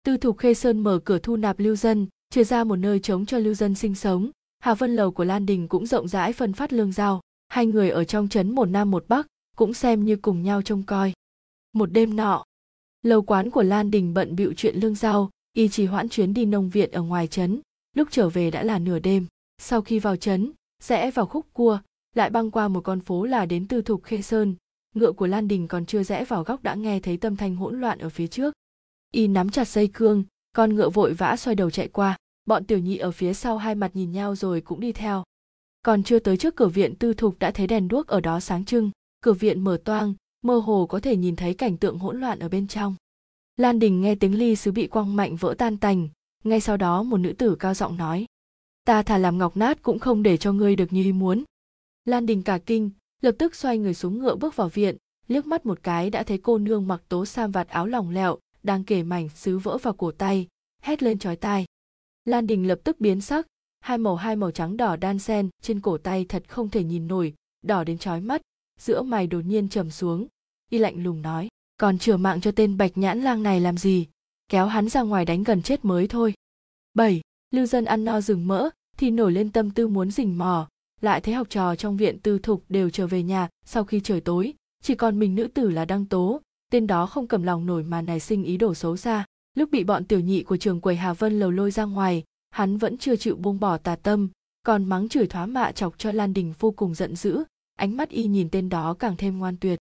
Tư 0.06 0.18
thục 0.18 0.38
Khê 0.38 0.54
Sơn 0.54 0.80
mở 0.80 1.00
cửa 1.06 1.20
thu 1.20 1.36
nạp 1.36 1.60
lưu 1.60 1.76
dân, 1.76 2.08
chia 2.30 2.44
ra 2.44 2.64
một 2.64 2.76
nơi 2.76 3.00
trống 3.00 3.26
cho 3.26 3.38
lưu 3.38 3.54
dân 3.54 3.76
sinh 3.76 3.96
sống. 3.96 4.30
Hà 4.60 4.74
Vân 4.74 4.96
Lầu 4.96 5.12
của 5.12 5.24
Lan 5.24 5.46
Đình 5.46 5.68
cũng 5.68 5.86
rộng 5.86 6.08
rãi 6.08 6.34
phân 6.34 6.54
phát 6.54 6.74
lương 6.74 6.92
giao. 6.92 7.22
Hai 7.54 7.66
người 7.66 7.90
ở 7.90 8.04
trong 8.04 8.30
trấn 8.30 8.56
một 8.56 8.66
nam 8.66 8.92
một 8.92 9.06
bắc, 9.08 9.28
cũng 9.56 9.74
xem 9.74 10.06
như 10.06 10.16
cùng 10.16 10.44
nhau 10.44 10.62
trông 10.62 10.84
coi. 10.84 11.14
Một 11.74 11.86
đêm 11.86 12.16
nọ, 12.16 12.44
lầu 13.02 13.22
quán 13.22 13.50
của 13.50 13.64
Lan 13.64 13.92
Đình 13.92 14.14
bận 14.14 14.36
bịu 14.36 14.54
chuyện 14.58 14.76
lương 14.76 14.96
rau 14.96 15.30
y 15.54 15.68
trì 15.68 15.86
hoãn 15.86 16.10
chuyến 16.10 16.34
đi 16.34 16.46
nông 16.46 16.70
viện 16.70 16.92
ở 16.92 17.02
ngoài 17.02 17.28
trấn. 17.28 17.62
Lúc 17.96 18.08
trở 18.12 18.30
về 18.30 18.52
đã 18.52 18.64
là 18.64 18.80
nửa 18.80 19.00
đêm. 19.00 19.26
Sau 19.58 19.82
khi 19.82 20.00
vào 20.00 20.16
trấn, 20.16 20.52
rẽ 20.84 21.12
vào 21.12 21.26
khúc 21.26 21.46
cua, 21.54 21.80
lại 22.16 22.30
băng 22.30 22.52
qua 22.52 22.68
một 22.68 22.82
con 22.82 23.00
phố 23.00 23.26
là 23.26 23.46
đến 23.46 23.68
Tư 23.68 23.82
thục 23.82 24.04
Khê 24.04 24.22
Sơn. 24.22 24.56
Ngựa 24.96 25.12
của 25.12 25.28
Lan 25.28 25.48
Đình 25.48 25.68
còn 25.68 25.86
chưa 25.86 26.04
rẽ 26.04 26.26
vào 26.26 26.44
góc 26.44 26.64
đã 26.64 26.76
nghe 26.76 27.00
thấy 27.00 27.18
tâm 27.18 27.36
thanh 27.36 27.56
hỗn 27.56 27.82
loạn 27.82 28.00
ở 28.00 28.10
phía 28.10 28.28
trước 28.28 28.54
y 29.12 29.28
nắm 29.28 29.50
chặt 29.50 29.68
dây 29.68 29.88
cương 29.94 30.24
con 30.54 30.76
ngựa 30.76 30.90
vội 30.90 31.14
vã 31.14 31.36
xoay 31.36 31.56
đầu 31.56 31.70
chạy 31.70 31.88
qua 31.88 32.18
bọn 32.46 32.66
tiểu 32.66 32.80
nhị 32.80 32.98
ở 32.98 33.12
phía 33.12 33.34
sau 33.34 33.58
hai 33.58 33.76
mặt 33.76 33.92
nhìn 33.94 34.12
nhau 34.12 34.36
rồi 34.36 34.62
cũng 34.62 34.80
đi 34.80 34.92
theo 34.92 35.24
còn 35.84 36.04
chưa 36.04 36.20
tới 36.20 36.38
trước 36.38 36.56
cửa 36.56 36.68
viện, 36.68 36.96
tư 36.96 37.14
thục 37.14 37.40
đã 37.40 37.52
thấy 37.52 37.68
đèn 37.68 37.88
đuốc 37.88 38.08
ở 38.08 38.20
đó 38.20 38.40
sáng 38.40 38.66
trưng. 38.66 38.92
Cửa 39.22 39.34
viện 39.34 39.64
mở 39.64 39.78
toang, 39.84 40.14
mơ 40.42 40.58
hồ 40.58 40.86
có 40.86 41.00
thể 41.00 41.16
nhìn 41.16 41.36
thấy 41.36 41.54
cảnh 41.54 41.78
tượng 41.78 41.98
hỗn 41.98 42.20
loạn 42.20 42.40
ở 42.40 42.50
bên 42.50 42.68
trong. 42.68 42.96
Lan 43.58 43.80
đình 43.80 44.02
nghe 44.02 44.16
tiếng 44.16 44.38
ly 44.38 44.56
sứ 44.56 44.72
bị 44.72 44.88
quăng 44.88 45.16
mạnh 45.16 45.36
vỡ 45.36 45.56
tan 45.58 45.78
tành. 45.78 46.10
Ngay 46.44 46.60
sau 46.60 46.78
đó, 46.78 47.04
một 47.04 47.18
nữ 47.18 47.34
tử 47.34 47.56
cao 47.56 47.74
giọng 47.74 47.98
nói, 47.98 48.26
ta 48.86 49.04
thà 49.04 49.18
làm 49.18 49.38
ngọc 49.38 49.58
nát 49.58 49.82
cũng 49.82 50.00
không 50.00 50.24
để 50.24 50.38
cho 50.38 50.54
ngươi 50.54 50.76
được 50.76 50.94
như 50.94 51.04
ý 51.04 51.12
muốn. 51.12 51.44
Lan 52.06 52.26
đình 52.26 52.44
cả 52.44 52.60
kinh, 52.66 52.90
lập 53.22 53.36
tức 53.40 53.56
xoay 53.56 53.78
người 53.78 53.94
xuống 53.94 54.20
ngựa 54.20 54.36
bước 54.36 54.56
vào 54.56 54.70
viện, 54.70 54.98
liếc 55.28 55.48
mắt 55.48 55.66
một 55.66 55.80
cái 55.84 56.10
đã 56.10 56.24
thấy 56.24 56.38
cô 56.38 56.58
nương 56.58 56.88
mặc 56.88 57.02
tố 57.10 57.26
sam 57.26 57.52
vạt 57.52 57.68
áo 57.68 57.88
lỏng 57.88 58.10
lẹo 58.10 58.38
đang 58.64 58.84
kể 58.84 59.04
mảnh 59.04 59.30
sứ 59.30 59.58
vỡ 59.58 59.78
vào 59.78 59.94
cổ 59.94 60.12
tay, 60.12 60.48
hét 60.82 61.04
lên 61.04 61.20
chói 61.20 61.36
tai. 61.36 61.66
Lan 62.26 62.48
đình 62.48 62.68
lập 62.68 62.80
tức 62.84 63.00
biến 63.00 63.22
sắc 63.22 63.48
hai 63.84 63.98
màu 63.98 64.16
hai 64.16 64.36
màu 64.36 64.52
trắng 64.52 64.78
đỏ 64.78 64.96
đan 64.96 65.20
sen 65.20 65.50
trên 65.62 65.80
cổ 65.80 65.98
tay 65.98 66.26
thật 66.30 66.44
không 66.48 66.70
thể 66.70 66.84
nhìn 66.84 67.08
nổi, 67.08 67.34
đỏ 67.62 67.84
đến 67.84 67.98
chói 67.98 68.22
mắt, 68.22 68.42
giữa 68.80 69.02
mày 69.02 69.28
đột 69.28 69.42
nhiên 69.46 69.70
trầm 69.70 69.92
xuống. 69.92 70.28
Y 70.70 70.78
lạnh 70.78 71.04
lùng 71.04 71.22
nói, 71.22 71.48
còn 71.78 71.98
chừa 71.98 72.18
mạng 72.18 72.42
cho 72.42 72.52
tên 72.52 72.78
bạch 72.78 72.98
nhãn 72.98 73.22
lang 73.22 73.44
này 73.44 73.60
làm 73.60 73.78
gì? 73.78 74.08
Kéo 74.50 74.66
hắn 74.68 74.90
ra 74.90 75.02
ngoài 75.02 75.26
đánh 75.26 75.44
gần 75.44 75.62
chết 75.62 75.86
mới 75.86 76.08
thôi. 76.08 76.34
Bảy, 76.94 77.22
lưu 77.52 77.66
dân 77.66 77.86
ăn 77.86 78.06
no 78.06 78.22
rừng 78.22 78.48
mỡ, 78.48 78.70
thì 78.98 79.12
nổi 79.12 79.32
lên 79.32 79.52
tâm 79.52 79.72
tư 79.72 79.88
muốn 79.88 80.12
rình 80.12 80.38
mò. 80.38 80.68
Lại 81.02 81.22
thấy 81.22 81.34
học 81.34 81.48
trò 81.50 81.76
trong 81.76 81.98
viện 81.98 82.20
tư 82.20 82.40
thục 82.40 82.64
đều 82.70 82.90
trở 82.90 83.08
về 83.08 83.24
nhà 83.24 83.50
sau 83.66 83.84
khi 83.84 84.00
trời 84.00 84.22
tối, 84.22 84.54
chỉ 84.84 84.96
còn 84.96 85.20
mình 85.20 85.36
nữ 85.36 85.48
tử 85.48 85.70
là 85.70 85.86
đăng 85.86 86.06
tố. 86.06 86.42
Tên 86.72 86.88
đó 86.88 87.06
không 87.06 87.28
cầm 87.28 87.44
lòng 87.44 87.66
nổi 87.66 87.84
mà 87.84 88.02
nảy 88.02 88.20
sinh 88.20 88.44
ý 88.44 88.58
đồ 88.58 88.74
xấu 88.74 88.98
xa. 88.98 89.26
Lúc 89.58 89.70
bị 89.72 89.84
bọn 89.84 90.06
tiểu 90.06 90.20
nhị 90.20 90.44
của 90.44 90.58
trường 90.58 90.82
quầy 90.82 90.96
hà 90.96 91.14
vân 91.14 91.40
lầu 91.40 91.52
lôi 91.52 91.72
ra 91.72 91.84
ngoài 91.84 92.24
hắn 92.54 92.78
vẫn 92.78 92.98
chưa 92.98 93.16
chịu 93.16 93.36
buông 93.36 93.60
bỏ 93.60 93.78
tà 93.78 93.96
tâm, 93.96 94.30
còn 94.64 94.86
mắng 94.86 95.10
chửi 95.10 95.28
thoá 95.28 95.46
mạ 95.46 95.72
chọc 95.72 95.98
cho 95.98 96.12
lan 96.12 96.34
đình 96.34 96.54
vô 96.60 96.72
cùng 96.72 96.96
giận 96.96 97.16
dữ, 97.16 97.44
ánh 97.76 97.98
mắt 97.98 98.10
y 98.10 98.28
nhìn 98.28 98.50
tên 98.50 98.70
đó 98.70 98.94
càng 99.00 99.16
thêm 99.18 99.40
ngoan 99.40 99.58
tuyệt. 99.58 99.80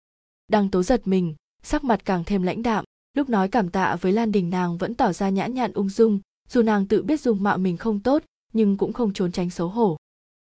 Đăng 0.48 0.70
tố 0.70 0.82
giật 0.82 1.06
mình, 1.06 1.34
sắc 1.62 1.84
mặt 1.84 2.04
càng 2.04 2.24
thêm 2.24 2.42
lãnh 2.42 2.62
đạm, 2.62 2.84
lúc 3.16 3.28
nói 3.28 3.48
cảm 3.48 3.70
tạ 3.70 3.96
với 4.00 4.12
lan 4.12 4.32
đình 4.32 4.50
nàng 4.50 4.78
vẫn 4.78 4.94
tỏ 4.94 5.12
ra 5.12 5.28
nhã 5.28 5.46
nhặn 5.46 5.72
ung 5.72 5.88
dung, 5.88 6.20
dù 6.48 6.62
nàng 6.62 6.86
tự 6.86 7.02
biết 7.02 7.20
dung 7.20 7.42
mạo 7.42 7.58
mình 7.58 7.76
không 7.76 8.00
tốt, 8.00 8.22
nhưng 8.52 8.76
cũng 8.76 8.92
không 8.92 9.12
trốn 9.12 9.32
tránh 9.32 9.50
xấu 9.50 9.68
hổ. 9.68 9.96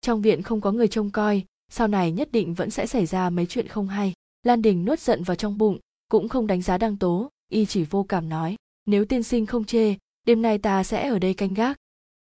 Trong 0.01 0.23
viện 0.23 0.43
không 0.43 0.61
có 0.61 0.73
người 0.73 0.89
trông 0.89 1.11
coi, 1.11 1.45
sau 1.73 1.89
này 1.89 2.13
nhất 2.13 2.33
định 2.33 2.55
vẫn 2.55 2.71
sẽ 2.71 2.87
xảy 2.87 3.07
ra 3.07 3.31
mấy 3.31 3.47
chuyện 3.47 3.69
không 3.69 3.89
hay. 3.89 4.13
Lan 4.43 4.63
đình 4.63 4.85
nuốt 4.85 5.01
giận 5.01 5.23
vào 5.23 5.35
trong 5.35 5.59
bụng, 5.59 5.79
cũng 6.09 6.29
không 6.29 6.47
đánh 6.47 6.63
giá 6.63 6.79
đăng 6.79 6.97
tố, 6.97 7.31
y 7.51 7.67
chỉ 7.67 7.85
vô 7.85 8.03
cảm 8.03 8.29
nói, 8.29 8.57
nếu 8.87 9.05
tiên 9.05 9.23
sinh 9.23 9.47
không 9.47 9.65
chê, 9.65 9.95
đêm 10.27 10.43
nay 10.43 10.59
ta 10.59 10.85
sẽ 10.85 11.09
ở 11.09 11.19
đây 11.19 11.35
canh 11.35 11.55
gác 11.55 11.77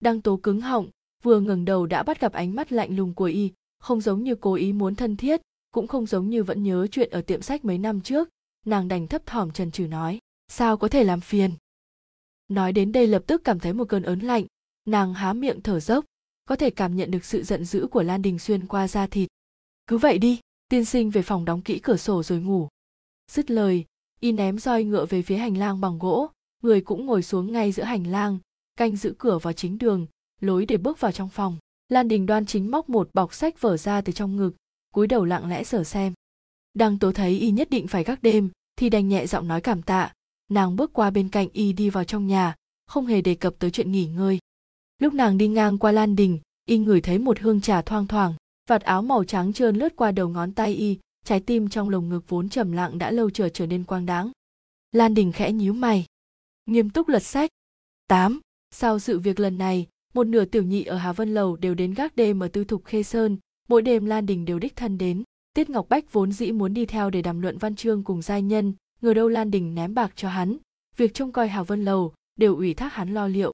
đang 0.05 0.21
tố 0.21 0.37
cứng 0.37 0.61
họng, 0.61 0.89
vừa 1.23 1.39
ngẩng 1.39 1.65
đầu 1.65 1.85
đã 1.85 2.03
bắt 2.03 2.19
gặp 2.19 2.33
ánh 2.33 2.55
mắt 2.55 2.71
lạnh 2.71 2.95
lùng 2.95 3.13
của 3.13 3.25
y, 3.25 3.51
không 3.79 4.01
giống 4.01 4.23
như 4.23 4.35
cố 4.35 4.53
ý 4.53 4.73
muốn 4.73 4.95
thân 4.95 5.17
thiết, 5.17 5.41
cũng 5.71 5.87
không 5.87 6.05
giống 6.05 6.29
như 6.29 6.43
vẫn 6.43 6.63
nhớ 6.63 6.87
chuyện 6.91 7.09
ở 7.09 7.21
tiệm 7.21 7.41
sách 7.41 7.65
mấy 7.65 7.77
năm 7.77 8.01
trước, 8.01 8.29
nàng 8.65 8.87
đành 8.87 9.07
thấp 9.07 9.25
thỏm 9.25 9.51
trần 9.51 9.71
trừ 9.71 9.87
nói, 9.87 10.19
sao 10.47 10.77
có 10.77 10.87
thể 10.87 11.03
làm 11.03 11.21
phiền? 11.21 11.51
Nói 12.47 12.73
đến 12.73 12.91
đây 12.91 13.07
lập 13.07 13.23
tức 13.27 13.41
cảm 13.43 13.59
thấy 13.59 13.73
một 13.73 13.89
cơn 13.89 14.03
ớn 14.03 14.19
lạnh, 14.19 14.45
nàng 14.87 15.13
há 15.13 15.33
miệng 15.33 15.61
thở 15.61 15.79
dốc, 15.79 16.05
có 16.45 16.55
thể 16.55 16.69
cảm 16.69 16.95
nhận 16.95 17.11
được 17.11 17.25
sự 17.25 17.43
giận 17.43 17.65
dữ 17.65 17.87
của 17.91 18.03
lan 18.03 18.21
đình 18.21 18.39
xuyên 18.39 18.67
qua 18.67 18.87
da 18.87 19.07
thịt. 19.07 19.29
Cứ 19.87 19.97
vậy 19.97 20.17
đi, 20.17 20.39
tiên 20.69 20.85
sinh 20.85 21.09
về 21.09 21.21
phòng 21.21 21.45
đóng 21.45 21.61
kỹ 21.61 21.79
cửa 21.79 21.97
sổ 21.97 22.23
rồi 22.23 22.39
ngủ. 22.39 22.67
Dứt 23.31 23.51
lời, 23.51 23.85
y 24.19 24.31
ném 24.31 24.59
roi 24.59 24.83
ngựa 24.83 25.05
về 25.05 25.21
phía 25.21 25.37
hành 25.37 25.57
lang 25.57 25.81
bằng 25.81 25.99
gỗ, 25.99 26.29
người 26.63 26.81
cũng 26.81 27.05
ngồi 27.05 27.23
xuống 27.23 27.51
ngay 27.51 27.71
giữa 27.71 27.83
hành 27.83 28.07
lang 28.07 28.39
canh 28.75 28.95
giữ 28.95 29.15
cửa 29.17 29.37
vào 29.37 29.53
chính 29.53 29.77
đường 29.77 30.07
lối 30.41 30.65
để 30.65 30.77
bước 30.77 30.99
vào 30.99 31.11
trong 31.11 31.29
phòng 31.29 31.57
lan 31.89 32.07
đình 32.07 32.25
đoan 32.25 32.45
chính 32.45 32.71
móc 32.71 32.89
một 32.89 33.09
bọc 33.13 33.33
sách 33.33 33.61
vở 33.61 33.77
ra 33.77 34.01
từ 34.01 34.13
trong 34.13 34.35
ngực 34.35 34.51
cúi 34.93 35.07
đầu 35.07 35.25
lặng 35.25 35.49
lẽ 35.49 35.63
sở 35.63 35.83
xem 35.83 36.13
đang 36.73 36.99
tố 36.99 37.11
thấy 37.11 37.39
y 37.39 37.51
nhất 37.51 37.69
định 37.69 37.87
phải 37.87 38.03
gác 38.03 38.23
đêm 38.23 38.49
thì 38.75 38.89
đành 38.89 39.07
nhẹ 39.07 39.27
giọng 39.27 39.47
nói 39.47 39.61
cảm 39.61 39.81
tạ 39.81 40.13
nàng 40.51 40.75
bước 40.75 40.93
qua 40.93 41.09
bên 41.09 41.29
cạnh 41.29 41.47
y 41.53 41.73
đi 41.73 41.89
vào 41.89 42.03
trong 42.03 42.27
nhà 42.27 42.55
không 42.87 43.05
hề 43.05 43.21
đề 43.21 43.35
cập 43.35 43.55
tới 43.59 43.71
chuyện 43.71 43.91
nghỉ 43.91 44.05
ngơi 44.05 44.39
lúc 44.99 45.13
nàng 45.13 45.37
đi 45.37 45.47
ngang 45.47 45.77
qua 45.77 45.91
lan 45.91 46.15
đình 46.15 46.39
y 46.65 46.77
ngửi 46.77 47.01
thấy 47.01 47.19
một 47.19 47.39
hương 47.39 47.61
trà 47.61 47.81
thoang 47.81 48.07
thoảng 48.07 48.33
vạt 48.69 48.81
áo 48.81 49.01
màu 49.01 49.23
trắng 49.23 49.53
trơn 49.53 49.75
lướt 49.75 49.95
qua 49.95 50.11
đầu 50.11 50.29
ngón 50.29 50.51
tay 50.51 50.73
y 50.73 50.97
trái 51.25 51.39
tim 51.39 51.69
trong 51.69 51.89
lồng 51.89 52.09
ngực 52.09 52.29
vốn 52.29 52.49
trầm 52.49 52.71
lặng 52.71 52.97
đã 52.97 53.11
lâu 53.11 53.29
trở 53.29 53.49
trở 53.49 53.65
nên 53.65 53.83
quang 53.83 54.05
đáng. 54.05 54.31
Lan 54.91 55.13
Đình 55.13 55.31
khẽ 55.31 55.51
nhíu 55.51 55.73
mày, 55.73 56.05
nghiêm 56.65 56.89
túc 56.89 57.07
lật 57.07 57.23
sách. 57.23 57.49
8. 58.07 58.39
Sau 58.77 58.99
sự 58.99 59.19
việc 59.19 59.39
lần 59.39 59.57
này, 59.57 59.87
một 60.13 60.23
nửa 60.23 60.45
tiểu 60.45 60.63
nhị 60.63 60.83
ở 60.83 60.97
Hà 60.97 61.13
Vân 61.13 61.33
Lầu 61.33 61.55
đều 61.55 61.75
đến 61.75 61.93
gác 61.93 62.15
đêm 62.15 62.39
ở 62.39 62.47
tư 62.47 62.63
thục 62.63 62.85
Khê 62.85 63.03
Sơn, 63.03 63.37
mỗi 63.67 63.81
đêm 63.81 64.05
Lan 64.05 64.25
Đình 64.25 64.45
đều 64.45 64.59
đích 64.59 64.75
thân 64.75 64.97
đến. 64.97 65.23
Tiết 65.53 65.69
Ngọc 65.69 65.89
Bách 65.89 66.13
vốn 66.13 66.31
dĩ 66.31 66.51
muốn 66.51 66.73
đi 66.73 66.85
theo 66.85 67.09
để 67.09 67.21
đàm 67.21 67.41
luận 67.41 67.57
văn 67.57 67.75
chương 67.75 68.03
cùng 68.03 68.21
giai 68.21 68.41
nhân, 68.41 68.73
ngờ 69.01 69.13
đâu 69.13 69.27
Lan 69.27 69.51
Đình 69.51 69.75
ném 69.75 69.93
bạc 69.93 70.11
cho 70.15 70.29
hắn, 70.29 70.57
việc 70.97 71.13
trông 71.13 71.31
coi 71.31 71.47
Hà 71.47 71.63
Vân 71.63 71.85
Lầu 71.85 72.13
đều 72.35 72.55
ủy 72.55 72.73
thác 72.73 72.93
hắn 72.93 73.13
lo 73.13 73.27
liệu. 73.27 73.51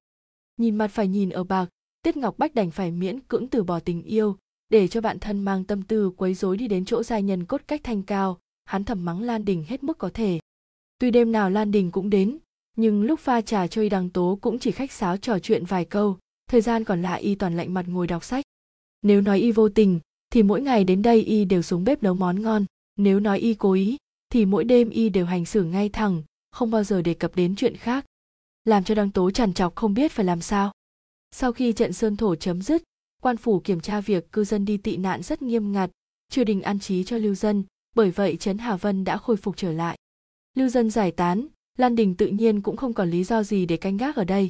Nhìn 0.57 0.75
mặt 0.75 0.87
phải 0.87 1.07
nhìn 1.07 1.29
ở 1.29 1.43
bạc, 1.43 1.69
Tiết 2.01 2.17
Ngọc 2.17 2.37
Bách 2.37 2.55
đành 2.55 2.71
phải 2.71 2.91
miễn 2.91 3.19
cưỡng 3.19 3.47
từ 3.47 3.63
bỏ 3.63 3.79
tình 3.79 4.03
yêu, 4.03 4.37
để 4.69 4.87
cho 4.87 5.01
bạn 5.01 5.19
thân 5.19 5.39
mang 5.39 5.63
tâm 5.63 5.81
tư 5.81 6.11
quấy 6.17 6.33
rối 6.33 6.57
đi 6.57 6.67
đến 6.67 6.85
chỗ 6.85 7.03
giai 7.03 7.23
nhân 7.23 7.45
cốt 7.45 7.61
cách 7.67 7.81
thanh 7.83 8.03
cao 8.03 8.39
hắn 8.65 8.83
thầm 8.83 9.05
mắng 9.05 9.21
lan 9.21 9.45
đình 9.45 9.63
hết 9.67 9.83
mức 9.83 9.97
có 9.97 10.09
thể 10.13 10.39
tuy 10.99 11.11
đêm 11.11 11.31
nào 11.31 11.49
lan 11.49 11.71
đình 11.71 11.91
cũng 11.91 12.09
đến 12.09 12.37
nhưng 12.77 13.03
lúc 13.03 13.19
pha 13.19 13.41
trà 13.41 13.67
chơi 13.67 13.89
đằng 13.89 14.09
tố 14.09 14.37
cũng 14.41 14.59
chỉ 14.59 14.71
khách 14.71 14.91
sáo 14.91 15.17
trò 15.17 15.39
chuyện 15.39 15.65
vài 15.65 15.85
câu, 15.85 16.17
thời 16.49 16.61
gian 16.61 16.83
còn 16.83 17.01
lại 17.01 17.21
y 17.21 17.35
toàn 17.35 17.57
lạnh 17.57 17.73
mặt 17.73 17.85
ngồi 17.87 18.07
đọc 18.07 18.23
sách. 18.23 18.45
Nếu 19.01 19.21
nói 19.21 19.39
y 19.39 19.51
vô 19.51 19.69
tình, 19.69 19.99
thì 20.29 20.43
mỗi 20.43 20.61
ngày 20.61 20.83
đến 20.83 21.01
đây 21.01 21.21
y 21.21 21.45
đều 21.45 21.61
xuống 21.61 21.83
bếp 21.83 22.03
nấu 22.03 22.13
món 22.13 22.41
ngon. 22.41 22.65
Nếu 22.95 23.19
nói 23.19 23.39
y 23.39 23.53
cố 23.53 23.73
ý, 23.73 23.97
thì 24.29 24.45
mỗi 24.45 24.63
đêm 24.63 24.89
y 24.89 25.09
đều 25.09 25.25
hành 25.25 25.45
xử 25.45 25.63
ngay 25.63 25.89
thẳng, 25.89 26.23
không 26.51 26.71
bao 26.71 26.83
giờ 26.83 27.01
đề 27.01 27.13
cập 27.13 27.35
đến 27.35 27.55
chuyện 27.55 27.77
khác. 27.77 28.05
Làm 28.65 28.83
cho 28.83 28.95
đăng 28.95 29.11
tố 29.11 29.31
trằn 29.31 29.53
trọc 29.53 29.75
không 29.75 29.93
biết 29.93 30.11
phải 30.11 30.25
làm 30.25 30.41
sao. 30.41 30.71
Sau 31.31 31.51
khi 31.51 31.73
trận 31.73 31.93
sơn 31.93 32.17
thổ 32.17 32.35
chấm 32.35 32.61
dứt, 32.61 32.83
quan 33.21 33.37
phủ 33.37 33.59
kiểm 33.59 33.79
tra 33.79 34.01
việc 34.01 34.31
cư 34.31 34.43
dân 34.43 34.65
đi 34.65 34.77
tị 34.77 34.97
nạn 34.97 35.23
rất 35.23 35.41
nghiêm 35.41 35.71
ngặt 35.71 35.91
triều 36.31 36.43
đình 36.43 36.61
an 36.61 36.79
trí 36.79 37.03
cho 37.03 37.17
lưu 37.17 37.35
dân, 37.35 37.63
bởi 37.95 38.11
vậy 38.11 38.37
trấn 38.37 38.57
hà 38.57 38.75
vân 38.75 39.03
đã 39.03 39.17
khôi 39.17 39.37
phục 39.37 39.57
trở 39.57 39.71
lại. 39.71 39.97
Lưu 40.57 40.69
dân 40.69 40.89
giải 40.89 41.11
tán 41.11 41.47
lan 41.81 41.95
đình 41.95 42.15
tự 42.15 42.27
nhiên 42.27 42.61
cũng 42.61 42.77
không 42.77 42.93
còn 42.93 43.09
lý 43.09 43.23
do 43.23 43.43
gì 43.43 43.65
để 43.65 43.77
canh 43.77 43.97
gác 43.97 44.15
ở 44.15 44.23
đây. 44.23 44.49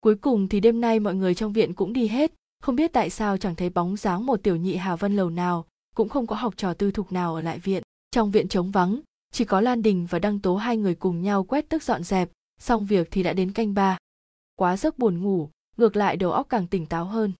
Cuối 0.00 0.14
cùng 0.14 0.48
thì 0.48 0.60
đêm 0.60 0.80
nay 0.80 1.00
mọi 1.00 1.14
người 1.14 1.34
trong 1.34 1.52
viện 1.52 1.74
cũng 1.74 1.92
đi 1.92 2.08
hết, 2.08 2.32
không 2.62 2.76
biết 2.76 2.92
tại 2.92 3.10
sao 3.10 3.38
chẳng 3.38 3.54
thấy 3.54 3.70
bóng 3.70 3.96
dáng 3.96 4.26
một 4.26 4.42
tiểu 4.42 4.56
nhị 4.56 4.76
hà 4.76 4.96
vân 4.96 5.16
lầu 5.16 5.30
nào, 5.30 5.66
cũng 5.94 6.08
không 6.08 6.26
có 6.26 6.36
học 6.36 6.54
trò 6.56 6.74
tư 6.74 6.90
thục 6.90 7.12
nào 7.12 7.34
ở 7.34 7.40
lại 7.40 7.58
viện. 7.58 7.82
Trong 8.10 8.30
viện 8.30 8.48
trống 8.48 8.70
vắng, 8.70 9.00
chỉ 9.32 9.44
có 9.44 9.60
lan 9.60 9.82
đình 9.82 10.06
và 10.10 10.18
đăng 10.18 10.40
tố 10.40 10.56
hai 10.56 10.76
người 10.76 10.94
cùng 10.94 11.22
nhau 11.22 11.44
quét 11.44 11.68
tức 11.68 11.82
dọn 11.82 12.02
dẹp, 12.02 12.30
xong 12.60 12.86
việc 12.86 13.08
thì 13.10 13.22
đã 13.22 13.32
đến 13.32 13.52
canh 13.52 13.74
ba. 13.74 13.98
Quá 14.56 14.76
giấc 14.76 14.98
buồn 14.98 15.22
ngủ, 15.22 15.50
ngược 15.76 15.96
lại 15.96 16.16
đầu 16.16 16.32
óc 16.32 16.46
càng 16.48 16.66
tỉnh 16.66 16.86
táo 16.86 17.04
hơn. 17.04 17.32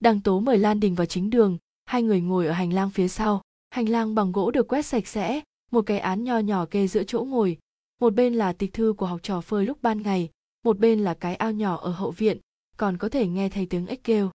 Đăng 0.00 0.20
tố 0.20 0.40
mời 0.40 0.58
lan 0.58 0.80
đình 0.80 0.94
vào 0.94 1.06
chính 1.06 1.30
đường, 1.30 1.58
hai 1.84 2.02
người 2.02 2.20
ngồi 2.20 2.46
ở 2.46 2.52
hành 2.52 2.72
lang 2.72 2.90
phía 2.90 3.08
sau. 3.08 3.42
Hành 3.70 3.88
lang 3.88 4.14
bằng 4.14 4.32
gỗ 4.32 4.50
được 4.50 4.68
quét 4.68 4.86
sạch 4.86 5.06
sẽ, 5.06 5.40
một 5.70 5.82
cái 5.86 5.98
án 5.98 6.24
nho 6.24 6.38
nhỏ 6.38 6.66
kê 6.66 6.86
giữa 6.86 7.04
chỗ 7.04 7.24
ngồi 7.24 7.58
một 8.00 8.14
bên 8.14 8.34
là 8.34 8.52
tịch 8.52 8.72
thư 8.72 8.94
của 8.96 9.06
học 9.06 9.20
trò 9.22 9.40
phơi 9.40 9.66
lúc 9.66 9.78
ban 9.82 10.02
ngày, 10.02 10.30
một 10.64 10.78
bên 10.78 11.04
là 11.04 11.14
cái 11.14 11.34
ao 11.34 11.52
nhỏ 11.52 11.76
ở 11.76 11.90
hậu 11.90 12.10
viện, 12.10 12.38
còn 12.76 12.96
có 12.96 13.08
thể 13.08 13.26
nghe 13.26 13.48
thấy 13.48 13.66
tiếng 13.66 13.86
ếch 13.86 14.04
kêu. 14.04 14.30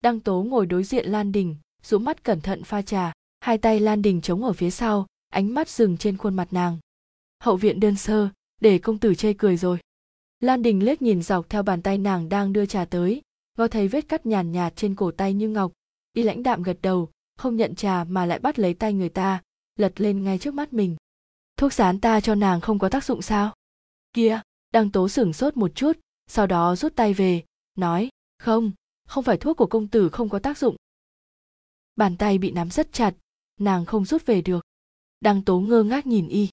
Đăng 0.00 0.20
tố 0.20 0.42
ngồi 0.42 0.66
đối 0.66 0.84
diện 0.84 1.06
lan 1.06 1.32
đình, 1.32 1.56
rũ 1.82 1.98
mắt 1.98 2.24
cẩn 2.24 2.40
thận 2.40 2.64
pha 2.64 2.82
trà, 2.82 3.12
hai 3.40 3.58
tay 3.58 3.80
lan 3.80 4.02
đình 4.02 4.20
chống 4.20 4.44
ở 4.44 4.52
phía 4.52 4.70
sau, 4.70 5.06
ánh 5.28 5.54
mắt 5.54 5.68
dừng 5.68 5.96
trên 5.96 6.16
khuôn 6.16 6.34
mặt 6.34 6.48
nàng. 6.50 6.78
Hậu 7.40 7.56
viện 7.56 7.80
đơn 7.80 7.96
sơ, 7.96 8.28
để 8.60 8.78
công 8.78 8.98
tử 8.98 9.14
chê 9.14 9.32
cười 9.32 9.56
rồi. 9.56 9.78
Lan 10.40 10.62
đình 10.62 10.84
liếc 10.84 11.02
nhìn 11.02 11.22
dọc 11.22 11.48
theo 11.48 11.62
bàn 11.62 11.82
tay 11.82 11.98
nàng 11.98 12.28
đang 12.28 12.52
đưa 12.52 12.66
trà 12.66 12.84
tới, 12.84 13.22
ngó 13.58 13.68
thấy 13.68 13.88
vết 13.88 14.08
cắt 14.08 14.26
nhàn 14.26 14.52
nhạt 14.52 14.76
trên 14.76 14.94
cổ 14.94 15.10
tay 15.10 15.34
như 15.34 15.48
ngọc. 15.48 15.72
Y 16.12 16.22
lãnh 16.22 16.42
đạm 16.42 16.62
gật 16.62 16.78
đầu, 16.82 17.10
không 17.36 17.56
nhận 17.56 17.74
trà 17.74 18.04
mà 18.04 18.26
lại 18.26 18.38
bắt 18.38 18.58
lấy 18.58 18.74
tay 18.74 18.92
người 18.92 19.08
ta, 19.08 19.42
lật 19.76 20.00
lên 20.00 20.24
ngay 20.24 20.38
trước 20.38 20.54
mắt 20.54 20.72
mình 20.72 20.96
thuốc 21.58 21.72
dán 21.72 22.00
ta 22.00 22.20
cho 22.20 22.34
nàng 22.34 22.60
không 22.60 22.78
có 22.78 22.88
tác 22.88 23.04
dụng 23.04 23.22
sao? 23.22 23.54
Kia 24.12 24.40
đăng 24.72 24.90
tố 24.90 25.08
sửng 25.08 25.32
sốt 25.32 25.56
một 25.56 25.70
chút, 25.74 25.92
sau 26.26 26.46
đó 26.46 26.76
rút 26.76 26.96
tay 26.96 27.14
về, 27.14 27.44
nói, 27.74 28.08
không 28.38 28.72
không 29.08 29.24
phải 29.24 29.36
thuốc 29.36 29.56
của 29.56 29.66
công 29.66 29.88
tử 29.88 30.08
không 30.08 30.28
có 30.28 30.38
tác 30.38 30.58
dụng. 30.58 30.76
Bàn 31.96 32.16
tay 32.16 32.38
bị 32.38 32.50
nắm 32.50 32.70
rất 32.70 32.92
chặt, 32.92 33.14
nàng 33.60 33.84
không 33.84 34.04
rút 34.04 34.26
về 34.26 34.42
được. 34.42 34.64
Đăng 35.20 35.42
tố 35.42 35.60
ngơ 35.60 35.82
ngác 35.82 36.06
nhìn 36.06 36.28
y. 36.28 36.48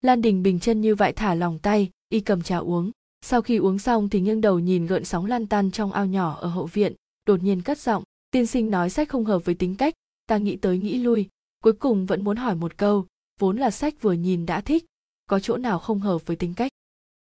Lan 0.00 0.22
đình 0.22 0.42
bình 0.42 0.60
chân 0.60 0.80
như 0.80 0.94
vậy 0.94 1.12
thả 1.12 1.34
lòng 1.34 1.58
tay, 1.58 1.90
y 2.08 2.20
cầm 2.20 2.42
trà 2.42 2.56
uống. 2.56 2.90
Sau 3.20 3.42
khi 3.42 3.56
uống 3.56 3.78
xong 3.78 4.08
thì 4.08 4.20
nghiêng 4.20 4.40
đầu 4.40 4.58
nhìn 4.58 4.86
gợn 4.86 5.04
sóng 5.04 5.26
lan 5.26 5.46
tan 5.46 5.70
trong 5.70 5.92
ao 5.92 6.06
nhỏ 6.06 6.38
ở 6.40 6.48
hậu 6.48 6.66
viện, 6.66 6.94
đột 7.26 7.42
nhiên 7.42 7.62
cất 7.62 7.78
giọng, 7.78 8.02
tiên 8.30 8.46
sinh 8.46 8.70
nói 8.70 8.90
sách 8.90 9.08
không 9.08 9.24
hợp 9.24 9.44
với 9.44 9.54
tính 9.54 9.76
cách, 9.76 9.94
ta 10.26 10.36
nghĩ 10.36 10.56
tới 10.56 10.78
nghĩ 10.78 10.98
lui, 10.98 11.28
cuối 11.62 11.72
cùng 11.72 12.06
vẫn 12.06 12.24
muốn 12.24 12.36
hỏi 12.36 12.54
một 12.54 12.76
câu 12.76 13.06
vốn 13.40 13.56
là 13.56 13.70
sách 13.70 13.94
vừa 14.02 14.12
nhìn 14.12 14.46
đã 14.46 14.60
thích, 14.60 14.84
có 15.26 15.40
chỗ 15.40 15.56
nào 15.56 15.78
không 15.78 16.00
hợp 16.00 16.26
với 16.26 16.36
tính 16.36 16.54
cách. 16.54 16.72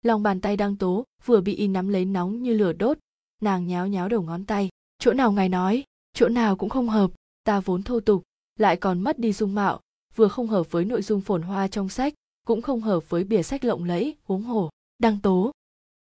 Lòng 0.04 0.24
bàn 0.24 0.42
tay 0.42 0.58
đang 0.58 0.76
tố, 0.76 1.04
vừa 1.26 1.42
bị 1.42 1.56
y 1.56 1.68
nắm 1.68 1.90
lấy 1.90 2.06
nóng 2.06 2.44
như 2.44 2.54
lửa 2.54 2.74
đốt, 2.74 2.98
nàng 3.42 3.68
nháo 3.68 3.88
nháo 3.88 4.10
đầu 4.10 4.22
ngón 4.22 4.46
tay. 4.46 4.70
Chỗ 5.00 5.14
nào 5.14 5.32
ngài 5.32 5.50
nói, 5.50 5.84
chỗ 6.14 6.30
nào 6.30 6.56
cũng 6.56 6.70
không 6.70 6.90
hợp, 6.90 7.12
ta 7.44 7.60
vốn 7.60 7.84
thô 7.84 8.00
tục, 8.00 8.24
lại 8.60 8.76
còn 8.76 9.00
mất 9.00 9.20
đi 9.20 9.34
dung 9.34 9.56
mạo, 9.56 9.80
vừa 10.16 10.28
không 10.28 10.48
hợp 10.48 10.72
với 10.72 10.86
nội 10.86 11.02
dung 11.02 11.22
phồn 11.22 11.42
hoa 11.42 11.68
trong 11.68 11.90
sách, 11.90 12.14
cũng 12.46 12.62
không 12.62 12.82
hợp 12.82 13.10
với 13.10 13.24
bìa 13.24 13.44
sách 13.44 13.66
lộng 13.66 13.84
lẫy, 13.84 14.16
huống 14.24 14.44
hổ. 14.44 14.70
đăng 15.00 15.20
tố 15.20 15.52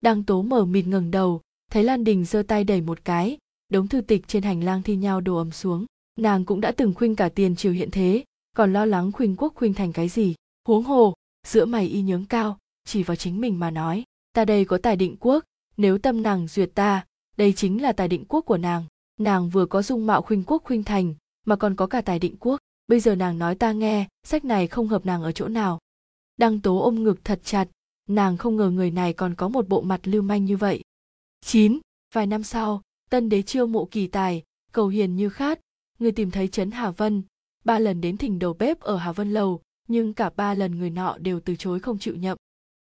đăng 0.02 0.24
tố 0.24 0.42
mở 0.42 0.66
mịt 0.66 0.88
ngẩng 0.88 1.12
đầu, 1.12 1.42
thấy 1.72 1.84
lan 1.84 2.04
đình 2.04 2.26
giơ 2.26 2.44
tay 2.44 2.64
đẩy 2.64 2.82
một 2.82 3.06
cái, 3.06 3.38
đống 3.70 3.88
thư 3.88 4.02
tịch 4.02 4.28
trên 4.28 4.44
hành 4.44 4.64
lang 4.64 4.82
thi 4.82 4.96
nhau 4.96 5.22
đổ 5.22 5.38
ầm 5.38 5.52
xuống. 5.52 5.86
Nàng 6.20 6.46
cũng 6.46 6.62
đã 6.62 6.72
từng 6.72 6.94
khuynh 6.94 7.16
cả 7.16 7.30
tiền 7.30 7.56
triều 7.56 7.74
hiện 7.74 7.92
thế 7.92 8.24
còn 8.56 8.74
lo 8.74 8.86
lắng 8.86 9.12
khuynh 9.12 9.36
quốc 9.36 9.54
khuynh 9.56 9.74
thành 9.74 9.94
cái 9.94 10.10
gì? 10.10 10.36
Huống 10.68 10.84
hồ 10.84 11.14
giữa 11.48 11.66
mày 11.66 11.88
y 11.88 12.02
nhướng 12.02 12.26
cao 12.26 12.58
chỉ 12.86 13.04
vào 13.04 13.16
chính 13.16 13.42
mình 13.42 13.60
mà 13.60 13.72
nói 13.72 14.04
ta 14.34 14.46
đây 14.46 14.66
có 14.66 14.78
tài 14.78 14.96
định 14.96 15.16
quốc 15.20 15.44
nếu 15.78 15.98
tâm 15.98 16.24
nàng 16.24 16.48
duyệt 16.48 16.72
ta 16.76 17.06
đây 17.38 17.54
chính 17.54 17.82
là 17.82 17.94
tài 17.94 18.08
định 18.08 18.26
quốc 18.28 18.42
của 18.42 18.58
nàng. 18.58 18.84
Nàng 19.20 19.50
vừa 19.50 19.66
có 19.66 19.82
dung 19.82 20.06
mạo 20.06 20.22
khuynh 20.22 20.44
quốc 20.48 20.64
khuynh 20.64 20.84
thành 20.84 21.16
mà 21.46 21.56
còn 21.56 21.76
có 21.76 21.88
cả 21.88 22.02
tài 22.02 22.20
định 22.20 22.36
quốc. 22.40 22.60
Bây 22.88 23.00
giờ 23.00 23.16
nàng 23.16 23.40
nói 23.40 23.56
ta 23.56 23.72
nghe 23.72 24.08
sách 24.24 24.46
này 24.46 24.68
không 24.68 24.88
hợp 24.88 25.06
nàng 25.06 25.24
ở 25.24 25.32
chỗ 25.32 25.48
nào. 25.48 25.80
Đăng 26.38 26.60
tố 26.60 26.80
ôm 26.80 27.04
ngực 27.04 27.24
thật 27.24 27.40
chặt 27.44 27.68
nàng 28.10 28.38
không 28.38 28.56
ngờ 28.56 28.70
người 28.70 28.92
này 28.92 29.14
còn 29.14 29.36
có 29.36 29.50
một 29.50 29.68
bộ 29.68 29.82
mặt 29.82 30.02
lưu 30.04 30.22
manh 30.22 30.46
như 30.46 30.58
vậy. 30.58 30.82
9. 31.42 31.80
Vài 32.14 32.28
năm 32.28 32.44
sau, 32.44 32.82
tân 33.10 33.30
đế 33.30 33.42
chiêu 33.42 33.68
mộ 33.68 33.86
kỳ 33.92 34.08
tài, 34.08 34.44
cầu 34.72 34.88
hiền 34.88 35.16
như 35.16 35.30
khát, 35.30 35.60
người 36.00 36.12
tìm 36.12 36.32
thấy 36.32 36.48
trấn 36.48 36.72
Hà 36.72 36.92
Vân, 36.92 37.22
ba 37.66 37.80
lần 37.80 38.02
đến 38.02 38.18
thỉnh 38.18 38.40
đầu 38.40 38.54
bếp 38.54 38.80
ở 38.80 38.98
Hà 38.98 39.12
Vân 39.12 39.34
Lầu, 39.34 39.62
nhưng 39.88 40.14
cả 40.14 40.30
ba 40.30 40.54
lần 40.54 40.80
người 40.80 40.90
nọ 40.90 41.18
đều 41.18 41.40
từ 41.40 41.56
chối 41.56 41.80
không 41.80 42.00
chịu 42.00 42.16
nhậm. 42.16 42.38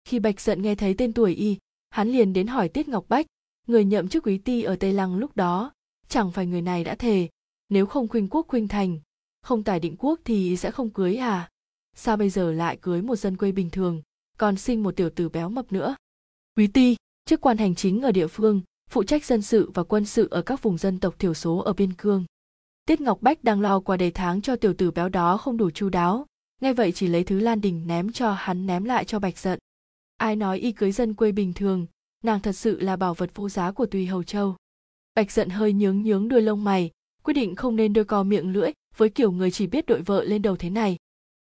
Khi 0.05 0.19
Bạch 0.19 0.41
Giận 0.41 0.63
nghe 0.63 0.75
thấy 0.75 0.95
tên 0.95 1.13
tuổi 1.13 1.35
y, 1.35 1.57
hắn 1.91 2.09
liền 2.09 2.33
đến 2.33 2.47
hỏi 2.47 2.69
Tiết 2.69 2.89
Ngọc 2.89 3.05
Bách, 3.09 3.27
người 3.67 3.85
nhậm 3.85 4.09
chức 4.09 4.25
quý 4.27 4.39
ti 4.39 4.63
ở 4.63 4.77
Tây 4.77 4.93
Lăng 4.93 5.17
lúc 5.17 5.37
đó, 5.37 5.73
chẳng 6.09 6.33
phải 6.33 6.47
người 6.47 6.63
này 6.63 6.85
đã 6.85 6.95
thề, 6.95 7.29
nếu 7.69 7.87
không 7.87 8.09
khuynh 8.09 8.29
quốc 8.29 8.47
khuynh 8.49 8.69
thành, 8.69 9.01
không 9.43 9.63
tài 9.63 9.81
định 9.81 9.97
quốc 9.99 10.21
thì 10.25 10.57
sẽ 10.57 10.71
không 10.71 10.91
cưới 10.91 11.17
à? 11.17 11.51
Sao 11.97 12.17
bây 12.17 12.31
giờ 12.31 12.53
lại 12.53 12.79
cưới 12.83 13.03
một 13.03 13.17
dân 13.17 13.37
quê 13.37 13.53
bình 13.53 13.71
thường, 13.71 14.03
còn 14.39 14.57
sinh 14.57 14.83
một 14.83 14.97
tiểu 14.97 15.11
tử 15.11 15.29
béo 15.29 15.49
mập 15.49 15.73
nữa? 15.73 15.97
Quý 16.57 16.67
ti, 16.67 16.97
chức 17.25 17.41
quan 17.41 17.59
hành 17.59 17.75
chính 17.75 18.03
ở 18.03 18.13
địa 18.13 18.27
phương, 18.27 18.61
phụ 18.91 19.03
trách 19.03 19.25
dân 19.25 19.43
sự 19.43 19.71
và 19.75 19.83
quân 19.83 20.05
sự 20.05 20.29
ở 20.31 20.43
các 20.43 20.63
vùng 20.63 20.79
dân 20.79 21.01
tộc 21.01 21.19
thiểu 21.19 21.35
số 21.35 21.59
ở 21.59 21.73
biên 21.73 21.93
cương. 21.93 22.25
Tiết 22.89 23.01
Ngọc 23.01 23.23
Bách 23.23 23.45
đang 23.45 23.61
lo 23.61 23.81
qua 23.81 23.97
đầy 23.97 24.11
tháng 24.11 24.43
cho 24.43 24.57
tiểu 24.57 24.75
tử 24.75 24.91
béo 24.91 25.09
đó 25.09 25.37
không 25.37 25.57
đủ 25.57 25.71
chu 25.71 25.89
đáo, 25.89 26.27
nghe 26.61 26.73
vậy 26.73 26.93
chỉ 26.93 27.07
lấy 27.07 27.25
thứ 27.25 27.41
Lan 27.41 27.61
Đình 27.61 27.87
ném 27.87 28.13
cho 28.13 28.33
hắn 28.33 28.67
ném 28.67 28.85
lại 28.85 29.05
cho 29.05 29.19
Bạch 29.19 29.39
Giận. 29.39 29.59
Ai 30.17 30.37
nói 30.37 30.59
y 30.59 30.73
cưới 30.73 30.93
dân 30.93 31.15
quê 31.15 31.33
bình 31.33 31.53
thường, 31.53 31.87
nàng 32.25 32.41
thật 32.41 32.53
sự 32.53 32.81
là 32.81 32.97
bảo 32.97 33.15
vật 33.15 33.31
vô 33.35 33.49
giá 33.49 33.73
của 33.73 33.87
Tùy 33.87 34.07
Hầu 34.07 34.23
Châu. 34.23 34.57
Bạch 35.15 35.33
Giận 35.33 35.49
hơi 35.49 35.73
nhướng 35.73 36.03
nhướng 36.03 36.29
đuôi 36.29 36.43
lông 36.43 36.65
mày, 36.65 36.91
quyết 37.23 37.35
định 37.35 37.55
không 37.55 37.77
nên 37.77 37.93
đưa 37.93 38.05
co 38.05 38.23
miệng 38.23 38.53
lưỡi 38.53 38.71
với 38.97 39.09
kiểu 39.09 39.33
người 39.33 39.51
chỉ 39.51 39.67
biết 39.67 39.87
đội 39.87 40.03
vợ 40.03 40.25
lên 40.25 40.43
đầu 40.43 40.57
thế 40.57 40.71
này. 40.71 40.97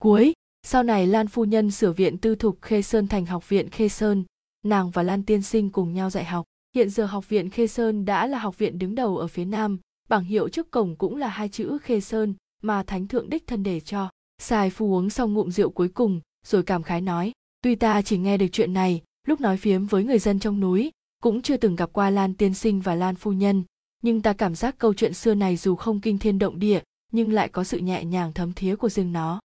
Cuối, 0.02 0.34
sau 0.64 0.84
này 0.84 1.08
Lan 1.08 1.28
phu 1.28 1.46
nhân 1.46 1.72
sửa 1.72 1.92
viện 1.92 2.18
tư 2.18 2.36
thục 2.36 2.62
Khê 2.62 2.82
Sơn 2.82 3.08
thành 3.08 3.26
học 3.26 3.50
viện 3.50 3.70
Khê 3.70 3.90
Sơn, 3.90 4.24
nàng 4.66 4.90
và 4.90 5.04
Lan 5.04 5.24
tiên 5.24 5.42
sinh 5.42 5.70
cùng 5.70 5.94
nhau 5.94 6.10
dạy 6.10 6.26
học. 6.26 6.46
Hiện 6.76 6.90
giờ 6.90 7.06
học 7.06 7.30
viện 7.30 7.50
Khê 7.50 7.68
Sơn 7.68 8.06
đã 8.06 8.28
là 8.28 8.40
học 8.40 8.58
viện 8.58 8.80
đứng 8.80 8.96
đầu 8.96 9.18
ở 9.18 9.28
phía 9.28 9.46
Nam, 9.46 9.80
bảng 10.10 10.24
hiệu 10.24 10.50
trước 10.50 10.72
cổng 10.72 10.96
cũng 10.96 11.16
là 11.16 11.28
hai 11.28 11.50
chữ 11.50 11.78
Khê 11.82 12.00
Sơn 12.00 12.34
mà 12.62 12.84
Thánh 12.84 13.08
Thượng 13.08 13.30
Đích 13.30 13.48
thân 13.48 13.64
để 13.64 13.80
cho. 13.80 14.10
Sài 14.42 14.70
phu 14.70 14.94
uống 14.94 15.10
xong 15.10 15.34
ngụm 15.34 15.50
rượu 15.50 15.70
cuối 15.70 15.88
cùng, 15.88 16.22
rồi 16.46 16.64
cảm 16.64 16.84
khái 16.84 17.02
nói, 17.02 17.32
tuy 17.62 17.76
ta 17.76 18.02
chỉ 18.02 18.18
nghe 18.18 18.38
được 18.38 18.48
chuyện 18.52 18.74
này, 18.74 19.02
lúc 19.28 19.42
nói 19.42 19.58
phiếm 19.58 19.86
với 19.86 20.04
người 20.04 20.20
dân 20.20 20.40
trong 20.40 20.60
núi, 20.60 20.92
cũng 21.24 21.42
chưa 21.42 21.58
từng 21.58 21.76
gặp 21.76 21.90
qua 21.94 22.10
Lan 22.10 22.34
tiên 22.34 22.54
sinh 22.54 22.82
và 22.82 22.96
Lan 22.96 23.16
phu 23.16 23.32
nhân, 23.32 23.64
nhưng 24.02 24.22
ta 24.22 24.34
cảm 24.34 24.56
giác 24.56 24.78
câu 24.78 24.94
chuyện 24.94 25.14
xưa 25.14 25.34
này 25.34 25.58
dù 25.58 25.76
không 25.76 26.02
kinh 26.02 26.18
thiên 26.18 26.40
động 26.40 26.60
địa, 26.60 26.82
nhưng 27.12 27.34
lại 27.34 27.50
có 27.50 27.64
sự 27.64 27.78
nhẹ 27.78 28.04
nhàng 28.04 28.34
thấm 28.34 28.54
thía 28.54 28.76
của 28.76 28.90
riêng 28.90 29.14
nó. 29.14 29.40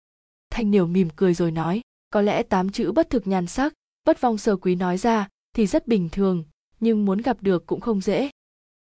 Thanh 0.51 0.71
Niểu 0.71 0.87
mỉm 0.87 1.09
cười 1.17 1.35
rồi 1.35 1.51
nói, 1.51 1.81
có 2.11 2.21
lẽ 2.21 2.43
tám 2.43 2.71
chữ 2.71 2.93
bất 2.93 3.11
thực 3.11 3.27
nhàn 3.27 3.47
sắc, 3.47 3.75
bất 4.05 4.21
vong 4.21 4.39
sơ 4.39 4.57
quý 4.57 4.75
nói 4.75 4.99
ra 4.99 5.29
thì 5.57 5.67
rất 5.67 5.87
bình 5.87 6.09
thường, 6.13 6.45
nhưng 6.81 7.05
muốn 7.05 7.19
gặp 7.19 7.37
được 7.41 7.67
cũng 7.67 7.81
không 7.81 8.01
dễ. 8.01 8.31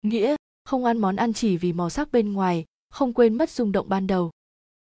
Nghĩa, 0.02 0.36
không 0.64 0.84
ăn 0.84 0.98
món 0.98 1.16
ăn 1.16 1.32
chỉ 1.32 1.56
vì 1.56 1.72
màu 1.72 1.90
sắc 1.90 2.12
bên 2.12 2.32
ngoài, 2.32 2.64
không 2.90 3.12
quên 3.12 3.34
mất 3.34 3.50
rung 3.50 3.72
động 3.72 3.88
ban 3.88 4.06
đầu. 4.06 4.30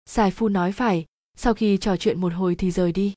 Sài 0.06 0.30
phu 0.30 0.48
nói 0.48 0.72
phải, 0.72 1.04
sau 1.36 1.54
khi 1.54 1.76
trò 1.76 1.96
chuyện 1.96 2.20
một 2.20 2.32
hồi 2.32 2.54
thì 2.54 2.70
rời 2.70 2.92
đi. 2.92 3.14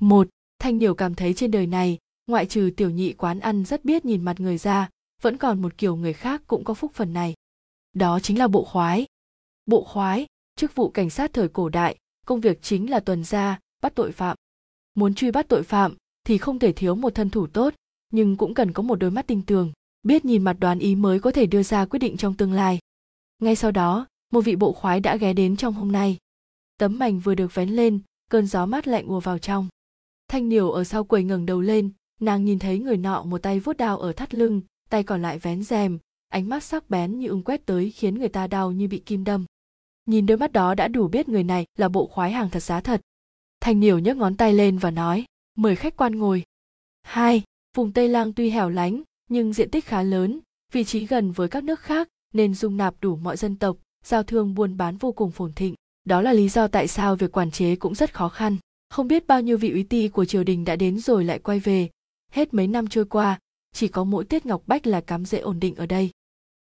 Một, 0.00 0.28
Thanh 0.58 0.78
Điều 0.78 0.94
cảm 0.94 1.14
thấy 1.14 1.34
trên 1.34 1.50
đời 1.50 1.66
này, 1.66 1.98
ngoại 2.26 2.46
trừ 2.46 2.70
tiểu 2.76 2.90
nhị 2.90 3.12
quán 3.12 3.40
ăn 3.40 3.64
rất 3.64 3.84
biết 3.84 4.04
nhìn 4.04 4.24
mặt 4.24 4.40
người 4.40 4.58
ra, 4.58 4.88
vẫn 5.22 5.36
còn 5.36 5.62
một 5.62 5.78
kiểu 5.78 5.96
người 5.96 6.12
khác 6.12 6.42
cũng 6.46 6.64
có 6.64 6.74
phúc 6.74 6.92
phần 6.94 7.12
này. 7.12 7.34
Đó 7.92 8.20
chính 8.20 8.38
là 8.38 8.48
bộ 8.48 8.64
khoái. 8.64 9.06
Bộ 9.66 9.84
khoái, 9.84 10.26
chức 10.56 10.74
vụ 10.74 10.90
cảnh 10.90 11.10
sát 11.10 11.32
thời 11.32 11.48
cổ 11.48 11.68
đại, 11.68 11.96
công 12.26 12.40
việc 12.40 12.62
chính 12.62 12.90
là 12.90 13.00
tuần 13.00 13.24
tra, 13.24 13.58
bắt 13.82 13.92
tội 13.94 14.12
phạm. 14.12 14.36
Muốn 14.94 15.14
truy 15.14 15.30
bắt 15.30 15.46
tội 15.48 15.62
phạm 15.62 15.96
thì 16.24 16.38
không 16.38 16.58
thể 16.58 16.72
thiếu 16.72 16.94
một 16.94 17.14
thân 17.14 17.30
thủ 17.30 17.46
tốt, 17.46 17.74
nhưng 18.12 18.36
cũng 18.36 18.54
cần 18.54 18.72
có 18.72 18.82
một 18.82 18.94
đôi 18.94 19.10
mắt 19.10 19.26
tinh 19.26 19.42
tường, 19.42 19.72
biết 20.02 20.24
nhìn 20.24 20.42
mặt 20.42 20.56
đoán 20.60 20.78
ý 20.78 20.94
mới 20.94 21.20
có 21.20 21.30
thể 21.30 21.46
đưa 21.46 21.62
ra 21.62 21.84
quyết 21.84 21.98
định 21.98 22.16
trong 22.16 22.34
tương 22.34 22.52
lai. 22.52 22.78
Ngay 23.38 23.56
sau 23.56 23.70
đó, 23.70 24.06
một 24.32 24.40
vị 24.40 24.56
bộ 24.56 24.72
khoái 24.72 25.00
đã 25.00 25.16
ghé 25.16 25.32
đến 25.32 25.56
trong 25.56 25.74
hôm 25.74 25.92
nay. 25.92 26.16
Tấm 26.78 26.98
mảnh 26.98 27.18
vừa 27.18 27.34
được 27.34 27.54
vén 27.54 27.68
lên, 27.68 28.00
cơn 28.30 28.46
gió 28.46 28.66
mát 28.66 28.88
lạnh 28.88 29.06
ùa 29.06 29.20
vào 29.20 29.38
trong. 29.38 29.68
Thanh 30.28 30.48
Niểu 30.48 30.70
ở 30.70 30.84
sau 30.84 31.04
quầy 31.04 31.24
ngẩng 31.24 31.46
đầu 31.46 31.60
lên, 31.60 31.90
nàng 32.20 32.44
nhìn 32.44 32.58
thấy 32.58 32.78
người 32.78 32.96
nọ 32.96 33.22
một 33.22 33.42
tay 33.42 33.60
vuốt 33.60 33.76
đao 33.76 33.98
ở 33.98 34.12
thắt 34.12 34.34
lưng, 34.34 34.62
tay 34.90 35.02
còn 35.02 35.22
lại 35.22 35.38
vén 35.38 35.62
rèm, 35.62 35.98
ánh 36.28 36.48
mắt 36.48 36.64
sắc 36.64 36.90
bén 36.90 37.18
như 37.18 37.28
ưng 37.28 37.42
quét 37.42 37.66
tới 37.66 37.90
khiến 37.90 38.18
người 38.18 38.28
ta 38.28 38.46
đau 38.46 38.72
như 38.72 38.88
bị 38.88 38.98
kim 38.98 39.24
đâm. 39.24 39.44
Nhìn 40.06 40.26
đôi 40.26 40.38
mắt 40.38 40.52
đó 40.52 40.74
đã 40.74 40.88
đủ 40.88 41.08
biết 41.08 41.28
người 41.28 41.44
này 41.44 41.66
là 41.78 41.88
bộ 41.88 42.06
khoái 42.06 42.32
hàng 42.32 42.50
thật 42.50 42.60
giá 42.60 42.80
thật. 42.80 43.00
Thanh 43.60 43.80
Niểu 43.80 43.98
nhấc 43.98 44.16
ngón 44.16 44.36
tay 44.36 44.52
lên 44.52 44.78
và 44.78 44.90
nói, 44.90 45.24
mời 45.54 45.76
khách 45.76 45.96
quan 45.96 46.18
ngồi. 46.18 46.42
Hai, 47.02 47.42
vùng 47.76 47.92
Tây 47.92 48.08
Lang 48.08 48.32
tuy 48.32 48.50
hẻo 48.50 48.68
lánh, 48.68 49.02
nhưng 49.28 49.52
diện 49.52 49.70
tích 49.70 49.84
khá 49.84 50.02
lớn, 50.02 50.40
vị 50.72 50.84
trí 50.84 51.06
gần 51.06 51.32
với 51.32 51.48
các 51.48 51.64
nước 51.64 51.80
khác 51.80 52.08
nên 52.34 52.54
dung 52.54 52.76
nạp 52.76 52.94
đủ 53.00 53.16
mọi 53.16 53.36
dân 53.36 53.56
tộc, 53.56 53.76
giao 54.04 54.22
thương 54.22 54.54
buôn 54.54 54.76
bán 54.76 54.96
vô 54.96 55.12
cùng 55.12 55.30
phồn 55.30 55.52
thịnh. 55.52 55.74
Đó 56.04 56.22
là 56.22 56.32
lý 56.32 56.48
do 56.48 56.68
tại 56.68 56.88
sao 56.88 57.16
việc 57.16 57.32
quản 57.32 57.50
chế 57.50 57.76
cũng 57.76 57.94
rất 57.94 58.14
khó 58.14 58.28
khăn. 58.28 58.56
Không 58.90 59.08
biết 59.08 59.26
bao 59.26 59.40
nhiêu 59.40 59.58
vị 59.58 59.70
úy 59.70 59.82
ti 59.82 60.08
của 60.08 60.24
triều 60.24 60.44
đình 60.44 60.64
đã 60.64 60.76
đến 60.76 60.98
rồi 60.98 61.24
lại 61.24 61.38
quay 61.38 61.60
về. 61.60 61.88
Hết 62.32 62.54
mấy 62.54 62.66
năm 62.66 62.86
trôi 62.86 63.04
qua, 63.04 63.38
chỉ 63.74 63.88
có 63.88 64.04
mỗi 64.04 64.24
tiết 64.24 64.46
ngọc 64.46 64.62
bách 64.66 64.86
là 64.86 65.00
cắm 65.00 65.24
rễ 65.24 65.38
ổn 65.38 65.60
định 65.60 65.74
ở 65.74 65.86
đây 65.86 66.10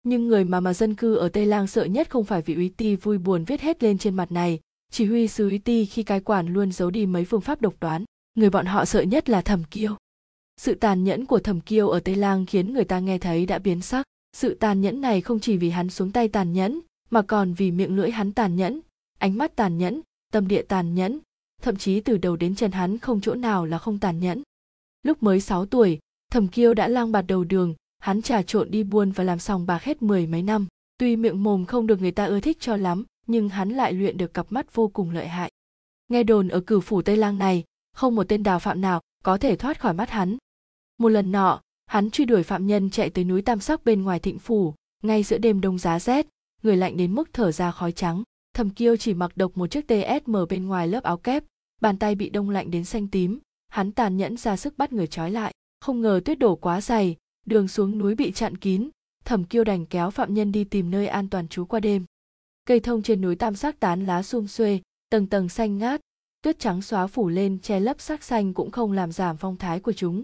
nhưng 0.03 0.27
người 0.27 0.43
mà 0.43 0.59
mà 0.59 0.73
dân 0.73 0.95
cư 0.95 1.15
ở 1.15 1.29
tây 1.29 1.45
lang 1.45 1.67
sợ 1.67 1.85
nhất 1.85 2.09
không 2.09 2.25
phải 2.25 2.41
vị 2.41 2.55
úy 2.55 2.69
ti 2.77 2.95
vui 2.95 3.17
buồn 3.17 3.43
viết 3.43 3.61
hết 3.61 3.83
lên 3.83 3.97
trên 3.97 4.15
mặt 4.15 4.31
này 4.31 4.59
chỉ 4.91 5.05
huy 5.05 5.27
sứ 5.27 5.49
úy 5.49 5.57
ti 5.57 5.85
khi 5.85 6.03
cai 6.03 6.19
quản 6.19 6.47
luôn 6.47 6.71
giấu 6.71 6.89
đi 6.91 7.05
mấy 7.05 7.25
phương 7.25 7.41
pháp 7.41 7.61
độc 7.61 7.73
đoán 7.79 8.05
người 8.35 8.49
bọn 8.49 8.65
họ 8.65 8.85
sợ 8.85 9.01
nhất 9.01 9.29
là 9.29 9.41
thẩm 9.41 9.63
kiêu 9.63 9.95
sự 10.61 10.73
tàn 10.73 11.03
nhẫn 11.03 11.25
của 11.25 11.39
thẩm 11.39 11.61
kiêu 11.61 11.89
ở 11.89 11.99
tây 11.99 12.15
lang 12.15 12.45
khiến 12.45 12.73
người 12.73 12.83
ta 12.83 12.99
nghe 12.99 13.17
thấy 13.17 13.45
đã 13.45 13.59
biến 13.59 13.81
sắc. 13.81 14.05
Sự 14.33 14.53
tàn 14.53 14.81
nhẫn 14.81 15.01
này 15.01 15.21
không 15.21 15.39
chỉ 15.39 15.57
vì 15.57 15.69
hắn 15.69 15.89
xuống 15.89 16.11
tay 16.11 16.27
tàn 16.27 16.53
nhẫn, 16.53 16.79
mà 17.09 17.21
còn 17.21 17.53
vì 17.53 17.71
miệng 17.71 17.95
lưỡi 17.95 18.11
hắn 18.11 18.33
tàn 18.33 18.55
nhẫn, 18.55 18.79
ánh 19.19 19.37
mắt 19.37 19.55
tàn 19.55 19.77
nhẫn, 19.77 20.01
tâm 20.31 20.47
địa 20.47 20.61
tàn 20.61 20.95
nhẫn. 20.95 21.19
Thậm 21.61 21.75
chí 21.75 22.01
từ 22.01 22.17
đầu 22.17 22.35
đến 22.35 22.55
chân 22.55 22.71
hắn 22.71 22.97
không 22.97 23.21
chỗ 23.21 23.35
nào 23.35 23.65
là 23.65 23.77
không 23.77 23.99
tàn 23.99 24.19
nhẫn. 24.19 24.43
Lúc 25.03 25.23
mới 25.23 25.41
6 25.41 25.65
tuổi, 25.65 25.99
thẩm 26.31 26.47
kiêu 26.47 26.73
đã 26.73 26.87
lang 26.87 27.11
bạt 27.11 27.25
đầu 27.27 27.43
đường, 27.43 27.75
hắn 27.99 28.21
trà 28.21 28.41
trộn 28.41 28.71
đi 28.71 28.83
buôn 28.83 29.11
và 29.11 29.23
làm 29.23 29.39
sòng 29.39 29.65
bạc 29.65 29.83
hết 29.83 30.01
mười 30.01 30.27
mấy 30.27 30.41
năm. 30.41 30.67
Tuy 30.97 31.15
miệng 31.15 31.43
mồm 31.43 31.65
không 31.65 31.87
được 31.87 32.01
người 32.01 32.11
ta 32.11 32.25
ưa 32.25 32.39
thích 32.39 32.57
cho 32.59 32.75
lắm, 32.75 33.05
nhưng 33.27 33.49
hắn 33.49 33.69
lại 33.69 33.93
luyện 33.93 34.17
được 34.17 34.33
cặp 34.33 34.51
mắt 34.51 34.75
vô 34.75 34.87
cùng 34.87 35.11
lợi 35.11 35.27
hại. 35.27 35.51
Nghe 36.09 36.23
đồn 36.23 36.47
ở 36.47 36.59
cửu 36.59 36.79
phủ 36.79 37.01
tây 37.01 37.17
lang 37.17 37.37
này, 37.37 37.63
không 37.93 38.15
một 38.15 38.23
tên 38.29 38.43
đào 38.43 38.59
phạm 38.59 38.81
nào 38.81 39.01
có 39.23 39.37
thể 39.37 39.55
thoát 39.55 39.79
khỏi 39.79 39.93
mắt 39.93 40.09
hắn 40.09 40.37
một 41.01 41.09
lần 41.09 41.31
nọ, 41.31 41.61
hắn 41.85 42.09
truy 42.09 42.25
đuổi 42.25 42.43
phạm 42.43 42.67
nhân 42.67 42.89
chạy 42.89 43.09
tới 43.09 43.23
núi 43.23 43.41
tam 43.41 43.59
sắc 43.59 43.83
bên 43.83 44.03
ngoài 44.03 44.19
thịnh 44.19 44.39
phủ, 44.39 44.73
ngay 45.03 45.23
giữa 45.23 45.37
đêm 45.37 45.61
đông 45.61 45.77
giá 45.77 45.99
rét, 45.99 46.27
người 46.63 46.77
lạnh 46.77 46.97
đến 46.97 47.15
mức 47.15 47.29
thở 47.33 47.51
ra 47.51 47.71
khói 47.71 47.91
trắng. 47.91 48.23
Thầm 48.53 48.69
kiêu 48.69 48.97
chỉ 48.97 49.13
mặc 49.13 49.31
độc 49.35 49.57
một 49.57 49.67
chiếc 49.67 49.87
tsm 49.87 50.35
bên 50.49 50.67
ngoài 50.67 50.87
lớp 50.87 51.03
áo 51.03 51.17
kép, 51.17 51.43
bàn 51.81 51.97
tay 51.97 52.15
bị 52.15 52.29
đông 52.29 52.49
lạnh 52.49 52.71
đến 52.71 52.83
xanh 52.85 53.07
tím, 53.07 53.39
hắn 53.67 53.91
tàn 53.91 54.17
nhẫn 54.17 54.37
ra 54.37 54.57
sức 54.57 54.77
bắt 54.77 54.93
người 54.93 55.07
trói 55.07 55.31
lại. 55.31 55.53
Không 55.81 56.01
ngờ 56.01 56.21
tuyết 56.25 56.39
đổ 56.39 56.55
quá 56.55 56.81
dày, 56.81 57.15
đường 57.45 57.67
xuống 57.67 57.97
núi 57.97 58.15
bị 58.15 58.31
chặn 58.31 58.57
kín, 58.57 58.89
thẩm 59.25 59.43
kiêu 59.43 59.63
đành 59.63 59.85
kéo 59.85 60.09
phạm 60.09 60.33
nhân 60.33 60.51
đi 60.51 60.63
tìm 60.63 60.91
nơi 60.91 61.07
an 61.07 61.29
toàn 61.29 61.47
trú 61.47 61.65
qua 61.65 61.79
đêm. 61.79 62.05
Cây 62.65 62.79
thông 62.79 63.01
trên 63.01 63.21
núi 63.21 63.35
tam 63.35 63.55
sắc 63.55 63.79
tán 63.79 64.05
lá 64.05 64.23
sum 64.23 64.47
xuê, 64.47 64.79
tầng 65.09 65.27
tầng 65.27 65.49
xanh 65.49 65.77
ngát, 65.77 66.01
tuyết 66.43 66.59
trắng 66.59 66.81
xóa 66.81 67.07
phủ 67.07 67.29
lên 67.29 67.59
che 67.59 67.79
lấp 67.79 68.01
sắc 68.01 68.23
xanh 68.23 68.53
cũng 68.53 68.71
không 68.71 68.91
làm 68.91 69.11
giảm 69.11 69.37
phong 69.37 69.57
thái 69.57 69.79
của 69.79 69.93
chúng 69.93 70.23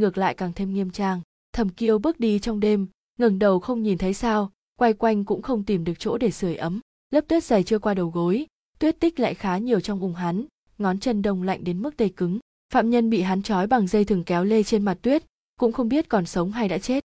ngược 0.00 0.18
lại 0.18 0.34
càng 0.34 0.52
thêm 0.52 0.74
nghiêm 0.74 0.90
trang. 0.90 1.20
Thẩm 1.52 1.68
kiêu 1.68 1.98
bước 1.98 2.20
đi 2.20 2.38
trong 2.38 2.60
đêm, 2.60 2.86
ngẩng 3.18 3.38
đầu 3.38 3.60
không 3.60 3.82
nhìn 3.82 3.98
thấy 3.98 4.14
sao, 4.14 4.52
quay 4.76 4.92
quanh 4.92 5.24
cũng 5.24 5.42
không 5.42 5.64
tìm 5.64 5.84
được 5.84 5.98
chỗ 5.98 6.18
để 6.18 6.30
sưởi 6.30 6.56
ấm. 6.56 6.80
Lớp 7.10 7.20
tuyết 7.28 7.44
dày 7.44 7.62
chưa 7.62 7.78
qua 7.78 7.94
đầu 7.94 8.08
gối, 8.08 8.46
tuyết 8.78 9.00
tích 9.00 9.20
lại 9.20 9.34
khá 9.34 9.58
nhiều 9.58 9.80
trong 9.80 10.00
ủng 10.00 10.14
hắn, 10.14 10.44
ngón 10.78 10.98
chân 10.98 11.22
đông 11.22 11.42
lạnh 11.42 11.64
đến 11.64 11.82
mức 11.82 11.96
tê 11.96 12.08
cứng. 12.08 12.38
Phạm 12.72 12.90
nhân 12.90 13.10
bị 13.10 13.20
hắn 13.20 13.42
trói 13.42 13.66
bằng 13.66 13.86
dây 13.86 14.04
thừng 14.04 14.24
kéo 14.24 14.44
lê 14.44 14.62
trên 14.62 14.82
mặt 14.82 14.98
tuyết, 15.02 15.24
cũng 15.60 15.72
không 15.72 15.88
biết 15.88 16.08
còn 16.08 16.26
sống 16.26 16.52
hay 16.52 16.68
đã 16.68 16.78
chết. 16.78 17.04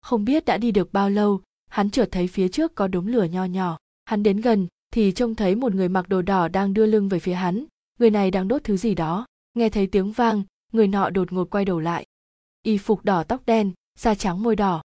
Không 0.00 0.24
biết 0.24 0.44
đã 0.44 0.58
đi 0.58 0.70
được 0.70 0.92
bao 0.92 1.10
lâu, 1.10 1.40
hắn 1.70 1.90
chợt 1.90 2.08
thấy 2.10 2.26
phía 2.26 2.48
trước 2.48 2.74
có 2.74 2.88
đống 2.88 3.06
lửa 3.06 3.24
nho 3.24 3.44
nhỏ. 3.44 3.78
Hắn 4.04 4.22
đến 4.22 4.40
gần, 4.40 4.66
thì 4.92 5.12
trông 5.12 5.34
thấy 5.34 5.54
một 5.54 5.74
người 5.74 5.88
mặc 5.88 6.08
đồ 6.08 6.22
đỏ 6.22 6.48
đang 6.48 6.74
đưa 6.74 6.86
lưng 6.86 7.08
về 7.08 7.18
phía 7.18 7.34
hắn. 7.34 7.64
Người 7.98 8.10
này 8.10 8.30
đang 8.30 8.48
đốt 8.48 8.64
thứ 8.64 8.76
gì 8.76 8.94
đó. 8.94 9.26
Nghe 9.54 9.68
thấy 9.68 9.86
tiếng 9.86 10.12
vang, 10.12 10.42
người 10.72 10.86
nọ 10.86 11.10
đột 11.10 11.32
ngột 11.32 11.50
quay 11.50 11.64
đầu 11.64 11.80
lại 11.80 12.06
y 12.62 12.78
phục 12.78 13.04
đỏ 13.04 13.22
tóc 13.22 13.42
đen, 13.46 13.72
da 13.98 14.14
trắng 14.14 14.42
môi 14.42 14.56
đỏ. 14.56 14.82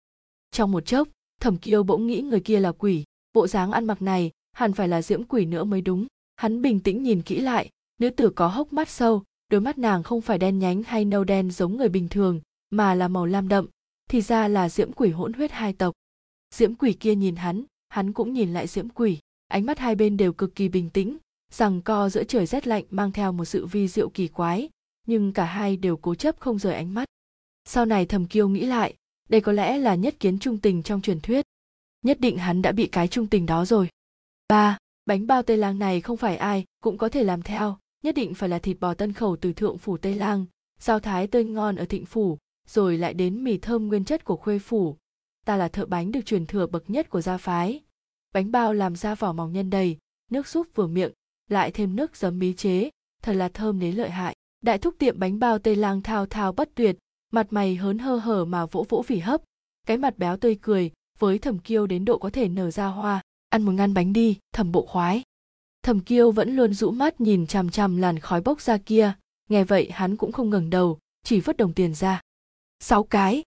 Trong 0.51 0.71
một 0.71 0.86
chốc, 0.86 1.07
thẩm 1.41 1.57
kiêu 1.57 1.84
bỗng 1.84 2.07
nghĩ 2.07 2.21
người 2.21 2.39
kia 2.39 2.59
là 2.59 2.71
quỷ, 2.71 3.03
bộ 3.34 3.47
dáng 3.47 3.71
ăn 3.71 3.86
mặc 3.86 4.01
này 4.01 4.32
hẳn 4.51 4.74
phải 4.74 4.88
là 4.88 5.01
diễm 5.01 5.24
quỷ 5.24 5.45
nữa 5.45 5.63
mới 5.63 5.82
đúng. 5.82 6.07
Hắn 6.36 6.61
bình 6.61 6.80
tĩnh 6.80 7.03
nhìn 7.03 7.21
kỹ 7.21 7.39
lại, 7.39 7.69
nữ 7.99 8.09
tử 8.09 8.30
có 8.30 8.47
hốc 8.47 8.74
mắt 8.74 8.89
sâu, 8.89 9.24
đôi 9.49 9.61
mắt 9.61 9.78
nàng 9.78 10.03
không 10.03 10.21
phải 10.21 10.38
đen 10.38 10.59
nhánh 10.59 10.84
hay 10.84 11.05
nâu 11.05 11.24
đen 11.24 11.51
giống 11.51 11.78
người 11.78 11.89
bình 11.89 12.09
thường, 12.09 12.41
mà 12.69 12.95
là 12.95 13.07
màu 13.07 13.26
lam 13.26 13.47
đậm, 13.47 13.67
thì 14.09 14.21
ra 14.21 14.47
là 14.47 14.69
diễm 14.69 14.91
quỷ 14.91 15.09
hỗn 15.09 15.34
huyết 15.34 15.51
hai 15.51 15.74
tộc. 15.74 15.93
Diễm 16.55 16.76
quỷ 16.76 16.93
kia 16.93 17.15
nhìn 17.15 17.36
hắn 17.36 17.63
hắn 17.93 18.13
cũng 18.13 18.34
nhìn 18.34 18.53
lại 18.53 18.67
diễm 18.67 18.89
quỷ, 18.89 19.19
ánh 19.47 19.65
mắt 19.65 19.80
hai 19.80 19.95
bên 19.95 20.17
đều 20.17 20.34
cực 20.34 20.55
kỳ 20.55 20.69
bình 20.69 20.89
tĩnh, 20.89 21.17
rằng 21.51 21.82
co 21.82 22.09
giữa 22.09 22.24
trời 22.24 22.45
rét 22.45 22.67
lạnh 22.67 22.84
mang 22.89 23.11
theo 23.11 23.32
một 23.32 23.45
sự 23.45 23.65
vi 23.65 23.88
diệu 23.88 24.09
kỳ 24.09 24.28
quái, 24.28 24.69
nhưng 25.07 25.34
cả 25.34 25.45
hai 25.45 25.78
đều 25.78 25.97
cố 25.97 26.15
chấp 26.15 26.39
không 26.39 26.59
rời 26.59 26.74
ánh 26.74 26.93
mắt 26.93 27.05
sau 27.66 27.86
này 27.86 28.05
thầm 28.05 28.26
kiêu 28.26 28.49
nghĩ 28.49 28.66
lại, 28.66 28.95
đây 29.30 29.41
có 29.41 29.51
lẽ 29.51 29.78
là 29.78 29.95
nhất 29.95 30.16
kiến 30.20 30.39
trung 30.39 30.57
tình 30.57 30.84
trong 30.84 31.01
truyền 31.01 31.22
thuyết. 31.22 31.45
Nhất 32.01 32.20
định 32.20 32.38
hắn 32.38 32.61
đã 32.61 32.72
bị 32.72 32.88
cái 32.88 33.07
trung 33.07 33.28
tình 33.28 33.45
đó 33.45 33.66
rồi. 33.66 33.89
Ba, 34.49 34.78
bánh 35.05 35.28
bao 35.28 35.43
tây 35.43 35.57
lang 35.57 35.80
này 35.80 36.01
không 36.01 36.18
phải 36.18 36.38
ai 36.38 36.66
cũng 36.82 36.97
có 36.97 37.09
thể 37.09 37.24
làm 37.24 37.41
theo, 37.41 37.78
nhất 38.03 38.16
định 38.16 38.34
phải 38.34 38.49
là 38.49 38.59
thịt 38.59 38.80
bò 38.80 38.93
tân 38.93 39.14
khẩu 39.14 39.36
từ 39.36 39.53
thượng 39.53 39.78
phủ 39.78 39.97
tây 39.97 40.16
lang 40.16 40.45
rau 40.84 40.99
thái 40.99 41.28
tươi 41.28 41.43
ngon 41.43 41.76
ở 41.76 41.86
thịnh 41.86 42.05
phủ, 42.05 42.38
rồi 42.68 42.97
lại 42.97 43.14
đến 43.14 43.43
mì 43.43 43.57
thơm 43.57 43.88
nguyên 43.88 44.05
chất 44.05 44.26
của 44.26 44.36
khuê 44.36 44.59
phủ. 44.59 44.97
Ta 45.45 45.57
là 45.57 45.68
thợ 45.68 45.86
bánh 45.86 46.11
được 46.11 46.26
truyền 46.26 46.45
thừa 46.45 46.68
bậc 46.68 46.89
nhất 46.89 47.09
của 47.09 47.22
gia 47.22 47.38
phái. 47.38 47.82
Bánh 48.34 48.51
bao 48.51 48.74
làm 48.74 48.95
ra 48.95 49.16
vỏ 49.16 49.34
mỏng 49.34 49.53
nhân 49.53 49.70
đầy, 49.70 49.97
nước 50.32 50.47
súp 50.47 50.68
vừa 50.76 50.88
miệng, 50.88 51.11
lại 51.49 51.72
thêm 51.72 51.95
nước 51.95 52.18
giấm 52.18 52.39
bí 52.39 52.53
chế, 52.53 52.89
thật 53.22 53.34
là 53.34 53.49
thơm 53.49 53.80
đến 53.80 53.95
lợi 53.95 54.09
hại. 54.09 54.36
Đại 54.61 54.78
thúc 54.78 54.95
tiệm 54.99 55.20
bánh 55.20 55.39
bao 55.39 55.59
tây 55.59 55.76
lang 55.76 56.01
thao 56.01 56.26
thao 56.26 56.51
bất 56.51 56.70
tuyệt 56.76 56.97
mặt 57.34 57.47
mày 57.53 57.75
hớn 57.75 57.99
hơ 57.99 58.15
hở 58.15 58.45
mà 58.45 58.65
vỗ 58.65 58.86
vỗ 58.89 59.01
phỉ 59.01 59.19
hấp. 59.19 59.41
Cái 59.88 59.97
mặt 59.97 60.17
béo 60.17 60.38
tươi 60.38 60.57
cười, 60.61 60.91
với 61.19 61.39
thẩm 61.39 61.59
kiêu 61.59 61.88
đến 61.88 62.05
độ 62.05 62.17
có 62.17 62.29
thể 62.29 62.47
nở 62.47 62.71
ra 62.71 62.88
hoa. 62.88 63.21
Ăn 63.49 63.61
một 63.61 63.71
ngăn 63.71 63.93
bánh 63.93 64.13
đi, 64.13 64.38
thẩm 64.53 64.71
bộ 64.71 64.86
khoái. 64.86 65.23
Thẩm 65.84 65.99
kiêu 65.99 66.31
vẫn 66.31 66.55
luôn 66.55 66.73
rũ 66.73 66.91
mắt 66.91 67.21
nhìn 67.21 67.47
chằm 67.47 67.69
chằm 67.69 67.97
làn 67.97 68.19
khói 68.19 68.41
bốc 68.41 68.61
ra 68.61 68.77
kia. 68.77 69.13
Nghe 69.49 69.63
vậy, 69.63 69.89
hắn 69.91 70.17
cũng 70.17 70.31
không 70.31 70.49
ngẩng 70.49 70.69
đầu, 70.69 70.99
chỉ 71.23 71.39
vứt 71.39 71.57
đồng 71.57 71.73
tiền 71.73 71.95
ra. 71.95 72.21
Sáu 72.79 73.03
cái. 73.03 73.43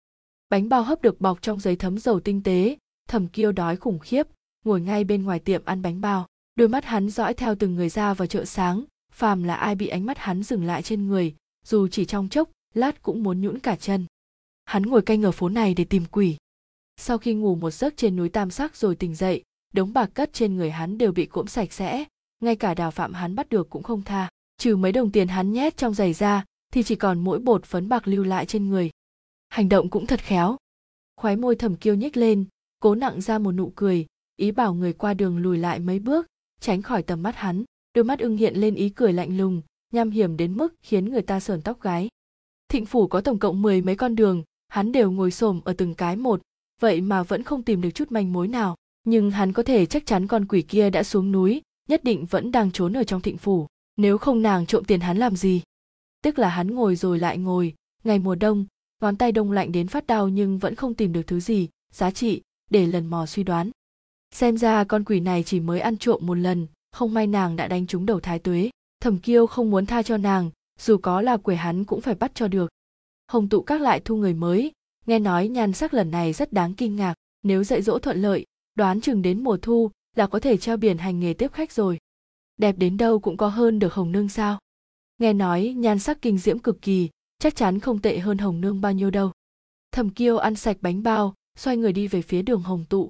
Bánh 0.50 0.70
bao 0.70 0.84
hấp 0.84 1.02
được 1.02 1.22
bọc 1.22 1.42
trong 1.42 1.60
giấy 1.60 1.76
thấm 1.76 1.98
dầu 1.98 2.20
tinh 2.20 2.44
tế. 2.44 2.78
Thẩm 3.10 3.28
kiêu 3.28 3.52
đói 3.52 3.76
khủng 3.76 4.00
khiếp, 4.00 4.28
ngồi 4.66 4.82
ngay 4.82 5.04
bên 5.04 5.24
ngoài 5.24 5.40
tiệm 5.40 5.66
ăn 5.66 5.82
bánh 5.82 6.02
bao. 6.02 6.28
Đôi 6.56 6.68
mắt 6.68 6.86
hắn 6.86 7.10
dõi 7.10 7.34
theo 7.34 7.56
từng 7.56 7.76
người 7.76 7.90
ra 7.90 8.14
vào 8.14 8.28
chợ 8.28 8.46
sáng. 8.46 8.84
Phàm 9.14 9.44
là 9.44 9.56
ai 9.56 9.76
bị 9.76 9.88
ánh 9.88 10.06
mắt 10.06 10.18
hắn 10.18 10.44
dừng 10.44 10.66
lại 10.66 10.84
trên 10.84 11.08
người, 11.08 11.36
dù 11.66 11.88
chỉ 11.88 12.06
trong 12.06 12.30
chốc 12.30 12.50
lát 12.74 13.02
cũng 13.02 13.24
muốn 13.24 13.42
nhũn 13.42 13.60
cả 13.60 13.76
chân. 13.76 14.06
Hắn 14.66 14.84
ngồi 14.84 15.02
canh 15.02 15.26
ở 15.26 15.32
phố 15.32 15.50
này 15.50 15.74
để 15.74 15.84
tìm 15.84 16.04
quỷ. 16.12 16.38
Sau 16.98 17.18
khi 17.18 17.34
ngủ 17.34 17.56
một 17.56 17.72
giấc 17.72 17.98
trên 17.98 18.16
núi 18.16 18.30
tam 18.30 18.52
sắc 18.52 18.76
rồi 18.76 18.96
tỉnh 18.96 19.16
dậy, 19.16 19.44
đống 19.74 19.94
bạc 19.94 20.10
cất 20.14 20.34
trên 20.34 20.56
người 20.56 20.72
hắn 20.72 20.98
đều 20.98 21.12
bị 21.12 21.26
cỗm 21.26 21.48
sạch 21.48 21.74
sẽ. 21.74 22.06
Ngay 22.40 22.56
cả 22.56 22.74
đào 22.74 22.92
phạm 22.92 23.14
hắn 23.14 23.36
bắt 23.36 23.50
được 23.50 23.70
cũng 23.70 23.84
không 23.84 24.02
tha. 24.02 24.30
Trừ 24.58 24.76
mấy 24.76 24.92
đồng 24.92 25.12
tiền 25.12 25.28
hắn 25.28 25.52
nhét 25.52 25.78
trong 25.78 25.94
giày 25.94 26.14
ra, 26.14 26.46
thì 26.74 26.84
chỉ 26.84 26.96
còn 26.96 27.20
mỗi 27.20 27.40
bột 27.40 27.66
phấn 27.66 27.90
bạc 27.90 28.08
lưu 28.08 28.24
lại 28.24 28.46
trên 28.46 28.70
người. 28.70 28.90
Hành 29.50 29.70
động 29.70 29.90
cũng 29.90 30.06
thật 30.06 30.20
khéo. 30.20 30.58
Khóe 31.16 31.36
môi 31.36 31.56
thầm 31.56 31.76
kiêu 31.76 31.96
nhếch 31.96 32.18
lên, 32.18 32.46
cố 32.80 32.96
nặng 32.96 33.22
ra 33.22 33.40
một 33.40 33.52
nụ 33.52 33.72
cười, 33.76 34.06
ý 34.36 34.52
bảo 34.52 34.74
người 34.74 34.94
qua 34.94 35.14
đường 35.14 35.38
lùi 35.38 35.58
lại 35.58 35.80
mấy 35.80 36.00
bước, 36.00 36.28
tránh 36.60 36.82
khỏi 36.82 37.04
tầm 37.04 37.24
mắt 37.24 37.36
hắn. 37.36 37.64
Đôi 37.94 38.04
mắt 38.04 38.20
ưng 38.20 38.38
hiện 38.38 38.56
lên 38.56 38.76
ý 38.76 38.90
cười 38.90 39.14
lạnh 39.14 39.38
lùng, 39.38 39.62
nham 39.92 40.10
hiểm 40.10 40.38
đến 40.38 40.58
mức 40.58 40.74
khiến 40.82 41.10
người 41.10 41.22
ta 41.22 41.40
sờn 41.40 41.62
tóc 41.62 41.82
gái 41.82 42.10
thịnh 42.72 42.86
phủ 42.86 43.08
có 43.08 43.22
tổng 43.22 43.40
cộng 43.40 43.62
mười 43.62 43.82
mấy 43.82 43.96
con 43.96 44.16
đường, 44.16 44.44
hắn 44.68 44.92
đều 44.92 45.12
ngồi 45.12 45.32
xổm 45.32 45.62
ở 45.64 45.74
từng 45.74 45.94
cái 45.94 46.16
một, 46.16 46.42
vậy 46.82 47.02
mà 47.02 47.24
vẫn 47.24 47.44
không 47.44 47.64
tìm 47.64 47.82
được 47.82 47.92
chút 47.92 48.12
manh 48.12 48.34
mối 48.34 48.48
nào. 48.48 48.76
Nhưng 49.04 49.32
hắn 49.32 49.54
có 49.54 49.64
thể 49.64 49.86
chắc 49.86 50.06
chắn 50.06 50.28
con 50.28 50.46
quỷ 50.46 50.62
kia 50.62 50.90
đã 50.90 51.04
xuống 51.04 51.32
núi, 51.32 51.62
nhất 51.90 52.04
định 52.04 52.26
vẫn 52.26 52.52
đang 52.52 52.72
trốn 52.72 52.98
ở 52.98 53.04
trong 53.04 53.22
thịnh 53.22 53.38
phủ, 53.38 53.68
nếu 53.98 54.18
không 54.18 54.42
nàng 54.42 54.66
trộm 54.66 54.84
tiền 54.84 55.00
hắn 55.00 55.18
làm 55.18 55.36
gì? 55.36 55.62
Tức 56.24 56.40
là 56.40 56.50
hắn 56.50 56.76
ngồi 56.76 56.96
rồi 56.96 57.20
lại 57.20 57.38
ngồi, 57.38 57.74
ngày 58.04 58.20
mùa 58.20 58.36
đông, 58.36 58.66
ngón 59.02 59.16
tay 59.16 59.32
đông 59.32 59.52
lạnh 59.52 59.72
đến 59.72 59.88
phát 59.88 60.08
đau 60.08 60.30
nhưng 60.30 60.58
vẫn 60.58 60.76
không 60.76 60.94
tìm 60.94 61.14
được 61.14 61.28
thứ 61.28 61.40
gì, 61.40 61.70
giá 61.94 62.12
trị, 62.12 62.42
để 62.70 62.86
lần 62.86 63.08
mò 63.08 63.26
suy 63.26 63.44
đoán. 63.44 63.72
Xem 64.36 64.58
ra 64.58 64.84
con 64.84 65.04
quỷ 65.04 65.20
này 65.20 65.44
chỉ 65.44 65.60
mới 65.60 65.80
ăn 65.80 65.98
trộm 65.98 66.26
một 66.26 66.36
lần, 66.38 66.68
không 66.92 67.14
may 67.14 67.28
nàng 67.28 67.56
đã 67.56 67.68
đánh 67.68 67.88
trúng 67.88 68.06
đầu 68.06 68.20
thái 68.20 68.40
tuế, 68.40 68.70
thẩm 69.02 69.18
kiêu 69.18 69.48
không 69.48 69.72
muốn 69.72 69.86
tha 69.86 70.04
cho 70.04 70.18
nàng 70.18 70.52
dù 70.80 70.98
có 70.98 71.22
là 71.22 71.38
quỷ 71.38 71.56
hắn 71.56 71.86
cũng 71.86 72.02
phải 72.02 72.16
bắt 72.16 72.32
cho 72.36 72.48
được. 72.48 72.72
Hồng 73.28 73.50
tụ 73.50 73.62
các 73.62 73.82
lại 73.82 74.02
thu 74.06 74.16
người 74.16 74.34
mới. 74.34 74.72
Nghe 75.06 75.20
nói 75.20 75.48
nhan 75.48 75.74
sắc 75.74 75.94
lần 75.94 76.12
này 76.12 76.34
rất 76.34 76.54
đáng 76.54 76.74
kinh 76.74 76.96
ngạc, 76.96 77.14
nếu 77.44 77.64
dạy 77.64 77.82
dỗ 77.82 78.00
thuận 78.00 78.22
lợi, 78.22 78.46
đoán 78.76 79.02
chừng 79.02 79.22
đến 79.22 79.44
mùa 79.44 79.58
thu 79.58 79.92
là 80.16 80.28
có 80.28 80.40
thể 80.40 80.58
treo 80.58 80.78
biển 80.78 80.98
hành 80.98 81.20
nghề 81.20 81.34
tiếp 81.34 81.54
khách 81.54 81.72
rồi. 81.72 81.98
Đẹp 82.58 82.76
đến 82.78 82.98
đâu 82.98 83.20
cũng 83.20 83.38
có 83.38 83.48
hơn 83.48 83.80
được 83.80 83.94
hồng 83.94 84.12
nương 84.12 84.30
sao? 84.30 84.60
Nghe 85.18 85.34
nói 85.34 85.74
nhan 85.78 86.00
sắc 86.00 86.22
kinh 86.22 86.38
diễm 86.38 86.60
cực 86.60 86.82
kỳ, 86.82 87.10
chắc 87.40 87.56
chắn 87.56 87.80
không 87.80 88.02
tệ 88.02 88.20
hơn 88.20 88.38
hồng 88.38 88.62
nương 88.62 88.82
bao 88.82 88.94
nhiêu 88.94 89.10
đâu. 89.10 89.32
Thẩm 89.92 90.10
kiêu 90.10 90.38
ăn 90.38 90.56
sạch 90.56 90.78
bánh 90.82 91.04
bao, 91.04 91.34
xoay 91.58 91.78
người 91.78 91.94
đi 91.94 92.08
về 92.08 92.22
phía 92.22 92.42
đường 92.42 92.62
hồng 92.62 92.86
tụ. 92.90 93.10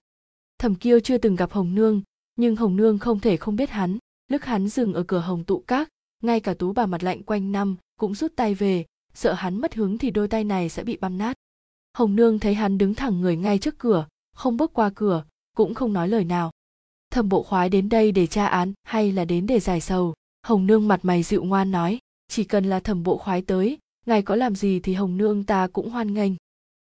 Thẩm 0.58 0.76
kiêu 0.76 1.00
chưa 1.00 1.18
từng 1.18 1.36
gặp 1.36 1.52
hồng 1.52 1.76
nương, 1.76 2.02
nhưng 2.36 2.56
hồng 2.56 2.76
nương 2.76 3.00
không 3.00 3.20
thể 3.20 3.38
không 3.38 3.56
biết 3.56 3.70
hắn, 3.70 3.98
lúc 4.28 4.42
hắn 4.42 4.68
dừng 4.68 4.94
ở 4.94 5.04
cửa 5.04 5.20
hồng 5.20 5.44
tụ 5.44 5.64
các 5.68 5.90
ngay 6.22 6.40
cả 6.40 6.54
tú 6.54 6.74
bà 6.74 6.86
mặt 6.86 7.04
lạnh 7.04 7.24
quanh 7.24 7.52
năm 7.52 7.76
cũng 8.00 8.16
rút 8.16 8.36
tay 8.36 8.54
về, 8.54 8.86
sợ 9.14 9.34
hắn 9.34 9.62
mất 9.62 9.76
hứng 9.76 9.98
thì 9.98 10.12
đôi 10.12 10.28
tay 10.28 10.44
này 10.44 10.70
sẽ 10.70 10.84
bị 10.84 10.98
băm 10.98 11.18
nát. 11.18 11.38
Hồng 11.94 12.16
nương 12.16 12.40
thấy 12.40 12.54
hắn 12.54 12.78
đứng 12.78 12.96
thẳng 12.96 13.22
người 13.22 13.36
ngay 13.36 13.60
trước 13.60 13.78
cửa, 13.78 14.08
không 14.34 14.58
bước 14.58 14.74
qua 14.74 14.92
cửa, 14.96 15.26
cũng 15.58 15.74
không 15.74 15.94
nói 15.94 16.08
lời 16.08 16.24
nào. 16.24 16.52
Thẩm 17.12 17.30
bộ 17.30 17.44
khoái 17.44 17.70
đến 17.70 17.90
đây 17.90 18.12
để 18.12 18.28
tra 18.28 18.46
án 18.46 18.74
hay 18.84 19.12
là 19.12 19.26
đến 19.26 19.48
để 19.48 19.60
giải 19.60 19.82
sầu? 19.82 20.14
Hồng 20.44 20.68
nương 20.68 20.88
mặt 20.88 21.00
mày 21.04 21.24
dịu 21.24 21.44
ngoan 21.44 21.72
nói, 21.72 22.00
chỉ 22.28 22.44
cần 22.44 22.66
là 22.66 22.80
thẩm 22.80 23.04
bộ 23.04 23.18
khoái 23.18 23.42
tới, 23.42 23.78
ngài 24.06 24.22
có 24.22 24.36
làm 24.36 24.56
gì 24.56 24.80
thì 24.80 24.94
hồng 24.94 25.18
nương 25.18 25.44
ta 25.44 25.68
cũng 25.68 25.90
hoan 25.90 26.14
nghênh. 26.14 26.32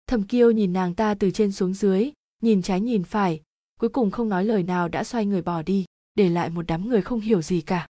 Thẩm 0.07 0.23
kiêu 0.23 0.51
nhìn 0.51 0.73
nàng 0.73 0.95
ta 0.95 1.13
từ 1.13 1.32
trên 1.32 1.51
xuống 1.51 1.73
dưới, 1.73 2.11
nhìn 2.43 2.61
trái 2.61 2.82
nhìn 2.82 3.03
phải, 3.03 3.41
cuối 3.79 3.89
cùng 3.89 4.11
không 4.11 4.29
nói 4.29 4.45
lời 4.45 4.63
nào 4.63 4.88
đã 4.88 5.03
xoay 5.03 5.25
người 5.25 5.41
bỏ 5.41 5.61
đi, 5.61 5.86
để 6.15 6.29
lại 6.29 6.49
một 6.49 6.65
đám 6.67 6.89
người 6.89 7.01
không 7.01 7.19
hiểu 7.19 7.41
gì 7.41 7.61
cả 7.61 7.88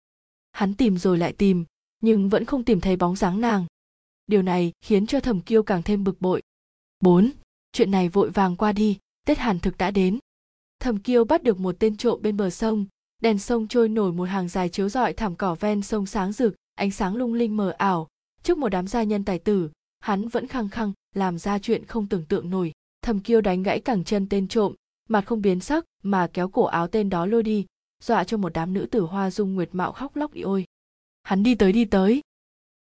hắn 0.51 0.73
tìm 0.73 0.97
rồi 0.97 1.17
lại 1.17 1.33
tìm, 1.33 1.65
nhưng 2.01 2.29
vẫn 2.29 2.45
không 2.45 2.63
tìm 2.63 2.81
thấy 2.81 2.95
bóng 2.95 3.15
dáng 3.15 3.41
nàng. 3.41 3.65
Điều 4.27 4.41
này 4.41 4.71
khiến 4.81 5.07
cho 5.07 5.19
Thẩm 5.19 5.41
kiêu 5.41 5.63
càng 5.63 5.83
thêm 5.83 6.03
bực 6.03 6.21
bội. 6.21 6.41
4. 6.99 7.31
chuyện 7.71 7.91
này 7.91 8.09
vội 8.09 8.29
vàng 8.29 8.55
qua 8.55 8.71
đi, 8.71 8.97
tết 9.25 9.37
hàn 9.37 9.59
thực 9.59 9.77
đã 9.77 9.91
đến. 9.91 10.19
Thẩm 10.79 10.97
kiêu 10.97 11.25
bắt 11.25 11.43
được 11.43 11.59
một 11.59 11.75
tên 11.79 11.97
trộm 11.97 12.19
bên 12.21 12.37
bờ 12.37 12.49
sông, 12.49 12.85
đèn 13.21 13.39
sông 13.39 13.67
trôi 13.67 13.89
nổi 13.89 14.11
một 14.11 14.23
hàng 14.23 14.47
dài 14.47 14.69
chiếu 14.69 14.89
rọi 14.89 15.13
thảm 15.13 15.35
cỏ 15.35 15.55
ven 15.55 15.81
sông 15.81 16.05
sáng 16.05 16.31
rực, 16.31 16.55
ánh 16.75 16.91
sáng 16.91 17.15
lung 17.15 17.33
linh 17.33 17.57
mờ 17.57 17.75
ảo. 17.77 18.07
Trước 18.43 18.57
một 18.57 18.69
đám 18.69 18.87
gia 18.87 19.03
nhân 19.03 19.25
tài 19.25 19.39
tử, 19.39 19.69
hắn 19.99 20.27
vẫn 20.27 20.47
khăng 20.47 20.69
khăng, 20.69 20.93
làm 21.15 21.37
ra 21.37 21.59
chuyện 21.59 21.85
không 21.85 22.07
tưởng 22.07 22.25
tượng 22.25 22.49
nổi. 22.49 22.71
Thầm 23.01 23.19
kiêu 23.19 23.41
đánh 23.41 23.63
gãy 23.63 23.79
cẳng 23.79 24.03
chân 24.03 24.29
tên 24.29 24.47
trộm, 24.47 24.75
mặt 25.09 25.25
không 25.25 25.41
biến 25.41 25.59
sắc 25.59 25.85
mà 26.03 26.27
kéo 26.33 26.49
cổ 26.49 26.63
áo 26.63 26.87
tên 26.87 27.09
đó 27.09 27.25
lôi 27.25 27.43
đi 27.43 27.65
dọa 28.03 28.23
cho 28.23 28.37
một 28.37 28.53
đám 28.53 28.73
nữ 28.73 28.85
tử 28.91 29.01
hoa 29.01 29.31
dung 29.31 29.55
nguyệt 29.55 29.69
mạo 29.71 29.91
khóc 29.91 30.15
lóc 30.15 30.33
ị 30.33 30.41
ôi. 30.41 30.65
Hắn 31.23 31.43
đi 31.43 31.55
tới 31.55 31.71
đi 31.71 31.85
tới. 31.85 32.21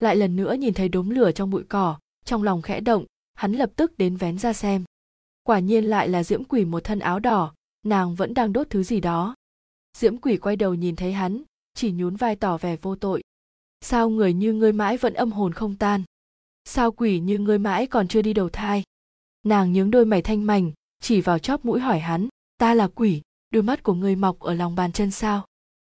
Lại 0.01 0.17
lần 0.17 0.37
nữa 0.37 0.55
nhìn 0.55 0.75
thấy 0.75 0.89
đốm 0.89 1.11
lửa 1.11 1.33
trong 1.33 1.51
bụi 1.51 1.65
cỏ, 1.69 1.99
trong 2.25 2.43
lòng 2.43 2.63
khẽ 2.63 2.81
động, 2.81 3.05
hắn 3.35 3.53
lập 3.53 3.71
tức 3.77 3.99
đến 3.99 4.17
vén 4.17 4.39
ra 4.39 4.53
xem. 4.53 4.85
Quả 5.43 5.59
nhiên 5.59 5.85
lại 5.85 6.09
là 6.09 6.25
diễm 6.25 6.45
quỷ 6.45 6.65
một 6.65 6.85
thân 6.85 6.99
áo 6.99 7.21
đỏ, 7.21 7.55
nàng 7.83 8.15
vẫn 8.15 8.35
đang 8.35 8.53
đốt 8.53 8.67
thứ 8.71 8.83
gì 8.83 9.01
đó. 9.01 9.35
Diễm 9.97 10.17
quỷ 10.17 10.37
quay 10.37 10.57
đầu 10.57 10.75
nhìn 10.75 10.97
thấy 10.97 11.13
hắn, 11.13 11.43
chỉ 11.75 11.93
nhún 11.93 12.17
vai 12.17 12.37
tỏ 12.37 12.59
vẻ 12.59 12.77
vô 12.77 12.97
tội. 12.97 13.23
Sao 13.81 14.11
người 14.11 14.33
như 14.33 14.53
ngươi 14.53 14.73
mãi 14.73 14.97
vẫn 14.97 15.15
âm 15.15 15.33
hồn 15.33 15.53
không 15.53 15.77
tan? 15.77 16.03
Sao 16.65 16.93
quỷ 16.93 17.21
như 17.21 17.39
ngươi 17.39 17.59
mãi 17.59 17.87
còn 17.87 18.09
chưa 18.09 18.23
đi 18.23 18.33
đầu 18.33 18.49
thai? 18.49 18.83
Nàng 19.43 19.73
nhướng 19.73 19.91
đôi 19.91 20.05
mày 20.05 20.23
thanh 20.23 20.47
mảnh, 20.47 20.73
chỉ 21.01 21.21
vào 21.21 21.39
chóp 21.39 21.65
mũi 21.65 21.81
hỏi 21.81 21.99
hắn, 21.99 22.29
ta 22.59 22.75
là 22.75 22.89
quỷ 22.89 23.23
đôi 23.51 23.63
mắt 23.63 23.83
của 23.83 23.95
ngươi 23.95 24.17
mọc 24.17 24.39
ở 24.39 24.55
lòng 24.55 24.75
bàn 24.75 24.93
chân 24.93 25.11
sao? 25.11 25.47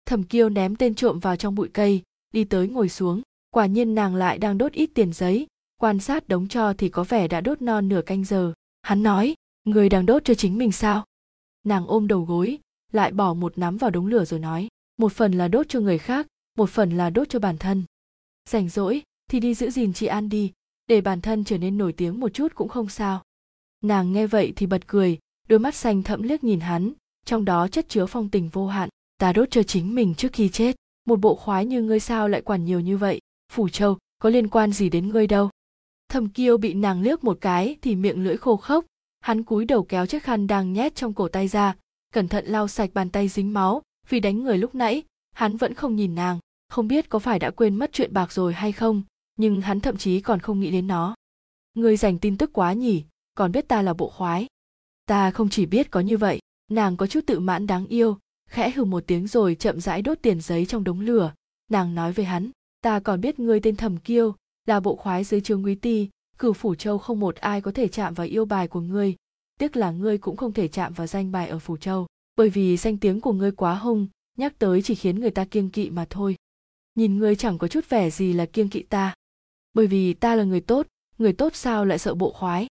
Thẩm 0.05 0.23
kiêu 0.23 0.49
ném 0.49 0.75
tên 0.75 0.95
trộm 0.95 1.19
vào 1.19 1.35
trong 1.35 1.55
bụi 1.55 1.69
cây, 1.73 2.01
đi 2.33 2.43
tới 2.43 2.67
ngồi 2.67 2.89
xuống. 2.89 3.21
Quả 3.49 3.65
nhiên 3.65 3.95
nàng 3.95 4.15
lại 4.15 4.37
đang 4.37 4.57
đốt 4.57 4.71
ít 4.71 4.89
tiền 4.93 5.13
giấy. 5.13 5.47
Quan 5.77 5.99
sát 5.99 6.27
đống 6.27 6.47
cho 6.47 6.73
thì 6.73 6.89
có 6.89 7.03
vẻ 7.03 7.27
đã 7.27 7.41
đốt 7.41 7.61
non 7.61 7.89
nửa 7.89 8.01
canh 8.01 8.23
giờ. 8.23 8.53
Hắn 8.81 9.03
nói, 9.03 9.35
người 9.63 9.89
đang 9.89 10.05
đốt 10.05 10.25
cho 10.25 10.33
chính 10.33 10.57
mình 10.57 10.71
sao? 10.71 11.05
Nàng 11.63 11.87
ôm 11.87 12.07
đầu 12.07 12.21
gối, 12.21 12.57
lại 12.91 13.11
bỏ 13.11 13.33
một 13.33 13.57
nắm 13.57 13.77
vào 13.77 13.89
đống 13.89 14.07
lửa 14.07 14.25
rồi 14.25 14.39
nói, 14.39 14.67
một 14.97 15.11
phần 15.11 15.31
là 15.31 15.47
đốt 15.47 15.69
cho 15.69 15.79
người 15.79 15.97
khác, 15.97 16.27
một 16.57 16.69
phần 16.69 16.97
là 16.97 17.09
đốt 17.09 17.29
cho 17.29 17.39
bản 17.39 17.57
thân. 17.57 17.83
Rảnh 18.49 18.69
rỗi 18.69 19.01
thì 19.29 19.39
đi 19.39 19.53
giữ 19.53 19.69
gìn 19.69 19.93
chị 19.93 20.05
an 20.05 20.29
đi, 20.29 20.51
để 20.87 21.01
bản 21.01 21.21
thân 21.21 21.43
trở 21.43 21.57
nên 21.57 21.77
nổi 21.77 21.93
tiếng 21.93 22.19
một 22.19 22.33
chút 22.33 22.55
cũng 22.55 22.69
không 22.69 22.89
sao. 22.89 23.23
Nàng 23.81 24.11
nghe 24.11 24.27
vậy 24.27 24.53
thì 24.55 24.65
bật 24.65 24.87
cười, 24.87 25.19
đôi 25.47 25.59
mắt 25.59 25.75
xanh 25.75 26.03
thẫm 26.03 26.21
liếc 26.21 26.43
nhìn 26.43 26.59
hắn 26.59 26.93
trong 27.29 27.45
đó 27.45 27.67
chất 27.67 27.89
chứa 27.89 28.05
phong 28.05 28.29
tình 28.29 28.49
vô 28.49 28.67
hạn. 28.67 28.89
Ta 29.17 29.33
đốt 29.33 29.51
cho 29.51 29.63
chính 29.63 29.95
mình 29.95 30.15
trước 30.15 30.33
khi 30.33 30.49
chết. 30.49 30.75
Một 31.05 31.19
bộ 31.19 31.35
khoái 31.35 31.65
như 31.65 31.81
ngươi 31.81 31.99
sao 31.99 32.27
lại 32.27 32.41
quản 32.41 32.65
nhiều 32.65 32.79
như 32.79 32.97
vậy? 32.97 33.19
Phủ 33.51 33.69
châu, 33.69 33.97
có 34.19 34.29
liên 34.29 34.47
quan 34.47 34.71
gì 34.71 34.89
đến 34.89 35.09
ngươi 35.09 35.27
đâu? 35.27 35.49
Thầm 36.09 36.29
kiêu 36.29 36.57
bị 36.57 36.73
nàng 36.73 37.01
liếc 37.01 37.23
một 37.23 37.37
cái 37.41 37.75
thì 37.81 37.95
miệng 37.95 38.23
lưỡi 38.23 38.37
khô 38.37 38.55
khốc. 38.55 38.85
Hắn 39.19 39.43
cúi 39.43 39.65
đầu 39.65 39.83
kéo 39.83 40.05
chiếc 40.05 40.23
khăn 40.23 40.47
đang 40.47 40.73
nhét 40.73 40.95
trong 40.95 41.13
cổ 41.13 41.27
tay 41.27 41.47
ra. 41.47 41.75
Cẩn 42.13 42.27
thận 42.27 42.45
lau 42.45 42.67
sạch 42.67 42.89
bàn 42.93 43.09
tay 43.09 43.27
dính 43.27 43.53
máu, 43.53 43.81
vì 44.09 44.19
đánh 44.19 44.43
người 44.43 44.57
lúc 44.57 44.75
nãy, 44.75 45.03
hắn 45.31 45.57
vẫn 45.57 45.73
không 45.73 45.95
nhìn 45.95 46.15
nàng. 46.15 46.39
Không 46.69 46.87
biết 46.87 47.09
có 47.09 47.19
phải 47.19 47.39
đã 47.39 47.51
quên 47.51 47.75
mất 47.75 47.89
chuyện 47.93 48.13
bạc 48.13 48.31
rồi 48.31 48.53
hay 48.53 48.71
không, 48.71 49.03
nhưng 49.35 49.61
hắn 49.61 49.79
thậm 49.79 49.97
chí 49.97 50.21
còn 50.21 50.39
không 50.39 50.59
nghĩ 50.59 50.71
đến 50.71 50.87
nó. 50.87 51.15
Ngươi 51.73 51.97
dành 51.97 52.19
tin 52.19 52.37
tức 52.37 52.53
quá 52.53 52.73
nhỉ, 52.73 53.03
còn 53.33 53.51
biết 53.51 53.67
ta 53.67 53.81
là 53.81 53.93
bộ 53.93 54.09
khoái. 54.09 54.47
Ta 55.05 55.31
không 55.31 55.49
chỉ 55.49 55.65
biết 55.65 55.91
có 55.91 55.99
như 55.99 56.17
vậy 56.17 56.39
nàng 56.69 56.97
có 56.97 57.07
chút 57.07 57.21
tự 57.27 57.39
mãn 57.39 57.67
đáng 57.67 57.87
yêu, 57.87 58.17
khẽ 58.49 58.71
hừ 58.71 58.83
một 58.83 59.03
tiếng 59.07 59.27
rồi 59.27 59.55
chậm 59.55 59.79
rãi 59.79 60.01
đốt 60.01 60.17
tiền 60.21 60.41
giấy 60.41 60.65
trong 60.65 60.83
đống 60.83 60.99
lửa. 60.99 61.33
Nàng 61.71 61.95
nói 61.95 62.13
với 62.13 62.25
hắn, 62.25 62.51
ta 62.81 62.99
còn 62.99 63.21
biết 63.21 63.39
ngươi 63.39 63.59
tên 63.59 63.75
thầm 63.75 63.97
kiêu, 63.97 64.35
là 64.65 64.79
bộ 64.79 64.95
khoái 64.95 65.23
dưới 65.23 65.41
trường 65.41 65.65
quý 65.65 65.75
ti 65.75 66.09
cửu 66.39 66.53
phủ 66.53 66.75
châu 66.75 66.97
không 66.97 67.19
một 67.19 67.35
ai 67.35 67.61
có 67.61 67.71
thể 67.71 67.87
chạm 67.87 68.13
vào 68.13 68.27
yêu 68.27 68.45
bài 68.45 68.67
của 68.67 68.81
ngươi. 68.81 69.15
Tiếc 69.59 69.75
là 69.75 69.91
ngươi 69.91 70.17
cũng 70.17 70.37
không 70.37 70.53
thể 70.53 70.67
chạm 70.67 70.93
vào 70.93 71.07
danh 71.07 71.31
bài 71.31 71.47
ở 71.47 71.59
phủ 71.59 71.77
châu, 71.77 72.07
bởi 72.35 72.49
vì 72.49 72.77
danh 72.77 72.97
tiếng 72.97 73.21
của 73.21 73.33
ngươi 73.33 73.51
quá 73.51 73.75
hung, 73.75 74.07
nhắc 74.37 74.59
tới 74.59 74.81
chỉ 74.81 74.95
khiến 74.95 75.19
người 75.19 75.31
ta 75.31 75.45
kiêng 75.45 75.69
kỵ 75.69 75.89
mà 75.89 76.05
thôi. 76.09 76.35
Nhìn 76.95 77.17
ngươi 77.17 77.35
chẳng 77.35 77.57
có 77.57 77.67
chút 77.67 77.89
vẻ 77.89 78.09
gì 78.09 78.33
là 78.33 78.45
kiêng 78.45 78.69
kỵ 78.69 78.83
ta. 78.83 79.13
Bởi 79.73 79.87
vì 79.87 80.13
ta 80.13 80.35
là 80.35 80.43
người 80.43 80.61
tốt 80.61 80.87
người 81.17 81.33
tốt 81.33 81.55
sao 81.55 81.85
lại 81.85 81.99
sợ 81.99 82.13
bộ 82.13 82.31
khoái? 82.31 82.67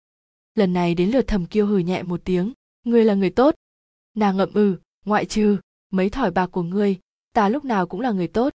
Lần 0.56 0.74
này 0.74 0.96
đến 0.96 1.10
lượt 1.10 1.28
thầm 1.28 1.46
kiêu 1.46 1.66
hừ 1.66 1.78
nhẹ 1.78 2.04
một 2.04 2.22
tiếng, 2.24 2.54
ngươi 2.84 3.06
là 3.06 3.14
người 3.14 3.30
tốt 3.30 3.56
nàng 4.18 4.38
ngậm 4.38 4.54
ừ 4.54 4.78
ngoại 5.08 5.26
trừ, 5.26 5.58
mấy 5.92 6.10
thỏi 6.10 6.32
bạc 6.32 6.48
của 6.48 6.64
ngươi, 6.64 7.00
ta 7.34 7.50
lúc 7.50 7.66
nào 7.66 7.88
cũng 7.88 8.02
là 8.02 8.12
người 8.12 8.28
tốt. 8.28 8.54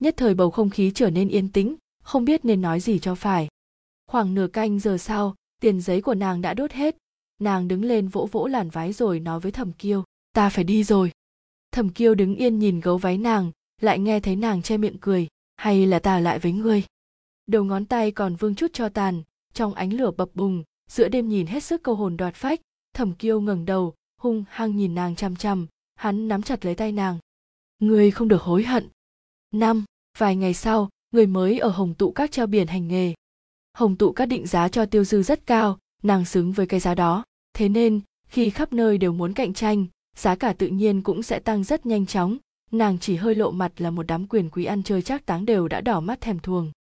Nhất 0.00 0.14
thời 0.16 0.34
bầu 0.34 0.50
không 0.50 0.70
khí 0.70 0.92
trở 0.94 1.10
nên 1.10 1.28
yên 1.28 1.52
tĩnh, 1.52 1.76
không 2.02 2.24
biết 2.24 2.44
nên 2.44 2.62
nói 2.62 2.80
gì 2.80 2.98
cho 2.98 3.14
phải. 3.14 3.48
Khoảng 4.06 4.34
nửa 4.34 4.46
canh 4.46 4.78
giờ 4.78 4.98
sau, 4.98 5.34
tiền 5.60 5.80
giấy 5.80 6.02
của 6.02 6.14
nàng 6.14 6.42
đã 6.42 6.54
đốt 6.54 6.72
hết. 6.72 6.96
Nàng 7.40 7.68
đứng 7.68 7.84
lên 7.84 8.08
vỗ 8.08 8.28
vỗ 8.32 8.46
làn 8.46 8.70
váy 8.70 8.92
rồi 8.92 9.20
nói 9.20 9.40
với 9.40 9.52
thẩm 9.52 9.72
kiêu, 9.72 10.04
ta 10.32 10.48
phải 10.48 10.64
đi 10.64 10.84
rồi. 10.84 11.10
Thẩm 11.72 11.88
kiêu 11.88 12.14
đứng 12.14 12.36
yên 12.36 12.58
nhìn 12.58 12.80
gấu 12.80 12.98
váy 12.98 13.18
nàng, 13.18 13.52
lại 13.80 13.98
nghe 13.98 14.20
thấy 14.20 14.36
nàng 14.36 14.62
che 14.62 14.76
miệng 14.76 14.98
cười, 15.00 15.28
hay 15.56 15.86
là 15.86 15.98
ta 15.98 16.20
lại 16.20 16.38
với 16.38 16.52
ngươi? 16.52 16.82
Đầu 17.46 17.64
ngón 17.64 17.84
tay 17.84 18.10
còn 18.10 18.36
vương 18.36 18.54
chút 18.54 18.70
cho 18.72 18.88
tàn, 18.88 19.22
trong 19.54 19.74
ánh 19.74 19.92
lửa 19.92 20.10
bập 20.10 20.34
bùng, 20.34 20.64
giữa 20.90 21.08
đêm 21.08 21.28
nhìn 21.28 21.46
hết 21.46 21.62
sức 21.62 21.82
câu 21.82 21.94
hồn 21.94 22.16
đoạt 22.16 22.34
phách, 22.34 22.60
thẩm 22.94 23.12
kiêu 23.12 23.40
ngẩng 23.40 23.64
đầu 23.64 23.94
hung 24.20 24.44
hăng 24.48 24.76
nhìn 24.76 24.94
nàng 24.94 25.16
chằm 25.16 25.36
chằm, 25.36 25.66
hắn 25.94 26.28
nắm 26.28 26.42
chặt 26.42 26.64
lấy 26.64 26.74
tay 26.74 26.92
nàng. 26.92 27.18
Người 27.78 28.10
không 28.10 28.28
được 28.28 28.42
hối 28.42 28.64
hận. 28.64 28.88
Năm, 29.50 29.84
vài 30.18 30.36
ngày 30.36 30.54
sau, 30.54 30.88
người 31.10 31.26
mới 31.26 31.58
ở 31.58 31.68
hồng 31.68 31.94
tụ 31.94 32.10
các 32.10 32.32
treo 32.32 32.46
biển 32.46 32.66
hành 32.66 32.88
nghề. 32.88 33.14
Hồng 33.74 33.96
tụ 33.96 34.12
các 34.12 34.26
định 34.26 34.46
giá 34.46 34.68
cho 34.68 34.86
tiêu 34.86 35.04
dư 35.04 35.22
rất 35.22 35.46
cao, 35.46 35.78
nàng 36.02 36.24
xứng 36.24 36.52
với 36.52 36.66
cái 36.66 36.80
giá 36.80 36.94
đó. 36.94 37.24
Thế 37.52 37.68
nên, 37.68 38.00
khi 38.28 38.50
khắp 38.50 38.72
nơi 38.72 38.98
đều 38.98 39.12
muốn 39.12 39.32
cạnh 39.32 39.54
tranh, 39.54 39.86
giá 40.16 40.34
cả 40.34 40.52
tự 40.52 40.66
nhiên 40.66 41.02
cũng 41.02 41.22
sẽ 41.22 41.38
tăng 41.38 41.64
rất 41.64 41.86
nhanh 41.86 42.06
chóng. 42.06 42.36
Nàng 42.70 42.98
chỉ 42.98 43.16
hơi 43.16 43.34
lộ 43.34 43.50
mặt 43.50 43.72
là 43.76 43.90
một 43.90 44.06
đám 44.06 44.26
quyền 44.26 44.50
quý 44.50 44.64
ăn 44.64 44.82
chơi 44.82 45.02
chắc 45.02 45.26
táng 45.26 45.46
đều 45.46 45.68
đã 45.68 45.80
đỏ 45.80 46.00
mắt 46.00 46.20
thèm 46.20 46.38
thuồng. 46.38 46.72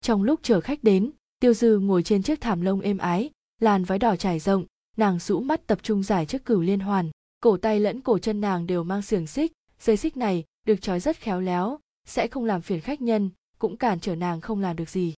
Trong 0.00 0.22
lúc 0.22 0.40
chờ 0.42 0.60
khách 0.60 0.84
đến, 0.84 1.10
tiêu 1.40 1.54
dư 1.54 1.78
ngồi 1.78 2.02
trên 2.02 2.22
chiếc 2.22 2.40
thảm 2.40 2.60
lông 2.60 2.80
êm 2.80 2.98
ái, 2.98 3.30
làn 3.60 3.84
váy 3.84 3.98
đỏ 3.98 4.16
trải 4.16 4.38
rộng 4.38 4.64
nàng 4.96 5.18
rũ 5.18 5.40
mắt 5.40 5.66
tập 5.66 5.78
trung 5.82 6.02
giải 6.02 6.26
chiếc 6.26 6.44
cửu 6.44 6.60
liên 6.60 6.80
hoàn, 6.80 7.10
cổ 7.40 7.56
tay 7.56 7.80
lẫn 7.80 8.00
cổ 8.00 8.18
chân 8.18 8.40
nàng 8.40 8.66
đều 8.66 8.84
mang 8.84 9.02
xiềng 9.02 9.26
xích. 9.26 9.52
Dây 9.80 9.96
xích 9.96 10.16
này 10.16 10.44
được 10.66 10.76
trói 10.82 11.00
rất 11.00 11.16
khéo 11.16 11.40
léo, 11.40 11.78
sẽ 12.06 12.28
không 12.28 12.44
làm 12.44 12.62
phiền 12.62 12.80
khách 12.80 13.00
nhân, 13.00 13.30
cũng 13.58 13.76
cản 13.76 14.00
trở 14.00 14.14
nàng 14.16 14.40
không 14.40 14.60
làm 14.60 14.76
được 14.76 14.88
gì. 14.88 15.14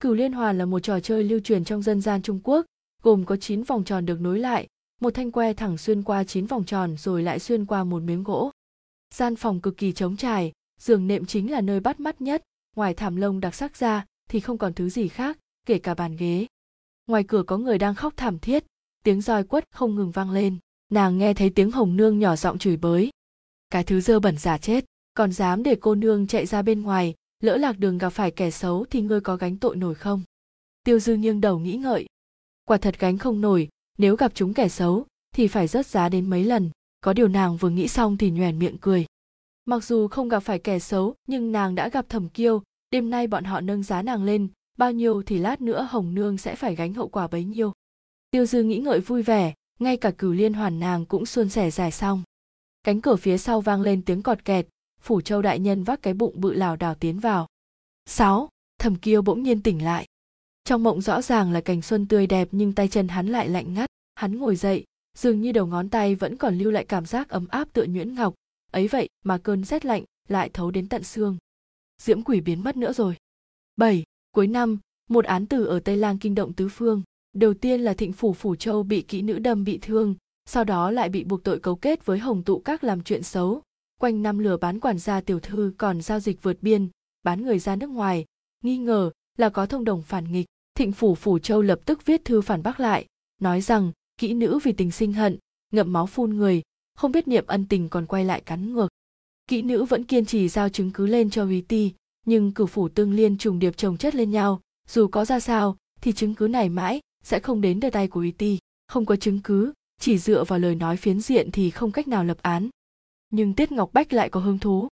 Cửu 0.00 0.14
liên 0.14 0.32
hoàn 0.32 0.58
là 0.58 0.64
một 0.64 0.80
trò 0.80 1.00
chơi 1.00 1.24
lưu 1.24 1.40
truyền 1.40 1.64
trong 1.64 1.82
dân 1.82 2.00
gian 2.00 2.22
trung 2.22 2.40
quốc, 2.44 2.66
gồm 3.02 3.24
có 3.24 3.36
9 3.36 3.62
vòng 3.62 3.84
tròn 3.84 4.06
được 4.06 4.20
nối 4.20 4.38
lại, 4.38 4.68
một 5.00 5.14
thanh 5.14 5.32
que 5.32 5.52
thẳng 5.52 5.78
xuyên 5.78 6.02
qua 6.02 6.24
9 6.24 6.46
vòng 6.46 6.64
tròn 6.64 6.96
rồi 6.98 7.22
lại 7.22 7.38
xuyên 7.38 7.66
qua 7.66 7.84
một 7.84 8.02
miếng 8.02 8.22
gỗ. 8.22 8.50
Gian 9.14 9.36
phòng 9.36 9.60
cực 9.60 9.76
kỳ 9.76 9.92
trống 9.92 10.16
trải, 10.16 10.52
giường 10.80 11.06
nệm 11.06 11.26
chính 11.26 11.50
là 11.50 11.60
nơi 11.60 11.80
bắt 11.80 12.00
mắt 12.00 12.20
nhất, 12.20 12.42
ngoài 12.76 12.94
thảm 12.94 13.16
lông 13.16 13.40
đặc 13.40 13.54
sắc 13.54 13.76
ra 13.76 14.06
thì 14.28 14.40
không 14.40 14.58
còn 14.58 14.74
thứ 14.74 14.88
gì 14.88 15.08
khác, 15.08 15.38
kể 15.66 15.78
cả 15.78 15.94
bàn 15.94 16.16
ghế. 16.16 16.46
Ngoài 17.06 17.24
cửa 17.28 17.42
có 17.42 17.58
người 17.58 17.78
đang 17.78 17.94
khóc 17.94 18.14
thảm 18.16 18.38
thiết 18.38 18.64
tiếng 19.02 19.20
roi 19.20 19.44
quất 19.44 19.64
không 19.70 19.94
ngừng 19.94 20.10
vang 20.10 20.30
lên. 20.30 20.58
Nàng 20.92 21.18
nghe 21.18 21.34
thấy 21.34 21.50
tiếng 21.50 21.70
hồng 21.70 21.96
nương 21.96 22.18
nhỏ 22.18 22.36
giọng 22.36 22.58
chửi 22.58 22.76
bới. 22.76 23.10
Cái 23.70 23.84
thứ 23.84 24.00
dơ 24.00 24.20
bẩn 24.20 24.38
giả 24.38 24.58
chết, 24.58 24.84
còn 25.14 25.32
dám 25.32 25.62
để 25.62 25.76
cô 25.80 25.94
nương 25.94 26.26
chạy 26.26 26.46
ra 26.46 26.62
bên 26.62 26.82
ngoài, 26.82 27.14
lỡ 27.40 27.56
lạc 27.56 27.78
đường 27.78 27.98
gặp 27.98 28.10
phải 28.10 28.30
kẻ 28.30 28.50
xấu 28.50 28.84
thì 28.90 29.00
ngươi 29.00 29.20
có 29.20 29.36
gánh 29.36 29.56
tội 29.56 29.76
nổi 29.76 29.94
không? 29.94 30.22
Tiêu 30.84 30.98
dư 30.98 31.16
nghiêng 31.16 31.40
đầu 31.40 31.58
nghĩ 31.58 31.76
ngợi. 31.76 32.06
Quả 32.64 32.76
thật 32.76 32.98
gánh 32.98 33.18
không 33.18 33.40
nổi, 33.40 33.68
nếu 33.98 34.16
gặp 34.16 34.32
chúng 34.34 34.54
kẻ 34.54 34.68
xấu, 34.68 35.06
thì 35.34 35.48
phải 35.48 35.66
rớt 35.66 35.86
giá 35.86 36.08
đến 36.08 36.30
mấy 36.30 36.44
lần. 36.44 36.70
Có 37.00 37.12
điều 37.12 37.28
nàng 37.28 37.56
vừa 37.56 37.70
nghĩ 37.70 37.88
xong 37.88 38.16
thì 38.16 38.30
nhoẻn 38.30 38.58
miệng 38.58 38.78
cười. 38.80 39.06
Mặc 39.64 39.84
dù 39.84 40.08
không 40.08 40.28
gặp 40.28 40.40
phải 40.40 40.58
kẻ 40.58 40.78
xấu, 40.78 41.14
nhưng 41.26 41.52
nàng 41.52 41.74
đã 41.74 41.88
gặp 41.88 42.08
thẩm 42.08 42.28
kiêu, 42.28 42.62
đêm 42.90 43.10
nay 43.10 43.26
bọn 43.26 43.44
họ 43.44 43.60
nâng 43.60 43.82
giá 43.82 44.02
nàng 44.02 44.24
lên, 44.24 44.48
bao 44.78 44.92
nhiêu 44.92 45.22
thì 45.22 45.38
lát 45.38 45.60
nữa 45.60 45.88
hồng 45.90 46.14
nương 46.14 46.38
sẽ 46.38 46.54
phải 46.54 46.74
gánh 46.74 46.94
hậu 46.94 47.08
quả 47.08 47.28
bấy 47.28 47.44
nhiêu 47.44 47.72
tiêu 48.32 48.46
dư 48.46 48.62
nghĩ 48.62 48.78
ngợi 48.78 49.00
vui 49.00 49.22
vẻ 49.22 49.54
ngay 49.78 49.96
cả 49.96 50.10
cửu 50.10 50.32
liên 50.32 50.52
hoàn 50.52 50.80
nàng 50.80 51.06
cũng 51.06 51.26
suôn 51.26 51.48
sẻ 51.48 51.70
dài 51.70 51.90
xong. 51.90 52.22
Cánh 52.82 53.00
cửa 53.00 53.16
phía 53.16 53.38
sau 53.38 53.60
vang 53.60 53.82
lên 53.82 54.02
tiếng 54.02 54.22
cọt 54.22 54.44
kẹt 54.44 54.66
phủ 55.00 55.20
châu 55.20 55.42
đại 55.42 55.58
nhân 55.58 55.82
vác 55.82 56.02
cái 56.02 56.14
bụng 56.14 56.40
bự 56.40 56.52
lảo 56.52 56.76
đảo 56.76 56.94
tiến 56.94 57.18
vào. 57.18 57.46
Sáu 58.06 58.48
thầm 58.78 58.96
kiêu 58.96 59.22
bỗng 59.22 59.42
nhiên 59.42 59.62
tỉnh 59.62 59.84
lại. 59.84 60.06
Trong 60.64 60.82
mộng 60.82 61.00
rõ 61.00 61.22
ràng 61.22 61.52
là 61.52 61.60
cảnh 61.60 61.82
xuân 61.82 62.08
tươi 62.08 62.26
đẹp 62.26 62.48
nhưng 62.52 62.72
tay 62.72 62.88
chân 62.88 63.08
hắn 63.08 63.26
lại 63.26 63.48
lạnh 63.48 63.74
ngắt 63.74 63.90
hắn 64.14 64.38
ngồi 64.38 64.56
dậy 64.56 64.84
dường 65.16 65.40
như 65.40 65.52
đầu 65.52 65.66
ngón 65.66 65.88
tay 65.88 66.14
vẫn 66.14 66.36
còn 66.36 66.58
lưu 66.58 66.70
lại 66.70 66.84
cảm 66.84 67.06
giác 67.06 67.28
ấm 67.28 67.46
áp 67.48 67.72
tựa 67.72 67.84
nhuyễn 67.84 68.14
ngọc. 68.14 68.34
Ấy 68.70 68.88
vậy 68.88 69.08
mà 69.24 69.38
cơn 69.38 69.64
rét 69.64 69.84
lạnh 69.84 70.04
lại 70.28 70.50
thấu 70.52 70.70
đến 70.70 70.88
tận 70.88 71.02
xương. 71.02 71.36
Diễm 72.02 72.22
quỷ 72.22 72.40
biến 72.40 72.64
mất 72.64 72.76
nữa 72.76 72.92
rồi. 72.92 73.16
Bảy, 73.76 74.04
cuối 74.30 74.46
năm 74.46 74.78
một 75.08 75.24
án 75.24 75.46
tử 75.46 75.64
ở 75.64 75.80
tây 75.80 75.96
lang 75.96 76.18
kinh 76.18 76.34
động 76.34 76.52
tứ 76.52 76.68
phương 76.68 77.02
đầu 77.32 77.54
tiên 77.54 77.80
là 77.80 77.94
thịnh 77.94 78.12
phủ 78.12 78.32
phủ 78.32 78.54
châu 78.56 78.82
bị 78.82 79.02
kỹ 79.02 79.22
nữ 79.22 79.38
đâm 79.38 79.64
bị 79.64 79.78
thương 79.82 80.14
sau 80.46 80.64
đó 80.64 80.90
lại 80.90 81.08
bị 81.08 81.24
buộc 81.24 81.44
tội 81.44 81.58
cấu 81.60 81.76
kết 81.76 82.06
với 82.06 82.18
hồng 82.18 82.42
tụ 82.42 82.58
các 82.58 82.84
làm 82.84 83.02
chuyện 83.02 83.22
xấu. 83.22 83.62
Quanh 84.00 84.22
năm 84.22 84.38
lừa 84.38 84.56
bán 84.56 84.80
quản 84.80 84.98
gia 84.98 85.20
tiểu 85.20 85.40
thư 85.40 85.72
còn 85.78 86.00
giao 86.00 86.20
dịch 86.20 86.42
vượt 86.42 86.62
biên 86.62 86.88
bán 87.22 87.42
người 87.42 87.58
ra 87.58 87.76
nước 87.76 87.90
ngoài. 87.90 88.24
Nghi 88.64 88.76
ngờ 88.76 89.10
là 89.38 89.48
có 89.48 89.66
thông 89.66 89.84
đồng 89.84 90.02
phản 90.02 90.32
nghịch 90.32 90.46
thịnh 90.74 90.92
phủ 90.92 91.14
phủ 91.14 91.38
châu 91.38 91.62
lập 91.62 91.80
tức 91.84 92.06
viết 92.06 92.24
thư 92.24 92.40
phản 92.40 92.62
bác 92.62 92.80
lại 92.80 93.06
nói 93.40 93.60
rằng 93.60 93.92
kỹ 94.16 94.34
nữ 94.34 94.58
vì 94.62 94.72
tình 94.72 94.90
sinh 94.90 95.12
hận 95.12 95.38
ngậm 95.72 95.92
máu 95.92 96.06
phun 96.06 96.36
người 96.36 96.62
không 96.94 97.12
biết 97.12 97.28
niệm 97.28 97.44
ân 97.46 97.66
tình 97.68 97.88
còn 97.88 98.06
quay 98.06 98.24
lại 98.24 98.40
cắn 98.40 98.72
ngược. 98.72 98.88
Kỹ 99.46 99.62
nữ 99.62 99.84
vẫn 99.84 100.04
kiên 100.04 100.24
trì 100.24 100.48
giao 100.48 100.68
chứng 100.68 100.90
cứ 100.90 101.06
lên 101.06 101.30
cho 101.30 101.44
Huy 101.44 101.60
Ti, 101.60 101.92
nhưng 102.26 102.52
cử 102.52 102.66
phủ 102.66 102.88
tương 102.88 103.12
liên 103.12 103.38
trùng 103.38 103.58
điệp 103.58 103.76
chồng 103.76 103.96
chất 103.96 104.14
lên 104.14 104.30
nhau, 104.30 104.60
dù 104.88 105.06
có 105.06 105.24
ra 105.24 105.40
sao 105.40 105.76
thì 106.00 106.12
chứng 106.12 106.34
cứ 106.34 106.48
này 106.48 106.68
mãi 106.68 107.00
sẽ 107.22 107.40
không 107.40 107.60
đến 107.60 107.80
đời 107.80 107.90
tay 107.90 108.08
của 108.08 108.20
Huy 108.20 108.58
Không 108.88 109.06
có 109.06 109.16
chứng 109.16 109.40
cứ, 109.44 109.72
chỉ 110.00 110.18
dựa 110.18 110.44
vào 110.44 110.58
lời 110.58 110.74
nói 110.74 110.96
phiến 110.96 111.20
diện 111.20 111.50
thì 111.52 111.70
không 111.70 111.92
cách 111.92 112.08
nào 112.08 112.24
lập 112.24 112.38
án. 112.42 112.68
Nhưng 113.30 113.54
Tiết 113.54 113.72
Ngọc 113.72 113.90
Bách 113.92 114.12
lại 114.12 114.28
có 114.28 114.40
hứng 114.40 114.58
thú. 114.58 114.88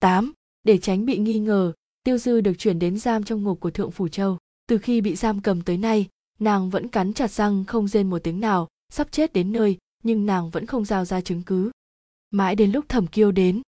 8. 0.00 0.32
Để 0.62 0.78
tránh 0.78 1.06
bị 1.06 1.18
nghi 1.18 1.38
ngờ, 1.38 1.72
Tiêu 2.04 2.18
Dư 2.18 2.40
được 2.40 2.54
chuyển 2.58 2.78
đến 2.78 2.98
giam 2.98 3.24
trong 3.24 3.42
ngục 3.42 3.60
của 3.60 3.70
Thượng 3.70 3.90
Phủ 3.90 4.08
Châu. 4.08 4.38
Từ 4.66 4.78
khi 4.78 5.00
bị 5.00 5.14
giam 5.14 5.40
cầm 5.40 5.62
tới 5.62 5.76
nay, 5.76 6.08
nàng 6.38 6.70
vẫn 6.70 6.88
cắn 6.88 7.12
chặt 7.12 7.30
răng 7.30 7.64
không 7.64 7.88
rên 7.88 8.10
một 8.10 8.18
tiếng 8.18 8.40
nào, 8.40 8.68
sắp 8.92 9.12
chết 9.12 9.32
đến 9.32 9.52
nơi, 9.52 9.78
nhưng 10.02 10.26
nàng 10.26 10.50
vẫn 10.50 10.66
không 10.66 10.84
giao 10.84 11.04
ra 11.04 11.20
chứng 11.20 11.42
cứ. 11.42 11.70
Mãi 12.30 12.56
đến 12.56 12.72
lúc 12.72 12.88
thẩm 12.88 13.06
kiêu 13.06 13.32
đến, 13.32 13.62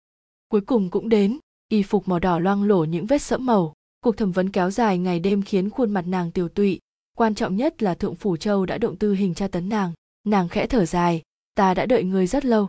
cuối 0.49 0.61
cùng 0.61 0.91
cũng 0.91 1.09
đến 1.09 1.39
y 1.69 1.83
phục 1.83 2.09
màu 2.09 2.19
đỏ 2.19 2.39
loang 2.39 2.63
lổ 2.63 2.85
những 2.85 3.07
vết 3.07 3.23
sẫm 3.23 3.47
màu 3.47 3.75
cuộc 4.01 4.17
thẩm 4.17 4.33
vấn 4.33 4.51
kéo 4.51 4.71
dài 4.71 4.99
ngày 4.99 5.21
đêm 5.21 5.43
khiến 5.43 5.71
khuôn 5.71 5.91
mặt 5.91 6.07
nàng 6.07 6.31
tiều 6.31 6.49
tụy 6.49 6.81
quan 7.23 7.35
trọng 7.35 7.57
nhất 7.57 7.83
là 7.83 7.95
thượng 7.95 8.15
phủ 8.15 8.37
châu 8.37 8.67
đã 8.67 8.79
động 8.79 8.97
tư 8.97 9.15
hình 9.15 9.35
tra 9.35 9.49
tấn 9.49 9.69
nàng. 9.69 9.93
Nàng 10.25 10.49
khẽ 10.49 10.67
thở 10.67 10.85
dài, 10.87 11.23
ta 11.55 11.75
đã 11.75 11.87
đợi 11.87 12.05
người 12.05 12.27
rất 12.27 12.45
lâu. 12.45 12.69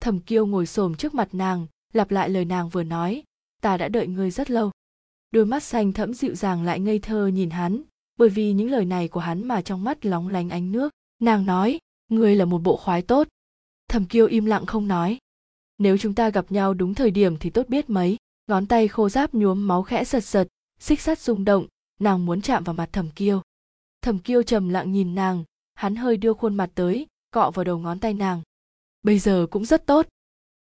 Thẩm 0.00 0.20
kiêu 0.20 0.46
ngồi 0.46 0.66
xổm 0.66 0.94
trước 0.94 1.14
mặt 1.14 1.28
nàng, 1.32 1.66
lặp 1.92 2.10
lại 2.10 2.28
lời 2.28 2.44
nàng 2.44 2.68
vừa 2.68 2.82
nói, 2.82 3.22
ta 3.62 3.76
đã 3.76 3.88
đợi 3.88 4.06
ngươi 4.06 4.30
rất 4.30 4.50
lâu. 4.50 4.70
Đôi 5.30 5.46
mắt 5.46 5.62
xanh 5.62 5.92
thẫm 5.92 6.14
dịu 6.14 6.34
dàng 6.34 6.62
lại 6.62 6.80
ngây 6.80 6.98
thơ 6.98 7.26
nhìn 7.26 7.50
hắn, 7.50 7.82
bởi 8.18 8.28
vì 8.28 8.52
những 8.52 8.70
lời 8.70 8.84
này 8.84 9.08
của 9.08 9.20
hắn 9.20 9.48
mà 9.48 9.62
trong 9.62 9.84
mắt 9.84 10.06
lóng 10.06 10.28
lánh 10.28 10.50
ánh 10.50 10.72
nước. 10.72 10.92
Nàng 11.20 11.46
nói, 11.46 11.78
ngươi 12.10 12.36
là 12.36 12.44
một 12.44 12.58
bộ 12.58 12.76
khoái 12.76 13.02
tốt. 13.02 13.28
Thẩm 13.88 14.04
kiêu 14.04 14.26
im 14.26 14.44
lặng 14.44 14.66
không 14.66 14.88
nói, 14.88 15.18
nếu 15.78 15.98
chúng 15.98 16.14
ta 16.14 16.30
gặp 16.30 16.52
nhau 16.52 16.74
đúng 16.74 16.94
thời 16.94 17.10
điểm 17.10 17.36
thì 17.36 17.50
tốt 17.50 17.68
biết 17.68 17.90
mấy. 17.90 18.16
Ngón 18.46 18.66
tay 18.66 18.88
khô 18.88 19.08
giáp 19.08 19.34
nhuốm 19.34 19.66
máu 19.66 19.82
khẽ 19.82 20.04
giật 20.04 20.24
giật, 20.24 20.48
xích 20.80 21.00
sắt 21.00 21.18
rung 21.18 21.44
động, 21.44 21.66
nàng 22.00 22.26
muốn 22.26 22.40
chạm 22.40 22.64
vào 22.64 22.74
mặt 22.74 22.88
thẩm 22.92 23.10
kiêu 23.10 23.42
thẩm 24.04 24.18
kiêu 24.18 24.42
trầm 24.42 24.68
lặng 24.68 24.92
nhìn 24.92 25.14
nàng, 25.14 25.44
hắn 25.74 25.96
hơi 25.96 26.16
đưa 26.16 26.34
khuôn 26.34 26.54
mặt 26.54 26.70
tới, 26.74 27.06
cọ 27.30 27.50
vào 27.54 27.64
đầu 27.64 27.78
ngón 27.78 28.00
tay 28.00 28.14
nàng. 28.14 28.42
Bây 29.02 29.18
giờ 29.18 29.46
cũng 29.50 29.64
rất 29.64 29.86
tốt. 29.86 30.06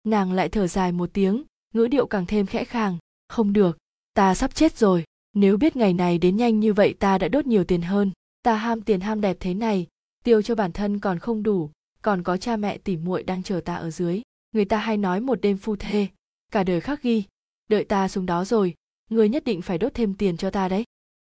Nàng 0.04 0.32
lại 0.32 0.48
thở 0.48 0.66
dài 0.66 0.92
một 0.92 1.10
tiếng, 1.12 1.42
ngữ 1.74 1.86
điệu 1.86 2.06
càng 2.06 2.26
thêm 2.26 2.46
khẽ 2.46 2.64
khàng, 2.64 2.98
không 3.28 3.52
được, 3.52 3.78
ta 4.14 4.34
sắp 4.34 4.54
chết 4.54 4.78
rồi, 4.78 5.04
nếu 5.34 5.56
biết 5.56 5.76
ngày 5.76 5.92
này 5.92 6.18
đến 6.18 6.36
nhanh 6.36 6.60
như 6.60 6.72
vậy 6.72 6.94
ta 6.98 7.18
đã 7.18 7.28
đốt 7.28 7.46
nhiều 7.46 7.64
tiền 7.64 7.82
hơn, 7.82 8.10
ta 8.42 8.54
ham 8.54 8.82
tiền 8.82 9.00
ham 9.00 9.20
đẹp 9.20 9.36
thế 9.40 9.54
này, 9.54 9.86
tiêu 10.24 10.42
cho 10.42 10.54
bản 10.54 10.72
thân 10.72 10.98
còn 10.98 11.18
không 11.18 11.42
đủ, 11.42 11.70
còn 12.02 12.22
có 12.22 12.36
cha 12.36 12.56
mẹ 12.56 12.78
tỉ 12.78 12.96
muội 12.96 13.22
đang 13.22 13.42
chờ 13.42 13.60
ta 13.64 13.74
ở 13.74 13.90
dưới, 13.90 14.22
người 14.52 14.64
ta 14.64 14.78
hay 14.78 14.96
nói 14.96 15.20
một 15.20 15.40
đêm 15.40 15.56
phu 15.56 15.76
thê, 15.76 16.06
cả 16.52 16.64
đời 16.64 16.80
khắc 16.80 17.02
ghi, 17.02 17.24
đợi 17.68 17.84
ta 17.84 18.08
xuống 18.08 18.26
đó 18.26 18.44
rồi 18.44 18.74
người 19.10 19.28
nhất 19.28 19.44
định 19.44 19.62
phải 19.62 19.78
đốt 19.78 19.94
thêm 19.94 20.14
tiền 20.14 20.36
cho 20.36 20.50
ta 20.50 20.68
đấy. 20.68 20.84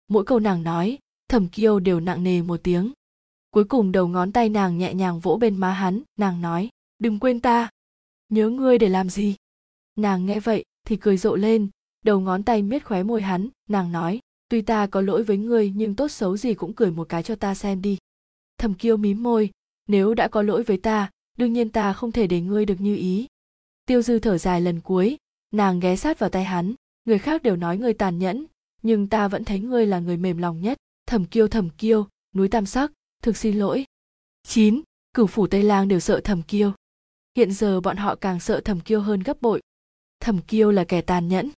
Mỗi 0.09 0.25
câu 0.25 0.39
nàng 0.39 0.63
nói 0.63 0.99
thẩm 1.29 1.49
kiêu 1.49 1.81
đều 1.81 2.01
nặng 2.01 2.23
nề 2.23 2.43
một 2.43 2.61
tiếng. 2.63 2.93
Cuối 3.51 3.65
cùng 3.65 3.93
đầu 3.93 4.09
ngón 4.09 4.33
tay 4.33 4.49
nàng 4.49 4.79
nhẹ 4.79 4.95
nhàng 4.95 5.21
vỗ 5.21 5.37
bên 5.41 5.57
má 5.57 5.73
hắn, 5.73 6.03
nàng 6.19 6.41
nói, 6.41 6.69
đừng 6.99 7.19
quên 7.19 7.41
ta. 7.41 7.71
Nhớ 8.29 8.49
ngươi 8.49 8.79
để 8.79 8.89
làm 8.89 9.11
gì? 9.11 9.37
Nàng 9.97 10.27
nghe 10.27 10.41
vậy 10.41 10.65
thì 10.87 10.97
cười 10.97 11.17
rộ 11.17 11.37
lên, 11.37 11.69
đầu 12.05 12.21
ngón 12.21 12.43
tay 12.43 12.63
miết 12.63 12.85
khóe 12.85 13.03
môi 13.03 13.23
hắn, 13.23 13.49
nàng 13.69 13.93
nói, 13.93 14.21
tuy 14.49 14.63
ta 14.63 14.87
có 14.87 15.01
lỗi 15.01 15.23
với 15.23 15.37
ngươi 15.37 15.73
nhưng 15.77 15.97
tốt 15.97 16.09
xấu 16.09 16.37
gì 16.37 16.55
cũng 16.55 16.73
cười 16.73 16.91
một 16.91 17.09
cái 17.09 17.23
cho 17.23 17.35
ta 17.35 17.55
xem 17.55 17.83
đi. 17.83 17.99
Thầm 18.59 18.75
kiêu 18.75 18.97
mím 18.97 19.23
môi, 19.23 19.51
nếu 19.89 20.15
đã 20.15 20.29
có 20.29 20.43
lỗi 20.43 20.63
với 20.63 20.77
ta, 20.77 21.11
đương 21.39 21.53
nhiên 21.53 21.71
ta 21.71 21.93
không 21.93 22.13
thể 22.13 22.27
để 22.27 22.41
ngươi 22.41 22.67
được 22.67 22.81
như 22.81 22.97
ý. 22.97 23.27
Tiêu 23.87 24.03
dư 24.03 24.19
thở 24.19 24.39
dài 24.39 24.61
lần 24.61 24.81
cuối, 24.81 25.17
nàng 25.51 25.81
ghé 25.81 25.97
sát 25.97 26.19
vào 26.19 26.31
tay 26.31 26.45
hắn, 26.45 26.75
người 27.05 27.19
khác 27.19 27.43
đều 27.43 27.57
nói 27.57 27.79
ngươi 27.79 27.95
tàn 27.95 28.19
nhẫn, 28.19 28.47
nhưng 28.83 29.09
ta 29.09 29.29
vẫn 29.29 29.45
thấy 29.45 29.61
ngươi 29.61 29.87
là 29.87 29.99
người 29.99 30.17
mềm 30.17 30.39
lòng 30.39 30.61
nhất 30.61 30.79
thầm 31.07 31.25
kiêu 31.25 31.49
thầm 31.49 31.71
kiêu 31.71 32.07
núi 32.35 32.49
tam 32.49 32.67
sắc 32.67 32.93
thực 33.23 33.37
xin 33.37 33.59
lỗi 33.59 33.85
9. 34.43 34.81
cửu 35.15 35.27
phủ 35.27 35.47
tây 35.47 35.63
lang 35.63 35.89
đều 35.89 36.01
sợ 36.01 36.21
thầm 36.25 36.43
kiêu 36.43 36.73
hiện 37.37 37.53
giờ 37.53 37.81
bọn 37.81 37.97
họ 37.97 38.15
càng 38.15 38.41
sợ 38.41 38.61
thầm 38.65 38.81
kiêu 38.81 39.01
hơn 39.01 39.21
gấp 39.21 39.43
bội 39.43 39.61
thầm 40.21 40.41
kiêu 40.43 40.71
là 40.71 40.85
kẻ 40.85 41.01
tàn 41.01 41.29
nhẫn 41.29 41.51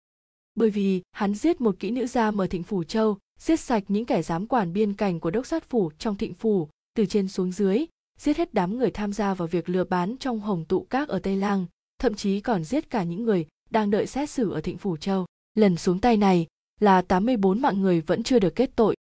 bởi 0.54 0.70
vì 0.70 1.02
hắn 1.12 1.34
giết 1.34 1.60
một 1.60 1.76
kỹ 1.78 1.90
nữ 1.90 2.06
gia 2.06 2.30
ở 2.30 2.46
thịnh 2.46 2.62
phủ 2.62 2.84
châu 2.84 3.18
giết 3.38 3.60
sạch 3.60 3.84
những 3.88 4.04
kẻ 4.04 4.22
giám 4.22 4.46
quản 4.46 4.72
biên 4.72 4.94
cảnh 4.94 5.20
của 5.20 5.30
đốc 5.30 5.46
sát 5.46 5.64
phủ 5.64 5.90
trong 5.98 6.16
thịnh 6.16 6.34
phủ 6.34 6.68
từ 6.94 7.06
trên 7.06 7.28
xuống 7.28 7.52
dưới 7.52 7.86
giết 8.18 8.36
hết 8.36 8.54
đám 8.54 8.78
người 8.78 8.90
tham 8.90 9.12
gia 9.12 9.34
vào 9.34 9.48
việc 9.48 9.68
lừa 9.68 9.84
bán 9.84 10.16
trong 10.16 10.40
hồng 10.40 10.64
tụ 10.64 10.86
các 10.90 11.08
ở 11.08 11.18
Tây 11.18 11.36
Lang, 11.36 11.66
thậm 11.98 12.14
chí 12.14 12.40
còn 12.40 12.64
giết 12.64 12.90
cả 12.90 13.02
những 13.02 13.24
người 13.24 13.46
đang 13.70 13.90
đợi 13.90 14.06
xét 14.06 14.30
xử 14.30 14.50
ở 14.50 14.60
Thịnh 14.60 14.78
Phủ 14.78 14.96
Châu. 14.96 15.26
Lần 15.54 15.76
xuống 15.76 16.00
tay 16.00 16.16
này 16.16 16.46
là 16.80 17.02
84 17.02 17.60
mạng 17.62 17.82
người 17.82 18.00
vẫn 18.00 18.22
chưa 18.22 18.38
được 18.38 18.54
kết 18.54 18.70
tội. 18.76 18.96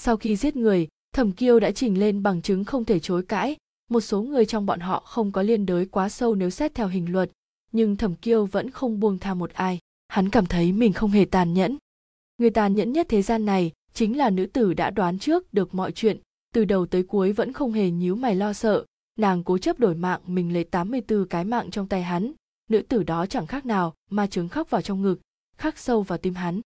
Sau 0.00 0.16
khi 0.16 0.36
giết 0.36 0.56
người, 0.56 0.88
Thẩm 1.14 1.32
Kiêu 1.32 1.60
đã 1.60 1.70
trình 1.70 1.98
lên 1.98 2.22
bằng 2.22 2.42
chứng 2.42 2.64
không 2.64 2.84
thể 2.84 3.00
chối 3.00 3.22
cãi, 3.22 3.56
một 3.90 4.00
số 4.00 4.22
người 4.22 4.46
trong 4.46 4.66
bọn 4.66 4.80
họ 4.80 5.02
không 5.06 5.32
có 5.32 5.42
liên 5.42 5.66
đới 5.66 5.86
quá 5.86 6.08
sâu 6.08 6.34
nếu 6.34 6.50
xét 6.50 6.74
theo 6.74 6.88
hình 6.88 7.12
luật, 7.12 7.30
nhưng 7.72 7.96
Thẩm 7.96 8.14
Kiêu 8.14 8.46
vẫn 8.46 8.70
không 8.70 9.00
buông 9.00 9.18
tha 9.18 9.34
một 9.34 9.52
ai. 9.52 9.78
Hắn 10.08 10.30
cảm 10.30 10.46
thấy 10.46 10.72
mình 10.72 10.92
không 10.92 11.10
hề 11.10 11.24
tàn 11.24 11.54
nhẫn. 11.54 11.76
Người 12.38 12.50
tàn 12.50 12.74
nhẫn 12.74 12.92
nhất 12.92 13.06
thế 13.08 13.22
gian 13.22 13.44
này 13.44 13.72
chính 13.92 14.16
là 14.16 14.30
nữ 14.30 14.46
tử 14.46 14.74
đã 14.74 14.90
đoán 14.90 15.18
trước 15.18 15.54
được 15.54 15.74
mọi 15.74 15.92
chuyện, 15.92 16.18
từ 16.54 16.64
đầu 16.64 16.86
tới 16.86 17.02
cuối 17.02 17.32
vẫn 17.32 17.52
không 17.52 17.72
hề 17.72 17.90
nhíu 17.90 18.14
mày 18.14 18.34
lo 18.34 18.52
sợ, 18.52 18.84
nàng 19.16 19.44
cố 19.44 19.58
chấp 19.58 19.78
đổi 19.78 19.94
mạng 19.94 20.20
mình 20.26 20.52
lấy 20.52 20.64
84 20.64 21.28
cái 21.28 21.44
mạng 21.44 21.70
trong 21.70 21.88
tay 21.88 22.02
hắn, 22.02 22.32
nữ 22.68 22.82
tử 22.88 23.02
đó 23.02 23.26
chẳng 23.26 23.46
khác 23.46 23.66
nào 23.66 23.94
mà 24.10 24.26
trứng 24.26 24.48
khóc 24.48 24.70
vào 24.70 24.82
trong 24.82 25.02
ngực, 25.02 25.20
khắc 25.56 25.78
sâu 25.78 26.02
vào 26.02 26.18
tim 26.18 26.34
hắn. 26.34 26.60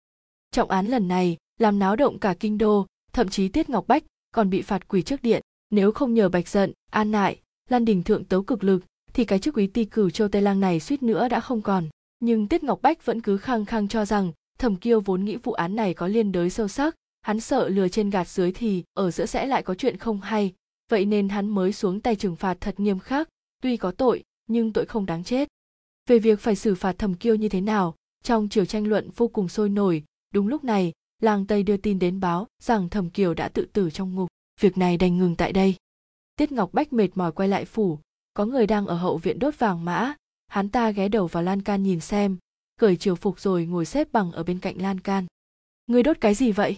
Trọng 0.50 0.70
án 0.70 0.86
lần 0.86 1.08
này 1.08 1.36
làm 1.58 1.78
náo 1.78 1.96
động 1.96 2.18
cả 2.18 2.34
kinh 2.40 2.58
đô, 2.58 2.86
thậm 3.18 3.28
chí 3.28 3.48
Tiết 3.48 3.70
Ngọc 3.70 3.88
Bách 3.88 4.04
còn 4.34 4.50
bị 4.50 4.62
phạt 4.62 4.88
quỳ 4.88 5.02
trước 5.02 5.22
điện, 5.22 5.42
nếu 5.70 5.92
không 5.92 6.14
nhờ 6.14 6.28
Bạch 6.28 6.48
Giận, 6.48 6.72
An 6.90 7.10
Nại, 7.10 7.40
Lan 7.68 7.84
Đình 7.84 8.02
thượng 8.02 8.24
tấu 8.24 8.42
cực 8.42 8.64
lực 8.64 8.84
thì 9.12 9.24
cái 9.24 9.38
chức 9.38 9.54
quý 9.54 9.66
ti 9.66 9.84
cử 9.84 10.10
châu 10.10 10.28
Tây 10.28 10.42
Lang 10.42 10.60
này 10.60 10.80
suýt 10.80 11.02
nữa 11.02 11.28
đã 11.28 11.40
không 11.40 11.62
còn. 11.62 11.88
Nhưng 12.20 12.48
Tiết 12.48 12.64
Ngọc 12.64 12.82
Bách 12.82 13.04
vẫn 13.04 13.20
cứ 13.20 13.36
khăng 13.36 13.64
khăng 13.64 13.88
cho 13.88 14.04
rằng 14.04 14.32
Thẩm 14.58 14.76
Kiêu 14.76 15.00
vốn 15.00 15.24
nghĩ 15.24 15.36
vụ 15.36 15.52
án 15.52 15.76
này 15.76 15.94
có 15.94 16.06
liên 16.06 16.32
đới 16.32 16.50
sâu 16.50 16.68
sắc, 16.68 16.94
hắn 17.22 17.40
sợ 17.40 17.68
lừa 17.68 17.88
trên 17.88 18.10
gạt 18.10 18.28
dưới 18.28 18.52
thì 18.52 18.84
ở 18.94 19.10
giữa 19.10 19.26
sẽ 19.26 19.46
lại 19.46 19.62
có 19.62 19.74
chuyện 19.74 19.96
không 19.96 20.20
hay. 20.20 20.52
Vậy 20.90 21.04
nên 21.04 21.28
hắn 21.28 21.48
mới 21.48 21.72
xuống 21.72 22.00
tay 22.00 22.16
trừng 22.16 22.36
phạt 22.36 22.56
thật 22.60 22.80
nghiêm 22.80 22.98
khắc. 22.98 23.28
Tuy 23.62 23.76
có 23.76 23.90
tội 23.90 24.24
nhưng 24.46 24.72
tội 24.72 24.86
không 24.86 25.06
đáng 25.06 25.24
chết. 25.24 25.48
Về 26.08 26.18
việc 26.18 26.40
phải 26.40 26.56
xử 26.56 26.74
phạt 26.74 26.98
thẩm 26.98 27.14
kiêu 27.14 27.34
như 27.34 27.48
thế 27.48 27.60
nào 27.60 27.94
trong 28.22 28.48
chiều 28.48 28.64
tranh 28.64 28.86
luận 28.86 29.10
vô 29.16 29.28
cùng 29.28 29.48
sôi 29.48 29.68
nổi. 29.68 30.04
Đúng 30.34 30.48
lúc 30.48 30.64
này 30.64 30.92
làng 31.22 31.46
tây 31.46 31.62
đưa 31.62 31.76
tin 31.76 31.98
đến 31.98 32.20
báo 32.20 32.46
rằng 32.62 32.88
thẩm 32.88 33.10
kiều 33.10 33.34
đã 33.34 33.48
tự 33.48 33.66
tử 33.72 33.90
trong 33.90 34.14
ngục. 34.14 34.28
Việc 34.60 34.78
này 34.78 34.96
đành 34.96 35.18
ngừng 35.18 35.36
tại 35.36 35.52
đây. 35.52 35.74
Tiết 36.36 36.52
ngọc 36.52 36.72
bách 36.72 36.92
mệt 36.92 37.08
mỏi 37.14 37.32
quay 37.32 37.48
lại 37.48 37.64
phủ. 37.64 37.98
Có 38.34 38.46
người 38.46 38.66
đang 38.66 38.86
ở 38.86 38.96
hậu 38.96 39.18
viện 39.18 39.38
đốt 39.38 39.58
vàng 39.58 39.84
mã. 39.84 40.14
Hắn 40.46 40.68
ta 40.68 40.90
ghé 40.90 41.08
đầu 41.08 41.26
vào 41.26 41.42
lan 41.42 41.62
can 41.62 41.82
nhìn 41.82 42.00
xem. 42.00 42.36
Cởi 42.80 42.96
triều 42.96 43.14
phục 43.14 43.40
rồi 43.40 43.66
ngồi 43.66 43.84
xếp 43.84 44.08
bằng 44.12 44.32
ở 44.32 44.42
bên 44.42 44.58
cạnh 44.58 44.82
lan 44.82 45.00
can. 45.00 45.26
Người 45.86 46.02
đốt 46.02 46.16
cái 46.20 46.34
gì 46.34 46.52
vậy? 46.52 46.76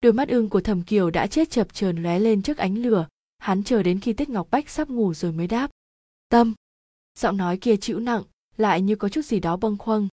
Đôi 0.00 0.12
mắt 0.12 0.28
ưng 0.28 0.48
của 0.48 0.60
thẩm 0.60 0.82
kiều 0.82 1.10
đã 1.10 1.26
chết 1.26 1.50
chập 1.50 1.74
chờn 1.74 2.02
lóe 2.02 2.18
lên 2.18 2.42
trước 2.42 2.58
ánh 2.58 2.78
lửa. 2.78 3.06
Hắn 3.38 3.64
chờ 3.64 3.82
đến 3.82 4.00
khi 4.00 4.12
tiết 4.12 4.28
ngọc 4.28 4.48
bách 4.50 4.70
sắp 4.70 4.88
ngủ 4.88 5.14
rồi 5.14 5.32
mới 5.32 5.46
đáp. 5.46 5.70
Tâm. 6.28 6.54
Giọng 7.18 7.36
nói 7.36 7.58
kia 7.60 7.76
chịu 7.76 7.98
nặng, 7.98 8.22
lại 8.56 8.82
như 8.82 8.96
có 8.96 9.08
chút 9.08 9.22
gì 9.22 9.40
đó 9.40 9.56
bâng 9.56 9.78
khuâng. 9.78 10.08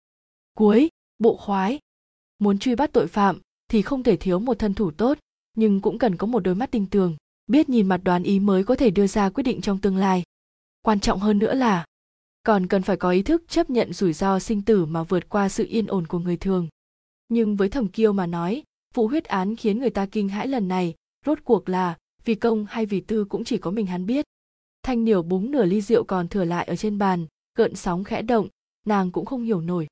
Cuối, 0.54 0.88
bộ 1.18 1.36
khoái 1.36 1.78
muốn 2.38 2.58
truy 2.58 2.74
bắt 2.74 2.90
tội 2.92 3.06
phạm 3.06 3.38
thì 3.68 3.82
không 3.82 4.02
thể 4.02 4.16
thiếu 4.16 4.38
một 4.38 4.58
thân 4.58 4.74
thủ 4.74 4.90
tốt, 4.90 5.18
nhưng 5.56 5.80
cũng 5.80 5.98
cần 5.98 6.16
có 6.16 6.26
một 6.26 6.40
đôi 6.40 6.54
mắt 6.54 6.70
tinh 6.70 6.86
tường, 6.86 7.16
biết 7.46 7.68
nhìn 7.68 7.88
mặt 7.88 8.00
đoán 8.04 8.22
ý 8.22 8.40
mới 8.40 8.64
có 8.64 8.74
thể 8.74 8.90
đưa 8.90 9.06
ra 9.06 9.30
quyết 9.30 9.42
định 9.42 9.60
trong 9.60 9.78
tương 9.78 9.96
lai. 9.96 10.22
Quan 10.82 11.00
trọng 11.00 11.20
hơn 11.20 11.38
nữa 11.38 11.54
là, 11.54 11.84
còn 12.42 12.66
cần 12.66 12.82
phải 12.82 12.96
có 12.96 13.10
ý 13.10 13.22
thức 13.22 13.42
chấp 13.48 13.70
nhận 13.70 13.92
rủi 13.92 14.12
ro 14.12 14.38
sinh 14.38 14.62
tử 14.62 14.86
mà 14.86 15.02
vượt 15.02 15.28
qua 15.28 15.48
sự 15.48 15.66
yên 15.68 15.86
ổn 15.86 16.06
của 16.06 16.18
người 16.18 16.36
thường. 16.36 16.68
Nhưng 17.28 17.56
với 17.56 17.68
thẩm 17.68 17.88
kiêu 17.88 18.12
mà 18.12 18.26
nói, 18.26 18.62
vụ 18.94 19.08
huyết 19.08 19.24
án 19.24 19.56
khiến 19.56 19.78
người 19.78 19.90
ta 19.90 20.06
kinh 20.06 20.28
hãi 20.28 20.46
lần 20.46 20.68
này, 20.68 20.94
rốt 21.26 21.38
cuộc 21.44 21.68
là 21.68 21.96
vì 22.24 22.34
công 22.34 22.66
hay 22.68 22.86
vì 22.86 23.00
tư 23.00 23.24
cũng 23.24 23.44
chỉ 23.44 23.58
có 23.58 23.70
mình 23.70 23.86
hắn 23.86 24.06
biết. 24.06 24.24
Thanh 24.82 25.04
niểu 25.04 25.22
búng 25.22 25.50
nửa 25.50 25.64
ly 25.64 25.80
rượu 25.80 26.04
còn 26.04 26.28
thừa 26.28 26.44
lại 26.44 26.64
ở 26.66 26.76
trên 26.76 26.98
bàn, 26.98 27.26
gợn 27.56 27.74
sóng 27.74 28.04
khẽ 28.04 28.22
động, 28.22 28.48
nàng 28.86 29.10
cũng 29.10 29.24
không 29.24 29.42
hiểu 29.42 29.60
nổi. 29.60 29.86